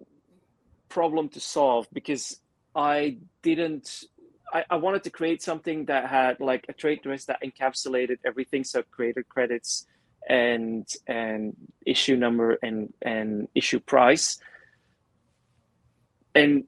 problem 0.88 1.28
to 1.30 1.40
solve 1.40 1.86
because 1.92 2.39
I 2.74 3.18
didn't. 3.42 4.04
I, 4.52 4.64
I 4.70 4.76
wanted 4.76 5.04
to 5.04 5.10
create 5.10 5.42
something 5.42 5.86
that 5.86 6.08
had 6.08 6.40
like 6.40 6.66
a 6.68 6.72
trade 6.72 7.02
dress 7.02 7.24
that 7.26 7.42
encapsulated 7.42 8.18
everything, 8.24 8.64
so 8.64 8.82
creator 8.82 9.22
credits 9.22 9.86
and 10.28 10.86
and 11.06 11.56
issue 11.86 12.16
number 12.16 12.58
and 12.62 12.92
and 13.02 13.48
issue 13.54 13.80
price, 13.80 14.38
and 16.34 16.64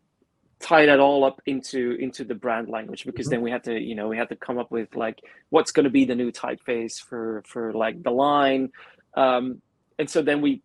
tie 0.63 0.87
that 0.87 1.01
all 1.01 1.25
up 1.25 1.43
into 1.45 1.97
into 1.99 2.25
the 2.25 2.35
brand 2.35 2.69
language 2.69 3.05
because 3.05 3.27
then 3.27 3.43
we 3.43 3.51
had 3.51 3.65
to 3.65 3.79
you 3.79 3.95
know 3.97 4.09
we 4.09 4.17
had 4.17 4.29
to 4.29 4.37
come 4.37 4.59
up 4.59 4.71
with 4.71 4.95
like 4.95 5.21
what's 5.51 5.73
going 5.73 5.85
to 5.85 5.91
be 5.91 6.05
the 6.05 6.15
new 6.15 6.31
typeface 6.31 7.03
for 7.03 7.43
for 7.47 7.73
like 7.73 8.01
the 8.03 8.11
line 8.11 8.71
um 9.17 9.61
and 9.99 10.09
so 10.09 10.23
then 10.23 10.41
we 10.41 10.63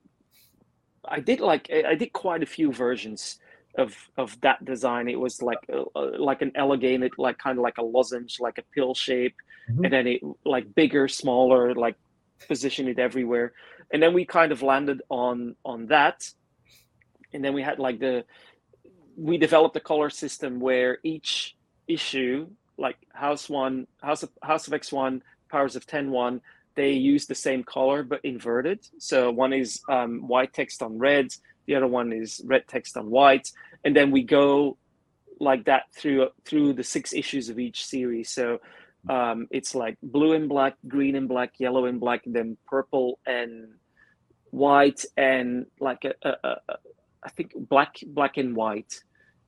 i 1.03 1.19
did 1.19 1.39
like 1.39 1.69
i 1.71 1.95
did 1.95 2.13
quite 2.13 2.43
a 2.43 2.45
few 2.45 2.71
versions 2.71 3.39
of 3.77 3.95
of 4.17 4.39
that 4.41 4.63
design 4.65 5.07
it 5.07 5.19
was 5.19 5.41
like 5.41 5.59
a, 5.69 5.83
a- 5.99 6.17
like 6.29 6.41
an 6.41 6.51
elongated 6.55 7.11
like 7.17 7.37
kind 7.37 7.57
of 7.59 7.63
like 7.63 7.77
a 7.77 7.83
lozenge 7.83 8.37
like 8.39 8.57
a 8.57 8.63
pill 8.73 8.93
shape 8.93 9.35
Mhm. 9.69 9.83
and 9.83 9.93
then 9.93 10.07
it 10.07 10.21
like 10.45 10.73
bigger 10.75 11.07
smaller 11.09 11.75
like 11.75 11.95
position 12.47 12.87
it 12.87 12.99
everywhere 12.99 13.51
and 13.91 14.01
then 14.01 14.13
we 14.13 14.23
kind 14.25 14.51
of 14.53 14.63
landed 14.63 15.01
on 15.09 15.55
on 15.65 15.87
that 15.87 16.17
and 17.33 17.43
then 17.43 17.53
we 17.53 17.61
had 17.61 17.77
like 17.77 17.99
the 17.99 18.23
we 19.17 19.37
developed 19.37 19.75
a 19.75 19.79
color 19.91 20.09
system 20.09 20.59
where 20.59 20.99
each 21.03 21.55
issue 21.87 22.47
like 22.77 22.97
house 23.13 23.49
one 23.49 23.87
house 24.01 24.23
of 24.23 24.29
house 24.41 24.67
of 24.67 24.73
x1 24.73 25.21
Powers 25.49 25.75
of 25.77 25.87
Ten 25.87 26.11
one, 26.11 26.41
they 26.75 26.91
use 26.91 27.25
the 27.25 27.33
same 27.47 27.63
color 27.63 28.03
but 28.03 28.19
inverted. 28.25 28.79
So 28.99 29.31
one 29.31 29.53
is 29.53 29.81
um, 29.89 30.27
white 30.27 30.51
text 30.53 30.83
on 30.83 30.97
red, 30.99 31.27
the 31.67 31.75
other 31.75 31.87
one 31.87 32.11
is 32.11 32.41
red 32.45 32.67
text 32.67 32.97
on 32.97 33.09
white, 33.09 33.49
and 33.83 33.95
then 33.95 34.11
we 34.11 34.23
go 34.23 34.77
like 35.39 35.65
that 35.65 35.83
through 35.93 36.29
through 36.45 36.73
the 36.73 36.83
six 36.83 37.13
issues 37.13 37.49
of 37.49 37.59
each 37.59 37.85
series. 37.85 38.29
So 38.29 38.59
um, 39.09 39.47
it's 39.51 39.75
like 39.75 39.97
blue 40.01 40.33
and 40.33 40.49
black, 40.49 40.75
green 40.87 41.15
and 41.15 41.27
black, 41.27 41.59
yellow 41.59 41.85
and 41.85 41.99
black, 41.99 42.25
and 42.25 42.35
then 42.35 42.57
purple 42.67 43.19
and 43.25 43.69
white, 44.51 45.05
and 45.15 45.65
like 45.79 46.03
a, 46.05 46.13
a, 46.27 46.35
a, 46.43 46.49
a 46.69 46.75
I 47.23 47.29
think 47.29 47.53
black, 47.55 47.97
black 48.07 48.37
and 48.37 48.55
white. 48.55 49.01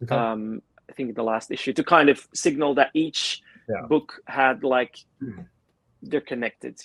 Okay. 0.04 0.16
Um, 0.16 0.62
I 0.90 0.94
think 0.94 1.16
the 1.16 1.24
last 1.24 1.52
issue 1.52 1.74
to 1.74 1.84
kind 1.84 2.10
of 2.10 2.28
signal 2.34 2.74
that 2.76 2.90
each 2.94 3.42
yeah. 3.70 3.86
book 3.88 4.22
had 4.26 4.64
like 4.64 4.98
mm-hmm. 5.22 5.42
they're 6.02 6.22
connected. 6.22 6.80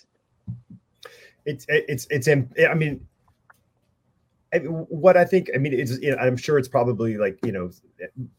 It's 1.47 1.67
it's 1.69 2.07
it's 2.11 2.29
I 2.29 2.75
mean 2.75 3.07
what 4.63 5.17
I 5.17 5.25
think, 5.25 5.51
I 5.55 5.59
mean, 5.59 5.73
it's, 5.73 5.99
you 6.01 6.11
know, 6.11 6.17
I'm 6.17 6.37
sure 6.37 6.59
it's 6.59 6.69
probably 6.69 7.17
like, 7.17 7.39
you 7.45 7.53
know, 7.53 7.71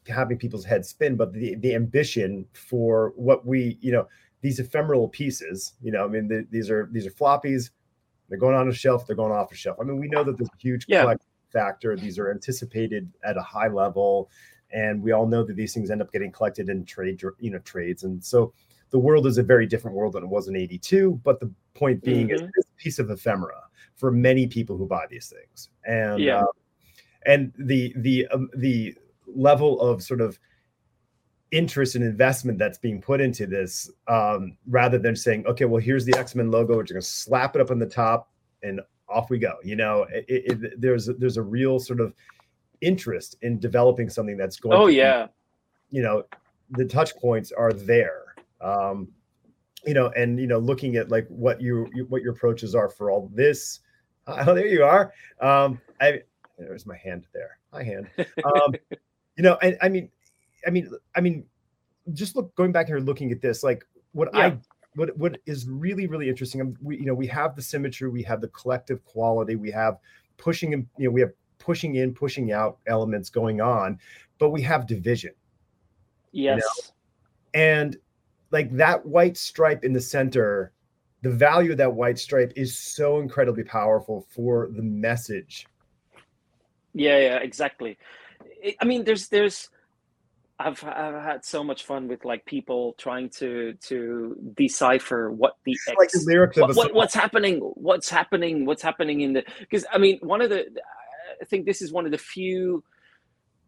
having 0.07 0.37
people's 0.37 0.65
heads 0.65 0.89
spin, 0.89 1.15
but 1.15 1.33
the, 1.33 1.55
the 1.55 1.75
ambition 1.75 2.45
for 2.53 3.13
what 3.15 3.45
we, 3.45 3.77
you 3.81 3.91
know, 3.91 4.07
these 4.41 4.59
ephemeral 4.59 5.09
pieces, 5.09 5.73
you 5.81 5.91
know, 5.91 6.05
I 6.05 6.07
mean, 6.07 6.27
the, 6.27 6.45
these 6.51 6.69
are, 6.69 6.89
these 6.91 7.07
are 7.07 7.11
floppies, 7.11 7.71
they're 8.29 8.37
going 8.37 8.55
on 8.55 8.69
a 8.69 8.73
shelf, 8.73 9.05
they're 9.07 9.15
going 9.15 9.31
off 9.31 9.51
a 9.51 9.55
shelf. 9.55 9.77
I 9.79 9.83
mean, 9.83 9.99
we 9.99 10.07
know 10.07 10.23
that 10.23 10.37
there's 10.37 10.49
a 10.49 10.61
huge 10.61 10.85
yeah. 10.87 11.13
factor. 11.51 11.95
These 11.95 12.17
are 12.19 12.31
anticipated 12.31 13.11
at 13.23 13.37
a 13.37 13.41
high 13.41 13.67
level. 13.67 14.29
And 14.71 15.01
we 15.01 15.11
all 15.11 15.27
know 15.27 15.43
that 15.43 15.55
these 15.55 15.73
things 15.73 15.91
end 15.91 16.01
up 16.01 16.11
getting 16.11 16.31
collected 16.31 16.69
in 16.69 16.85
trade, 16.85 17.21
you 17.39 17.51
know, 17.51 17.59
trades. 17.59 18.03
And 18.03 18.23
so 18.23 18.53
the 18.89 18.99
world 18.99 19.25
is 19.27 19.37
a 19.37 19.43
very 19.43 19.67
different 19.67 19.95
world 19.95 20.13
than 20.13 20.23
it 20.23 20.29
was 20.29 20.47
in 20.47 20.55
82. 20.55 21.21
But 21.23 21.39
the 21.39 21.51
point 21.73 22.03
being 22.03 22.29
mm-hmm. 22.29 22.45
is 22.57 22.64
piece 22.77 22.99
of 22.99 23.10
ephemera 23.10 23.61
for 23.95 24.11
many 24.11 24.47
people 24.47 24.77
who 24.77 24.85
buy 24.85 25.06
these 25.10 25.27
things. 25.27 25.69
And 25.85 26.19
yeah. 26.19 26.41
Uh, 26.41 26.45
and 27.26 27.52
the 27.57 27.93
the 27.97 28.27
um, 28.27 28.49
the 28.56 28.95
level 29.27 29.81
of 29.81 30.03
sort 30.03 30.22
of 30.22 30.39
interest 31.52 31.95
and 31.95 32.03
investment 32.03 32.57
that's 32.57 32.77
being 32.77 33.02
put 33.02 33.22
into 33.22 33.47
this 33.47 33.89
um, 34.07 34.57
rather 34.68 34.97
than 34.97 35.15
saying 35.15 35.45
okay 35.47 35.65
well 35.65 35.81
here's 35.81 36.06
the 36.06 36.15
x-men 36.18 36.52
logo 36.52 36.76
we're 36.76 36.84
just 36.84 36.93
going 36.93 37.02
to 37.02 37.07
slap 37.07 37.56
it 37.56 37.61
up 37.61 37.72
on 37.72 37.80
the 37.80 37.85
top 37.85 38.31
and 38.61 38.81
off 39.10 39.30
we 39.30 39.39
go 39.39 39.56
you 39.64 39.76
know? 39.76 40.06
It, 40.11 40.26
it, 40.27 40.81
there's 40.81 41.07
there's 41.18 41.38
a 41.38 41.41
real 41.41 41.80
sort 41.80 41.99
of 42.02 42.14
interest 42.81 43.38
in 43.41 43.60
developing 43.60 44.10
something 44.10 44.38
that's 44.38 44.57
going 44.57 44.77
oh 44.77 44.88
yeah. 44.88 45.27
you 45.89 46.02
know 46.02 46.23
the 46.72 46.85
touch 46.85 47.15
points 47.18 47.52
are 47.52 47.73
there. 47.73 48.35
Um, 48.61 49.10
you 49.86 49.94
know 49.94 50.10
and 50.16 50.40
you 50.40 50.48
know 50.48 50.60
looking 50.60 50.95
at 50.95 51.10
like 51.10 51.28
what 51.28 51.62
you 51.62 51.90
what 52.10 52.22
your 52.22 52.34
approaches 52.34 52.76
are 52.76 52.90
for 52.90 53.12
all 53.12 53.30
this. 53.34 53.80
Oh 54.28 54.56
there 54.56 54.68
you 54.68 54.84
are. 54.84 55.14
Um 55.41 55.80
i 56.02 56.22
there's 56.57 56.86
my 56.86 56.98
hand 56.98 57.28
there. 57.34 57.57
Hi 57.72 57.84
hand. 57.84 58.10
Um 58.18 58.74
you 59.38 59.44
know 59.44 59.57
I, 59.62 59.76
I 59.82 59.90
mean 59.90 60.10
i 60.66 60.70
mean 60.70 60.90
i 61.16 61.22
mean 61.22 61.45
just 62.14 62.36
look 62.36 62.53
going 62.56 62.72
back 62.72 62.88
here 62.88 62.99
looking 62.99 63.32
at 63.32 63.41
this 63.41 63.64
like 63.64 63.86
what 64.14 64.30
yeah. 64.34 64.40
i 64.40 64.57
what 64.95 65.16
what 65.18 65.38
is 65.45 65.68
really 65.68 66.07
really 66.07 66.30
interesting 66.30 66.62
um, 66.62 66.76
we 66.82 66.98
you 66.98 67.06
know 67.06 67.14
we 67.14 67.28
have 67.28 67.56
the 67.56 67.62
symmetry 67.62 68.10
we 68.10 68.24
have 68.24 68.41
the 68.41 68.48
collective 68.49 69.03
quality 69.06 69.56
we 69.56 69.72
have 69.72 69.98
pushing 70.38 70.74
and 70.74 70.88
you 70.98 71.06
know 71.06 71.12
we 71.12 71.22
have 71.22 71.32
pushing 71.60 71.95
in 71.95 72.14
pushing 72.14 72.52
out 72.52 72.78
elements 72.88 73.30
going 73.30 73.62
on 73.62 73.99
but 74.38 74.49
we 74.49 74.62
have 74.62 74.86
division. 74.86 75.32
Yes 76.32 76.62
you 76.62 77.62
know? 77.62 77.70
and 77.78 77.98
like 78.51 78.76
that 78.76 79.05
white 79.05 79.38
stripe 79.38 79.84
in 79.84 79.93
the 79.93 80.01
center 80.01 80.72
the 81.26 81.31
value 81.31 81.72
of 81.72 81.77
that 81.77 81.91
white 81.91 82.19
stripe 82.19 82.53
is 82.55 82.77
so 82.77 83.19
incredibly 83.19 83.63
powerful 83.63 84.27
for 84.30 84.69
the 84.76 84.84
message. 84.84 85.65
Yeah 86.93 87.17
yeah 87.17 87.38
exactly. 87.38 87.97
I 88.80 88.85
mean 88.85 89.03
there's 89.03 89.27
there's 89.30 89.69
I've 90.59 90.84
I've 90.84 91.23
had 91.23 91.43
so 91.43 91.63
much 91.63 91.84
fun 91.84 92.07
with 92.07 92.26
like 92.26 92.45
people 92.45 92.93
trying 92.99 93.30
to 93.41 93.73
to 93.88 94.38
decipher 94.55 95.31
what 95.31 95.57
the 95.65 95.76
like 95.97 96.11
the 96.11 96.23
lyrics 96.27 96.57
what, 96.57 96.76
what, 96.76 96.93
what's 96.93 97.15
happening 97.15 97.57
what's 97.57 98.07
happening 98.07 98.65
what's 98.67 98.84
happening 98.84 99.22
in 99.22 99.34
the 99.34 99.43
because 99.59 99.84
I 99.91 99.97
mean 99.97 100.19
one 100.22 100.41
of 100.41 100.51
the 100.51 100.67
I 101.41 101.45
think 101.45 101.65
this 101.65 101.81
is 101.81 101.91
one 101.91 102.05
of 102.05 102.11
the 102.11 102.19
few 102.19 102.84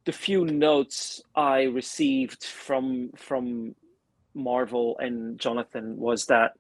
the 0.06 0.12
few 0.12 0.46
notes 0.46 1.24
I 1.36 1.64
received 1.64 2.44
from 2.44 3.10
from 3.16 3.74
Marvel 4.38 4.98
and 5.00 5.40
Jonathan 5.40 5.98
was 5.98 6.28
that 6.28 6.54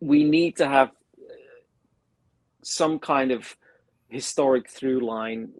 we 0.00 0.22
need 0.22 0.56
to 0.56 0.68
have 0.68 0.88
uh, 0.88 1.32
some 2.62 2.98
kind 2.98 3.30
of 3.32 3.56
historic 4.08 4.68
through 4.68 5.00
line 5.00 5.52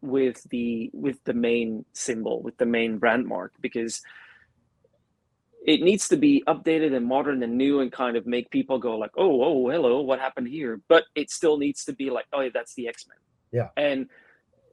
with 0.00 0.42
the 0.50 0.90
with 0.92 1.22
the 1.24 1.34
main 1.34 1.84
symbol 1.92 2.42
with 2.42 2.56
the 2.58 2.66
main 2.66 2.98
brand 2.98 3.26
mark 3.26 3.52
because 3.60 4.02
it 5.66 5.82
needs 5.82 6.08
to 6.08 6.16
be 6.16 6.44
updated 6.46 6.94
and 6.94 7.04
modern 7.04 7.42
and 7.42 7.58
new 7.58 7.80
and 7.80 7.90
kind 7.90 8.16
of 8.16 8.24
make 8.26 8.50
people 8.50 8.78
go 8.78 8.96
like 8.96 9.10
oh 9.16 9.42
oh 9.42 9.68
hello 9.68 10.00
what 10.00 10.18
happened 10.20 10.48
here? 10.48 10.80
But 10.88 11.04
it 11.14 11.30
still 11.30 11.58
needs 11.58 11.84
to 11.84 11.92
be 11.92 12.10
like 12.10 12.26
oh 12.32 12.40
yeah, 12.40 12.50
that's 12.54 12.74
the 12.74 12.88
x-men. 12.88 13.18
Yeah. 13.52 13.68
And 13.76 14.08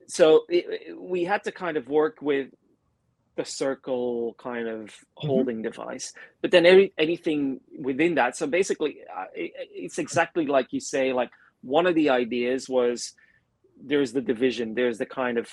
so 0.07 0.43
it, 0.49 0.97
we 0.99 1.23
had 1.23 1.43
to 1.45 1.51
kind 1.51 1.77
of 1.77 1.87
work 1.87 2.17
with 2.21 2.49
the 3.35 3.45
circle 3.45 4.35
kind 4.37 4.67
of 4.67 4.87
mm-hmm. 4.87 5.27
holding 5.27 5.57
mm-hmm. 5.57 5.63
device 5.63 6.13
but 6.41 6.51
then 6.51 6.65
every, 6.65 6.93
anything 6.97 7.59
within 7.79 8.15
that 8.15 8.35
so 8.35 8.47
basically 8.47 8.97
uh, 9.15 9.25
it, 9.33 9.51
it's 9.73 9.97
exactly 9.97 10.45
like 10.45 10.67
you 10.71 10.79
say 10.79 11.13
like 11.13 11.29
one 11.61 11.85
of 11.87 11.95
the 11.95 12.09
ideas 12.09 12.69
was 12.69 13.13
there's 13.81 14.13
the 14.13 14.21
division 14.21 14.73
there's 14.73 14.97
the 14.97 15.05
kind 15.05 15.37
of 15.37 15.49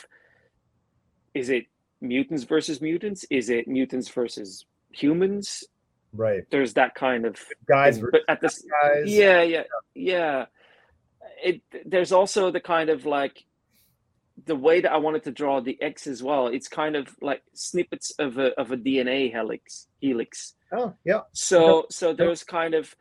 is 1.35 1.49
it 1.49 1.67
mutants 2.01 2.45
versus 2.45 2.81
mutants 2.81 3.25
is 3.31 3.51
it 3.51 3.69
mutants 3.69 4.09
versus 4.09 4.65
humans 4.91 5.65
right 6.13 6.43
there's 6.51 6.75
that 6.75 6.95
kind 6.95 7.25
of 7.25 7.39
guys 7.69 7.97
thing. 7.97 8.09
but 8.11 8.23
at 8.29 8.41
this 8.41 8.65
guys. 8.83 9.05
yeah 9.07 9.43
yeah 9.43 9.63
yeah 9.95 10.47
it 11.43 11.63
there's 11.87 12.13
also 12.13 12.51
the 12.51 12.61
kind 12.61 12.91
of 12.91 13.07
like 13.07 13.45
the 14.47 14.57
way 14.57 14.81
that 14.81 14.93
I 14.93 14.97
wanted 14.97 15.25
to 15.25 15.31
draw 15.31 15.61
the 15.61 15.81
X 15.81 16.07
as 16.07 16.23
well, 16.23 16.47
it's 16.47 16.69
kind 16.69 16.97
of 16.97 17.09
like 17.21 17.43
snippets 17.55 18.13
of 18.19 18.39
a 18.39 18.59
of 18.59 18.73
a 18.73 18.77
DNA 18.77 19.31
helix 19.31 19.89
helix. 20.01 20.55
Oh 20.73 20.95
yeah. 21.05 21.21
So 21.33 21.77
yeah. 21.77 21.83
so 21.91 22.13
there's 22.13 22.45
kind 22.45 22.75
of 22.75 22.95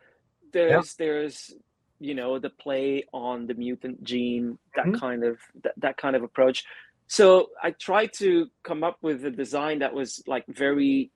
there's 0.52 0.96
yeah. 0.98 1.04
there's 1.04 1.54
you 1.98 2.14
know 2.14 2.38
the 2.38 2.50
play 2.50 3.04
on 3.12 3.46
the 3.46 3.54
mutant 3.54 4.02
gene 4.02 4.58
that 4.74 4.86
mm-hmm. 4.86 4.98
kind 4.98 5.24
of 5.24 5.38
that, 5.62 5.72
that 5.78 5.96
kind 5.96 6.16
of 6.16 6.22
approach. 6.22 6.64
So 7.06 7.50
I 7.62 7.72
tried 7.72 8.12
to 8.14 8.48
come 8.62 8.84
up 8.84 8.98
with 9.02 9.24
a 9.24 9.30
design 9.30 9.80
that 9.80 9.94
was 9.94 10.22
like 10.26 10.44
very 10.46 11.10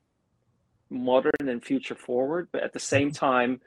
modern 0.91 1.49
and 1.49 1.65
future 1.65 1.95
forward, 1.95 2.49
but 2.53 2.63
at 2.63 2.73
the 2.73 2.81
same 2.81 3.09
mm-hmm. 3.09 3.27
time 3.27 3.61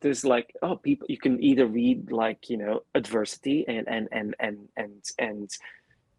there's 0.00 0.24
like 0.24 0.52
oh 0.62 0.76
people 0.76 1.06
you 1.08 1.16
can 1.16 1.42
either 1.42 1.64
read 1.64 2.10
like 2.10 2.50
you 2.50 2.56
know 2.56 2.80
adversity 2.94 3.64
and 3.66 3.88
and 3.88 4.08
and 4.12 4.34
and 4.38 4.68
and 4.76 5.04
and 5.18 5.50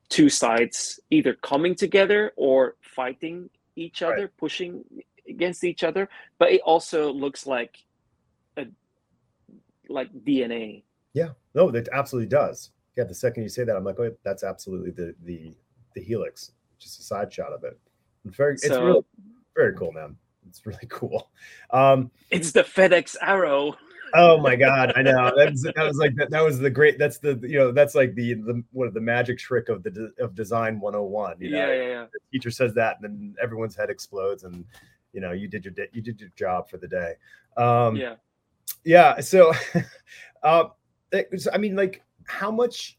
two 0.10 0.30
sides 0.30 1.00
either 1.10 1.34
coming 1.34 1.76
together 1.76 2.34
or 2.36 2.76
fighting 2.82 3.50
each 3.76 4.02
other, 4.02 4.24
right. 4.24 4.38
pushing 4.38 4.84
against 5.28 5.64
each 5.64 5.84
other. 5.84 6.10
But 6.38 6.52
it 6.52 6.62
also 6.62 7.12
looks 7.12 7.48
like 7.48 7.84
a 8.58 8.66
like 9.90 10.12
DNA. 10.14 10.84
Yeah, 11.14 11.30
no, 11.54 11.70
it 11.70 11.90
absolutely 11.92 12.30
does. 12.30 12.72
Yeah, 12.96 13.06
the 13.06 13.16
second 13.16 13.44
you 13.44 13.50
say 13.50 13.64
that, 13.64 13.76
I'm 13.76 13.84
like, 13.84 14.00
oh, 14.00 14.16
that's 14.24 14.44
absolutely 14.44 14.92
the 14.92 15.16
the 15.24 15.56
the 15.96 16.02
helix, 16.02 16.52
just 16.80 17.00
a 17.00 17.04
side 17.04 17.32
shot 17.32 17.54
of 17.54 17.64
it. 17.64 17.80
It's 18.26 18.36
very, 18.36 18.54
it's 18.54 18.70
really 18.70 19.04
very 19.56 19.74
cool, 19.76 19.92
man. 19.92 20.16
It's 20.48 20.66
really 20.66 20.86
cool. 20.90 21.30
Um, 21.72 22.12
it's 22.30 22.52
the 22.52 22.64
FedEx 22.64 23.16
arrow. 23.22 23.76
Oh 24.14 24.40
my 24.40 24.56
god, 24.56 24.94
I 24.96 25.02
know 25.02 25.32
that 25.36 25.52
was, 25.52 25.62
that 25.64 25.76
was 25.78 25.98
like 25.98 26.16
that, 26.16 26.30
that 26.32 26.44
was 26.44 26.60
the 26.60 26.70
great. 26.70 26.98
That's 26.98 27.18
the 27.18 27.40
you 27.44 27.58
know 27.58 27.72
that's 27.72 27.96
like 27.96 28.16
the 28.16 28.36
the 28.36 28.64
one 28.72 28.88
of 28.88 28.94
the 28.94 29.02
magic 29.02 29.38
trick 29.38 29.70
of 29.70 29.84
the 29.84 30.12
of 30.20 30.36
design 30.36 30.80
101. 30.80 31.38
You 31.40 31.52
know, 31.52 31.58
yeah, 31.58 31.74
yeah, 31.74 31.88
yeah. 31.88 32.06
The 32.12 32.20
teacher 32.32 32.52
says 32.52 32.74
that, 32.76 32.98
and 33.02 33.04
then 33.04 33.36
everyone's 33.42 33.76
head 33.76 33.90
explodes, 33.90 34.44
and 34.44 34.66
you 35.14 35.22
know 35.22 35.32
you 35.32 35.48
did 35.48 35.66
your 35.66 35.74
you 35.92 36.02
did 36.02 36.20
your 36.20 36.30
job 36.36 36.70
for 36.70 36.78
the 36.78 36.88
day. 36.88 37.14
Um, 37.58 37.96
yeah, 37.96 38.16
yeah. 38.84 39.20
So, 39.20 39.54
uh, 40.44 40.66
I 41.14 41.58
mean, 41.58 41.76
like 41.76 42.04
how 42.26 42.52
much 42.52 42.98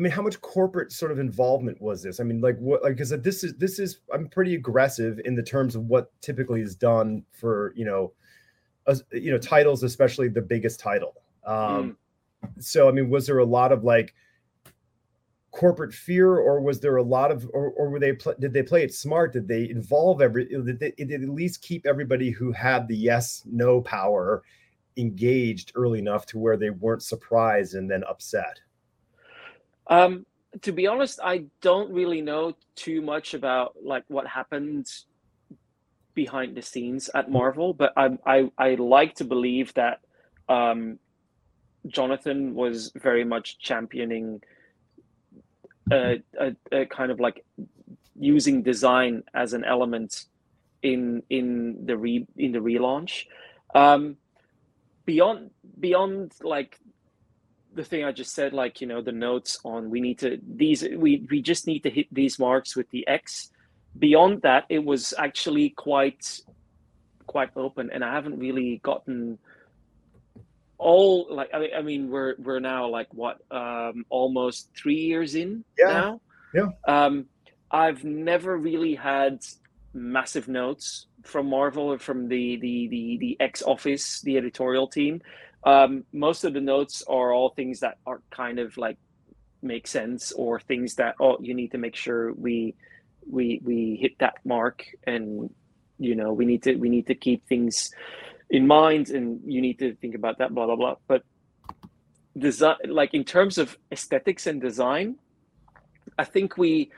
I 0.00 0.02
mean, 0.02 0.12
how 0.12 0.22
much 0.22 0.40
corporate 0.40 0.92
sort 0.92 1.12
of 1.12 1.18
involvement 1.18 1.78
was 1.82 2.02
this? 2.02 2.20
I 2.20 2.22
mean, 2.22 2.40
like 2.40 2.56
what? 2.58 2.82
Like, 2.82 2.94
because 2.94 3.10
this 3.10 3.44
is 3.44 3.54
this 3.56 3.78
is 3.78 3.98
I'm 4.10 4.28
pretty 4.28 4.54
aggressive 4.54 5.20
in 5.26 5.34
the 5.34 5.42
terms 5.42 5.76
of 5.76 5.84
what 5.88 6.10
typically 6.22 6.62
is 6.62 6.74
done 6.74 7.22
for 7.32 7.74
you 7.76 7.84
know 7.84 8.14
you 9.12 9.30
know 9.30 9.38
titles 9.38 9.82
especially 9.82 10.28
the 10.28 10.42
biggest 10.42 10.80
title. 10.80 11.14
Um 11.44 11.96
mm. 12.46 12.62
so 12.62 12.88
i 12.88 12.92
mean 12.92 13.10
was 13.10 13.26
there 13.26 13.38
a 13.38 13.44
lot 13.44 13.72
of 13.72 13.84
like 13.84 14.14
corporate 15.50 15.92
fear 15.92 16.36
or 16.36 16.60
was 16.60 16.80
there 16.80 16.96
a 16.96 17.02
lot 17.02 17.30
of 17.30 17.48
or, 17.52 17.70
or 17.70 17.90
were 17.90 17.98
they 17.98 18.12
pl- 18.12 18.34
did 18.38 18.52
they 18.52 18.62
play 18.62 18.84
it 18.84 18.94
smart? 18.94 19.32
Did 19.32 19.48
they 19.48 19.68
involve 19.68 20.22
every 20.22 20.46
did 20.46 20.78
they, 20.78 20.92
did 20.92 21.22
at 21.22 21.28
least 21.28 21.62
keep 21.62 21.86
everybody 21.86 22.30
who 22.30 22.52
had 22.52 22.86
the 22.86 22.96
yes 22.96 23.42
no 23.46 23.80
power 23.80 24.42
engaged 24.96 25.72
early 25.74 25.98
enough 25.98 26.26
to 26.26 26.38
where 26.38 26.56
they 26.56 26.70
weren't 26.70 27.02
surprised 27.02 27.74
and 27.74 27.90
then 27.90 28.04
upset? 28.04 28.60
Um 29.88 30.24
to 30.62 30.72
be 30.72 30.86
honest 30.86 31.20
i 31.22 31.44
don't 31.60 31.92
really 31.92 32.20
know 32.20 32.52
too 32.74 33.00
much 33.00 33.34
about 33.34 33.74
like 33.84 34.02
what 34.08 34.26
happened 34.26 34.90
behind 36.24 36.50
the 36.56 36.62
scenes 36.70 37.02
at 37.14 37.30
marvel 37.30 37.68
but 37.82 37.92
i 37.96 38.06
i, 38.34 38.38
I 38.66 38.68
like 38.74 39.12
to 39.20 39.24
believe 39.24 39.68
that 39.74 39.96
um 40.48 40.98
jonathan 41.86 42.54
was 42.54 42.92
very 43.08 43.24
much 43.34 43.58
championing 43.58 44.42
a, 45.90 46.22
a, 46.38 46.56
a 46.72 46.86
kind 46.86 47.10
of 47.10 47.20
like 47.20 47.44
using 48.18 48.62
design 48.62 49.22
as 49.34 49.52
an 49.52 49.64
element 49.64 50.26
in 50.82 51.22
in 51.30 51.84
the 51.84 51.96
re 51.96 52.26
in 52.36 52.52
the 52.52 52.58
relaunch. 52.58 53.26
Um 53.74 54.16
beyond 55.06 55.50
beyond 55.78 56.32
like 56.42 56.78
the 57.72 57.84
thing 57.84 58.04
i 58.04 58.12
just 58.12 58.34
said 58.34 58.52
like 58.52 58.80
you 58.80 58.86
know 58.86 59.00
the 59.00 59.12
notes 59.12 59.58
on 59.64 59.90
we 59.90 60.00
need 60.00 60.18
to 60.18 60.38
these 60.62 60.82
we 60.96 61.26
we 61.30 61.40
just 61.40 61.66
need 61.66 61.82
to 61.82 61.90
hit 61.90 62.06
these 62.12 62.38
marks 62.38 62.76
with 62.76 62.88
the 62.90 63.06
x 63.08 63.50
beyond 63.98 64.42
that 64.42 64.64
it 64.68 64.84
was 64.84 65.12
actually 65.18 65.70
quite 65.70 66.40
quite 67.26 67.50
open 67.56 67.90
and 67.92 68.04
i 68.04 68.12
haven't 68.12 68.38
really 68.38 68.80
gotten 68.82 69.38
all 70.78 71.26
like 71.30 71.50
I, 71.52 71.70
I 71.78 71.82
mean 71.82 72.10
we're 72.10 72.34
we're 72.38 72.60
now 72.60 72.88
like 72.88 73.08
what 73.12 73.38
um 73.50 74.04
almost 74.08 74.70
three 74.76 74.94
years 74.96 75.34
in 75.34 75.64
Yeah. 75.78 75.88
now 75.88 76.20
Yeah. 76.54 76.68
um 76.88 77.26
i've 77.70 78.02
never 78.04 78.56
really 78.56 78.94
had 78.94 79.40
massive 79.92 80.48
notes 80.48 81.06
from 81.24 81.48
marvel 81.50 81.92
or 81.92 81.98
from 81.98 82.28
the 82.28 82.56
the 82.56 82.88
the, 82.88 83.18
the 83.20 83.36
x 83.40 83.62
office 83.62 84.20
the 84.22 84.36
editorial 84.38 84.86
team 84.88 85.20
um 85.64 86.04
most 86.12 86.44
of 86.44 86.54
the 86.54 86.60
notes 86.60 87.02
are 87.06 87.32
all 87.32 87.50
things 87.50 87.80
that 87.80 87.98
are 88.06 88.22
kind 88.30 88.58
of 88.58 88.76
like 88.78 88.96
make 89.62 89.86
sense 89.86 90.32
or 90.32 90.58
things 90.58 90.94
that 90.94 91.14
oh 91.20 91.36
you 91.40 91.54
need 91.54 91.72
to 91.72 91.78
make 91.78 91.94
sure 91.94 92.32
we 92.32 92.74
we 93.28 93.60
we 93.64 93.96
hit 94.00 94.12
that 94.18 94.34
mark 94.44 94.84
and 95.06 95.50
you 95.98 96.14
know 96.14 96.32
we 96.32 96.44
need 96.46 96.62
to 96.62 96.74
we 96.76 96.88
need 96.88 97.06
to 97.06 97.14
keep 97.14 97.46
things 97.46 97.90
in 98.48 98.66
mind 98.66 99.10
and 99.10 99.40
you 99.44 99.60
need 99.60 99.78
to 99.78 99.94
think 99.96 100.14
about 100.14 100.38
that 100.38 100.54
blah 100.54 100.66
blah 100.66 100.76
blah 100.76 100.94
but 101.06 101.22
design 102.38 102.76
like 102.88 103.12
in 103.14 103.24
terms 103.24 103.58
of 103.58 103.76
aesthetics 103.92 104.46
and 104.46 104.60
design 104.60 105.16
i 106.18 106.24
think 106.24 106.56
we 106.56 106.90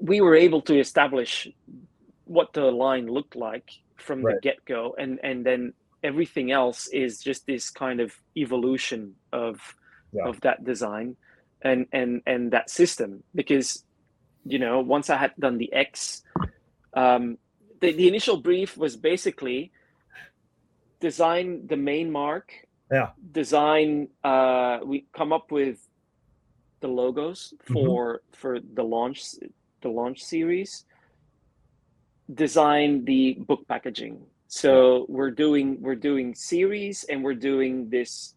we 0.00 0.20
were 0.20 0.34
able 0.36 0.62
to 0.62 0.78
establish 0.78 1.48
what 2.24 2.52
the 2.52 2.62
line 2.70 3.06
looked 3.06 3.36
like 3.36 3.68
from 3.96 4.22
Right. 4.22 4.36
the 4.36 4.40
get-go 4.40 4.94
and 4.98 5.18
and 5.22 5.44
then 5.44 5.74
everything 6.02 6.50
else 6.50 6.88
is 6.88 7.20
just 7.22 7.46
this 7.46 7.68
kind 7.70 8.00
of 8.00 8.12
evolution 8.36 9.16
of 9.32 9.60
Yeah. 10.12 10.28
of 10.28 10.40
that 10.40 10.64
design 10.64 11.16
and 11.62 11.86
and 11.92 12.22
and 12.26 12.52
that 12.52 12.70
system 12.70 13.22
because 13.34 13.84
you 14.44 14.58
know 14.58 14.80
once 14.80 15.10
i 15.10 15.16
had 15.16 15.32
done 15.38 15.58
the 15.58 15.72
x 15.72 16.22
um 16.94 17.38
the, 17.80 17.92
the 17.92 18.08
initial 18.08 18.36
brief 18.38 18.76
was 18.76 18.96
basically 18.96 19.70
design 21.00 21.66
the 21.66 21.76
main 21.76 22.10
mark 22.10 22.52
Yeah. 22.90 23.10
design 23.32 24.08
uh 24.24 24.78
we 24.84 25.06
come 25.16 25.32
up 25.32 25.50
with 25.52 25.78
the 26.80 26.88
logos 26.88 27.52
Mm-hmm. 27.54 27.74
for 27.74 28.22
for 28.32 28.58
the 28.60 28.82
launch 28.82 29.18
the 29.82 29.88
launch 29.88 30.22
series 30.24 30.84
design 32.32 33.04
the 33.04 33.34
book 33.48 33.66
packaging 33.68 34.18
so 34.46 35.06
we're 35.08 35.30
doing 35.30 35.78
we're 35.80 35.94
doing 36.10 36.34
series 36.34 37.04
and 37.04 37.22
we're 37.24 37.34
doing 37.52 37.90
this 37.90 38.34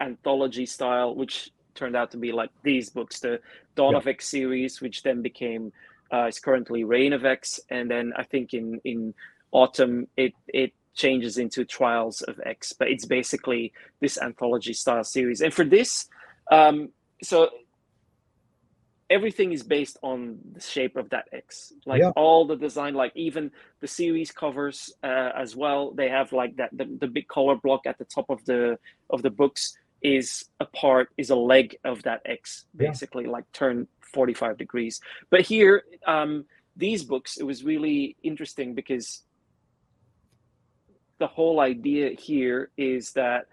anthology 0.00 0.66
style 0.66 1.14
which 1.14 1.50
turned 1.74 1.96
out 1.96 2.10
to 2.10 2.16
be 2.18 2.32
like 2.32 2.50
these 2.62 2.90
books 2.90 3.20
the 3.20 3.40
dawn 3.76 3.92
Yeah. 3.92 3.98
of 3.98 4.06
x 4.06 4.28
series 4.28 4.80
which 4.80 5.02
then 5.02 5.22
became 5.22 5.72
uh, 6.12 6.26
is 6.26 6.38
currently 6.40 6.84
reign 6.84 7.12
of 7.12 7.24
x 7.24 7.60
and 7.70 7.90
then 7.90 8.12
i 8.16 8.22
think 8.24 8.52
in 8.54 8.80
in 8.84 9.14
autumn 9.52 10.06
it 10.16 10.32
it 10.48 10.72
changes 10.94 11.38
into 11.38 11.64
trials 11.64 12.22
of 12.22 12.40
x 12.44 12.72
but 12.72 12.88
it's 12.88 13.06
basically 13.06 13.72
this 14.00 14.18
anthology 14.20 14.72
style 14.72 15.04
series 15.04 15.40
and 15.40 15.54
for 15.54 15.64
this 15.64 16.06
um 16.50 16.88
so 17.22 17.48
everything 19.08 19.52
is 19.52 19.62
based 19.64 19.98
on 20.02 20.38
the 20.52 20.60
shape 20.60 20.96
of 20.96 21.10
that 21.10 21.26
x 21.32 21.72
like 21.84 22.00
Yeah. 22.00 22.10
all 22.10 22.46
the 22.46 22.56
design 22.56 22.94
like 22.94 23.12
even 23.16 23.50
the 23.80 23.88
series 23.88 24.30
covers 24.30 24.92
uh, 25.02 25.30
as 25.36 25.56
well 25.56 25.90
they 25.92 26.08
have 26.08 26.32
like 26.32 26.56
that 26.56 26.70
the, 26.72 26.84
the 27.00 27.08
big 27.08 27.26
color 27.26 27.56
block 27.56 27.86
at 27.86 27.98
the 27.98 28.04
top 28.04 28.26
of 28.30 28.44
the 28.44 28.78
of 29.10 29.22
the 29.22 29.30
books 29.30 29.76
is 30.02 30.44
a 30.60 30.66
part 30.66 31.08
is 31.18 31.30
a 31.30 31.36
leg 31.36 31.76
of 31.84 32.02
that 32.04 32.22
x 32.24 32.66
Yeah. 32.78 32.88
basically 32.88 33.26
like 33.26 33.44
turn 33.52 33.86
45 34.14 34.58
degrees 34.58 35.00
but 35.30 35.42
here 35.42 35.82
um 36.06 36.44
these 36.76 37.04
books 37.04 37.36
it 37.38 37.44
was 37.44 37.64
really 37.64 38.16
interesting 38.22 38.74
because 38.74 39.22
the 41.18 41.26
whole 41.26 41.60
idea 41.60 42.10
here 42.18 42.70
is 42.76 43.12
that 43.12 43.46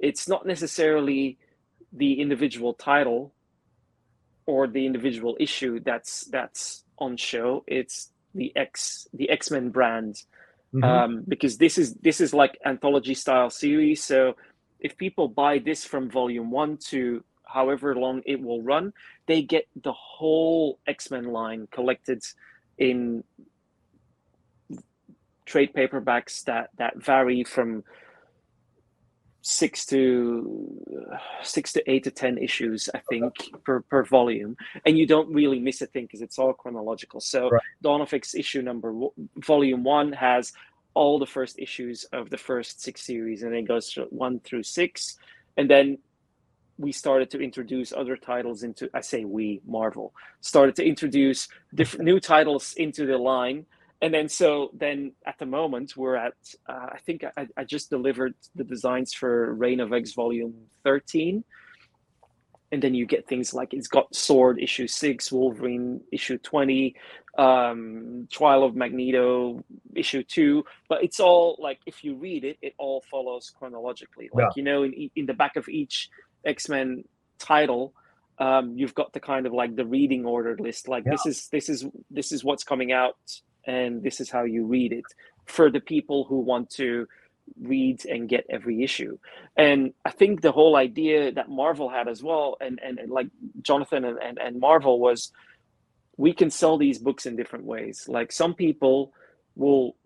it's 0.00 0.28
not 0.28 0.46
necessarily 0.46 1.38
the 1.92 2.20
individual 2.20 2.74
title 2.74 3.32
or 4.46 4.66
the 4.66 4.84
individual 4.84 5.36
issue 5.40 5.80
that's 5.80 6.24
that's 6.26 6.84
on 6.98 7.16
show 7.16 7.64
it's 7.66 8.10
the 8.34 8.52
x 8.56 9.06
the 9.14 9.30
x-men 9.30 9.70
brand 9.70 10.16
Mhm. 10.74 10.84
um, 10.84 11.24
because 11.28 11.56
this 11.58 11.78
is 11.78 11.94
this 11.94 12.20
is 12.20 12.34
like 12.34 12.58
anthology 12.66 13.14
style 13.14 13.48
series. 13.48 14.02
So 14.02 14.34
if 14.84 14.96
people 14.98 15.28
buy 15.28 15.58
this 15.58 15.84
from 15.84 16.10
volume 16.10 16.52
one 16.52 16.78
to 16.90 17.24
however 17.46 17.96
long 17.96 18.22
it 18.26 18.40
will 18.40 18.62
run, 18.62 18.92
they 19.28 19.42
get 19.42 19.66
the 19.82 19.94
whole 19.94 20.80
X 20.86 21.10
Men 21.10 21.24
line 21.24 21.68
collected 21.72 22.22
in 22.78 23.24
trade 25.46 25.72
paperbacks 25.74 26.44
that 26.44 26.70
that 26.78 26.98
vary 27.02 27.44
from 27.44 27.84
six 29.42 29.86
to 29.86 30.82
six 31.42 31.72
to 31.74 31.90
eight 31.90 32.04
to 32.04 32.10
ten 32.10 32.38
issues 32.38 32.88
i 32.94 33.00
think 33.10 33.34
per 33.64 33.82
per 33.82 34.04
volume 34.04 34.56
and 34.86 34.98
you 34.98 35.06
don't 35.06 35.32
really 35.34 35.58
miss 35.60 35.82
a 35.82 35.86
thing 35.86 36.04
because 36.04 36.22
it's 36.22 36.38
all 36.38 36.54
chronological 36.54 37.20
so 37.20 37.50
Right. 37.50 37.62
dawn 37.82 38.00
of 38.00 38.12
x 38.14 38.34
issue 38.34 38.62
number 38.62 38.88
w- 38.90 39.12
volume 39.38 39.84
one 39.84 40.12
has 40.14 40.52
all 40.94 41.18
the 41.18 41.26
first 41.26 41.58
issues 41.58 42.04
of 42.12 42.30
the 42.30 42.38
first 42.38 42.80
six 42.82 43.02
series 43.02 43.42
and 43.42 43.54
it 43.54 43.68
goes 43.68 43.96
one 44.10 44.40
through 44.40 44.62
six. 44.62 45.16
And 45.56 45.68
then 45.68 45.98
we 46.78 46.92
started 46.92 47.30
to 47.30 47.40
introduce 47.40 47.92
other 47.92 48.16
titles 48.16 48.62
into 48.62 48.90
i 48.94 49.00
say 49.00 49.24
we 49.24 49.60
marvel 49.66 50.12
started 50.40 50.74
to 50.74 50.84
introduce 50.84 51.48
different 51.74 52.04
new 52.04 52.18
titles 52.18 52.74
into 52.76 53.06
the 53.06 53.16
line. 53.16 53.66
And 54.02 54.12
then 54.12 54.28
so 54.28 54.70
then 54.74 55.12
at 55.24 55.38
the 55.38 55.46
moment 55.46 55.96
we're 55.96 56.16
at 56.16 56.34
uh, 56.68 56.88
i 56.92 56.98
think 57.06 57.24
I, 57.36 57.46
I 57.56 57.64
just 57.64 57.90
delivered 57.90 58.34
the 58.54 58.64
designs 58.64 59.14
for 59.14 59.54
reign 59.54 59.80
of 59.80 59.92
x 59.92 60.12
volume 60.12 60.54
13 60.82 61.44
and 62.72 62.82
then 62.82 62.92
you 62.92 63.06
get 63.06 63.28
things 63.28 63.54
like 63.54 63.72
it's 63.72 63.86
got 63.86 64.14
sword 64.14 64.60
issue 64.60 64.88
6 64.88 65.32
wolverine 65.32 66.00
issue 66.12 66.36
20 66.38 66.94
um 67.38 68.28
trial 68.30 68.62
of 68.62 68.76
magneto 68.76 69.62
issue 69.96 70.22
2 70.22 70.64
but 70.88 71.02
it's 71.02 71.18
all 71.18 71.56
like 71.58 71.80
if 71.86 72.04
you 72.04 72.14
read 72.14 72.44
it 72.44 72.56
it 72.62 72.74
all 72.78 73.02
follows 73.10 73.50
chronologically. 73.58 74.30
Like 74.32 74.44
Yeah. 74.44 74.50
you 74.56 74.62
know 74.62 74.84
in, 74.84 75.10
in 75.16 75.26
the 75.26 75.34
back 75.34 75.56
of 75.56 75.68
each 75.68 76.10
x-men 76.44 77.04
title 77.38 77.92
um, 78.38 78.76
you've 78.76 78.94
got 78.94 79.12
the 79.12 79.20
kind 79.20 79.46
of 79.46 79.52
like 79.52 79.76
the 79.76 79.86
reading 79.86 80.24
order 80.26 80.56
list. 80.58 80.88
Like 80.88 81.04
this 81.04 81.24
is 81.26 81.48
this 81.48 81.68
is 81.68 81.86
this 82.10 82.32
is 82.32 82.42
what's 82.44 82.64
coming 82.64 82.92
out 82.92 83.16
and 83.66 84.02
this 84.02 84.20
is 84.20 84.30
how 84.30 84.44
you 84.44 84.66
read 84.66 84.92
it 84.92 85.04
for 85.46 85.70
the 85.70 85.80
people 85.80 86.24
who 86.24 86.40
want 86.40 86.70
to 86.70 87.06
read 87.60 88.04
and 88.06 88.28
get 88.28 88.44
every 88.50 88.82
issue. 88.82 89.18
And 89.56 89.92
i 90.04 90.10
think 90.10 90.40
the 90.40 90.50
whole 90.52 90.76
idea 90.76 91.30
that 91.32 91.48
marvel 91.48 91.88
had 91.88 92.08
as 92.08 92.22
well 92.22 92.56
and 92.60 92.80
and, 92.82 92.98
and 92.98 93.10
like 93.10 93.28
jonathan 93.62 94.04
and, 94.04 94.18
and, 94.18 94.38
and 94.38 94.58
marvel 94.58 94.98
was 94.98 95.30
we 96.16 96.32
can 96.32 96.50
sell 96.50 96.78
these 96.78 96.98
books 96.98 97.26
in 97.26 97.36
different 97.36 97.64
ways. 97.64 98.06
Like 98.08 98.32
some 98.32 98.54
people 98.54 99.12
will 99.56 99.96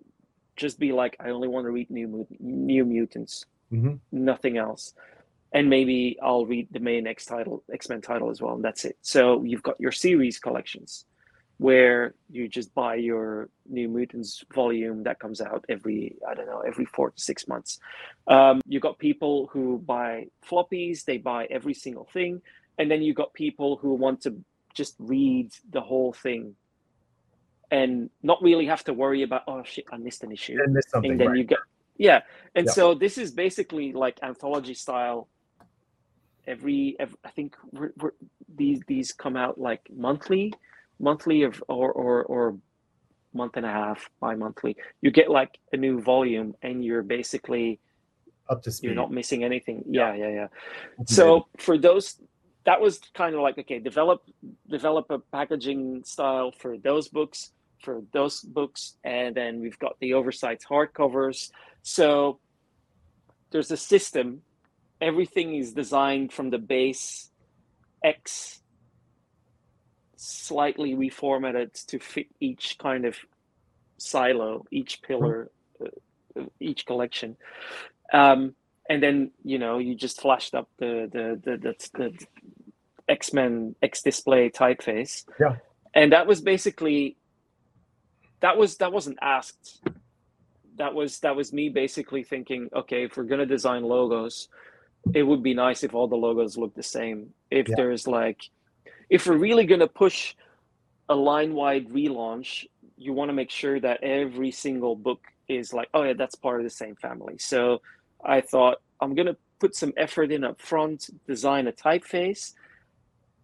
just 0.57 0.79
be 0.81 0.91
like 0.91 1.17
i 1.21 1.31
only 1.31 1.47
want 1.47 1.65
to 1.65 1.71
read 1.71 1.89
new 1.89 2.27
new 2.41 2.85
mutants 2.85 3.47
Mhm. 3.73 4.01
nothing 4.11 4.57
else. 4.59 4.93
And 5.53 5.71
maybe 5.71 6.19
i'll 6.23 6.47
read 6.47 6.67
the 6.71 6.81
main 6.81 7.07
x 7.07 7.25
title 7.27 7.63
x-men 7.73 8.01
title 8.01 8.29
as 8.31 8.41
well 8.43 8.55
and 8.55 8.65
that's 8.65 8.85
it. 8.85 8.97
So 9.03 9.43
you've 9.45 9.63
got 9.63 9.81
your 9.81 9.93
series 9.93 10.39
collections 10.39 11.05
where 11.59 12.15
you 12.31 12.49
just 12.49 12.73
buy 12.75 12.95
your 12.97 13.49
new 13.69 13.89
mutants 13.89 14.45
volume 14.55 15.03
that 15.05 15.19
comes 15.19 15.41
out 15.41 15.65
every 15.69 16.17
i 16.29 16.35
don't 16.35 16.47
know 16.47 16.61
every 16.61 16.85
four 16.87 17.11
to 17.11 17.21
six 17.21 17.47
months. 17.49 17.79
Um, 18.27 18.61
you 18.67 18.79
got 18.81 18.99
people 18.99 19.49
who 19.53 19.79
buy 19.79 20.27
floppies 20.49 21.05
they 21.05 21.19
buy 21.19 21.47
every 21.51 21.75
single 21.75 22.09
thing. 22.13 22.43
And 22.79 22.89
then 22.91 23.03
you've 23.03 23.17
got 23.17 23.33
people 23.33 23.77
who 23.77 23.95
want 23.95 24.21
to 24.23 24.31
just 24.83 24.95
read 25.15 25.49
the 25.77 25.81
whole 25.91 26.13
thing 26.13 26.55
and 27.71 28.09
not 28.23 28.39
really 28.49 28.67
have 28.73 28.83
to 28.89 28.93
worry 29.05 29.23
about 29.29 29.43
oh 29.51 29.63
shit 29.73 29.85
i 29.93 29.97
missed 30.07 30.23
an 30.27 30.33
issue. 30.33 30.57
And 30.63 30.73
missed 30.73 30.95
and 30.95 31.21
then 31.21 31.29
right. 31.29 31.39
you 31.39 31.45
get 31.45 31.59
yeah. 31.99 32.21
And 32.55 32.67
Yeah. 32.67 32.73
so 32.73 32.95
this 32.95 33.19
is 33.19 33.33
basically 33.33 33.93
like 33.93 34.17
anthology 34.23 34.75
style. 34.75 35.29
Every, 36.47 36.97
ev 36.99 37.15
i 37.29 37.31
think 37.37 37.57
we're, 37.73 37.93
we're, 38.01 38.17
these 38.61 38.81
these 38.87 39.13
come 39.13 39.37
out 39.37 39.55
like 39.69 39.83
monthly 40.07 40.55
monthly 40.99 41.43
of 41.43 41.63
or 41.69 41.93
or 41.93 42.15
or 42.25 42.57
month 43.35 43.55
and 43.59 43.67
a 43.67 43.75
half 43.81 44.09
bi-monthly. 44.21 44.75
You 45.03 45.11
get 45.11 45.29
like 45.31 45.53
a 45.75 45.77
new 45.77 46.01
volume 46.01 46.51
and 46.63 46.83
you're 46.87 47.07
basically 47.19 47.79
up 48.49 48.63
to 48.63 48.71
speed. 48.73 48.87
you're 48.87 49.01
not 49.03 49.11
missing 49.21 49.45
anything. 49.45 49.85
Yeah. 50.01 50.15
Yeah 50.15 50.31
yeah 50.39 50.49
That's 50.97 51.15
so 51.15 51.49
for 51.59 51.77
those 51.77 52.07
that 52.69 52.83
was 52.83 53.01
kind 53.15 53.35
of 53.35 53.41
like 53.41 53.57
okay 53.59 53.79
develop 53.79 54.23
develop 54.69 55.07
a 55.09 55.19
packaging 55.19 56.05
style 56.05 56.53
for 56.53 56.77
those 56.77 57.09
books 57.09 57.53
for 57.83 58.03
those 58.13 58.43
books 58.43 58.97
and 59.05 59.35
then 59.35 59.61
we've 59.61 59.79
got 59.79 59.97
the 60.01 60.13
oversized 60.13 60.67
hardcovers. 60.71 61.51
So 61.83 62.41
there's 63.51 63.71
a 63.71 63.77
system. 63.77 64.43
Everything 65.01 65.55
is 65.55 65.73
designed 65.73 66.31
from 66.31 66.51
the 66.51 66.59
base 66.59 67.31
x 68.05 68.61
slightly 70.17 70.95
reformatted 70.95 71.87
to 71.87 71.99
fit 71.99 72.27
each 72.39 72.77
kind 72.79 73.07
of 73.07 73.17
silo 73.97 74.67
each 74.71 75.01
pillar 75.01 75.51
uh, 75.81 76.43
each 76.61 76.85
collection. 76.85 77.37
Um, 78.13 78.55
and 78.91 79.03
then 79.03 79.31
you 79.43 79.59
know 79.59 79.79
you 79.79 79.95
just 79.95 80.21
flashed 80.21 80.55
up 80.55 80.69
the 80.79 81.09
the 81.11 81.41
the, 81.45 81.57
the, 81.57 81.75
the 81.95 82.27
x-men 83.09 83.75
x 83.83 84.03
display 84.03 84.51
typeface 84.51 85.25
Yeah. 85.41 85.57
and 85.95 86.13
that 86.13 86.27
was 86.27 86.41
basically 86.41 87.17
that 88.41 88.57
was 88.57 88.77
that 88.79 88.93
wasn't 88.93 89.19
asked 89.23 89.81
that 90.77 90.95
was 90.95 91.19
that 91.21 91.35
was 91.35 91.53
me 91.53 91.69
basically 91.69 92.23
thinking 92.23 92.69
okay 92.75 93.05
if 93.05 93.17
we're 93.17 93.25
going 93.25 93.41
to 93.41 93.47
design 93.47 93.83
logos 93.83 94.49
it 95.15 95.23
would 95.23 95.43
be 95.43 95.55
nice 95.55 95.83
if 95.85 95.95
all 95.95 96.09
the 96.09 96.17
logos 96.17 96.57
look 96.57 96.75
the 96.75 96.83
same 96.83 97.31
if 97.51 97.69
Yeah. 97.69 97.75
there's 97.77 98.07
like 98.07 98.41
if 99.11 99.27
we're 99.27 99.37
really 99.39 99.65
going 99.67 99.81
to 99.81 99.89
push 99.89 100.35
a 101.09 101.15
line 101.15 101.55
wide 101.55 101.89
relaunch 101.89 102.67
you 102.97 103.13
want 103.13 103.29
to 103.29 103.33
make 103.33 103.51
sure 103.51 103.81
that 103.81 104.03
every 104.03 104.51
single 104.51 104.95
book 104.97 105.21
is 105.49 105.73
like 105.73 105.89
oh 105.95 106.03
yeah 106.03 106.13
that's 106.13 106.35
part 106.35 106.61
of 106.61 106.65
the 106.65 106.71
same 106.71 106.95
family 106.97 107.39
so 107.39 107.81
i 108.25 108.41
thought 108.41 108.79
i'm 109.01 109.15
going 109.15 109.27
to 109.27 109.37
put 109.59 109.75
some 109.75 109.93
effort 109.97 110.31
in 110.31 110.45
up 110.45 110.61
front 110.61 111.09
design 111.27 111.67
a 111.67 111.73
typeface 111.73 112.53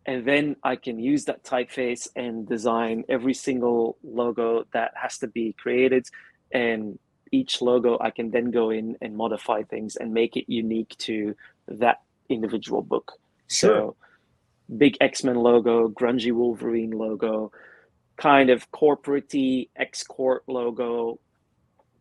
and 0.07 0.27
then 0.27 0.57
i 0.63 0.77
can 0.77 0.99
use 0.99 1.25
that 1.25 1.43
typeface 1.45 2.09
and 2.17 2.49
design 2.49 3.05
every 3.09 3.35
single 3.35 3.97
logo 4.03 4.65
that 4.73 4.93
has 5.01 5.19
to 5.19 5.27
be 5.29 5.55
created 5.59 6.07
and 6.53 6.99
each 7.33 7.61
logo 7.61 7.99
i 8.01 8.11
can 8.11 8.31
then 8.31 8.51
go 8.51 8.71
in 8.71 8.97
and 9.01 9.17
modify 9.17 9.63
things 9.63 9.97
and 9.97 10.13
make 10.13 10.37
it 10.37 10.45
unique 10.47 10.95
to 10.99 11.35
that 11.69 12.03
individual 12.29 12.83
book 12.83 13.13
Sure. 13.49 13.71
so 13.71 13.97
big 14.79 14.97
x-men 15.01 15.37
logo 15.37 15.89
grungy 15.89 16.33
wolverine 16.33 16.91
logo 16.91 17.53
kind 18.17 18.51
of 18.51 18.71
corporate 18.71 19.35
X 19.77 20.03
Corp 20.05 20.45
logo. 20.47 21.19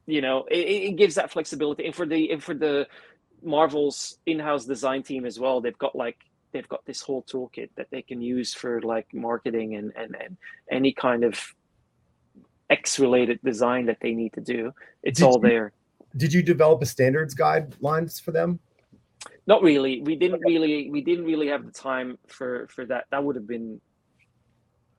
You 0.06 0.22
know, 0.22 0.46
it, 0.50 0.58
it 0.58 0.98
gives 0.98 1.16
that 1.16 1.32
flexibility. 1.32 1.86
And 1.86 1.96
for 1.96 2.06
the 2.06 2.32
and 2.32 2.44
for 2.44 2.54
the 2.54 2.88
Marvel's 3.42 4.18
in-house 4.26 4.66
design 4.66 5.04
team 5.04 5.26
as 5.26 5.40
well, 5.40 5.62
they've 5.62 5.78
got 5.78 5.96
like 5.96 6.18
they've 6.54 6.70
got 6.70 6.86
this 6.86 7.02
whole 7.02 7.24
toolkit 7.24 7.70
that 7.76 7.88
they 7.92 8.02
can 8.02 8.22
use 8.22 8.54
for 8.54 8.82
like 8.82 9.08
marketing 9.14 9.76
and 9.76 9.92
and, 9.96 10.16
and 10.24 10.38
any 10.72 10.94
kind 10.94 11.24
of 11.24 11.40
X 12.70 13.00
related 13.00 13.40
design 13.44 13.86
that 13.88 13.98
they 14.02 14.14
need 14.14 14.34
to 14.34 14.42
do. 14.42 14.72
It's 15.04 15.20
Did 15.20 15.26
all 15.26 15.40
you- 15.42 15.50
there. 15.50 15.74
Did 16.16 16.32
you 16.32 16.44
develop 16.44 16.82
a 16.84 16.86
standards 16.86 17.34
guidelines 17.34 18.22
for 18.22 18.32
them? 18.32 18.60
Not 19.48 19.64
really. 19.64 20.02
We 20.02 20.16
didn't 20.16 20.42
really 20.46 20.90
we 20.92 21.02
didn't 21.02 21.26
really 21.26 21.48
have 21.48 21.66
the 21.66 21.72
time 21.72 22.18
for 22.28 22.68
for 22.68 22.86
that. 22.86 23.06
That 23.12 23.24
would 23.24 23.36
have 23.36 23.48
been 23.48 23.82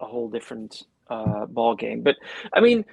a 0.01 0.07
whole 0.07 0.29
different 0.29 0.83
uh 1.09 1.47
ball 1.47 1.75
game. 1.77 2.03
But 2.03 2.17
I 2.53 2.61
mean, 2.61 2.85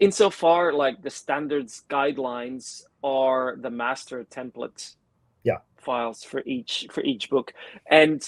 insofar 0.00 0.72
like 0.72 1.00
the 1.02 1.10
standards 1.10 1.82
guidelines 1.88 2.82
are 3.02 3.56
the 3.60 3.70
master 3.70 4.24
template 4.30 4.94
Yeah. 5.44 5.58
files 5.78 6.22
for 6.24 6.42
each 6.46 6.86
for 6.90 7.02
each 7.02 7.28
book. 7.30 7.52
And 7.90 8.22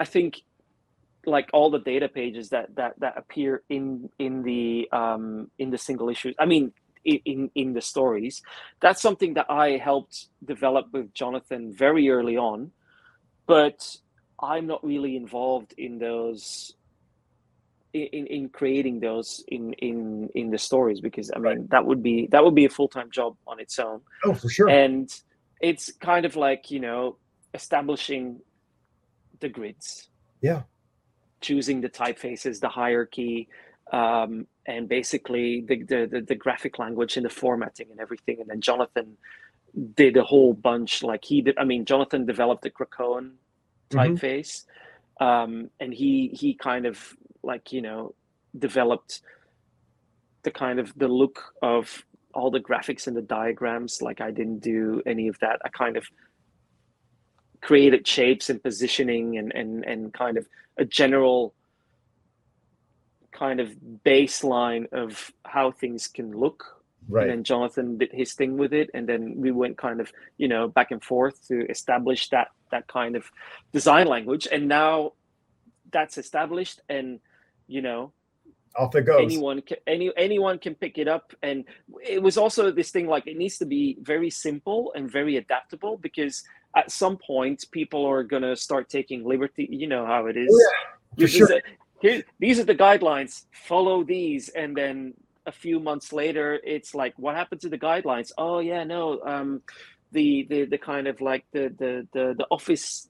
I 0.00 0.04
think 0.04 0.42
like 1.24 1.48
all 1.52 1.70
the 1.70 1.80
data 1.80 2.08
pages 2.08 2.48
that 2.50 2.74
that 2.76 2.94
that 3.00 3.16
appear 3.16 3.62
in 3.68 4.08
in 4.18 4.42
the 4.42 4.88
um 4.92 5.50
in 5.58 5.70
the 5.70 5.78
single 5.78 6.08
issues. 6.08 6.34
I 6.38 6.46
mean 6.46 6.72
in, 7.04 7.48
in 7.54 7.72
the 7.72 7.80
stories 7.80 8.42
that's 8.80 9.00
something 9.00 9.34
that 9.34 9.46
i 9.48 9.76
helped 9.76 10.26
develop 10.44 10.86
with 10.92 11.14
jonathan 11.14 11.72
very 11.72 12.10
early 12.10 12.36
on 12.36 12.72
but 13.46 13.78
i'm 14.42 14.66
not 14.66 14.84
really 14.84 15.14
involved 15.14 15.72
in 15.78 16.00
those 16.00 16.74
in, 17.92 18.26
in 18.26 18.48
creating 18.48 18.98
those 18.98 19.44
in 19.48 19.72
in 19.74 20.28
in 20.34 20.50
the 20.50 20.58
stories 20.58 21.00
because 21.00 21.30
i 21.36 21.38
mean 21.38 21.68
that 21.70 21.86
would 21.86 22.02
be 22.02 22.26
that 22.32 22.42
would 22.42 22.56
be 22.56 22.64
a 22.64 22.68
full-time 22.68 23.08
job 23.12 23.36
on 23.46 23.60
its 23.60 23.78
own 23.78 24.00
Oh, 24.24 24.34
for 24.34 24.48
sure. 24.48 24.68
and 24.68 25.08
it's 25.60 25.92
kind 26.00 26.26
of 26.26 26.36
like 26.36 26.70
you 26.70 26.80
know 26.80 27.18
establishing 27.54 28.40
the 29.40 29.48
grids 29.48 30.08
Yeah. 30.42 30.62
choosing 31.40 31.80
the 31.80 31.88
typefaces 31.90 32.60
the 32.60 32.68
hierarchy 32.68 33.48
um, 33.92 34.46
and 34.66 34.88
basically 34.88 35.64
the, 35.68 35.82
the, 35.84 36.08
the 36.10 36.20
the 36.22 36.34
graphic 36.34 36.78
language 36.78 37.16
and 37.16 37.26
the 37.26 37.30
formatting 37.30 37.88
and 37.90 38.00
everything 38.00 38.40
and 38.40 38.48
then 38.50 38.60
jonathan 38.60 39.16
did 39.94 40.16
a 40.16 40.24
whole 40.24 40.54
bunch 40.54 41.02
like 41.02 41.24
he 41.24 41.42
did 41.42 41.56
i 41.58 41.64
mean 41.64 41.84
jonathan 41.84 42.26
developed 42.26 42.62
the 42.62 42.70
krakoan 42.70 43.32
Mhm. 43.92 44.20
typeface 44.20 44.64
um, 45.20 45.70
and 45.80 45.94
he 45.94 46.30
he 46.38 46.54
kind 46.54 46.86
of 46.86 47.14
like 47.42 47.72
you 47.72 47.82
know 47.82 48.14
developed 48.58 49.22
the 50.44 50.50
kind 50.50 50.78
of 50.78 50.92
the 50.96 51.08
look 51.08 51.52
of 51.62 52.04
all 52.36 52.50
the 52.50 52.60
graphics 52.68 53.06
and 53.06 53.16
the 53.16 53.22
diagrams 53.38 54.02
like 54.02 54.20
i 54.20 54.30
didn't 54.30 54.60
do 54.60 55.02
any 55.06 55.26
of 55.28 55.38
that. 55.40 55.56
I 55.64 55.68
kind 55.70 55.96
of 55.96 56.04
created 57.62 58.06
shapes 58.06 58.50
and 58.50 58.62
positioning 58.62 59.38
and 59.38 59.52
and 59.60 59.84
and 59.84 60.00
kind 60.12 60.36
of 60.36 60.44
a 60.76 60.84
general 60.84 61.54
kind 63.32 63.58
of 63.60 63.68
baseline 64.04 64.84
of 64.92 65.32
how 65.44 65.66
things 65.70 66.06
can 66.06 66.30
look. 66.44 66.60
Right. 67.08 67.22
and 67.22 67.30
then 67.30 67.44
jonathan 67.44 67.98
did 67.98 68.10
his 68.12 68.34
thing 68.34 68.52
with 68.62 68.72
it 68.72 68.90
and 68.92 69.08
then 69.08 69.22
we 69.36 69.52
went 69.52 69.78
kind 69.78 70.00
of 70.00 70.10
you 70.38 70.48
know 70.48 70.66
back 70.66 70.90
and 70.90 71.00
forth 71.10 71.36
to 71.46 71.64
establish 71.70 72.28
that 72.30 72.48
that 72.70 72.86
kind 72.88 73.16
of 73.16 73.30
design 73.72 74.06
language. 74.06 74.48
And 74.50 74.68
now 74.68 75.12
that's 75.92 76.18
established 76.18 76.80
and 76.88 77.20
you 77.68 77.82
know 77.82 78.12
Off 78.78 78.94
it 78.94 79.06
goes. 79.06 79.22
anyone 79.22 79.62
can 79.62 79.78
any 79.86 80.10
anyone 80.16 80.58
can 80.58 80.74
pick 80.74 80.98
it 80.98 81.08
up. 81.08 81.32
And 81.42 81.64
it 82.04 82.22
was 82.22 82.36
also 82.36 82.70
this 82.70 82.90
thing 82.90 83.06
like 83.06 83.26
it 83.26 83.36
needs 83.36 83.58
to 83.58 83.66
be 83.66 83.96
very 84.00 84.30
simple 84.30 84.92
and 84.94 85.10
very 85.10 85.36
adaptable 85.36 85.96
because 85.96 86.42
at 86.74 86.90
some 86.90 87.16
point 87.16 87.64
people 87.70 88.04
are 88.04 88.22
going 88.22 88.42
to 88.42 88.54
start 88.56 88.88
taking 88.88 89.24
liberty. 89.24 89.66
You 89.70 89.86
know 89.86 90.04
how 90.04 90.26
it 90.26 90.36
is. 90.36 90.50
Oh, 90.50 91.20
for 91.20 91.26
sure. 91.26 91.60
here, 92.00 92.22
these 92.38 92.58
are 92.58 92.64
the 92.64 92.74
guidelines. 92.74 93.44
Follow 93.52 94.04
these. 94.04 94.50
And 94.50 94.76
then 94.76 95.14
a 95.46 95.52
few 95.52 95.80
months 95.80 96.12
later 96.12 96.60
it's 96.64 96.94
like 96.94 97.14
what 97.16 97.34
happened 97.34 97.60
to 97.62 97.68
the 97.68 97.78
guidelines? 97.78 98.32
Oh 98.36 98.58
yeah 98.58 98.84
no 98.84 99.20
um 99.24 99.62
the 100.12 100.46
the 100.50 100.64
the 100.66 100.78
kind 100.78 101.06
of 101.06 101.20
like 101.20 101.44
the 101.52 101.72
the 101.78 102.06
the, 102.12 102.34
the 102.36 102.46
office 102.50 103.08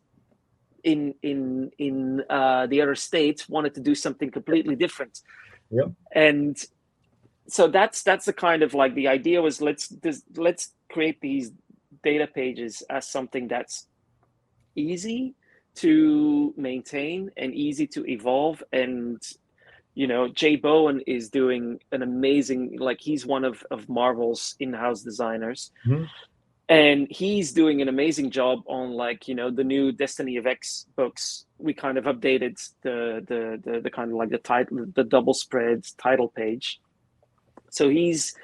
in 0.85 1.15
in 1.23 1.71
in 1.79 2.23
uh 2.31 2.67
the 2.67 2.81
other 2.81 2.95
states 2.95 3.49
wanted 3.49 3.75
to 3.75 3.81
do 3.81 3.95
something 3.95 4.31
completely 4.31 4.77
different 4.77 5.21
Yep. 5.71 5.91
and 6.13 6.57
so 7.49 7.69
that's 7.69 8.03
that's 8.03 8.25
the 8.27 8.33
kind 8.33 8.63
of 8.63 8.75
like 8.75 8.95
the 8.95 9.09
idea 9.09 9.41
was 9.43 9.61
let's 9.61 9.89
this, 9.89 10.23
let's 10.37 10.73
create 10.91 11.21
these 11.21 11.53
data 12.05 12.27
pages 12.27 12.83
as 12.91 13.07
something 13.09 13.49
that's 13.49 13.87
easy 14.75 15.35
to 15.77 16.55
maintain 16.57 17.31
and 17.37 17.55
easy 17.55 17.87
to 17.87 18.05
evolve 18.07 18.63
and 18.73 19.21
you 19.95 20.07
know 20.07 20.29
jay 20.29 20.57
bowen 20.57 21.01
is 21.07 21.31
doing 21.31 21.79
an 21.93 22.03
amazing 22.03 22.77
like 22.79 23.01
he's 23.01 23.25
one 23.27 23.45
of 23.45 23.65
of 23.71 23.89
marvel's 23.89 24.55
in-house 24.61 25.03
designers 25.03 25.71
Mhm. 25.87 26.09
And 26.69 27.07
he's 27.11 27.53
doing 27.53 27.81
an 27.81 27.89
amazing 27.89 28.31
job 28.31 28.61
on 28.67 28.91
like 28.91 29.29
you 29.29 29.35
know 29.35 29.51
the 29.51 29.65
new 29.65 29.93
destiny 29.93 30.37
of 30.37 30.47
x 30.47 30.87
books 30.97 31.47
we 31.59 31.73
kind 31.73 31.97
of 31.97 32.05
updated 32.05 32.57
the 32.83 33.25
the 33.29 33.61
the, 33.65 33.81
the 33.81 33.91
kind 33.91 34.11
of 34.11 34.17
like 34.17 34.31
the 34.31 34.39
title 34.39 34.85
the 34.95 35.05
double 35.05 35.35
spread 35.35 35.85
title 35.97 36.29
page 36.29 36.81
so 37.71 37.89
he's 37.89 38.35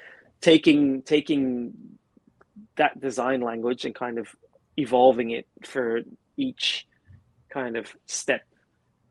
taking 0.41 1.01
taking 1.01 1.73
that 2.75 2.99
design 2.99 3.41
language 3.41 3.85
and 3.85 3.95
kind 3.95 4.17
of 4.17 4.27
evolving 4.77 5.31
it 5.31 5.47
for 5.63 6.01
each 6.37 6.87
kind 7.49 7.77
of 7.77 7.93
step 8.05 8.41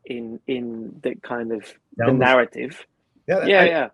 in 0.05 0.39
in 0.47 0.99
the 1.01 1.15
kind 1.15 1.51
of 1.51 1.73
the 1.95 2.11
narrative. 2.11 2.85
Yeah, 3.27 3.45
yeah, 3.45 3.59
I, 3.59 3.65
yeah. 3.65 3.89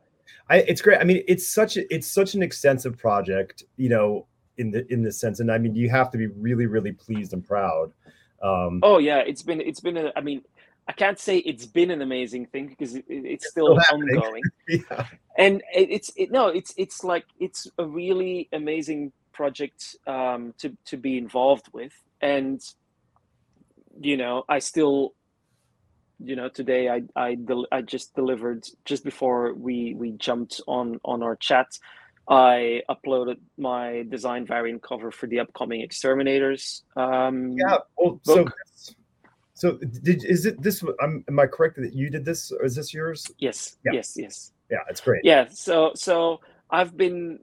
I, 0.50 0.56
it's 0.58 0.82
great. 0.82 1.00
I 1.00 1.04
mean, 1.04 1.24
it's 1.28 1.48
such 1.48 1.78
a, 1.78 1.94
it's 1.94 2.08
such 2.08 2.34
an 2.34 2.42
extensive 2.42 2.98
project, 2.98 3.64
you 3.78 3.90
know, 3.90 4.26
in 4.60 4.72
the 4.72 4.86
in 4.92 5.02
the 5.02 5.12
sense, 5.12 5.40
and 5.40 5.52
I 5.52 5.58
mean, 5.58 5.74
you 5.74 5.90
have 5.90 6.12
to 6.12 6.18
be 6.18 6.28
really, 6.28 6.66
really 6.66 6.92
pleased 6.92 7.34
and 7.34 7.46
proud. 7.46 7.92
Um, 8.44 8.82
oh 8.84 9.00
yeah, 9.00 9.20
it's 9.20 9.42
been 9.42 9.62
it's 9.62 9.80
been. 9.80 9.98
A, 9.98 10.12
I 10.16 10.22
mean, 10.22 10.44
I 10.88 10.92
can't 10.92 11.18
say 11.18 11.38
it's 11.38 11.66
been 11.66 11.92
an 11.92 12.02
amazing 12.02 12.48
thing 12.48 12.68
because 12.68 12.96
it, 12.96 13.06
it's 13.08 13.50
still, 13.50 13.80
still 13.80 13.96
ongoing. 13.98 14.44
yeah. 14.68 15.06
And 15.38 15.64
it, 15.74 15.90
it's 15.90 16.12
it, 16.16 16.32
no, 16.32 16.48
it's 16.48 16.74
it's 16.78 17.04
like 17.04 17.26
it's 17.40 17.68
a 17.78 17.86
really 17.86 18.50
amazing 18.52 19.14
project 19.32 19.96
um, 20.06 20.54
to 20.60 20.76
to 20.86 20.98
be 20.98 21.18
involved 21.18 21.68
with, 21.74 21.94
and 22.22 22.62
you 24.00 24.18
know, 24.18 24.44
I 24.50 24.60
still 24.60 25.14
you 26.22 26.36
know 26.36 26.50
today 26.50 26.90
i 26.90 27.02
i 27.16 27.36
del- 27.36 27.68
i 27.72 27.82
just 27.82 28.14
delivered 28.14 28.68
just 28.84 29.06
before 29.06 29.54
we 29.54 29.94
we 29.94 30.12
jumped 30.12 30.60
on 30.68 31.00
on 31.06 31.24
our 31.24 31.38
chat 31.38 31.68
i 32.30 32.82
uploaded 32.90 33.38
my 33.58 34.06
design 34.10 34.46
variant 34.46 34.82
cover 34.82 35.12
for 35.12 35.28
the 35.28 35.40
upcoming 35.40 35.82
exterminators 35.82 36.84
um 36.96 37.52
yeah 37.58 37.78
well 37.98 38.20
so 38.24 38.46
so 39.54 39.78
did 40.04 40.24
is 40.24 40.46
it 40.46 40.62
this 40.62 40.84
um, 41.02 41.24
am 41.28 41.40
i 41.40 41.46
correct 41.46 41.76
that 41.76 41.94
you 41.94 42.10
did 42.10 42.24
this 42.24 42.52
or 42.52 42.64
is 42.66 42.76
this 42.76 42.94
yours 42.94 43.26
yes 43.40 43.78
yeah. 43.84 43.92
yes 43.94 44.14
yes 44.16 44.52
yeah 44.70 44.78
it's 44.90 45.02
great 45.02 45.22
yeah 45.24 45.46
so 45.50 45.92
so 45.96 46.40
i've 46.70 46.96
been 46.96 47.40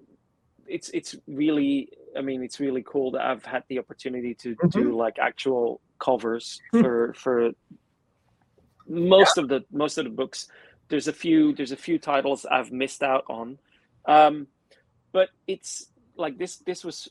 it's 0.66 0.88
it's 0.90 1.16
really 1.26 1.88
i 2.16 2.20
mean 2.20 2.42
it's 2.42 2.60
really 2.60 2.82
cool 2.86 3.10
that 3.10 3.22
i've 3.22 3.44
had 3.44 3.62
the 3.68 3.78
opportunity 3.78 4.34
to 4.34 4.54
mm-hmm. 4.54 4.68
do 4.68 4.96
like 4.96 5.18
actual 5.18 5.80
covers 5.98 6.60
mm-hmm. 6.72 6.82
for 6.82 7.12
for 7.14 7.50
most 8.88 9.36
yeah. 9.36 9.42
of 9.42 9.48
the 9.48 9.64
most 9.72 9.98
of 9.98 10.04
the 10.04 10.10
books 10.10 10.48
there's 10.88 11.08
a 11.08 11.12
few 11.12 11.52
there's 11.54 11.72
a 11.72 11.76
few 11.76 11.98
titles 11.98 12.46
i've 12.46 12.70
missed 12.70 13.02
out 13.02 13.24
on 13.28 13.58
um 14.06 14.46
but 15.12 15.28
it's 15.46 15.86
like 16.16 16.38
this 16.38 16.56
this 16.58 16.84
was 16.84 17.08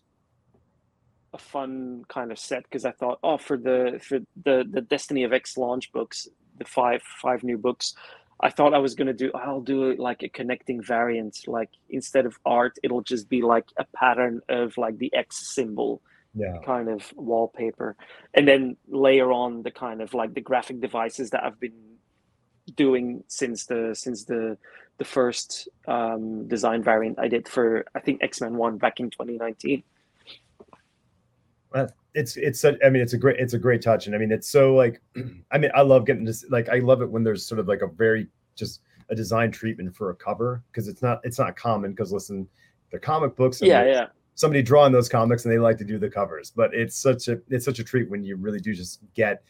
a 1.34 1.38
fun 1.38 2.04
kind 2.08 2.32
of 2.32 2.40
set 2.40 2.64
because 2.64 2.86
i 2.86 2.92
thought 2.92 3.20
oh 3.24 3.38
for 3.38 3.58
the 3.58 4.00
for 4.02 4.20
the 4.44 4.66
the 4.72 4.82
destiny 4.82 5.24
of 5.24 5.34
x 5.34 5.58
launch 5.58 5.92
books 5.92 6.28
the 6.58 6.66
five 6.66 7.02
five 7.22 7.44
new 7.44 7.58
books 7.58 7.94
i 8.40 8.50
thought 8.50 8.74
i 8.74 8.78
was 8.78 8.96
going 8.96 9.08
to 9.08 9.14
do 9.14 9.30
i'll 9.36 9.62
do 9.62 9.96
like 9.98 10.24
a 10.24 10.30
connecting 10.30 10.82
variant 10.82 11.38
like 11.48 11.70
instead 11.90 12.26
of 12.26 12.38
art 12.46 12.78
it'll 12.84 13.02
just 13.02 13.28
be 13.30 13.42
like 13.42 13.66
a 13.78 13.86
pattern 13.96 14.42
of 14.50 14.78
like 14.78 14.98
the 14.98 15.14
x 15.14 15.54
symbol 15.54 16.02
yeah. 16.34 16.58
kind 16.66 16.90
of 16.90 17.14
wallpaper 17.16 17.96
and 18.34 18.48
then 18.48 18.78
layer 18.88 19.32
on 19.32 19.64
the 19.64 19.72
kind 19.72 20.02
of 20.02 20.14
like 20.14 20.34
the 20.34 20.42
graphic 20.42 20.80
devices 20.80 21.30
that 21.32 21.44
i've 21.44 21.60
been 21.60 21.96
doing 22.76 23.24
since 23.28 23.66
the 23.66 23.94
since 23.94 24.26
the 24.26 24.58
the 24.98 25.06
first 25.06 25.68
um, 25.88 26.48
design 26.48 26.84
variant 26.84 27.20
i 27.20 27.28
did 27.28 27.48
for 27.48 27.86
i 27.96 28.00
think 28.00 28.24
x-men 28.24 28.56
1 28.56 28.78
back 28.78 29.00
in 29.00 29.10
2019 29.10 29.84
well, 31.74 31.90
it's 32.14 32.38
it's 32.38 32.62
such, 32.62 32.76
i 32.86 32.90
mean 32.90 33.02
it's 33.02 33.14
a 33.14 33.18
great 33.18 33.40
it's 33.40 33.54
a 33.54 33.60
great 33.60 33.82
touch. 33.82 34.08
And 34.08 34.16
i 34.16 34.18
mean 34.18 34.32
it's 34.32 34.50
so 34.50 34.74
like 34.74 35.02
i 35.52 35.58
mean 35.58 35.72
i 35.76 35.82
love 35.82 36.06
getting 36.06 36.24
this 36.24 36.46
like 36.50 36.70
i 36.70 36.80
love 36.80 37.02
it 37.02 37.10
when 37.10 37.24
there's 37.24 37.46
sort 37.46 37.60
of 37.60 37.68
like 37.68 37.82
a 37.82 37.88
very 37.88 38.28
just 38.56 38.82
a 39.10 39.16
design 39.16 39.52
treatment 39.52 39.96
for 39.96 40.10
a 40.10 40.16
cover 40.16 40.64
because 40.72 40.88
it's 40.88 41.02
not 41.02 41.20
it's 41.24 41.38
not 41.38 41.56
common 41.56 41.92
because 41.92 42.12
listen 42.12 42.48
the 42.92 43.00
comic 43.00 43.36
books 43.36 43.62
yeah 43.62 43.84
yeah. 43.84 44.06
somebody 44.36 44.62
drawing 44.62 44.92
those 44.92 45.10
comics 45.10 45.44
and 45.44 45.54
they 45.54 45.58
like 45.58 45.78
to 45.78 45.84
do 45.84 45.98
the 45.98 46.10
covers. 46.10 46.52
But 46.52 46.74
it's 46.74 46.96
such 46.96 47.28
a 47.28 47.40
it's 47.50 47.66
such 47.66 47.80
a 47.80 47.84
treat 47.84 48.10
when 48.10 48.24
you 48.24 48.38
really 48.38 48.60
do 48.60 48.74
just 48.74 49.00
get 49.14 49.44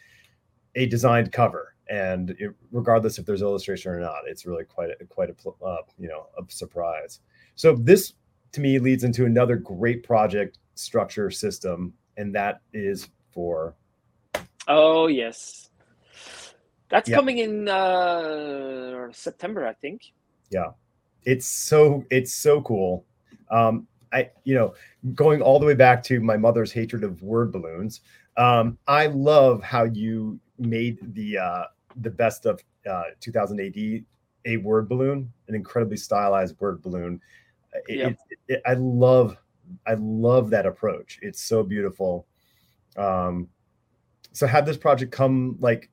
a 0.76 0.88
designed 0.88 1.32
cover, 1.32 1.75
and 1.90 2.32
it, 2.32 2.52
regardless 2.72 3.20
if 3.20 3.26
there's 3.26 3.42
illustration 3.42 3.92
or 3.92 4.00
not, 4.00 4.22
it's 4.28 4.46
really 4.46 4.64
quite 4.64 4.90
a, 5.00 5.06
quite 5.06 5.30
a 5.30 5.50
uh, 5.64 5.78
you 6.00 6.08
know 6.08 6.28
a 6.38 6.44
surprise. 6.52 7.20
So 7.56 7.76
this 7.76 8.14
to 8.54 8.62
me 8.62 8.80
leads 8.80 9.04
into 9.04 9.26
another 9.26 9.56
great 9.56 10.04
project 10.04 10.60
structure 10.76 11.30
system, 11.30 11.94
and 12.18 12.34
that 12.36 12.62
is 12.74 13.10
for. 13.32 13.76
Oh 14.68 15.08
yes, 15.08 15.70
that's 16.90 17.10
yep. 17.10 17.18
coming 17.18 17.40
in 17.40 17.68
uh, 17.68 19.12
September, 19.12 19.68
I 19.68 19.74
think. 19.74 20.02
Yeah, 20.50 20.72
it's 21.24 21.46
so 21.46 22.06
it's 22.10 22.34
so 22.34 22.62
cool. 22.62 23.06
Um, 23.52 23.88
I, 24.14 24.30
you 24.44 24.56
know, 24.56 24.74
going 25.14 25.42
all 25.42 25.60
the 25.60 25.66
way 25.66 25.74
back 25.74 26.02
to 26.04 26.20
my 26.22 26.38
mother's 26.38 26.72
hatred 26.72 27.04
of 27.04 27.22
word 27.22 27.52
balloons. 27.52 28.02
Um, 28.38 28.78
I 28.88 29.08
love 29.08 29.62
how 29.62 29.84
you 29.84 30.40
made 30.58 30.98
the 31.14 31.38
uh, 31.38 31.64
the 32.02 32.10
best 32.10 32.46
of 32.46 32.64
uh, 32.90 33.04
2000 33.20 33.60
AD 33.60 34.06
a 34.46 34.58
word 34.58 34.88
balloon, 34.88 35.32
an 35.48 35.56
incredibly 35.56 35.98
stylized 35.98 36.60
word 36.60 36.82
balloon. 36.82 37.20
It, 37.88 37.98
yep. 37.98 38.18
it, 38.30 38.40
it, 38.48 38.62
I 38.66 38.74
love, 38.74 39.38
I 39.86 39.96
love 39.96 40.50
that 40.52 40.66
approach. 40.66 41.20
It's 41.22 41.42
so 41.42 41.64
beautiful. 41.64 42.28
Um, 42.96 43.50
so, 44.32 44.48
had 44.48 44.66
this 44.66 44.78
project 44.78 45.12
come 45.12 45.58
like 45.60 45.90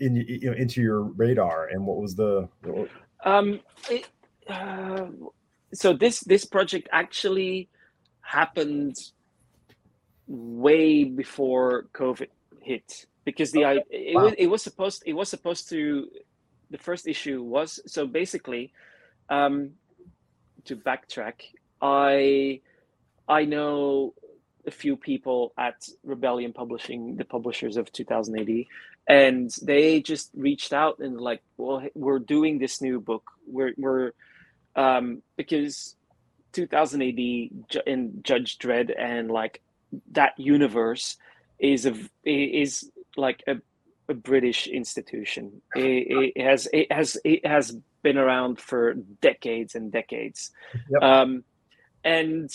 in 0.00 0.16
you 0.16 0.50
know 0.50 0.56
into 0.56 0.80
your 0.80 1.02
radar, 1.02 1.68
and 1.68 1.86
what 1.86 1.98
was 1.98 2.14
the? 2.14 2.48
Um, 3.24 3.60
it, 3.90 4.08
uh, 4.48 5.06
so 5.72 5.92
this 5.92 6.20
this 6.20 6.44
project 6.44 6.88
actually 6.92 7.68
happened 8.20 8.96
way 10.26 11.04
before 11.04 11.86
COVID 11.92 12.28
hit 12.60 13.06
because 13.24 13.52
the 13.52 13.64
okay. 13.64 13.84
it, 13.90 14.14
wow. 14.14 14.24
was, 14.24 14.34
it 14.38 14.46
was 14.46 14.62
supposed 14.62 15.02
it 15.06 15.12
was 15.12 15.28
supposed 15.28 15.68
to 15.70 16.08
the 16.70 16.78
first 16.78 17.06
issue 17.06 17.42
was 17.42 17.80
so 17.86 18.06
basically 18.06 18.72
um, 19.30 19.70
to 20.64 20.76
backtrack 20.76 21.34
I 21.80 22.60
I 23.28 23.44
know 23.44 24.14
a 24.66 24.70
few 24.70 24.96
people 24.96 25.52
at 25.58 25.86
Rebellion 26.02 26.52
Publishing, 26.52 27.16
the 27.16 27.24
publishers 27.24 27.76
of 27.76 27.92
2000 27.92 28.38
AD, 28.40 28.64
and 29.06 29.50
they 29.62 30.00
just 30.00 30.30
reached 30.34 30.72
out 30.72 30.98
and 31.00 31.20
like, 31.20 31.42
well, 31.58 31.86
we're 31.94 32.18
doing 32.18 32.58
this 32.58 32.80
new 32.80 33.00
book. 33.00 33.30
We're 33.46 33.74
we're 33.76 34.12
um, 34.76 35.22
because 35.36 35.96
2000 36.52 37.02
AD 37.02 37.18
in 37.86 38.20
Judge 38.22 38.58
Dredd 38.58 38.90
and 38.98 39.30
like 39.30 39.60
that 40.12 40.32
universe 40.38 41.18
is 41.58 41.86
a 41.86 41.94
is 42.24 42.90
like 43.16 43.42
a, 43.46 43.56
a 44.08 44.14
British 44.14 44.66
institution. 44.66 45.62
It, 45.74 46.32
it, 46.36 46.42
has 46.42 46.68
it 46.72 46.90
has 46.92 47.18
it 47.24 47.46
has 47.46 47.76
been 48.02 48.18
around 48.18 48.60
for 48.60 48.94
decades 49.20 49.74
and 49.74 49.90
decades, 49.90 50.50
yep. 50.90 51.02
um, 51.02 51.44
and 52.04 52.50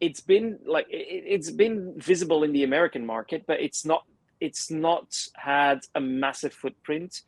it's 0.00 0.20
been 0.20 0.58
like 0.66 0.86
it, 0.90 1.24
it's 1.26 1.50
been 1.50 1.94
visible 1.96 2.42
in 2.42 2.52
the 2.52 2.64
American 2.64 3.06
market, 3.06 3.44
but 3.46 3.60
it's 3.60 3.84
not 3.84 4.04
it's 4.40 4.70
not 4.70 5.16
had 5.34 5.80
a 5.94 6.00
massive 6.00 6.52
footprint, 6.52 7.22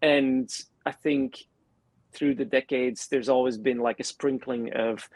and 0.00 0.50
I 0.86 0.92
think 0.92 1.44
through 2.12 2.34
the 2.34 2.44
decades, 2.44 3.08
there's 3.08 3.28
always 3.28 3.56
been 3.56 3.78
like 3.78 4.00
a 4.00 4.04
sprinkling 4.04 4.72
of 4.74 5.08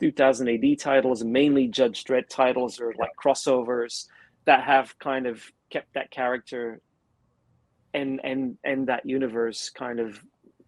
2000 0.00 0.48
AD 0.48 0.78
titles, 0.78 1.24
mainly 1.24 1.66
Judge 1.66 2.04
Dredd 2.04 2.28
titles 2.28 2.80
or 2.80 2.94
like 2.98 3.10
crossovers 3.22 4.06
that 4.46 4.64
have 4.64 4.98
kind 4.98 5.26
of 5.26 5.42
kept 5.70 5.92
that 5.94 6.10
character 6.10 6.80
and 7.94 8.20
and 8.24 8.56
and 8.64 8.88
that 8.88 9.04
universe 9.06 9.70
kind 9.70 10.00
of 10.00 10.20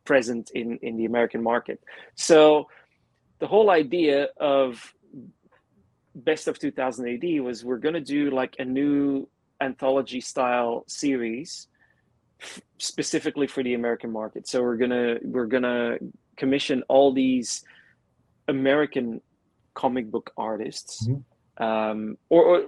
present 0.04 0.50
in 0.54 0.78
in 0.82 0.96
the 0.96 1.04
American 1.04 1.42
market. 1.42 1.80
So 2.14 2.68
the 3.38 3.46
whole 3.46 3.70
idea 3.70 4.28
of 4.38 4.94
best 6.14 6.48
of 6.48 6.58
2000 6.58 7.08
AD 7.08 7.40
was 7.42 7.64
we're 7.64 7.78
going 7.78 7.94
to 7.94 8.00
do 8.00 8.30
like 8.30 8.56
a 8.58 8.64
new 8.64 9.28
anthology 9.60 10.20
style 10.20 10.84
series 10.88 11.68
specifically 12.78 13.46
for 13.46 13.62
the 13.62 13.74
American 13.74 14.10
market. 14.10 14.48
So 14.48 14.62
we're 14.62 14.76
gonna 14.76 15.16
we're 15.22 15.46
gonna 15.46 15.98
commission 16.36 16.82
all 16.88 17.12
these 17.12 17.64
American 18.46 19.20
comic 19.74 20.10
book 20.10 20.32
artists, 20.36 21.06
mm-hmm. 21.06 21.62
um, 21.62 22.18
or, 22.28 22.44
or 22.44 22.62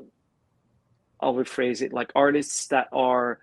I'll 1.20 1.34
rephrase 1.34 1.82
it 1.82 1.92
like 1.92 2.10
artists 2.14 2.66
that 2.68 2.88
are 2.92 3.38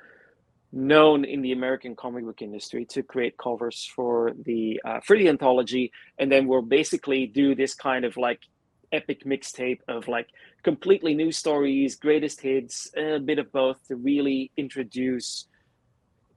known 0.71 1.23
in 1.23 1.41
the 1.41 1.53
American 1.53 1.95
comic 1.95 2.25
book 2.25 2.41
industry 2.41 2.85
to 2.85 3.01
create 3.01 3.37
covers 3.37 3.89
for 3.95 4.33
the 4.45 4.81
uh, 4.85 4.99
for 5.01 5.17
the 5.17 5.29
anthology, 5.29 5.91
and 6.17 6.31
then 6.31 6.47
we'll 6.47 6.61
basically 6.61 7.25
do 7.27 7.55
this 7.55 7.73
kind 7.73 8.05
of 8.05 8.17
like 8.17 8.41
epic 8.91 9.23
mixtape 9.25 9.79
of 9.87 10.07
like 10.07 10.27
completely 10.63 11.13
new 11.13 11.31
stories, 11.31 11.95
greatest 11.95 12.41
hits, 12.41 12.89
a 12.95 13.19
bit 13.19 13.39
of 13.39 13.51
both 13.51 13.85
to 13.87 13.95
really 13.95 14.51
introduce 14.57 15.47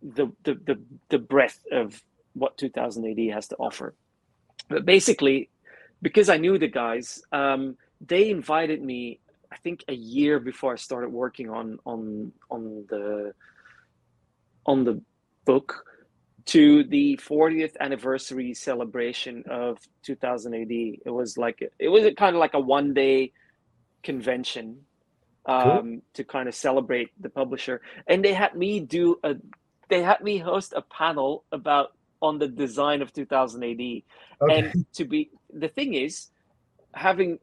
the, 0.02 0.28
the 0.44 0.54
the 0.54 0.80
the 1.08 1.18
breadth 1.18 1.60
of 1.72 2.02
what 2.34 2.56
2000 2.56 3.04
AD 3.06 3.34
has 3.34 3.48
to 3.48 3.56
offer. 3.56 3.94
But 4.68 4.84
basically, 4.84 5.50
because 6.00 6.28
I 6.28 6.36
knew 6.36 6.58
the 6.58 6.68
guys, 6.68 7.22
um, 7.32 7.76
they 8.00 8.30
invited 8.30 8.82
me. 8.82 9.20
I 9.52 9.56
think 9.56 9.84
a 9.88 9.94
year 9.94 10.38
before 10.38 10.72
I 10.72 10.76
started 10.76 11.10
working 11.10 11.50
on 11.50 11.78
on 11.84 12.32
on 12.50 12.86
the 12.88 13.34
on 14.66 14.84
the 14.84 15.02
book 15.44 15.84
to 16.46 16.84
the 16.84 17.16
40th 17.22 17.76
anniversary 17.80 18.54
celebration 18.54 19.44
of 19.48 19.78
2000 20.02 20.54
AD. 20.54 20.70
It 20.70 21.00
was 21.06 21.36
like 21.36 21.62
it 21.78 21.88
was 21.88 22.04
kind 22.16 22.34
of 22.36 22.40
like 22.40 22.54
a 22.54 22.60
one 22.60 22.94
day 22.94 23.32
convention 24.02 24.78
um, 25.46 25.62
cool. 25.62 25.98
to 26.14 26.24
kind 26.24 26.48
of 26.48 26.54
celebrate 26.54 27.10
the 27.20 27.30
publisher, 27.30 27.80
and 28.06 28.24
they 28.24 28.32
had 28.32 28.54
me 28.54 28.80
do 28.80 29.18
a 29.24 29.36
they 29.88 30.02
had 30.02 30.20
me 30.22 30.38
host 30.38 30.72
a 30.76 30.82
panel 30.82 31.44
about 31.50 31.92
on 32.22 32.38
the 32.38 32.46
design 32.46 33.02
of 33.02 33.12
2000 33.12 33.64
AD. 33.64 33.70
Okay. 33.70 34.02
And 34.48 34.86
to 34.94 35.04
be 35.04 35.30
the 35.52 35.68
thing 35.68 35.94
is, 35.94 36.28
having 36.94 37.38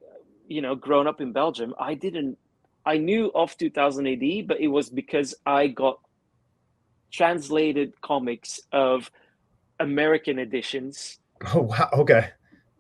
you 0.48 0.62
know 0.62 0.76
grown 0.76 1.08
up 1.08 1.22
in 1.22 1.32
Belgium, 1.32 1.74
I 1.80 1.94
didn't 1.94 2.38
I 2.88 2.98
knew 2.98 3.32
of 3.36 3.58
2000 3.58 4.08
AD, 4.08 4.48
but 4.48 4.62
it 4.62 4.70
was 4.70 4.90
because 4.90 5.36
I 5.46 5.68
got 5.68 6.00
translated 7.12 8.00
comics 8.02 8.62
of 8.72 9.12
American 9.80 10.40
editions. 10.40 11.20
Oh 11.54 11.62
wow! 11.62 11.88
Okay. 11.94 12.32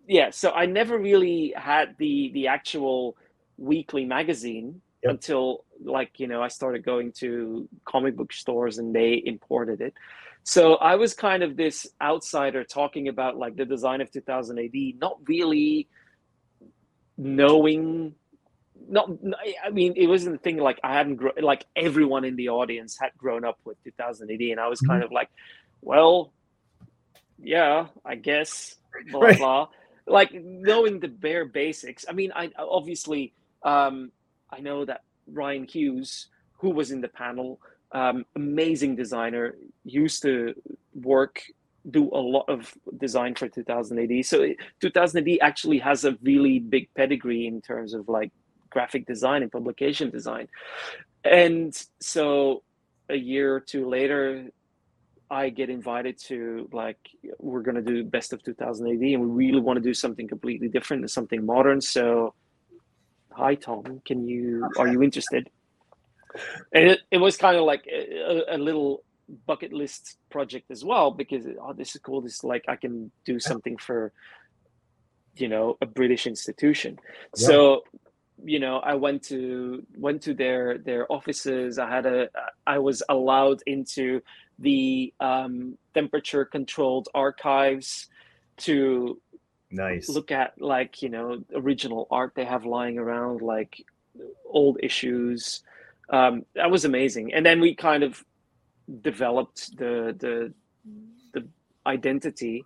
Yeah, 0.07 0.31
so 0.31 0.49
I 0.49 0.65
never 0.65 0.97
really 0.97 1.53
had 1.55 1.95
the 1.99 2.31
the 2.33 2.47
actual 2.47 3.15
weekly 3.59 4.03
magazine 4.03 4.81
yep. 5.03 5.11
until 5.11 5.63
like 5.83 6.19
you 6.19 6.25
know 6.25 6.41
I 6.41 6.47
started 6.47 6.83
going 6.83 7.11
to 7.19 7.69
comic 7.85 8.15
book 8.15 8.33
stores 8.33 8.79
and 8.79 8.95
they 8.95 9.21
imported 9.23 9.79
it. 9.79 9.93
So 10.41 10.77
I 10.77 10.95
was 10.95 11.13
kind 11.13 11.43
of 11.43 11.55
this 11.55 11.85
outsider 12.01 12.63
talking 12.63 13.09
about 13.09 13.37
like 13.37 13.55
the 13.57 13.65
design 13.65 14.01
of 14.01 14.09
2000 14.09 14.57
AD, 14.57 14.99
not 14.99 15.19
really 15.27 15.87
knowing 17.17 18.13
not 18.89 19.09
i 19.65 19.69
mean 19.69 19.93
it 19.95 20.07
wasn't 20.07 20.31
the 20.31 20.39
thing 20.39 20.57
like 20.57 20.79
i 20.83 20.93
hadn't 20.93 21.15
grown 21.15 21.33
like 21.41 21.65
everyone 21.75 22.23
in 22.23 22.35
the 22.35 22.49
audience 22.49 22.97
had 22.99 23.11
grown 23.17 23.43
up 23.43 23.57
with 23.65 23.81
2018 23.83 24.51
and 24.51 24.59
i 24.59 24.67
was 24.67 24.79
kind 24.81 25.01
mm-hmm. 25.01 25.05
of 25.05 25.11
like 25.11 25.29
well 25.81 26.31
yeah 27.39 27.87
i 28.05 28.15
guess 28.15 28.75
blah 29.11 29.21
right. 29.21 29.37
blah 29.37 29.67
like 30.05 30.31
knowing 30.33 30.99
the 30.99 31.07
bare 31.07 31.45
basics 31.45 32.05
i 32.07 32.13
mean 32.13 32.31
i 32.35 32.49
obviously 32.57 33.33
um 33.63 34.11
i 34.51 34.59
know 34.59 34.85
that 34.85 35.01
rian 35.33 35.69
hughes 35.69 36.27
who 36.59 36.69
was 36.69 36.91
in 36.91 37.01
the 37.01 37.07
panel 37.07 37.59
um 37.91 38.25
amazing 38.35 38.95
designer 38.95 39.55
used 39.83 40.21
to 40.21 40.53
work 40.93 41.41
do 41.89 42.09
a 42.13 42.19
lot 42.19 42.45
of 42.49 42.73
design 42.97 43.35
for 43.35 43.47
2000 43.47 43.99
AD. 43.99 44.25
So 44.25 44.47
2000 44.81 45.27
AD 45.27 45.37
actually 45.41 45.79
has 45.79 46.05
a 46.05 46.17
really 46.21 46.59
big 46.59 46.89
pedigree 46.95 47.47
in 47.47 47.61
terms 47.61 47.93
of 47.93 48.07
like 48.09 48.31
graphic 48.69 49.05
design 49.05 49.43
and 49.43 49.51
publication 49.51 50.09
design. 50.09 50.47
And 51.23 51.73
so 51.99 52.63
a 53.09 53.15
year 53.15 53.55
or 53.55 53.59
two 53.59 53.87
later, 53.89 54.49
I 55.29 55.49
get 55.49 55.69
invited 55.69 56.17
to 56.27 56.69
like 56.71 56.99
we're 57.39 57.61
gonna 57.61 57.81
do 57.81 58.03
best 58.03 58.33
of 58.33 58.43
2000 58.43 58.87
AD, 58.87 59.01
and 59.01 59.21
we 59.21 59.45
really 59.45 59.59
want 59.59 59.77
to 59.77 59.83
do 59.83 59.93
something 59.93 60.27
completely 60.27 60.69
different 60.69 61.03
and 61.03 61.11
something 61.11 61.45
modern. 61.45 61.81
So, 61.81 62.33
hi 63.31 63.55
Tom, 63.55 64.01
can 64.05 64.25
you 64.25 64.69
are 64.77 64.87
you 64.87 65.03
interested? 65.03 65.49
And 66.73 66.91
it, 66.91 66.99
it 67.11 67.17
was 67.17 67.35
kind 67.35 67.57
of 67.57 67.63
like 67.63 67.87
a, 67.87 68.55
a, 68.55 68.57
little 68.57 69.03
bucket 69.45 69.73
list 69.73 70.17
project 70.29 70.71
as 70.71 70.83
well 70.83 71.11
because 71.11 71.45
oh 71.61 71.73
this 71.73 71.95
is 71.95 72.01
cool. 72.01 72.21
This 72.21 72.35
is 72.35 72.43
like 72.43 72.65
I 72.67 72.75
can 72.75 73.11
do 73.25 73.39
something 73.39 73.77
for 73.77 74.11
you 75.35 75.47
know 75.47 75.77
a 75.81 75.85
British 75.85 76.27
institution. 76.27 76.99
Yeah. 77.35 77.47
So 77.47 77.83
you 78.43 78.59
know 78.59 78.77
i 78.79 78.93
went 78.93 79.23
to 79.23 79.83
went 79.97 80.21
to 80.21 80.33
their 80.33 80.77
their 80.77 81.11
offices 81.11 81.79
i 81.79 81.89
had 81.89 82.05
a 82.05 82.29
i 82.65 82.77
was 82.77 83.01
allowed 83.09 83.61
into 83.65 84.21
the 84.59 85.13
um, 85.19 85.77
temperature 85.93 86.43
controlled 86.43 87.09
archives 87.13 88.07
to 88.57 89.19
nice 89.69 90.09
look 90.09 90.31
at 90.31 90.59
like 90.59 91.01
you 91.01 91.09
know 91.09 91.43
original 91.55 92.07
art 92.09 92.33
they 92.35 92.45
have 92.45 92.65
lying 92.65 92.97
around 92.97 93.41
like 93.41 93.83
old 94.45 94.79
issues 94.81 95.61
um, 96.09 96.43
that 96.55 96.71
was 96.71 96.85
amazing 96.85 97.33
and 97.33 97.45
then 97.45 97.59
we 97.59 97.75
kind 97.75 98.01
of 98.03 98.23
developed 99.01 99.77
the 99.77 100.15
the 100.17 100.53
the 101.33 101.47
identity 101.85 102.63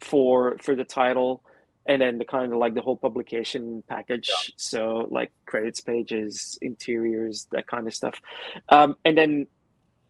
for 0.00 0.56
for 0.62 0.74
the 0.74 0.84
title 0.84 1.42
and 1.86 2.02
then 2.02 2.18
the 2.18 2.24
kind 2.24 2.52
of 2.52 2.58
like 2.58 2.74
the 2.74 2.80
whole 2.80 2.96
publication 2.96 3.82
package 3.88 4.28
yeah. 4.28 4.52
so 4.56 5.08
like 5.10 5.32
credits 5.46 5.80
pages 5.80 6.58
interiors 6.62 7.48
that 7.50 7.66
kind 7.66 7.86
of 7.86 7.94
stuff 7.94 8.20
um, 8.68 8.96
and 9.04 9.18
then 9.18 9.46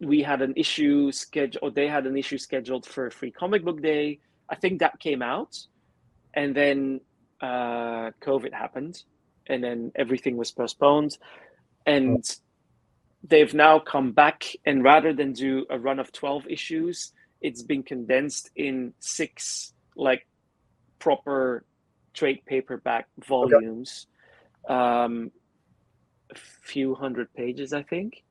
we 0.01 0.21
had 0.21 0.41
an 0.41 0.53
issue 0.55 1.11
scheduled 1.11 1.63
or 1.63 1.71
they 1.71 1.87
had 1.87 2.05
an 2.05 2.15
issue 2.15 2.37
scheduled 2.37 2.85
for 2.85 3.09
free 3.09 3.31
comic 3.31 3.65
book 3.65 3.81
day 3.81 4.19
i 4.49 4.55
think 4.55 4.79
that 4.79 4.99
came 4.99 5.21
out 5.21 5.57
and 6.35 6.55
then 6.55 7.01
uh, 7.41 8.11
covid 8.21 8.53
happened 8.53 9.03
and 9.47 9.63
then 9.63 9.91
everything 9.95 10.37
was 10.37 10.51
postponed 10.51 11.17
and. 11.85 12.23
They've 13.23 13.53
now 13.53 13.79
come 13.79 14.11
back 14.11 14.45
and 14.65 14.83
rather 14.83 15.13
than 15.13 15.33
do 15.33 15.65
a 15.69 15.77
run 15.77 15.99
of 15.99 16.11
12 16.11 16.47
issues 16.47 17.11
it's 17.41 17.63
been 17.63 17.83
condensed 17.83 18.49
in 18.55 18.93
six 18.99 19.73
like 19.95 20.25
proper 20.99 21.65
trade 22.13 22.41
paperback 22.45 23.07
volumes, 23.25 24.07
okay. 24.65 24.73
um, 24.73 25.31
a 26.31 26.35
few 26.63 26.93
hundred 26.93 27.33
pages, 27.33 27.73
I 27.73 27.83
think, 27.83 28.23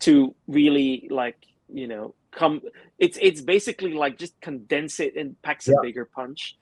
to 0.00 0.34
really 0.46 1.08
like 1.10 1.36
you 1.68 1.88
know 1.88 2.14
come. 2.30 2.60
It's 2.98 3.18
it's 3.20 3.40
basically 3.40 3.92
like 3.92 4.18
just 4.18 4.40
condense 4.40 5.00
it 5.00 5.16
and 5.16 5.40
packs 5.42 5.66
yeah. 5.66 5.74
a 5.78 5.82
bigger 5.82 6.04
punch. 6.04 6.56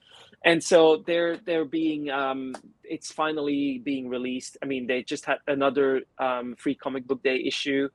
And 0.45 0.63
so 0.63 1.05
they're 1.07 1.37
they're 1.37 1.65
being 1.65 2.11
um, 2.11 2.55
it's 2.83 3.13
finally 3.13 3.81
being 3.85 4.09
released. 4.09 4.57
I 4.63 4.67
mean, 4.67 4.87
they 4.87 5.03
just 5.03 5.25
had 5.25 5.39
another 5.47 6.03
um, 6.19 6.57
free 6.57 6.75
comic 6.75 7.07
book 7.07 7.23
day 7.23 7.43
issue, 7.47 7.89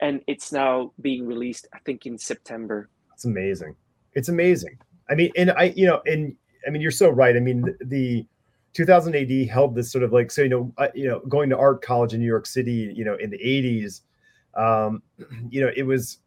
and 0.00 0.20
it's 0.26 0.52
now 0.52 0.92
being 1.00 1.26
released. 1.26 1.66
I 1.72 1.78
think 1.80 2.06
in 2.06 2.18
September. 2.18 2.90
It's 3.14 3.24
amazing. 3.24 3.74
It's 4.12 4.28
amazing. 4.28 4.78
I 5.08 5.14
mean, 5.14 5.30
and 5.36 5.52
I, 5.52 5.72
you 5.76 5.86
know, 5.86 6.02
and 6.04 6.36
I 6.66 6.70
mean, 6.70 6.82
you're 6.82 6.90
so 6.90 7.08
right. 7.08 7.34
I 7.34 7.40
mean, 7.40 7.62
the, 7.62 7.76
the 7.84 8.26
2000 8.74 9.16
AD 9.16 9.48
held 9.48 9.74
this 9.74 9.90
sort 9.90 10.04
of 10.04 10.12
like 10.12 10.30
so 10.30 10.42
you 10.42 10.50
know 10.50 10.72
I, 10.76 10.90
you 10.94 11.08
know 11.08 11.20
going 11.20 11.48
to 11.48 11.56
art 11.56 11.80
college 11.80 12.12
in 12.12 12.20
New 12.20 12.26
York 12.26 12.44
City 12.44 12.92
you 12.94 13.06
know 13.06 13.16
in 13.16 13.30
the 13.30 13.38
80s 13.38 14.02
um 14.54 15.02
you 15.50 15.62
know 15.62 15.70
it 15.74 15.84
was 15.84 16.18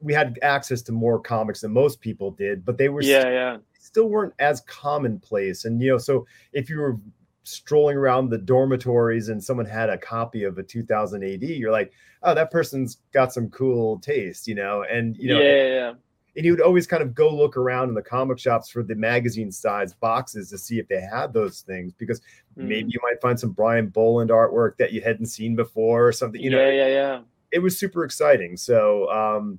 we 0.00 0.12
had 0.12 0.38
access 0.42 0.82
to 0.82 0.92
more 0.92 1.20
comics 1.20 1.60
than 1.60 1.72
most 1.72 2.00
people 2.00 2.30
did 2.30 2.64
but 2.64 2.78
they 2.78 2.88
were 2.88 3.02
yeah 3.02 3.20
still, 3.20 3.32
yeah 3.32 3.56
still 3.78 4.08
weren't 4.08 4.34
as 4.38 4.60
commonplace 4.62 5.64
and 5.64 5.80
you 5.80 5.90
know 5.90 5.98
so 5.98 6.26
if 6.52 6.68
you 6.68 6.78
were 6.78 6.98
strolling 7.42 7.96
around 7.96 8.28
the 8.28 8.38
dormitories 8.38 9.28
and 9.28 9.42
someone 9.42 9.66
had 9.66 9.88
a 9.88 9.98
copy 9.98 10.44
of 10.44 10.58
a 10.58 10.62
2000 10.62 11.24
AD 11.24 11.42
you're 11.42 11.72
like 11.72 11.92
oh 12.22 12.34
that 12.34 12.50
person's 12.50 12.98
got 13.12 13.32
some 13.32 13.48
cool 13.50 13.98
taste 13.98 14.46
you 14.46 14.54
know 14.54 14.84
and 14.90 15.16
you 15.16 15.34
know 15.34 15.40
yeah, 15.40 15.66
yeah 15.66 15.92
and 16.36 16.44
you 16.44 16.52
would 16.52 16.60
always 16.60 16.86
kind 16.86 17.02
of 17.02 17.14
go 17.14 17.34
look 17.34 17.56
around 17.56 17.88
in 17.88 17.94
the 17.94 18.02
comic 18.02 18.38
shops 18.38 18.70
for 18.70 18.82
the 18.82 18.94
magazine 18.94 19.50
size 19.50 19.94
boxes 19.94 20.50
to 20.50 20.58
see 20.58 20.78
if 20.78 20.88
they 20.88 21.00
had 21.00 21.32
those 21.32 21.62
things 21.62 21.92
because 21.92 22.20
mm. 22.56 22.64
maybe 22.64 22.90
you 22.90 23.00
might 23.02 23.20
find 23.20 23.38
some 23.38 23.50
Brian 23.50 23.88
Bolland 23.88 24.30
artwork 24.30 24.76
that 24.78 24.92
you 24.92 25.00
hadn't 25.00 25.26
seen 25.26 25.56
before 25.56 26.06
or 26.06 26.12
something. 26.12 26.40
You 26.40 26.50
know, 26.50 26.60
yeah, 26.60 26.72
yeah, 26.72 26.86
yeah. 26.86 27.20
It 27.52 27.58
was 27.58 27.78
super 27.78 28.04
exciting. 28.04 28.56
So, 28.56 29.10
um, 29.10 29.58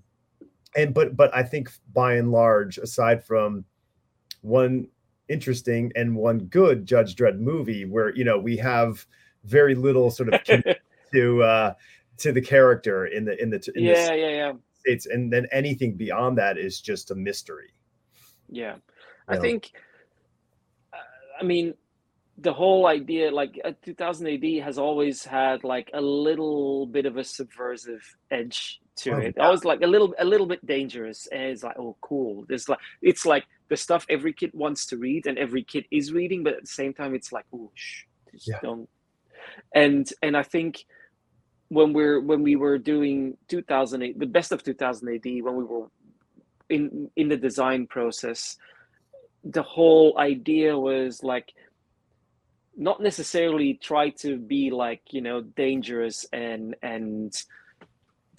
and 0.76 0.94
but 0.94 1.16
but 1.16 1.36
I 1.36 1.44
think 1.44 1.72
by 1.94 2.16
and 2.16 2.32
large, 2.32 2.78
aside 2.78 3.24
from 3.24 3.66
one 4.42 4.88
interesting 5.30 5.92
and 5.96 6.16
one 6.16 6.40
good 6.40 6.86
Judge 6.86 7.16
Dredd 7.16 7.40
movie, 7.40 7.86
where 7.86 8.16
you 8.16 8.24
know 8.24 8.38
we 8.38 8.58
have 8.58 9.06
very 9.44 9.76
little 9.76 10.12
sort 10.12 10.34
of 10.34 10.44
to 11.14 11.44
uh, 11.44 11.74
to 12.18 12.32
the 12.32 12.42
character 12.42 13.08
in 13.08 13.26
the 13.26 13.42
in 13.42 13.50
the 13.50 13.72
in 13.76 13.84
yeah, 13.84 14.14
yeah, 14.14 14.30
yeah 14.30 14.52
States, 14.80 15.06
and 15.06 15.32
then 15.32 15.48
anything 15.52 15.96
beyond 15.96 16.38
that 16.38 16.58
is 16.58 16.82
just 16.82 17.12
a 17.12 17.16
mystery. 17.16 17.72
Yeah, 18.50 18.76
I 19.28 19.36
know? 19.36 19.42
think. 19.42 19.72
Uh, 20.92 20.98
I 21.40 21.44
mean, 21.44 21.74
the 22.38 22.54
whole 22.54 22.88
idea, 22.88 23.32
like 23.32 23.60
uh, 23.64 23.72
2000 23.84 24.28
AD, 24.28 24.64
has 24.64 24.78
always 24.78 25.24
had 25.24 25.64
like 25.64 25.90
a 25.94 26.02
little 26.02 26.88
bit 26.88 27.06
of 27.06 27.18
a 27.18 27.24
subversive 27.24 28.02
edge 28.32 28.82
to 29.04 29.12
oh, 29.12 29.18
it. 29.18 29.36
Yeah. 29.38 29.46
Always 29.46 29.66
like 29.66 29.82
a 29.82 29.88
little, 29.88 30.14
a 30.20 30.26
little 30.26 30.48
bit 30.48 30.66
dangerous, 30.66 31.28
and 31.32 31.42
it's 31.44 31.64
like, 31.64 31.78
oh, 31.80 31.96
cool. 32.02 32.46
There's 32.48 32.68
like, 32.70 32.80
it's 33.02 33.26
like 33.26 33.46
the 33.70 33.78
stuff 33.78 34.06
every 34.10 34.34
kid 34.34 34.52
wants 34.54 34.86
to 34.88 34.98
read, 34.98 35.28
and 35.28 35.38
every 35.38 35.64
kid 35.64 35.86
is 35.92 36.12
reading, 36.12 36.44
but 36.44 36.54
at 36.54 36.62
the 36.62 36.68
same 36.68 36.94
time, 36.94 37.16
it's 37.16 37.32
like, 37.32 37.46
oh, 37.54 37.72
shh, 37.74 38.04
just 38.32 38.48
yeah. 38.48 38.60
don't. 38.62 38.90
And 39.74 40.12
and 40.22 40.38
I 40.38 40.44
think 40.44 40.86
when 41.72 41.94
we're 41.94 42.20
when 42.20 42.44
we 42.44 42.58
were 42.58 42.78
doing 42.78 43.38
2008 43.48 44.20
the 44.20 44.26
best 44.26 44.52
of 44.52 44.62
2000 44.62 45.08
AD 45.08 45.24
when 45.42 45.56
we 45.56 45.64
were 45.64 45.88
in 46.70 47.10
in 47.16 47.30
the 47.30 47.38
design 47.38 47.88
process 47.88 48.58
the 49.46 49.64
whole 49.64 50.18
idea 50.20 50.78
was 50.78 51.24
like 51.24 51.54
not 52.76 53.02
necessarily 53.02 53.80
try 53.82 54.10
to 54.10 54.38
be 54.38 54.70
like 54.70 55.02
you 55.12 55.22
know 55.22 55.40
dangerous 55.40 56.26
and 56.34 56.76
and 56.84 57.42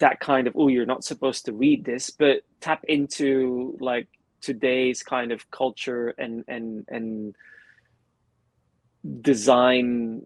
that 0.03 0.19
kind 0.19 0.45
of 0.47 0.53
oh 0.59 0.67
you're 0.73 0.91
not 0.93 1.03
supposed 1.11 1.41
to 1.45 1.51
read 1.53 1.79
this 1.85 2.09
but 2.09 2.35
tap 2.59 2.81
into 2.97 3.77
like 3.79 4.07
today's 4.41 4.99
kind 5.15 5.31
of 5.31 5.39
culture 5.51 6.05
and 6.23 6.43
and 6.55 6.85
and 6.89 7.35
design 9.21 10.25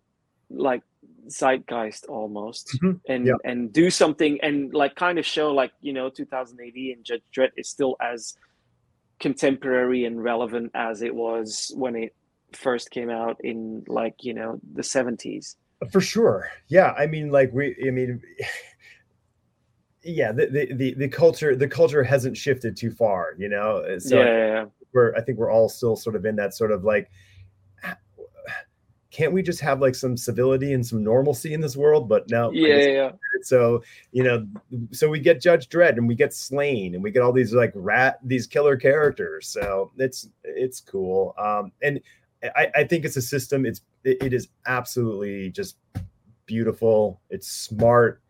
like 0.49 0.81
zeitgeist 1.27 2.05
almost 2.07 2.65
Mhm. 2.81 2.99
and 3.07 3.25
Yeah. 3.27 3.33
and 3.49 3.59
do 3.81 3.89
something 4.01 4.39
and 4.41 4.73
like 4.73 4.95
kind 4.95 5.19
of 5.19 5.25
show 5.25 5.47
like 5.61 5.73
you 5.81 5.93
know 5.93 6.09
2000 6.09 6.59
AD 6.65 6.77
and 6.93 7.03
Judge 7.03 7.23
Dredd 7.35 7.51
is 7.57 7.67
still 7.69 7.95
as 8.01 8.35
contemporary 9.19 10.05
and 10.05 10.23
relevant 10.31 10.71
as 10.73 11.01
it 11.01 11.13
was 11.13 11.71
when 11.75 11.95
it 11.95 12.15
first 12.53 12.91
came 12.91 13.09
out 13.09 13.37
in 13.43 13.83
like 13.87 14.15
you 14.27 14.33
know 14.33 14.59
the 14.79 14.81
70s 14.95 15.55
For 15.91 16.01
sure. 16.01 16.49
Yeah. 16.69 16.89
I 16.97 17.05
mean, 17.13 17.27
like 17.37 17.49
we 17.53 17.65
I 17.87 17.91
mean 17.91 18.11
yeah, 20.07 20.31
the, 20.31 20.47
the 20.47 20.73
the 20.73 20.93
the 20.95 21.07
culture 21.07 21.55
the 21.55 21.67
culture 21.67 22.03
hasn't 22.03 22.37
shifted 22.37 22.77
too 22.77 22.91
far, 22.91 23.35
you 23.37 23.49
know. 23.49 23.77
Uh, 23.77 23.99
So 23.99 24.19
yeah, 24.19 24.25
yeah, 24.25 24.47
yeah. 24.47 24.65
we're 24.93 25.15
I 25.15 25.21
think 25.21 25.37
we're 25.37 25.51
all 25.51 25.69
still 25.69 25.95
sort 25.95 26.15
of 26.15 26.25
in 26.25 26.35
that 26.37 26.53
sort 26.53 26.71
of 26.71 26.83
like 26.83 27.09
can't 29.17 29.33
we 29.33 29.41
just 29.41 29.59
have 29.61 29.81
like 29.81 29.95
some 29.95 30.15
civility 30.15 30.73
and 30.73 30.85
some 30.85 31.03
normalcy 31.03 31.53
in 31.53 31.59
this 31.59 31.75
world? 31.75 32.07
But 32.07 32.29
no, 32.29 32.51
yeah, 32.51 32.75
yeah, 32.75 32.87
yeah. 32.87 33.11
so 33.41 33.81
you 34.11 34.23
know 34.23 34.47
so 34.91 35.09
we 35.09 35.19
get 35.19 35.41
judge 35.41 35.69
dredd 35.69 35.97
and 35.97 36.07
we 36.07 36.13
get 36.13 36.31
Sláine 36.31 36.93
and 36.93 37.01
we 37.03 37.09
get 37.11 37.23
all 37.23 37.33
these 37.33 37.53
like 37.53 37.71
rat 37.73 38.19
these 38.23 38.45
killer 38.45 38.77
characters 38.77 39.47
so 39.47 39.91
it's 39.97 40.29
it's 40.43 40.81
cool 40.81 41.33
um 41.37 41.71
and 41.81 41.99
i 42.55 42.67
i 42.75 42.83
think 42.83 43.05
it's 43.05 43.17
a 43.17 43.21
system 43.21 43.65
it's 43.65 43.81
it, 44.03 44.21
it 44.21 44.33
is 44.33 44.49
absolutely 44.65 45.49
just 45.49 45.77
beautiful 46.45 47.21
it's 47.29 47.47
smart 47.47 48.21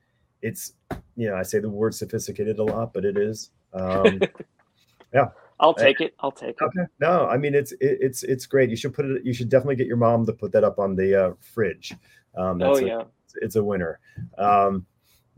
it's 0.41 0.73
you 1.15 1.27
know 1.29 1.35
i 1.35 1.41
say 1.43 1.59
the 1.59 1.69
word 1.69 1.93
sophisticated 1.93 2.59
a 2.59 2.63
lot 2.63 2.93
but 2.93 3.03
it 3.05 3.17
is 3.17 3.51
um 3.73 4.19
yeah, 5.13 5.29
I'll 5.59 5.73
take 5.73 6.01
it. 6.01 6.13
I'll 6.19 6.31
take 6.31 6.49
it. 6.49 6.63
okay 6.63 6.83
no 6.99 7.27
i 7.27 7.37
mean 7.37 7.55
it's 7.55 7.71
it, 7.73 7.97
it's 8.01 8.23
it's 8.23 8.45
great 8.45 8.69
you 8.69 8.75
should 8.75 8.93
put 8.93 9.05
it 9.05 9.25
you 9.25 9.33
should 9.33 9.49
definitely 9.49 9.75
get 9.75 9.87
your 9.87 9.97
mom 9.97 10.25
to 10.25 10.33
put 10.33 10.51
that 10.51 10.63
up 10.63 10.77
on 10.79 10.95
the 10.95 11.27
uh 11.29 11.33
fridge 11.39 11.93
um 12.35 12.61
Oh 12.61 12.73
that's 12.73 12.81
a- 12.81 12.85
yeah. 12.87 13.03
it's 13.41 13.55
a 13.55 13.63
winner. 13.63 13.99
Um, 14.37 14.85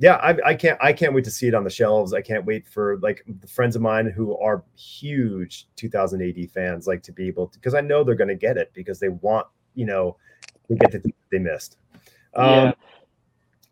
yeah, 0.02 0.16
I, 0.16 0.38
I 0.46 0.54
can't 0.56 0.78
I 0.82 0.94
can't 0.94 1.14
wait 1.14 1.26
to 1.26 1.32
see 1.32 1.48
it 1.48 1.54
on 1.54 1.64
the 1.66 1.70
shelves. 1.70 2.14
I 2.14 2.22
can't 2.22 2.46
wait 2.46 2.68
for 2.68 2.98
like 3.00 3.24
the 3.42 3.48
friends 3.48 3.76
of 3.76 3.82
mine 3.82 4.06
who 4.08 4.38
are 4.38 4.64
huge 4.78 5.68
2000 5.76 6.22
AD 6.22 6.52
fans, 6.52 6.88
like 6.88 7.04
to 7.04 7.12
be 7.12 7.28
able 7.28 7.48
to 7.48 7.58
because 7.58 7.74
I 7.74 7.82
know 7.82 8.04
they're 8.06 8.16
going 8.16 8.30
to 8.30 8.36
get 8.36 8.58
it 8.58 8.72
because 8.74 9.00
they 9.00 9.10
want 9.10 9.46
you 9.76 9.86
know 9.86 10.16
to 10.70 10.76
get 10.76 10.92
the 10.94 11.00
thing 11.00 11.14
they 11.32 11.40
missed. 11.40 11.78
Um, 12.36 12.50
yeah. 12.50 12.72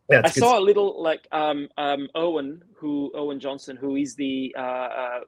Yeah, 0.10 0.22
I 0.24 0.30
saw 0.32 0.60
a 0.60 0.62
little 0.62 1.02
like 1.02 1.28
um 1.32 1.70
um 1.78 2.10
Owen 2.16 2.64
who 2.78 3.12
Owen 3.16 3.40
Johnson 3.40 3.78
who 3.78 3.96
is 3.96 4.16
the 4.16 4.56
uh, 4.58 4.62
uh 4.62 5.20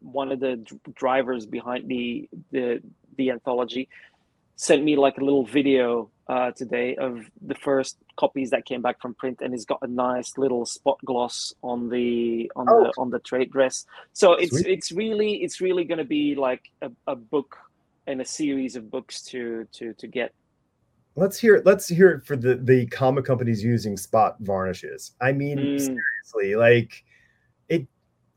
one 0.00 0.32
of 0.32 0.40
the 0.40 0.56
d- 0.56 0.78
drivers 0.94 1.46
behind 1.46 1.88
the 1.88 2.28
the 2.52 2.82
the 3.16 3.30
anthology 3.30 3.88
sent 4.56 4.82
me 4.84 4.96
like 4.96 5.18
a 5.18 5.24
little 5.24 5.44
video 5.46 6.10
uh 6.28 6.50
today 6.52 6.96
of 6.96 7.20
the 7.46 7.54
first 7.54 7.96
copies 8.18 8.50
that 8.50 8.64
came 8.66 8.82
back 8.82 9.00
from 9.00 9.14
print 9.14 9.40
and 9.42 9.54
it's 9.54 9.64
got 9.64 9.78
a 9.82 9.86
nice 9.86 10.38
little 10.38 10.66
spot 10.66 10.98
gloss 11.04 11.54
on 11.62 11.88
the 11.90 12.50
on 12.56 12.66
Oh. 12.68 12.84
the 12.84 12.92
on 12.98 13.10
the 13.10 13.18
trade 13.20 13.50
dress 13.50 13.84
so 14.12 14.32
it's 14.34 14.60
it's 14.62 14.92
really 14.92 15.36
it's 15.42 15.60
really 15.60 15.84
going 15.84 15.98
to 15.98 16.04
be 16.04 16.34
like 16.34 16.62
a, 16.82 16.90
a 17.06 17.16
book 17.16 17.56
and 18.06 18.20
a 18.20 18.24
series 18.24 18.76
of 18.76 18.90
books 18.90 19.22
to 19.22 19.66
to 19.72 19.94
to 19.94 20.06
get 20.06 20.32
let's 21.16 21.38
hear 21.38 21.56
it. 21.56 21.66
Let's 21.66 21.88
hear 21.88 22.10
it 22.10 22.24
for 22.24 22.36
the 22.36 22.56
the 22.56 22.86
comic 22.86 23.24
companies 23.24 23.62
using 23.62 23.96
spot 23.96 24.36
varnishes. 24.40 25.12
I 25.20 25.32
mean, 25.32 25.58
Mm. 25.58 25.78
seriously, 25.78 26.56
like 26.56 27.04
it 27.68 27.86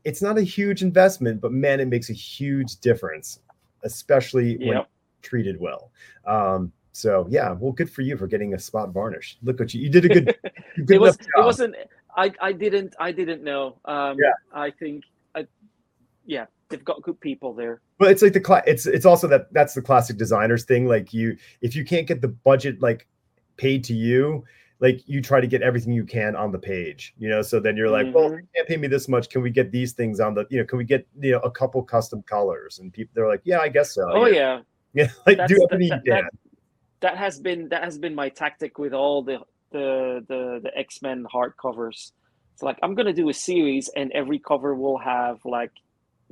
it's 0.04 0.20
not 0.22 0.38
a 0.38 0.42
huge 0.42 0.82
investment, 0.82 1.40
but 1.40 1.52
man, 1.52 1.80
it 1.80 1.86
makes 1.88 2.10
a 2.10 2.14
huge 2.14 2.76
difference, 2.80 3.40
especially 3.82 4.56
when 4.58 4.82
treated 5.22 5.58
well. 5.58 5.90
Um, 6.26 6.72
so 6.92 7.26
yeah, 7.30 7.52
well, 7.52 7.72
good 7.72 7.90
for 7.90 8.02
you 8.02 8.16
for 8.16 8.26
getting 8.26 8.54
a 8.54 8.58
spot 8.58 8.90
varnish. 8.90 9.38
Look 9.42 9.58
what 9.58 9.72
you 9.74 9.80
you 9.80 9.88
did 9.90 10.04
a 10.04 10.08
good, 10.08 10.26
good 10.86 10.90
it 10.90 11.00
was 11.00 11.16
enough 11.16 11.20
it 11.20 11.26
job. 11.36 11.44
wasn't 11.46 11.74
i 12.16 12.32
i 12.40 12.52
didn't 12.52 12.94
i 13.00 13.10
didn't 13.10 13.42
know 13.42 13.76
um 13.86 14.16
Yeah. 14.20 14.32
i 14.52 14.70
think 14.70 15.02
I, 15.34 15.46
yeah 16.24 16.46
they've 16.68 16.84
got 16.84 17.02
good 17.02 17.20
people 17.20 17.52
there 17.54 17.80
But 17.98 18.10
it's 18.10 18.22
like 18.22 18.32
the 18.32 18.40
cla- 18.40 18.62
it's 18.66 18.86
it's 18.86 19.06
also 19.06 19.26
that 19.28 19.52
that's 19.52 19.74
the 19.74 19.82
classic 19.82 20.16
designers 20.16 20.64
thing. 20.64 20.86
Like 20.86 21.12
you, 21.12 21.36
if 21.60 21.76
you 21.76 21.84
can't 21.84 22.06
get 22.06 22.20
the 22.20 22.28
budget 22.28 22.80
like 22.82 23.06
paid 23.56 23.84
to 23.84 23.94
you, 23.94 24.44
like 24.80 25.00
you 25.06 25.22
try 25.22 25.40
to 25.40 25.46
get 25.46 25.62
everything 25.62 25.92
you 25.92 26.04
can 26.04 26.34
on 26.36 26.50
the 26.52 26.58
page. 26.58 27.14
You 27.18 27.28
know, 27.28 27.42
so 27.42 27.60
then 27.60 27.76
you're 27.76 27.90
like, 27.90 28.12
well, 28.14 28.26
if 28.26 28.32
Mhm. 28.32 28.38
you 28.42 28.48
can't 28.56 28.68
pay 28.68 28.76
me 28.76 28.88
this 28.88 29.08
much. 29.08 29.28
Can 29.30 29.42
we 29.42 29.50
get 29.50 29.70
these 29.70 29.92
things 29.92 30.20
on 30.20 30.34
the? 30.34 30.46
You 30.50 30.58
know, 30.58 30.64
can 30.64 30.78
we 30.78 30.84
get 30.84 31.06
you 31.20 31.32
know 31.32 31.38
a 31.40 31.50
couple 31.50 31.82
custom 31.82 32.22
colors? 32.22 32.78
And 32.80 32.92
people 32.92 33.12
they're 33.14 33.28
like, 33.28 33.42
yeah, 33.44 33.60
I 33.60 33.68
guess 33.68 33.94
so. 33.94 34.02
oh 34.10 34.26
yeah 34.26 34.60
yeah, 34.94 35.08
like 35.26 35.36
That's 35.38 35.52
do 35.52 35.66
everything 35.70 36.00
you 36.04 36.12
that- 36.12 36.30
that 37.00 37.16
has 37.18 37.38
been 37.38 37.68
that 37.68 37.84
has 37.84 37.98
been 37.98 38.14
my 38.14 38.28
tactic 38.30 38.78
with 38.78 38.94
all 38.94 39.22
the 39.22 39.38
the 39.72 40.24
the, 40.28 40.60
the 40.62 40.70
x-men 40.78 41.26
hardcovers 41.34 42.12
it's 42.54 42.62
like 42.62 42.78
i'm 42.82 42.94
gonna 42.94 43.12
do 43.12 43.28
a 43.28 43.34
series 43.34 43.90
and 43.96 44.10
every 44.12 44.38
cover 44.38 44.74
will 44.74 44.96
have 44.98 45.38
like 45.44 45.72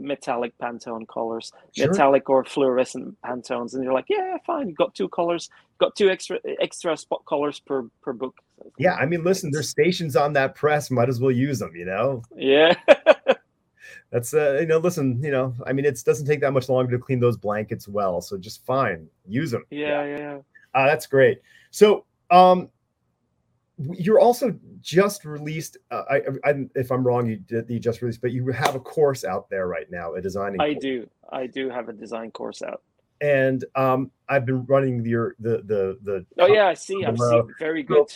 metallic 0.02 0.52
pantone 0.58 1.06
colors 1.08 1.52
Sure. 1.76 1.88
metallic 1.88 2.28
or 2.28 2.44
fluorescent 2.44 3.16
pantones 3.24 3.74
and 3.74 3.82
you're 3.84 3.92
like 3.92 4.06
yeah 4.08 4.36
fine 4.46 4.68
you 4.68 4.74
got 4.74 4.94
two 4.94 5.08
colors 5.08 5.48
got 5.78 5.94
two 5.96 6.10
extra 6.10 6.38
extra 6.60 6.96
spot 6.96 7.22
colors 7.28 7.60
per 7.60 7.84
per 8.02 8.12
book 8.12 8.34
Yeah, 8.78 8.94
I 8.94 9.06
mean, 9.06 9.24
listen, 9.24 9.50
there's 9.50 9.68
stations 9.68 10.14
on 10.16 10.32
that 10.34 10.54
press. 10.54 10.90
Might 10.90 11.08
as 11.08 11.20
well 11.20 11.32
use 11.32 11.58
them. 11.58 11.74
You 11.74 11.84
know, 11.86 12.22
yeah 12.36 12.74
that's 14.10 14.34
uh, 14.34 14.58
you 14.60 14.66
know, 14.66 14.78
listen, 14.78 15.20
you 15.22 15.30
know, 15.30 15.54
I 15.66 15.72
mean, 15.72 15.84
it 15.84 16.00
doesn't 16.04 16.26
take 16.26 16.40
that 16.40 16.52
much 16.52 16.68
longer 16.68 16.92
to 16.96 17.02
clean 17.02 17.18
those 17.20 17.36
blankets 17.36 17.88
well, 17.88 18.20
so 18.20 18.36
just 18.38 18.64
fine, 18.66 19.08
use 19.26 19.50
them. 19.50 19.64
yeah 19.70 20.04
yeah, 20.04 20.18
yeah. 20.18 20.38
Uh, 20.74 20.86
that's 20.86 21.06
great. 21.06 21.40
So, 21.70 22.04
um, 22.30 22.68
you're 23.92 24.20
also 24.20 24.54
just 24.80 25.24
released. 25.24 25.76
Uh, 25.90 26.02
I, 26.10 26.16
I, 26.44 26.54
if 26.74 26.90
I'm 26.90 27.06
wrong, 27.06 27.26
you 27.26 27.36
did 27.36 27.68
you 27.68 27.78
just 27.78 28.02
released, 28.02 28.20
but 28.20 28.32
you 28.32 28.46
have 28.48 28.74
a 28.74 28.80
course 28.80 29.24
out 29.24 29.48
there 29.50 29.66
right 29.66 29.90
now, 29.90 30.14
a 30.14 30.20
designing. 30.20 30.60
I 30.60 30.74
course. 30.74 30.82
do. 30.82 31.10
I 31.32 31.46
do 31.46 31.70
have 31.70 31.88
a 31.88 31.92
design 31.92 32.30
course 32.30 32.62
out. 32.62 32.82
And 33.20 33.64
um, 33.76 34.10
I've 34.28 34.44
been 34.44 34.64
running 34.66 35.04
your 35.04 35.36
the 35.38 35.62
the 35.64 35.98
the. 36.02 36.26
Oh 36.38 36.46
yeah, 36.46 36.66
I 36.66 36.74
see. 36.74 37.04
I've 37.04 37.18
seen. 37.18 37.48
Very 37.58 37.82
good. 37.82 38.12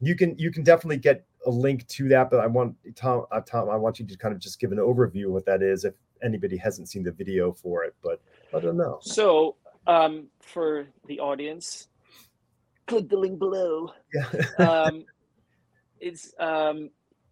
You 0.00 0.14
can 0.14 0.38
you 0.38 0.50
can 0.50 0.62
definitely 0.62 0.98
get 0.98 1.24
a 1.46 1.50
link 1.50 1.86
to 1.88 2.08
that, 2.08 2.30
but 2.30 2.40
I 2.40 2.46
want 2.46 2.74
Tom 2.94 3.26
uh, 3.30 3.40
Tom 3.40 3.70
I 3.70 3.76
want 3.76 3.98
you 3.98 4.06
to 4.06 4.16
kind 4.16 4.34
of 4.34 4.40
just 4.40 4.58
give 4.58 4.72
an 4.72 4.78
overview 4.78 5.26
of 5.26 5.32
what 5.32 5.46
that 5.46 5.62
is 5.62 5.84
if 5.84 5.94
anybody 6.22 6.56
hasn't 6.56 6.88
seen 6.88 7.02
the 7.02 7.12
video 7.12 7.52
for 7.52 7.84
it, 7.84 7.94
but 8.02 8.20
I 8.54 8.60
don't 8.60 8.76
know. 8.76 8.98
So, 9.00 9.56
um, 9.86 10.26
for 10.40 10.86
the 11.06 11.20
audience, 11.20 11.88
click 12.86 13.08
the 13.08 13.16
link 13.16 13.38
below. 13.38 13.92
Yeah. 14.14 14.30
Um, 14.58 15.04
it's 15.98 16.34
um, 16.38 16.90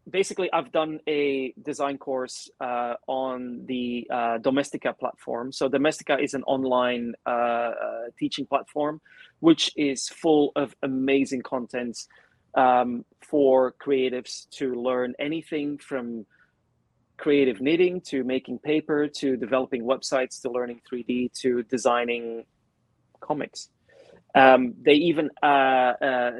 basically 0.08 0.52
I've 0.52 0.72
done 0.72 1.00
a 1.08 1.54
design 1.62 1.98
course 1.98 2.50
uh, 2.60 2.94
on 3.06 3.64
the 3.66 4.06
uh, 4.10 4.38
Domestika 4.38 4.98
platform. 4.98 5.52
So 5.52 5.68
Domestika 5.68 6.22
is 6.22 6.34
an 6.34 6.42
online 6.44 7.14
uh, 7.26 7.30
uh, 7.30 7.72
teaching 8.18 8.46
platform, 8.46 9.00
which 9.40 9.72
is 9.76 10.08
full 10.08 10.52
of 10.56 10.74
amazing 10.82 11.42
content 11.42 11.98
um, 12.54 13.04
for 13.20 13.74
creatives 13.84 14.48
to 14.50 14.74
learn 14.74 15.14
anything 15.18 15.78
from 15.78 16.26
creative 17.16 17.60
knitting 17.60 18.00
to 18.00 18.24
making 18.24 18.58
paper 18.58 19.06
to 19.06 19.36
developing 19.36 19.84
websites 19.84 20.40
to 20.42 20.50
learning 20.50 20.80
3D 20.90 21.32
to 21.32 21.62
designing 21.64 22.44
comics. 23.20 23.68
Um, 24.34 24.74
they 24.80 24.94
even 24.94 25.30
uh, 25.42 25.46
uh, 25.46 26.30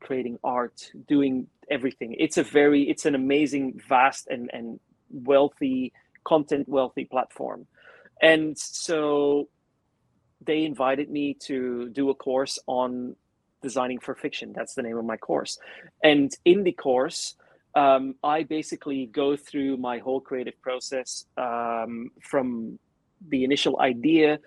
creating 0.00 0.38
art, 0.44 0.92
doing 1.08 1.48
everything. 1.70 2.14
It's 2.18 2.38
a 2.38 2.42
very, 2.42 2.88
it's 2.88 3.06
an 3.06 3.14
amazing, 3.14 3.80
vast 3.88 4.28
and 4.28 4.50
and 4.52 4.78
wealthy 5.10 5.92
content 6.24 6.68
wealthy 6.68 7.04
platform, 7.04 7.66
and 8.22 8.56
so 8.58 9.48
they 10.40 10.64
invited 10.64 11.10
me 11.10 11.34
to 11.34 11.88
do 11.90 12.10
a 12.10 12.14
course 12.14 12.58
on 12.66 13.16
designing 13.62 13.98
for 13.98 14.14
fiction. 14.14 14.52
That's 14.54 14.74
the 14.74 14.82
name 14.82 14.96
of 14.96 15.04
my 15.04 15.16
course, 15.16 15.58
and 16.02 16.32
in 16.44 16.62
the 16.64 16.72
course. 16.72 17.36
Um, 17.76 18.14
I 18.22 18.44
basically 18.44 19.06
go 19.06 19.36
through 19.36 19.78
my 19.78 19.98
whole 19.98 20.20
creative 20.20 20.62
process 20.62 21.24
um, 21.36 22.12
from 22.22 22.78
the 23.28 23.42
initial 23.42 23.80
idea, 23.80 24.38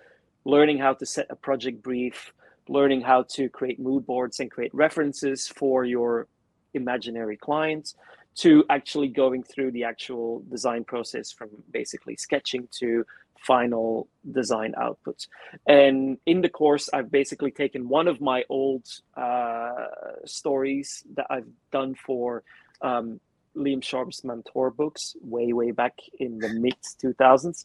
learning 0.46 0.78
how 0.78 0.94
to 0.94 1.04
set 1.04 1.26
a 1.28 1.36
project 1.36 1.82
brief, 1.82 2.32
learning 2.68 3.02
how 3.02 3.22
to 3.22 3.48
create 3.48 3.78
mood 3.78 4.06
boards 4.06 4.40
and 4.40 4.50
create 4.50 4.74
references 4.74 5.48
for 5.48 5.84
your 5.84 6.26
imaginary 6.74 7.36
clients, 7.36 7.94
to 8.36 8.64
actually 8.70 9.08
going 9.08 9.42
through 9.42 9.72
the 9.72 9.84
actual 9.84 10.42
design 10.48 10.84
process 10.84 11.32
from 11.32 11.48
basically 11.72 12.16
sketching 12.16 12.68
to 12.70 13.04
final 13.38 14.08
design 14.32 14.74
outputs. 14.80 15.26
And 15.66 16.18
in 16.26 16.40
the 16.40 16.48
course, 16.48 16.88
I've 16.92 17.10
basically 17.10 17.50
taken 17.50 17.88
one 17.88 18.08
of 18.08 18.20
my 18.20 18.44
old 18.48 18.86
uh, 19.16 19.86
stories 20.24 21.04
that 21.14 21.26
I've 21.30 21.48
done 21.72 21.94
for 21.94 22.42
um, 22.80 23.20
Liam 23.56 23.82
Sharp's 23.82 24.24
Mam 24.24 24.42
Tor 24.42 24.70
books 24.70 25.16
way, 25.20 25.52
way 25.52 25.70
back 25.72 25.94
in 26.18 26.38
the 26.38 26.48
mid 26.48 26.76
2000s 27.02 27.64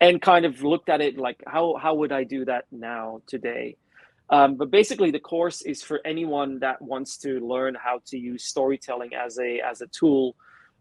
and 0.00 0.20
kind 0.20 0.44
of 0.44 0.62
looked 0.62 0.88
at 0.88 1.00
it 1.00 1.18
like, 1.18 1.42
how, 1.46 1.76
how 1.80 1.94
would 1.94 2.12
I 2.12 2.24
do 2.24 2.44
that 2.44 2.64
now, 2.70 3.20
today? 3.26 3.76
Um, 4.28 4.56
but 4.56 4.70
basically, 4.70 5.10
the 5.10 5.20
course 5.20 5.62
is 5.62 5.82
for 5.82 6.00
anyone 6.04 6.58
that 6.58 6.82
wants 6.82 7.16
to 7.18 7.38
learn 7.40 7.76
how 7.76 8.00
to 8.06 8.18
use 8.18 8.44
storytelling 8.44 9.14
as 9.14 9.38
a 9.38 9.60
as 9.60 9.82
a 9.82 9.86
tool 9.86 10.34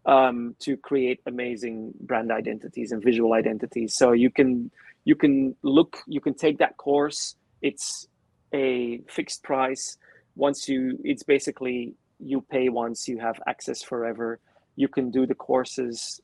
um, 0.06 0.56
to 0.60 0.78
create 0.78 1.20
amazing 1.28 1.94
brand 2.02 2.32
identities 2.32 2.92
and 2.92 3.04
visual 3.04 3.34
identities. 3.34 3.96
So 3.96 4.14
you 4.14 4.32
can 4.32 4.72
you 5.04 5.16
can 5.16 5.56
look 5.62 5.98
you 6.08 6.22
can 6.22 6.34
take 6.34 6.58
that 6.58 6.78
course. 6.78 7.36
It's 7.62 8.08
a 8.54 9.02
fixed 9.08 9.44
price. 9.44 9.98
Once 10.36 10.68
you, 10.68 11.00
it's 11.04 11.24
basically 11.24 11.94
you 12.20 12.42
pay 12.42 12.70
once, 12.70 13.08
you 13.08 13.20
have 13.20 13.40
access 13.48 13.82
forever. 13.84 14.40
You 14.76 14.88
can 14.88 15.12
do 15.12 15.26
the 15.26 15.36
courses 15.36 16.20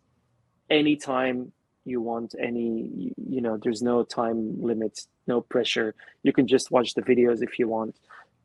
anytime 0.69 1.51
you 1.85 2.01
want. 2.01 2.35
Any 2.39 3.13
you 3.17 3.41
know, 3.41 3.57
there's 3.61 3.81
no 3.81 4.03
time 4.03 4.61
limit, 4.61 5.01
no 5.27 5.41
pressure. 5.41 5.95
You 6.23 6.33
can 6.33 6.47
just 6.47 6.71
watch 6.71 6.93
the 6.93 7.01
videos 7.01 7.41
if 7.41 7.57
you 7.59 7.67
want. 7.67 7.95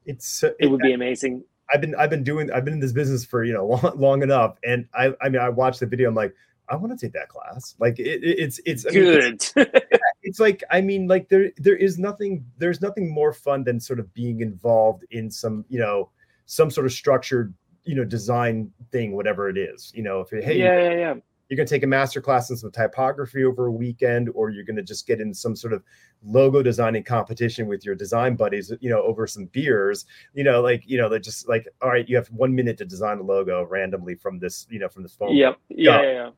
It's 0.04 0.44
uh, 0.44 0.52
it 0.60 0.68
would 0.68 0.80
be 0.80 0.92
amazing 0.92 1.44
I've 1.72 1.80
been 1.80 1.94
I've 1.96 2.10
been 2.10 2.22
doing 2.22 2.50
I've 2.52 2.64
been 2.64 2.74
in 2.74 2.80
this 2.80 2.92
business 2.92 3.24
for 3.24 3.44
you 3.44 3.52
know 3.52 3.66
long, 3.82 3.92
long 3.98 4.22
enough, 4.22 4.56
and 4.64 4.86
I 4.94 5.14
I 5.20 5.28
mean 5.28 5.40
I 5.40 5.48
watched 5.48 5.80
the 5.80 5.86
video. 5.86 6.08
I'm 6.08 6.14
like, 6.14 6.34
I 6.68 6.76
want 6.76 6.98
to 6.98 7.06
take 7.06 7.12
that 7.14 7.28
class. 7.28 7.74
Like 7.78 7.98
it, 7.98 8.20
it's 8.22 8.60
it's 8.64 8.86
I 8.86 8.90
mean, 8.90 9.04
good. 9.04 9.46
It's, 10.28 10.38
it's, 10.38 10.40
like 10.40 10.64
I 10.70 10.80
mean 10.80 11.06
like 11.06 11.28
there 11.28 11.52
there 11.56 11.76
is 11.76 11.98
nothing 11.98 12.44
there's 12.58 12.80
nothing 12.80 13.12
more 13.12 13.32
fun 13.32 13.62
than 13.62 13.78
sort 13.78 14.00
of 14.00 14.12
being 14.12 14.40
involved 14.40 15.04
in 15.10 15.30
some 15.30 15.64
you 15.68 15.78
know 15.78 16.10
some 16.46 16.70
sort 16.70 16.84
of 16.84 16.92
structured 16.92 17.54
you 17.84 17.94
know 17.94 18.04
design 18.04 18.72
thing 18.90 19.14
whatever 19.14 19.48
it 19.48 19.56
is 19.56 19.92
you 19.94 20.02
know 20.02 20.20
if 20.20 20.30
hey 20.30 20.58
yeah 20.58 20.90
yeah 20.90 20.96
yeah 20.96 21.14
you're 21.48 21.56
going 21.56 21.66
to 21.66 21.74
take 21.74 21.84
a 21.84 21.86
master 21.86 22.20
class 22.20 22.50
in 22.50 22.56
some 22.56 22.70
typography 22.70 23.44
over 23.44 23.66
a 23.66 23.72
weekend 23.72 24.28
or 24.34 24.50
you're 24.50 24.64
going 24.64 24.76
to 24.76 24.82
just 24.82 25.06
get 25.06 25.20
in 25.20 25.32
some 25.32 25.54
sort 25.54 25.72
of 25.72 25.82
logo 26.24 26.62
designing 26.62 27.04
competition 27.04 27.66
with 27.66 27.84
your 27.84 27.94
design 27.94 28.34
buddies 28.34 28.72
you 28.80 28.90
know 28.90 29.02
over 29.02 29.26
some 29.26 29.46
beers. 29.46 30.06
You 30.34 30.44
know 30.44 30.60
like 30.60 30.82
you 30.86 30.98
know 30.98 31.08
they're 31.08 31.18
just 31.18 31.48
like 31.48 31.68
all 31.82 31.90
right 31.90 32.08
you 32.08 32.16
have 32.16 32.28
one 32.28 32.54
minute 32.54 32.78
to 32.78 32.84
design 32.84 33.18
a 33.18 33.22
logo 33.22 33.64
randomly 33.64 34.14
from 34.14 34.38
this 34.38 34.66
you 34.70 34.78
know 34.78 34.88
from 34.88 35.02
this 35.02 35.14
phone. 35.14 35.34
Yep. 35.36 35.58
Yeah, 35.68 36.02
yeah, 36.02 36.12
yeah. 36.12 36.30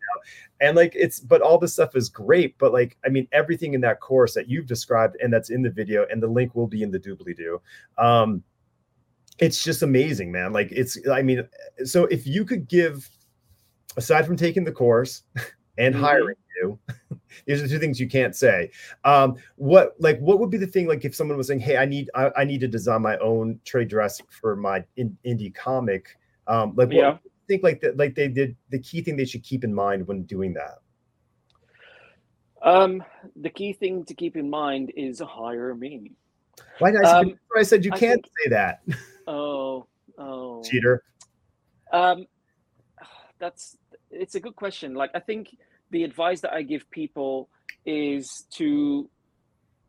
and 0.60 0.76
like 0.76 0.92
it's 0.94 1.20
but 1.20 1.40
all 1.40 1.58
this 1.58 1.72
stuff 1.72 1.96
is 1.96 2.08
great 2.08 2.58
but 2.58 2.72
like 2.72 2.96
i 3.04 3.08
mean 3.08 3.26
everything 3.32 3.74
in 3.74 3.80
that 3.80 4.00
course 4.00 4.34
that 4.34 4.48
you've 4.48 4.66
described 4.66 5.16
and 5.22 5.32
that's 5.32 5.50
in 5.50 5.62
the 5.62 5.70
video 5.70 6.06
and 6.10 6.22
the 6.22 6.26
link 6.26 6.54
will 6.54 6.66
be 6.66 6.82
in 6.82 6.90
the 6.90 6.98
doobly-doo 6.98 7.60
um 7.98 8.42
it's 9.38 9.62
just 9.62 9.82
amazing 9.82 10.32
man. 10.32 10.52
Like 10.52 10.72
it's 10.72 10.98
i 11.08 11.22
mean 11.22 11.48
so 11.84 12.06
if 12.06 12.26
you 12.26 12.44
could 12.44 12.68
give 12.68 13.08
aside 13.98 14.24
from 14.24 14.36
taking 14.36 14.64
the 14.64 14.72
course 14.72 15.24
and 15.78 15.94
mm-hmm. 15.94 16.04
hiring 16.04 16.36
you, 16.60 16.78
these 17.46 17.60
are 17.60 17.64
the 17.64 17.68
two 17.68 17.78
things 17.78 18.00
you 18.00 18.08
can't 18.08 18.34
say. 18.34 18.70
Um, 19.04 19.36
what 19.56 19.94
like 19.98 20.18
what 20.20 20.38
would 20.38 20.50
be 20.50 20.56
the 20.56 20.66
thing 20.66 20.86
like 20.86 21.04
if 21.04 21.14
someone 21.14 21.36
was 21.36 21.48
saying, 21.48 21.60
"Hey, 21.60 21.76
I 21.76 21.84
need 21.84 22.08
I, 22.14 22.30
I 22.36 22.44
need 22.44 22.60
to 22.60 22.68
design 22.68 23.02
my 23.02 23.18
own 23.18 23.60
trade 23.64 23.88
dress 23.88 24.22
for 24.30 24.56
my 24.56 24.84
in, 24.96 25.16
indie 25.26 25.54
comic." 25.54 26.16
Um, 26.46 26.72
like 26.76 26.88
what 26.88 26.96
yeah. 26.96 27.18
think 27.46 27.62
like 27.62 27.80
that 27.82 27.96
like 27.98 28.14
they 28.14 28.28
did 28.28 28.56
the 28.70 28.78
key 28.78 29.02
thing 29.02 29.16
they 29.16 29.26
should 29.26 29.42
keep 29.42 29.64
in 29.64 29.74
mind 29.74 30.06
when 30.06 30.22
doing 30.22 30.54
that. 30.54 30.78
Um, 32.62 33.04
the 33.36 33.50
key 33.50 33.72
thing 33.72 34.04
to 34.06 34.14
keep 34.14 34.36
in 34.36 34.50
mind 34.50 34.92
is 34.96 35.20
hire 35.20 35.74
me. 35.74 36.12
Why 36.80 36.90
did 36.90 37.04
I, 37.04 37.20
um, 37.20 37.38
I 37.56 37.62
said 37.62 37.84
you 37.84 37.92
can't 37.92 38.22
think, 38.22 38.26
say 38.44 38.50
that? 38.50 38.82
Oh, 39.28 39.86
oh, 40.16 40.62
cheater. 40.64 41.04
Um, 41.92 42.26
that's 43.38 43.76
it's 44.10 44.34
a 44.34 44.40
good 44.40 44.56
question. 44.56 44.94
Like 44.94 45.10
I 45.14 45.20
think 45.20 45.56
the 45.90 46.04
advice 46.04 46.40
that 46.42 46.52
I 46.52 46.62
give 46.62 46.90
people 46.90 47.48
is 47.84 48.46
to 48.52 49.08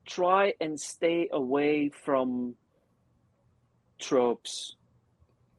try 0.05 0.53
and 0.59 0.79
stay 0.79 1.29
away 1.31 1.89
from 1.89 2.55
tropes. 3.99 4.75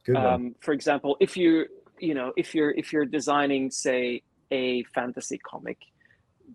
Good 0.05 0.15
one. 0.15 0.25
Um, 0.25 0.55
for 0.59 0.73
example, 0.73 1.17
if 1.19 1.37
you 1.37 1.67
you 1.99 2.13
know 2.13 2.33
if 2.35 2.55
you're 2.55 2.71
if 2.71 2.91
you're 2.91 3.05
designing 3.05 3.71
say 3.71 4.23
a 4.49 4.83
fantasy 4.95 5.37
comic, 5.37 5.77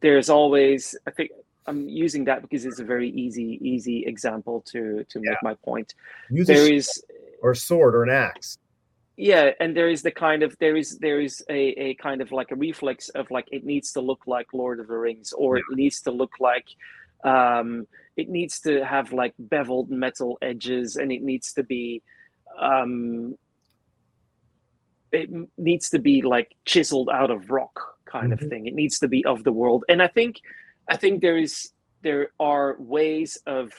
there's 0.02 0.28
always 0.28 0.96
I 1.06 1.10
think 1.10 1.30
I'm 1.66 1.88
using 1.88 2.24
that 2.24 2.42
because 2.42 2.64
it's 2.64 2.80
a 2.80 2.84
very 2.84 3.10
easy 3.10 3.58
easy 3.62 4.04
example 4.06 4.62
to 4.72 5.04
to 5.08 5.20
yeah. 5.22 5.30
make 5.30 5.42
my 5.42 5.54
point. 5.64 5.94
Use 6.30 6.46
there 6.46 6.72
is 6.72 6.90
or 7.42 7.52
a 7.52 7.56
sword 7.56 7.94
or 7.94 8.02
an 8.02 8.10
axe 8.10 8.58
yeah 9.16 9.50
and 9.60 9.76
there 9.76 9.88
is 9.88 10.02
the 10.02 10.10
kind 10.10 10.42
of 10.42 10.56
there 10.58 10.76
is 10.76 10.98
there 10.98 11.20
is 11.20 11.44
a, 11.48 11.68
a 11.80 11.94
kind 11.94 12.20
of 12.20 12.32
like 12.32 12.50
a 12.50 12.56
reflex 12.56 13.08
of 13.10 13.30
like 13.30 13.48
it 13.50 13.64
needs 13.64 13.92
to 13.92 14.00
look 14.00 14.22
like 14.26 14.46
lord 14.52 14.78
of 14.78 14.88
the 14.88 14.96
rings 14.96 15.32
or 15.32 15.56
yeah. 15.56 15.62
it 15.70 15.76
needs 15.76 16.00
to 16.02 16.10
look 16.10 16.32
like 16.38 16.68
um 17.24 17.86
it 18.16 18.28
needs 18.28 18.60
to 18.60 18.84
have 18.84 19.12
like 19.12 19.34
beveled 19.38 19.90
metal 19.90 20.38
edges 20.42 20.96
and 20.96 21.10
it 21.10 21.22
needs 21.22 21.52
to 21.52 21.62
be 21.62 22.02
um 22.58 23.36
it 25.12 25.30
needs 25.56 25.88
to 25.88 25.98
be 25.98 26.20
like 26.20 26.54
chiseled 26.64 27.08
out 27.08 27.30
of 27.30 27.50
rock 27.50 27.96
kind 28.04 28.32
mm-hmm. 28.32 28.44
of 28.44 28.50
thing 28.50 28.66
it 28.66 28.74
needs 28.74 28.98
to 28.98 29.08
be 29.08 29.24
of 29.24 29.44
the 29.44 29.52
world 29.52 29.84
and 29.88 30.02
i 30.02 30.08
think 30.08 30.40
i 30.88 30.96
think 30.96 31.22
there 31.22 31.38
is 31.38 31.70
there 32.02 32.28
are 32.38 32.76
ways 32.78 33.38
of 33.46 33.72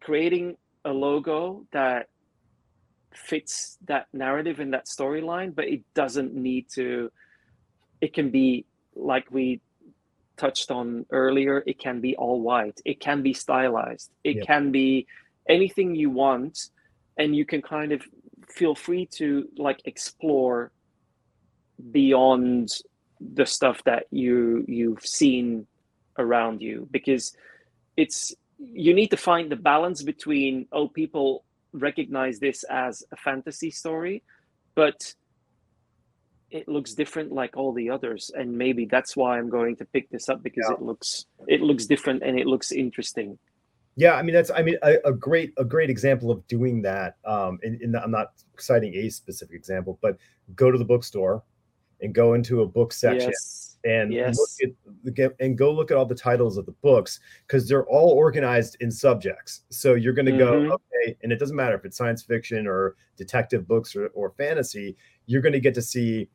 creating 0.00 0.56
a 0.84 0.92
logo 0.92 1.66
that 1.72 2.08
fits 3.14 3.78
that 3.86 4.06
narrative 4.12 4.60
and 4.60 4.72
that 4.72 4.86
storyline, 4.86 5.54
but 5.54 5.66
it 5.66 5.82
doesn't 5.94 6.34
need 6.34 6.66
to. 6.74 7.10
It 8.00 8.12
can 8.14 8.30
be 8.30 8.66
like 8.94 9.30
we 9.30 9.60
touched 10.36 10.70
on 10.70 11.06
earlier. 11.10 11.62
It 11.66 11.78
can 11.78 12.00
be 12.00 12.16
all 12.16 12.40
white. 12.40 12.80
It 12.84 13.00
can 13.00 13.22
be 13.22 13.32
stylized. 13.32 14.10
It 14.24 14.36
yeah. 14.36 14.44
can 14.44 14.72
be 14.72 15.06
anything 15.48 15.94
you 15.94 16.10
want, 16.10 16.70
and 17.16 17.34
you 17.36 17.44
can 17.44 17.62
kind 17.62 17.92
of 17.92 18.02
feel 18.48 18.74
free 18.74 19.06
to 19.06 19.48
like 19.56 19.80
explore 19.84 20.72
beyond 21.90 22.70
the 23.34 23.46
stuff 23.46 23.82
that 23.84 24.06
you 24.10 24.64
you've 24.68 25.06
seen 25.06 25.66
around 26.18 26.60
you 26.60 26.88
because 26.90 27.36
it's 27.96 28.34
you 28.58 28.92
need 28.94 29.10
to 29.10 29.16
find 29.16 29.50
the 29.50 29.56
balance 29.56 30.02
between 30.02 30.66
oh 30.72 30.88
people 30.88 31.44
recognize 31.72 32.38
this 32.38 32.64
as 32.64 33.02
a 33.12 33.16
fantasy 33.16 33.70
story, 33.70 34.22
but 34.74 35.14
it 36.50 36.68
looks 36.68 36.92
different 36.92 37.32
like 37.32 37.56
all 37.56 37.72
the 37.72 37.88
others. 37.88 38.30
And 38.34 38.56
maybe 38.56 38.84
that's 38.84 39.16
why 39.16 39.38
i'm 39.38 39.48
going 39.48 39.76
to 39.76 39.84
pick 39.86 40.10
this 40.10 40.28
up 40.28 40.42
because 40.42 40.66
yeah. 40.68 40.74
it 40.74 40.82
looks 40.82 41.26
it 41.48 41.60
looks 41.60 41.86
different 41.86 42.22
and 42.22 42.38
it 42.38 42.46
looks 42.46 42.72
interesting. 42.72 43.38
Yeah 43.96 44.14
i 44.14 44.22
mean 44.22 44.34
that's 44.34 44.50
i 44.50 44.62
mean 44.62 44.78
a, 44.82 44.96
a 45.04 45.12
great 45.12 45.52
a 45.58 45.64
great 45.64 45.90
example 45.90 46.30
of 46.30 46.46
doing 46.46 46.80
that 46.80 47.16
um 47.26 47.58
and, 47.62 47.78
and 47.82 47.94
i'm 47.94 48.10
not 48.10 48.32
citing 48.56 48.94
a 48.94 49.10
specific 49.10 49.54
example 49.54 49.98
but 50.00 50.16
go 50.56 50.70
to 50.70 50.78
the 50.78 50.84
bookstore 50.84 51.42
and 52.00 52.14
go 52.14 52.32
into 52.32 52.62
a 52.62 52.66
book 52.66 52.90
section 52.94 53.28
yes 53.28 53.71
and 53.84 54.12
yes. 54.12 54.38
look 55.04 55.18
at 55.18 55.32
and 55.40 55.58
go 55.58 55.72
look 55.72 55.90
at 55.90 55.96
all 55.96 56.06
the 56.06 56.14
titles 56.14 56.56
of 56.56 56.66
the 56.66 56.72
books 56.72 57.20
because 57.46 57.68
they're 57.68 57.86
all 57.86 58.10
organized 58.10 58.76
in 58.80 58.90
subjects. 58.90 59.62
So 59.70 59.94
you're 59.94 60.12
going 60.12 60.26
to 60.26 60.32
mm-hmm. 60.32 60.68
go 60.68 60.74
okay, 60.74 61.16
and 61.22 61.32
it 61.32 61.38
doesn't 61.38 61.56
matter 61.56 61.74
if 61.74 61.84
it's 61.84 61.96
science 61.96 62.22
fiction 62.22 62.66
or 62.66 62.96
detective 63.16 63.66
books 63.66 63.96
or, 63.96 64.08
or 64.08 64.30
fantasy. 64.30 64.96
You're 65.26 65.42
going 65.42 65.52
to 65.52 65.60
get 65.60 65.74
to 65.74 65.82
see 65.82 66.28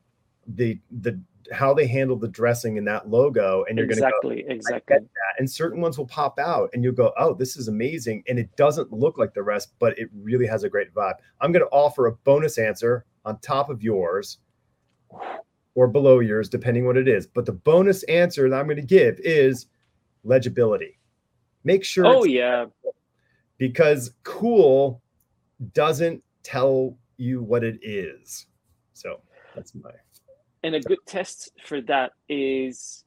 the 0.46 0.78
the 0.90 1.20
how 1.50 1.72
they 1.72 1.86
handle 1.86 2.16
the 2.16 2.28
dressing 2.28 2.76
in 2.76 2.84
that 2.84 3.08
logo, 3.08 3.64
and 3.68 3.78
you're 3.78 3.86
exactly, 3.86 4.36
going 4.36 4.48
to 4.48 4.54
exactly 4.54 4.98
that. 4.98 5.34
And 5.38 5.50
certain 5.50 5.80
ones 5.80 5.96
will 5.96 6.06
pop 6.06 6.38
out, 6.38 6.70
and 6.72 6.84
you'll 6.84 6.94
go, 6.94 7.12
oh, 7.18 7.34
this 7.34 7.56
is 7.56 7.68
amazing, 7.68 8.22
and 8.28 8.38
it 8.38 8.54
doesn't 8.56 8.92
look 8.92 9.16
like 9.16 9.32
the 9.32 9.42
rest, 9.42 9.72
but 9.78 9.98
it 9.98 10.08
really 10.14 10.46
has 10.46 10.64
a 10.64 10.68
great 10.68 10.92
vibe. 10.92 11.14
I'm 11.40 11.52
going 11.52 11.64
to 11.64 11.70
offer 11.70 12.06
a 12.06 12.12
bonus 12.12 12.58
answer 12.58 13.06
on 13.24 13.38
top 13.38 13.70
of 13.70 13.82
yours 13.82 14.38
or 15.78 15.86
below 15.86 16.18
yours, 16.18 16.48
depending 16.48 16.84
what 16.84 16.96
it 16.96 17.06
is. 17.06 17.24
But 17.24 17.46
the 17.46 17.52
bonus 17.52 18.02
answer 18.04 18.50
that 18.50 18.58
I'm 18.58 18.66
going 18.66 18.78
to 18.78 18.82
give 18.82 19.20
is 19.20 19.66
legibility. 20.24 20.98
Make 21.62 21.84
sure. 21.84 22.04
Oh 22.04 22.24
yeah. 22.24 22.64
Because 23.58 24.10
cool 24.24 25.00
doesn't 25.74 26.20
tell 26.42 26.96
you 27.16 27.44
what 27.44 27.62
it 27.62 27.78
is. 27.80 28.46
So 28.92 29.20
that's 29.54 29.72
my. 29.76 29.92
And 30.64 30.74
a 30.74 30.80
good 30.80 30.98
test 31.06 31.52
for 31.64 31.80
that 31.82 32.10
is 32.28 33.04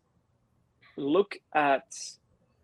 look 0.95 1.35
at 1.53 1.83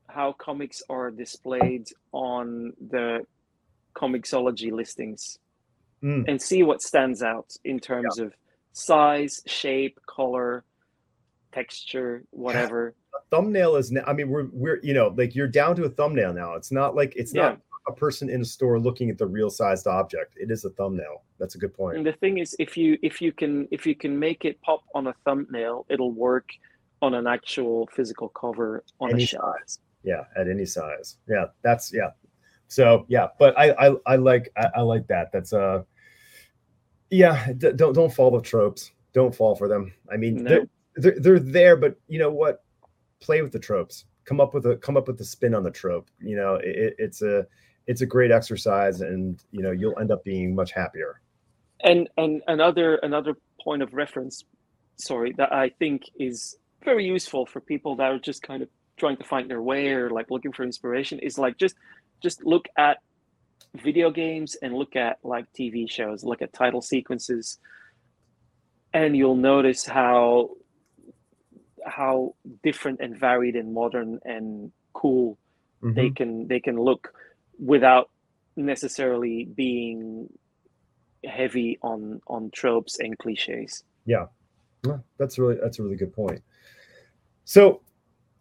how 0.08 0.32
comics 0.32 0.82
are 0.90 1.12
displayed 1.12 1.90
on 2.14 2.72
the 2.90 3.26
Comixology 3.94 4.72
listings 4.72 5.40
mm. 6.02 6.24
and 6.30 6.42
see 6.42 6.64
what 6.64 6.82
stands 6.82 7.22
out 7.22 7.52
in 7.66 7.78
terms 7.78 8.16
yeah. 8.18 8.28
of 8.28 8.34
size, 8.78 9.42
shape, 9.46 10.00
color, 10.06 10.64
texture, 11.52 12.24
whatever. 12.30 12.94
A 13.16 13.20
thumbnail 13.36 13.76
is. 13.76 13.94
I 14.06 14.14
mean, 14.14 14.30
we're 14.30 14.48
we're 14.52 14.80
you 14.84 14.94
know 14.94 15.14
like 15.18 15.36
you're 15.36 15.48
down 15.48 15.76
to 15.78 15.86
a 15.86 15.90
thumbnail 15.90 16.34
now. 16.34 16.54
It's 16.54 16.72
not 16.72 16.96
like 16.96 17.14
it's 17.16 17.34
yeah. 17.34 17.42
not 17.42 17.60
a 17.88 17.94
person 17.94 18.30
in 18.30 18.42
a 18.42 18.46
store 18.46 18.80
looking 18.80 19.10
at 19.10 19.18
the 19.18 19.26
real 19.26 19.50
sized 19.50 19.88
object. 19.88 20.36
It 20.38 20.52
is 20.52 20.66
a 20.66 20.70
thumbnail. 20.72 21.24
That's 21.40 21.56
a 21.56 21.58
good 21.58 21.74
point. 21.74 21.98
And 21.98 22.06
the 22.06 22.14
thing 22.14 22.38
is, 22.38 22.56
if 22.60 22.78
you 22.78 22.98
if 23.02 23.22
you 23.22 23.32
can 23.32 23.68
if 23.72 23.86
you 23.86 23.96
can 23.96 24.18
make 24.18 24.46
it 24.46 24.62
pop 24.62 24.84
on 24.94 25.08
a 25.08 25.14
thumbnail, 25.26 25.86
it'll 25.90 26.12
work 26.12 26.50
on 27.02 27.14
an 27.14 27.28
actual 27.28 27.88
physical 27.94 28.30
cover 28.30 28.84
on 29.00 29.12
any 29.12 29.24
a 29.24 29.28
size. 29.28 29.80
Yeah, 30.04 30.24
at 30.36 30.48
any 30.48 30.66
size. 30.66 31.18
Yeah, 31.28 31.46
that's 31.64 31.92
yeah. 31.94 32.12
So 32.68 33.06
yeah, 33.08 33.28
but 33.40 33.58
I 33.58 33.72
I, 33.72 33.96
I 34.06 34.16
like 34.18 34.52
I, 34.58 34.70
I 34.78 34.82
like 34.82 35.08
that. 35.08 35.32
That's 35.32 35.54
uh 35.54 35.84
yeah. 37.10 37.52
D- 37.54 37.72
don't 37.76 37.94
don't 37.94 38.14
fall 38.14 38.32
the 38.32 38.42
tropes. 38.42 38.92
Don't 39.14 39.34
fall 39.36 39.56
for 39.56 39.68
them. 39.68 39.94
I 40.12 40.18
mean, 40.18 40.44
No. 40.44 40.50
they're, 40.50 40.68
they're 40.96 41.20
they're 41.20 41.40
there, 41.40 41.76
but 41.78 41.96
you 42.08 42.20
know 42.20 42.32
what? 42.32 42.64
Play 43.22 43.42
with 43.42 43.52
the 43.52 43.60
tropes. 43.60 44.06
Come 44.26 44.40
up 44.42 44.54
with 44.54 44.66
a 44.66 44.78
come 44.78 44.98
up 44.98 45.08
with 45.08 45.20
a 45.22 45.26
spin 45.26 45.56
on 45.56 45.64
the 45.64 45.72
trope. 45.72 46.10
You 46.20 46.36
know, 46.36 46.56
it, 46.56 46.96
it's 46.98 47.22
a 47.22 47.46
it's 47.88 48.02
a 48.02 48.06
great 48.06 48.32
exercise, 48.32 49.02
and 49.02 49.42
you 49.52 49.62
know 49.62 49.72
you'll 49.72 49.98
end 50.00 50.12
up 50.12 50.24
being 50.24 50.54
much 50.56 50.72
happier. 50.72 51.22
and 51.84 52.10
and 52.18 52.42
another 52.48 52.96
another 53.04 53.36
point 53.64 53.82
of 53.84 53.94
reference 53.94 54.44
sorry 55.00 55.32
that 55.38 55.52
i 55.54 55.70
think 55.78 56.02
is 56.20 56.58
very 56.84 57.06
useful 57.06 57.46
for 57.46 57.62
people 57.62 57.96
that 57.96 58.12
are 58.12 58.18
just 58.20 58.42
kind 58.42 58.64
of 58.64 58.70
trying 58.98 59.16
to 59.18 59.24
find 59.24 59.48
their 59.50 59.62
way 59.62 59.90
or 59.90 60.10
like 60.10 60.32
looking 60.32 60.52
for 60.52 60.64
inspiration 60.64 61.20
is 61.20 61.38
like 61.38 61.56
just 61.58 61.76
just 62.24 62.44
look 62.44 62.66
at 62.80 62.98
video 63.82 64.12
games 64.12 64.56
and 64.62 64.74
look 64.74 64.96
at 64.96 65.18
like 65.24 65.46
tv 65.54 65.90
shows 65.90 66.24
look 66.24 66.42
at 66.42 66.52
title 66.54 66.82
sequences 66.82 67.60
and 68.94 69.16
you'll 69.16 69.36
notice 69.36 69.86
how 69.86 70.50
how 71.86 72.34
different 72.64 73.00
and 73.02 73.18
varied 73.18 73.56
and 73.56 73.74
modern 73.74 74.20
and 74.26 74.72
cool 74.94 75.38
they 75.82 76.10
Mhm. 76.10 76.16
can 76.16 76.48
they 76.48 76.60
can 76.60 76.78
look 76.80 77.14
without 77.60 78.10
necessarily 78.56 79.46
being 79.46 80.28
heavy 81.26 81.78
on 81.82 82.22
on 82.28 82.50
tropes 82.52 83.00
and 83.00 83.18
cliches 83.18 83.84
Yeah, 84.06 84.28
that's 85.18 85.38
really 85.38 85.58
that's 85.62 85.80
a 85.80 85.84
really 85.84 85.98
good 85.98 86.14
point. 86.14 86.42
So, 87.44 87.82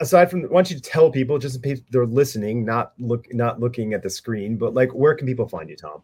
aside 0.01 0.31
from, 0.31 0.43
why 0.43 0.59
don't 0.59 0.71
you 0.71 0.81
tell 0.81 1.11
people 1.11 1.39
just 1.39 1.57
in 1.57 1.63
case 1.63 1.81
they're 1.91 2.07
listening, 2.07 2.65
not 2.65 2.93
look 2.99 3.33
not 3.33 3.61
looking 3.61 3.95
at 3.95 4.03
the 4.03 4.11
screen, 4.11 4.57
but 4.57 4.75
like, 4.75 4.93
where 4.93 5.15
can 5.15 5.27
people 5.27 5.49
find 5.49 5.69
you, 5.69 5.77
Tom? 5.77 6.03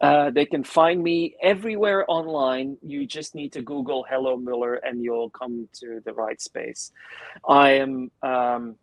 uh, 0.00 0.30
they 0.30 0.46
can 0.46 0.62
find 0.62 1.02
me 1.02 1.34
everywhere 1.42 2.04
online. 2.08 2.76
You 2.82 3.06
just 3.06 3.34
need 3.34 3.52
to 3.52 3.62
google 3.62 4.06
hello 4.08 4.36
muller 4.36 4.76
and 4.76 5.02
you'll 5.02 5.30
come 5.30 5.68
to 5.80 6.00
the 6.04 6.12
right 6.12 6.40
space. 6.40 6.92
I 7.48 7.72
am 7.72 8.10
um, 8.22 8.76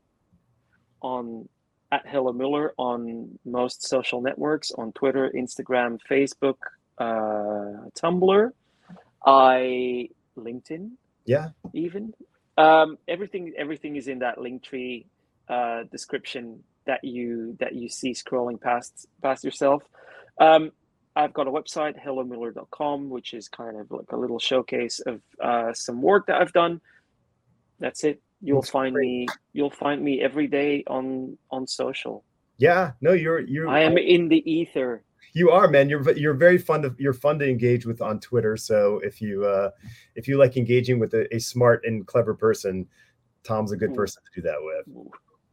on 1.01 1.47
at 1.91 2.05
hello 2.07 2.33
muller 2.33 2.73
on 2.77 3.39
most 3.45 3.87
social 3.87 4.19
networks 4.19 4.71
on 4.71 4.91
twitter 4.93 5.31
instagram 5.35 5.99
facebook 6.09 6.57
uh, 6.97 7.87
tumblr. 7.93 8.49
I 9.23 10.09
linkedin 10.35 10.91
Yeah, 11.25 11.49
even 11.73 12.13
um, 12.57 12.97
everything 13.07 13.53
everything 13.57 13.95
is 13.95 14.07
in 14.07 14.19
that 14.19 14.39
link 14.39 14.63
tree 14.63 15.05
uh, 15.49 15.83
description 15.91 16.63
that 16.85 17.03
you 17.03 17.55
that 17.59 17.73
you 17.75 17.89
see 17.89 18.13
scrolling 18.13 18.59
past 18.59 19.07
past 19.21 19.43
yourself 19.43 19.83
um, 20.39 20.71
i've 21.15 21.33
got 21.33 21.47
a 21.47 21.51
website 21.51 21.95
hellomuller.com 22.03 23.09
which 23.09 23.33
is 23.33 23.47
kind 23.49 23.77
of 23.77 23.89
like 23.91 24.11
a 24.11 24.17
little 24.17 24.39
showcase 24.39 24.99
of 25.01 25.21
uh, 25.41 25.73
some 25.73 26.01
work 26.01 26.27
that 26.27 26.41
i've 26.41 26.53
done 26.53 26.79
that's 27.79 28.03
it 28.03 28.21
you'll 28.41 28.61
That's 28.61 28.71
find 28.71 28.93
great. 28.93 29.07
me 29.07 29.27
you'll 29.53 29.69
find 29.71 30.01
me 30.03 30.21
every 30.21 30.47
day 30.47 30.83
on 30.87 31.37
on 31.51 31.67
social 31.67 32.23
yeah. 32.57 32.91
No, 33.01 33.11
you're 33.13 33.39
you're 33.41 33.67
i 33.67 33.81
am 33.81 33.97
in 33.97 34.29
the 34.29 34.49
ether 34.49 35.03
you 35.35 35.51
are 35.51 35.67
man. 35.67 35.89
You're 35.89 36.09
you're 36.13 36.33
very 36.33 36.57
fun 36.57 36.81
to 36.81 36.95
you're 36.97 37.13
fun 37.13 37.37
to 37.39 37.47
engage 37.47 37.85
with 37.85 38.01
on 38.01 38.19
Twitter. 38.21 38.55
So 38.55 38.99
if 39.03 39.21
you 39.21 39.45
uh 39.45 39.69
if 40.15 40.27
you 40.29 40.37
like 40.37 40.55
engaging 40.55 40.97
with 40.97 41.13
a, 41.13 41.33
a 41.35 41.39
smart 41.39 41.83
and 41.85 42.07
clever 42.07 42.33
person, 42.33 42.87
Tom's 43.43 43.73
a 43.73 43.77
good 43.77 43.93
person 43.93 44.23
to 44.23 44.41
do 44.41 44.47
that 44.47 44.57
with. 44.61 45.07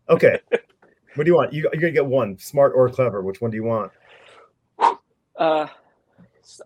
Okay, 0.08 0.38
what 1.16 1.24
do 1.24 1.30
you 1.30 1.34
want? 1.34 1.52
You, 1.52 1.68
you're 1.72 1.80
gonna 1.80 1.90
get 1.90 2.06
one, 2.06 2.38
smart 2.38 2.72
or 2.76 2.88
clever. 2.88 3.22
Which 3.22 3.40
one 3.40 3.50
do 3.50 3.56
you 3.56 3.64
want? 3.64 3.92
uh, 5.36 5.66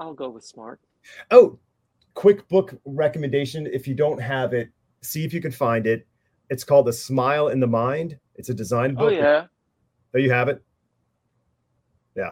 i'll 0.00 0.12
go 0.14 0.28
with 0.28 0.44
smart 0.44 0.80
Oh, 1.30 1.58
quick 2.14 2.46
book 2.48 2.74
recommendation. 2.84 3.66
If 3.66 3.88
you 3.88 3.94
don't 3.94 4.20
have 4.20 4.52
it, 4.52 4.70
see 5.02 5.24
if 5.24 5.32
you 5.32 5.40
can 5.40 5.52
find 5.52 5.86
it. 5.86 6.06
It's 6.50 6.64
called 6.64 6.88
A 6.88 6.92
Smile 6.92 7.48
in 7.48 7.60
the 7.60 7.66
Mind. 7.66 8.18
It's 8.34 8.48
a 8.50 8.54
design 8.54 8.94
book. 8.94 9.04
oh 9.04 9.10
book. 9.10 9.18
yeah 9.18 9.46
There 10.12 10.20
you 10.20 10.32
have 10.32 10.48
it. 10.48 10.62
Yeah. 12.16 12.30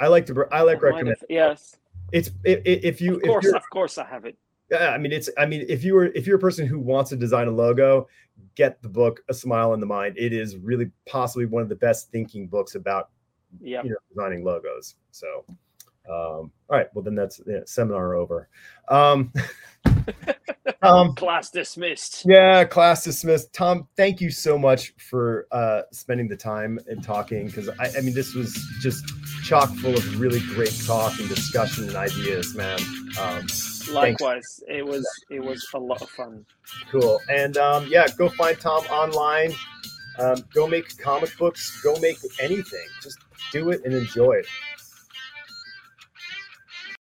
I 0.00 0.06
like 0.08 0.26
to. 0.26 0.46
I 0.52 0.62
like 0.62 0.78
I 0.78 0.80
recommend. 0.80 1.08
have- 1.08 1.24
yes 1.28 1.76
It's 2.12 2.30
if 2.44 3.00
you 3.00 3.14
of 3.16 3.20
if 3.22 3.28
course 3.28 3.44
you're 3.44 3.56
of 3.56 3.70
course 3.70 3.98
i 3.98 4.04
have 4.06 4.24
it 4.24 4.36
yeah, 4.70 4.90
I 4.90 4.98
mean 4.98 5.12
it's 5.12 5.30
I 5.38 5.46
mean 5.46 5.64
if 5.68 5.82
you 5.82 5.94
were 5.94 6.06
if 6.14 6.26
you're 6.26 6.36
a 6.36 6.40
person 6.40 6.66
who 6.66 6.78
wants 6.78 7.08
to 7.10 7.16
design 7.16 7.48
a 7.48 7.50
logo, 7.50 8.06
get 8.54 8.82
the 8.82 8.88
book 8.88 9.22
A 9.30 9.34
Smile 9.34 9.72
in 9.72 9.80
the 9.80 9.86
Mind. 9.86 10.14
It 10.18 10.32
is 10.34 10.56
really 10.58 10.90
possibly 11.06 11.46
one 11.46 11.62
of 11.62 11.70
the 11.70 11.76
best 11.76 12.10
thinking 12.10 12.46
books 12.46 12.74
about 12.74 13.08
yeah 13.60 13.82
you 13.82 13.90
know 13.90 13.96
designing 14.10 14.44
logos. 14.44 14.96
So 15.10 15.44
um 15.48 16.50
all 16.68 16.76
right, 16.76 16.88
well 16.94 17.02
then 17.02 17.14
that's 17.14 17.40
yeah, 17.46 17.60
seminar 17.64 18.14
over. 18.14 18.48
Um 18.88 19.32
um 20.82 21.14
class 21.14 21.50
dismissed 21.50 22.24
yeah, 22.26 22.64
class 22.64 23.04
dismissed. 23.04 23.52
Tom, 23.52 23.88
thank 23.96 24.20
you 24.20 24.30
so 24.30 24.58
much 24.58 24.92
for 24.98 25.46
uh, 25.50 25.82
spending 25.92 26.28
the 26.28 26.36
time 26.36 26.78
and 26.86 27.02
talking 27.02 27.46
because 27.46 27.68
I, 27.68 27.90
I 27.96 28.00
mean, 28.00 28.14
this 28.14 28.34
was 28.34 28.52
just 28.80 29.04
chock 29.44 29.70
full 29.76 29.96
of 29.96 30.20
really 30.20 30.40
great 30.54 30.74
talk 30.86 31.18
and 31.18 31.28
discussion 31.28 31.88
and 31.88 31.96
ideas, 31.96 32.54
man. 32.54 32.78
Um, 33.18 33.46
Likewise, 33.90 34.62
it 34.68 34.84
was 34.84 35.08
it 35.30 35.40
was 35.40 35.66
a 35.74 35.78
lot 35.78 36.02
of 36.02 36.10
fun. 36.10 36.44
cool. 36.90 37.20
And 37.30 37.56
um, 37.56 37.86
yeah, 37.88 38.06
go 38.16 38.28
find 38.28 38.58
Tom 38.60 38.84
online. 38.86 39.52
Um, 40.18 40.44
go 40.52 40.66
make 40.66 40.98
comic 40.98 41.36
books. 41.38 41.80
Go 41.82 41.98
make 42.00 42.18
anything. 42.40 42.86
Just 43.02 43.18
do 43.52 43.70
it 43.70 43.80
and 43.84 43.94
enjoy 43.94 44.32
it. 44.32 44.46